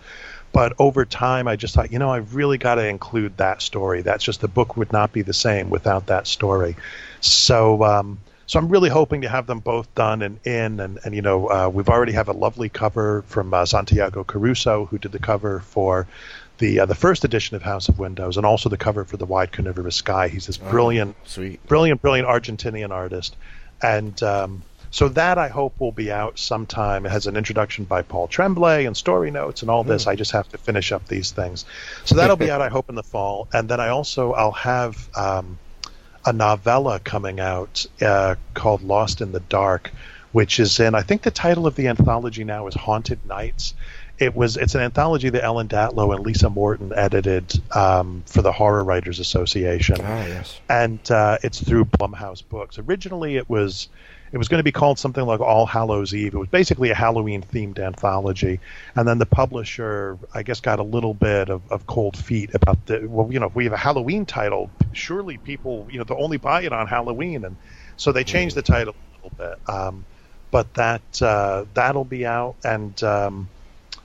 But 0.52 0.74
over 0.78 1.04
time, 1.04 1.48
I 1.48 1.56
just 1.56 1.74
thought, 1.74 1.92
you 1.92 1.98
know, 1.98 2.10
I've 2.10 2.34
really 2.34 2.58
got 2.58 2.76
to 2.76 2.86
include 2.86 3.36
that 3.38 3.62
story. 3.62 4.02
That's 4.02 4.22
just 4.22 4.40
the 4.40 4.48
book 4.48 4.76
would 4.76 4.92
not 4.92 5.12
be 5.12 5.22
the 5.22 5.32
same 5.32 5.70
without 5.70 6.06
that 6.06 6.26
story. 6.26 6.76
So. 7.20 7.82
Um, 7.84 8.18
so 8.46 8.58
I'm 8.58 8.68
really 8.68 8.90
hoping 8.90 9.22
to 9.22 9.28
have 9.30 9.46
them 9.46 9.60
both 9.60 9.94
done 9.94 10.20
and 10.20 10.38
in, 10.46 10.78
and, 10.78 10.98
and 11.02 11.14
you 11.14 11.22
know 11.22 11.48
uh, 11.48 11.70
we've 11.72 11.88
already 11.88 12.12
have 12.12 12.28
a 12.28 12.32
lovely 12.32 12.68
cover 12.68 13.22
from 13.22 13.54
uh, 13.54 13.64
Santiago 13.64 14.22
Caruso 14.22 14.84
who 14.84 14.98
did 14.98 15.12
the 15.12 15.18
cover 15.18 15.60
for 15.60 16.06
the 16.58 16.80
uh, 16.80 16.86
the 16.86 16.94
first 16.94 17.24
edition 17.24 17.56
of 17.56 17.62
House 17.62 17.88
of 17.88 17.98
Windows, 17.98 18.36
and 18.36 18.46
also 18.46 18.68
the 18.68 18.76
cover 18.76 19.04
for 19.04 19.16
the 19.16 19.26
Wide 19.26 19.52
Carnivorous 19.52 19.96
Sky. 19.96 20.28
He's 20.28 20.46
this 20.46 20.58
oh, 20.62 20.70
brilliant, 20.70 21.16
oh, 21.18 21.22
sweet, 21.24 21.66
brilliant, 21.66 22.00
brilliant 22.00 22.28
Argentinian 22.28 22.90
artist, 22.90 23.36
and 23.82 24.20
um, 24.22 24.62
so 24.90 25.08
that 25.08 25.38
I 25.38 25.48
hope 25.48 25.80
will 25.80 25.92
be 25.92 26.12
out 26.12 26.38
sometime. 26.38 27.06
It 27.06 27.10
has 27.10 27.26
an 27.26 27.36
introduction 27.36 27.84
by 27.84 28.02
Paul 28.02 28.28
Tremblay 28.28 28.84
and 28.84 28.96
story 28.96 29.32
notes 29.32 29.62
and 29.62 29.70
all 29.70 29.82
this. 29.82 30.04
Mm. 30.04 30.08
I 30.08 30.14
just 30.16 30.32
have 30.32 30.48
to 30.50 30.58
finish 30.58 30.92
up 30.92 31.08
these 31.08 31.32
things, 31.32 31.64
so 32.04 32.14
that'll 32.14 32.36
be 32.36 32.50
out. 32.52 32.60
I 32.60 32.68
hope 32.68 32.88
in 32.88 32.94
the 32.94 33.02
fall, 33.02 33.48
and 33.52 33.68
then 33.68 33.80
I 33.80 33.88
also 33.88 34.32
I'll 34.32 34.52
have 34.52 35.08
um, 35.16 35.58
a 36.24 36.32
novella 36.32 37.00
coming 37.00 37.40
out 37.40 37.84
uh, 38.00 38.36
called 38.54 38.82
Lost 38.82 39.20
in 39.20 39.32
the 39.32 39.40
Dark, 39.40 39.90
which 40.30 40.60
is 40.60 40.78
in 40.78 40.94
I 40.94 41.02
think 41.02 41.22
the 41.22 41.32
title 41.32 41.66
of 41.66 41.74
the 41.74 41.88
anthology 41.88 42.44
now 42.44 42.68
is 42.68 42.74
Haunted 42.74 43.26
Nights 43.26 43.74
it 44.24 44.34
was 44.34 44.56
it's 44.56 44.74
an 44.74 44.80
anthology 44.80 45.28
that 45.28 45.44
Ellen 45.44 45.68
Datlow 45.68 46.14
and 46.14 46.24
Lisa 46.24 46.48
Morton 46.48 46.92
edited 46.96 47.60
um, 47.76 48.22
for 48.26 48.42
the 48.42 48.52
Horror 48.52 48.82
Writers 48.82 49.20
Association. 49.20 49.96
Ah, 50.00 50.26
yes. 50.26 50.60
And 50.68 50.98
uh, 51.10 51.38
it's 51.42 51.62
through 51.62 51.84
Blumhouse 51.84 52.42
Books. 52.48 52.78
Originally, 52.78 53.36
it 53.36 53.48
was 53.48 53.88
it 54.32 54.38
was 54.38 54.48
going 54.48 54.58
to 54.58 54.64
be 54.64 54.72
called 54.72 54.98
something 54.98 55.24
like 55.24 55.40
All 55.40 55.66
Hallows 55.66 56.14
Eve. 56.14 56.34
It 56.34 56.38
was 56.38 56.48
basically 56.48 56.90
a 56.90 56.94
Halloween 56.94 57.42
themed 57.42 57.78
anthology. 57.78 58.58
And 58.96 59.06
then 59.06 59.18
the 59.18 59.26
publisher, 59.26 60.18
I 60.34 60.42
guess, 60.42 60.60
got 60.60 60.80
a 60.80 60.82
little 60.82 61.14
bit 61.14 61.50
of, 61.50 61.62
of 61.70 61.86
cold 61.86 62.16
feet 62.16 62.50
about 62.54 62.84
the 62.86 63.06
well, 63.06 63.30
you 63.30 63.38
know, 63.38 63.46
if 63.46 63.54
we 63.54 63.64
have 63.64 63.74
a 63.74 63.76
Halloween 63.76 64.24
title, 64.26 64.70
surely 64.92 65.36
people, 65.36 65.86
you 65.90 65.98
know, 65.98 66.04
they'll 66.04 66.22
only 66.22 66.38
buy 66.38 66.62
it 66.62 66.72
on 66.72 66.86
Halloween, 66.86 67.44
and 67.44 67.56
so 67.96 68.10
they 68.10 68.24
changed 68.24 68.56
the 68.56 68.62
title 68.62 68.94
a 68.94 69.14
little 69.16 69.36
bit. 69.36 69.68
Um, 69.68 70.04
but 70.50 70.72
that 70.74 71.22
uh, 71.22 71.66
that'll 71.74 72.04
be 72.04 72.24
out 72.24 72.56
and. 72.64 73.02
Um, 73.04 73.48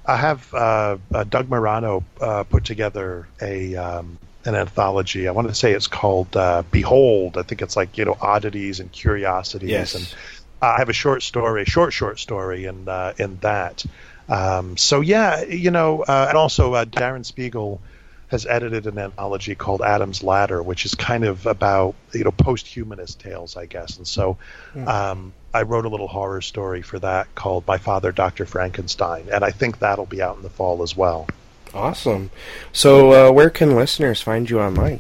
I 0.10 0.16
have 0.16 0.54
uh, 0.56 0.98
uh, 1.14 1.24
Doug 1.24 1.50
Murano 1.50 2.04
uh, 2.20 2.44
put 2.44 2.66
together 2.66 3.28
a 3.40 3.76
um, 3.76 4.18
an 4.44 4.56
anthology. 4.56 5.28
I 5.28 5.32
want 5.32 5.50
to 5.50 5.54
say 5.54 5.74
it's 5.74 5.86
called 5.86 6.36
uh, 6.36 6.64
Behold. 6.72 7.38
I 7.38 7.44
think 7.44 7.62
it's 7.62 7.78
like 7.78 7.96
you 7.96 8.06
know 8.06 8.18
oddities 8.20 8.80
and 8.80 8.92
curiosities. 8.92 9.70
Yes. 9.70 9.94
And 9.94 10.16
I 10.64 10.80
have 10.80 10.90
a 10.90 10.94
short 10.94 11.22
story, 11.22 11.66
short 11.66 11.94
short 11.94 12.18
story 12.18 12.66
in 12.66 12.90
uh, 12.90 13.14
in 13.20 13.38
that. 13.42 13.86
Um, 14.28 14.78
so 14.78 15.02
yeah, 15.02 15.44
you 15.44 15.70
know, 15.70 16.02
uh, 16.02 16.26
and 16.30 16.38
also 16.38 16.74
Darren 16.86 17.24
Speegle 17.24 17.80
has 18.30 18.46
edited 18.46 18.88
an 18.88 18.98
anthology 18.98 19.56
called 19.56 19.82
Adam's 19.82 20.24
Ladder, 20.24 20.62
which 20.64 20.86
is 20.86 20.96
kind 20.96 21.24
of 21.24 21.46
about 21.46 21.96
you 22.14 22.24
know 22.24 22.32
post-humanist 22.32 23.20
tales, 23.20 23.58
I 23.58 23.66
guess. 23.66 23.98
And 23.98 24.08
so, 24.08 24.38
mm. 24.74 24.88
um, 24.88 25.34
I 25.54 25.64
wrote 25.64 25.86
a 25.86 25.90
little 25.90 26.08
horror 26.08 26.42
story 26.42 26.82
for 26.82 27.00
that 27.00 27.34
called 27.36 27.66
My 27.68 27.78
Father, 27.78 28.12
Dr. 28.12 28.46
Frankenstein, 28.46 29.28
and 29.32 29.44
I 29.44 29.52
think 29.52 29.80
that'll 29.80 30.06
be 30.06 30.22
out 30.22 30.38
in 30.38 30.44
the 30.44 30.50
fall 30.50 30.84
as 30.84 30.96
well. 30.96 31.28
Awesome. 31.74 32.32
So, 32.72 33.30
uh, 33.30 33.32
where 33.32 33.50
can 33.50 33.76
listeners 33.76 34.22
find 34.22 34.50
you 34.50 34.60
online? 34.60 35.00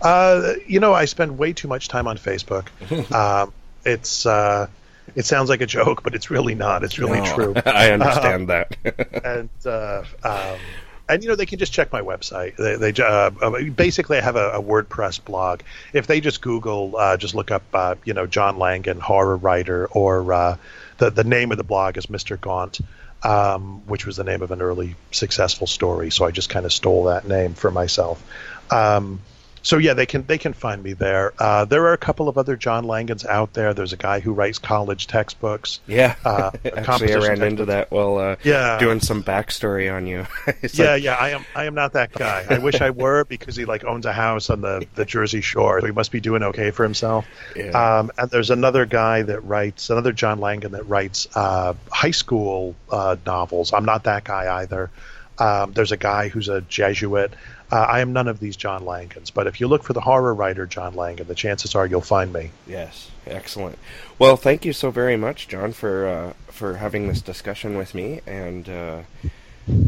Uh, 0.00 0.54
you 0.66 0.80
know, 0.80 0.92
I 0.92 1.04
spend 1.04 1.38
way 1.38 1.52
too 1.52 1.68
much 1.68 1.88
time 1.88 2.06
on 2.06 2.18
Facebook. 2.18 2.68
um, 3.12 3.52
it's 3.84 4.26
uh, 4.26 4.68
it 5.14 5.24
sounds 5.24 5.48
like 5.48 5.60
a 5.60 5.66
joke, 5.66 6.02
but 6.02 6.14
it's 6.14 6.30
really 6.30 6.54
not. 6.54 6.84
It's 6.84 6.98
really 6.98 7.20
no, 7.20 7.34
true. 7.34 7.54
I 7.66 7.90
understand 7.90 8.42
um, 8.42 8.46
that. 8.46 8.76
and 9.24 9.50
uh, 9.64 10.04
um, 10.22 10.58
and 11.08 11.22
you 11.22 11.28
know 11.28 11.36
they 11.36 11.46
can 11.46 11.58
just 11.58 11.72
check 11.72 11.92
my 11.92 12.00
website. 12.00 12.56
They, 12.56 12.76
they 12.76 13.02
uh, 13.02 13.30
uh, 13.40 13.70
basically 13.70 14.18
I 14.18 14.20
have 14.20 14.36
a, 14.36 14.50
a, 14.50 14.62
WordPress 14.62 15.24
blog. 15.24 15.60
If 15.92 16.06
they 16.06 16.20
just 16.20 16.40
Google, 16.40 16.96
uh, 16.96 17.16
just 17.16 17.34
look 17.34 17.50
up, 17.50 17.62
uh, 17.74 17.96
you 18.04 18.14
know, 18.14 18.26
John 18.26 18.58
Langan, 18.58 19.00
horror 19.00 19.36
writer, 19.36 19.86
or 19.86 20.32
uh, 20.32 20.56
the 20.98 21.10
the 21.10 21.24
name 21.24 21.50
of 21.50 21.58
the 21.58 21.64
blog 21.64 21.96
is 21.98 22.06
Mr. 22.06 22.40
Gaunt, 22.40 22.80
um, 23.22 23.82
which 23.86 24.06
was 24.06 24.16
the 24.16 24.24
name 24.24 24.42
of 24.42 24.50
an 24.50 24.62
early 24.62 24.96
successful 25.10 25.66
story. 25.66 26.10
So 26.10 26.24
I 26.24 26.30
just 26.30 26.48
kind 26.48 26.64
of 26.64 26.72
stole 26.72 27.04
that 27.04 27.26
name 27.26 27.54
for 27.54 27.70
myself. 27.70 28.22
Um, 28.70 29.20
so 29.62 29.78
yeah, 29.78 29.94
they 29.94 30.06
can 30.06 30.26
they 30.26 30.38
can 30.38 30.52
find 30.52 30.82
me 30.82 30.92
there. 30.92 31.32
Uh, 31.38 31.64
there 31.64 31.84
are 31.86 31.92
a 31.92 31.98
couple 31.98 32.28
of 32.28 32.36
other 32.36 32.56
John 32.56 32.84
Langans 32.84 33.24
out 33.24 33.52
there. 33.54 33.72
There's 33.74 33.92
a 33.92 33.96
guy 33.96 34.20
who 34.20 34.32
writes 34.32 34.58
college 34.58 35.06
textbooks. 35.06 35.80
Yeah, 35.86 36.16
Uh, 36.24 36.50
actually, 36.64 36.70
I 36.72 36.74
ran 36.74 36.84
composition 36.84 37.42
into 37.42 37.64
that 37.66 37.90
while 37.90 38.18
uh, 38.18 38.36
Yeah. 38.42 38.78
doing 38.78 39.00
some 39.00 39.22
backstory 39.22 39.92
on 39.94 40.06
you. 40.06 40.26
Yeah, 40.74 40.92
like, 40.92 41.02
yeah. 41.02 41.14
I 41.14 41.28
am. 41.30 41.44
I 41.54 41.64
am 41.64 41.74
not 41.74 41.92
that 41.94 42.12
guy. 42.12 42.44
I 42.48 42.58
wish 42.58 42.80
I 42.80 42.90
were 42.90 43.24
because 43.28 43.56
he 43.56 43.64
like 43.64 43.84
owns 43.84 44.06
a 44.06 44.12
house 44.12 44.50
on 44.50 44.60
the, 44.60 44.86
the 44.94 45.04
Jersey 45.04 45.40
Shore. 45.40 45.80
So 45.80 45.86
he 45.86 45.92
must 45.92 46.10
be 46.12 46.20
doing 46.20 46.42
okay 46.42 46.70
for 46.70 46.82
himself. 46.82 47.26
Yeah. 47.56 47.70
Um, 47.98 48.10
and 48.18 48.30
there's 48.30 48.50
another 48.50 48.86
guy 48.86 49.22
that 49.22 49.40
writes 49.40 49.90
another 49.90 50.12
John 50.12 50.40
Langan 50.40 50.72
that 50.72 50.88
writes 50.88 51.28
uh, 51.34 51.74
high 51.90 52.10
school 52.10 52.74
uh, 52.90 53.16
novels. 53.26 53.72
I'm 53.72 53.84
not 53.84 54.04
that 54.04 54.24
guy 54.24 54.60
either. 54.62 54.90
Um, 55.38 55.72
there's 55.72 55.92
a 55.92 55.96
guy 55.96 56.28
who's 56.28 56.48
a 56.48 56.60
Jesuit. 56.62 57.32
Uh, 57.72 57.86
I 57.88 58.00
am 58.00 58.12
none 58.12 58.28
of 58.28 58.38
these 58.38 58.54
John 58.54 58.82
Langans. 58.82 59.32
But 59.32 59.46
if 59.46 59.58
you 59.58 59.66
look 59.66 59.82
for 59.82 59.94
the 59.94 60.02
horror 60.02 60.34
writer 60.34 60.66
John 60.66 60.94
Langan, 60.94 61.26
the 61.26 61.34
chances 61.34 61.74
are 61.74 61.86
you'll 61.86 62.02
find 62.02 62.30
me. 62.30 62.50
Yes, 62.66 63.10
excellent. 63.26 63.78
Well, 64.18 64.36
thank 64.36 64.66
you 64.66 64.74
so 64.74 64.90
very 64.90 65.16
much, 65.16 65.48
John, 65.48 65.72
for 65.72 66.06
uh, 66.06 66.32
for 66.52 66.76
having 66.76 67.08
this 67.08 67.22
discussion 67.22 67.78
with 67.78 67.94
me, 67.94 68.20
and 68.26 68.68
uh, 68.68 69.00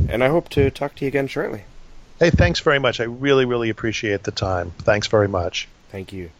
and 0.08 0.24
I 0.24 0.28
hope 0.28 0.48
to 0.50 0.70
talk 0.70 0.94
to 0.96 1.04
you 1.04 1.08
again 1.08 1.28
shortly. 1.28 1.64
Hey, 2.18 2.30
thanks 2.30 2.60
very 2.60 2.78
much. 2.78 3.00
I 3.00 3.04
really, 3.04 3.44
really 3.44 3.68
appreciate 3.68 4.22
the 4.22 4.30
time. 4.30 4.72
Thanks 4.78 5.08
very 5.08 5.28
much. 5.28 5.68
Thank 5.90 6.12
you. 6.12 6.30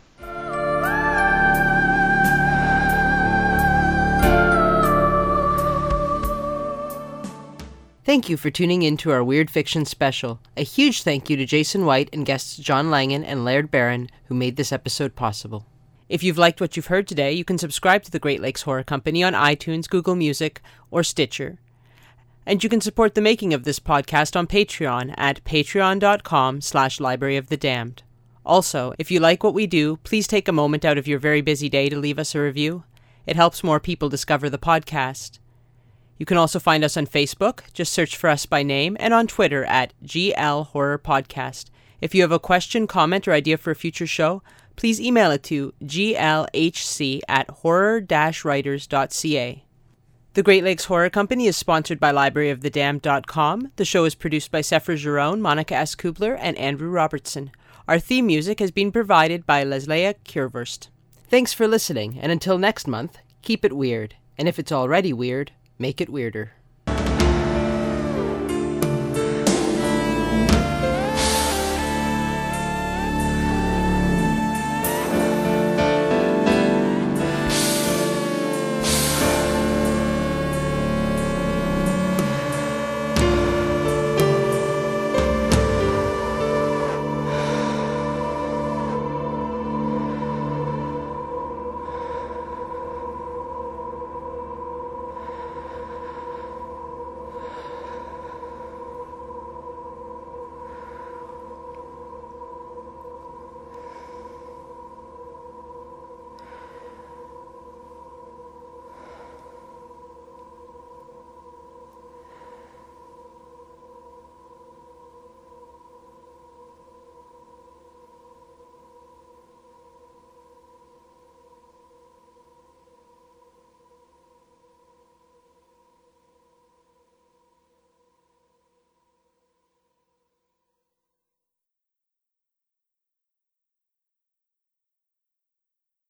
Thank 8.14 8.28
you 8.28 8.36
for 8.36 8.48
tuning 8.48 8.82
in 8.82 8.96
to 8.98 9.10
our 9.10 9.24
Weird 9.24 9.50
Fiction 9.50 9.84
special. 9.84 10.38
A 10.56 10.62
huge 10.62 11.02
thank 11.02 11.28
you 11.28 11.36
to 11.36 11.44
Jason 11.44 11.84
White 11.84 12.10
and 12.12 12.24
guests 12.24 12.56
John 12.56 12.88
Langan 12.88 13.24
and 13.24 13.44
Laird 13.44 13.72
Barron 13.72 14.08
who 14.26 14.36
made 14.36 14.54
this 14.54 14.70
episode 14.70 15.16
possible. 15.16 15.66
If 16.08 16.22
you've 16.22 16.38
liked 16.38 16.60
what 16.60 16.76
you've 16.76 16.86
heard 16.86 17.08
today, 17.08 17.32
you 17.32 17.44
can 17.44 17.58
subscribe 17.58 18.04
to 18.04 18.12
the 18.12 18.20
Great 18.20 18.40
Lakes 18.40 18.62
Horror 18.62 18.84
Company 18.84 19.24
on 19.24 19.32
iTunes, 19.32 19.90
Google 19.90 20.14
Music, 20.14 20.62
or 20.92 21.02
Stitcher. 21.02 21.58
And 22.46 22.62
you 22.62 22.70
can 22.70 22.80
support 22.80 23.16
the 23.16 23.20
making 23.20 23.52
of 23.52 23.64
this 23.64 23.80
podcast 23.80 24.36
on 24.36 24.46
Patreon 24.46 25.12
at 25.16 25.42
patreon.com 25.42 26.60
slash 26.60 27.00
library 27.00 27.36
of 27.36 27.48
the 27.48 27.56
damned. 27.56 28.04
Also, 28.46 28.94
if 28.96 29.10
you 29.10 29.18
like 29.18 29.42
what 29.42 29.54
we 29.54 29.66
do, 29.66 29.96
please 30.04 30.28
take 30.28 30.46
a 30.46 30.52
moment 30.52 30.84
out 30.84 30.98
of 30.98 31.08
your 31.08 31.18
very 31.18 31.40
busy 31.40 31.68
day 31.68 31.88
to 31.88 31.98
leave 31.98 32.20
us 32.20 32.36
a 32.36 32.40
review. 32.40 32.84
It 33.26 33.34
helps 33.34 33.64
more 33.64 33.80
people 33.80 34.08
discover 34.08 34.48
the 34.48 34.56
podcast. 34.56 35.40
You 36.18 36.26
can 36.26 36.36
also 36.36 36.58
find 36.58 36.84
us 36.84 36.96
on 36.96 37.06
Facebook, 37.06 37.60
just 37.72 37.92
search 37.92 38.16
for 38.16 38.30
us 38.30 38.46
by 38.46 38.62
name, 38.62 38.96
and 39.00 39.12
on 39.12 39.26
Twitter 39.26 39.64
at 39.64 39.92
GL 40.04 40.68
Horror 40.68 40.98
Podcast. 40.98 41.66
If 42.00 42.14
you 42.14 42.22
have 42.22 42.32
a 42.32 42.38
question, 42.38 42.86
comment, 42.86 43.26
or 43.26 43.32
idea 43.32 43.58
for 43.58 43.70
a 43.70 43.76
future 43.76 44.06
show, 44.06 44.42
please 44.76 45.00
email 45.00 45.30
it 45.30 45.42
to 45.44 45.72
glhc 45.82 47.20
at 47.28 47.50
horror-writers.ca. 47.50 49.64
The 50.34 50.42
Great 50.42 50.64
Lakes 50.64 50.86
Horror 50.86 51.10
Company 51.10 51.46
is 51.46 51.56
sponsored 51.56 52.00
by 52.00 52.12
libraryofthedamned.com. 52.12 53.70
The 53.76 53.84
show 53.84 54.04
is 54.04 54.16
produced 54.16 54.50
by 54.50 54.62
Sephera 54.62 54.96
Giron, 54.96 55.40
Monica 55.40 55.76
S. 55.76 55.94
Kuebler, 55.94 56.36
and 56.40 56.58
Andrew 56.58 56.90
Robertson. 56.90 57.52
Our 57.86 58.00
theme 58.00 58.26
music 58.26 58.58
has 58.58 58.72
been 58.72 58.90
provided 58.90 59.46
by 59.46 59.62
Leslia 59.62 60.14
Kiervurst. 60.24 60.88
Thanks 61.28 61.52
for 61.52 61.68
listening, 61.68 62.18
and 62.20 62.32
until 62.32 62.58
next 62.58 62.88
month, 62.88 63.18
keep 63.42 63.64
it 63.64 63.76
weird. 63.76 64.16
And 64.36 64.48
if 64.48 64.58
it's 64.58 64.72
already 64.72 65.12
weird, 65.12 65.52
make 65.78 66.00
it 66.00 66.08
weirder. 66.08 66.52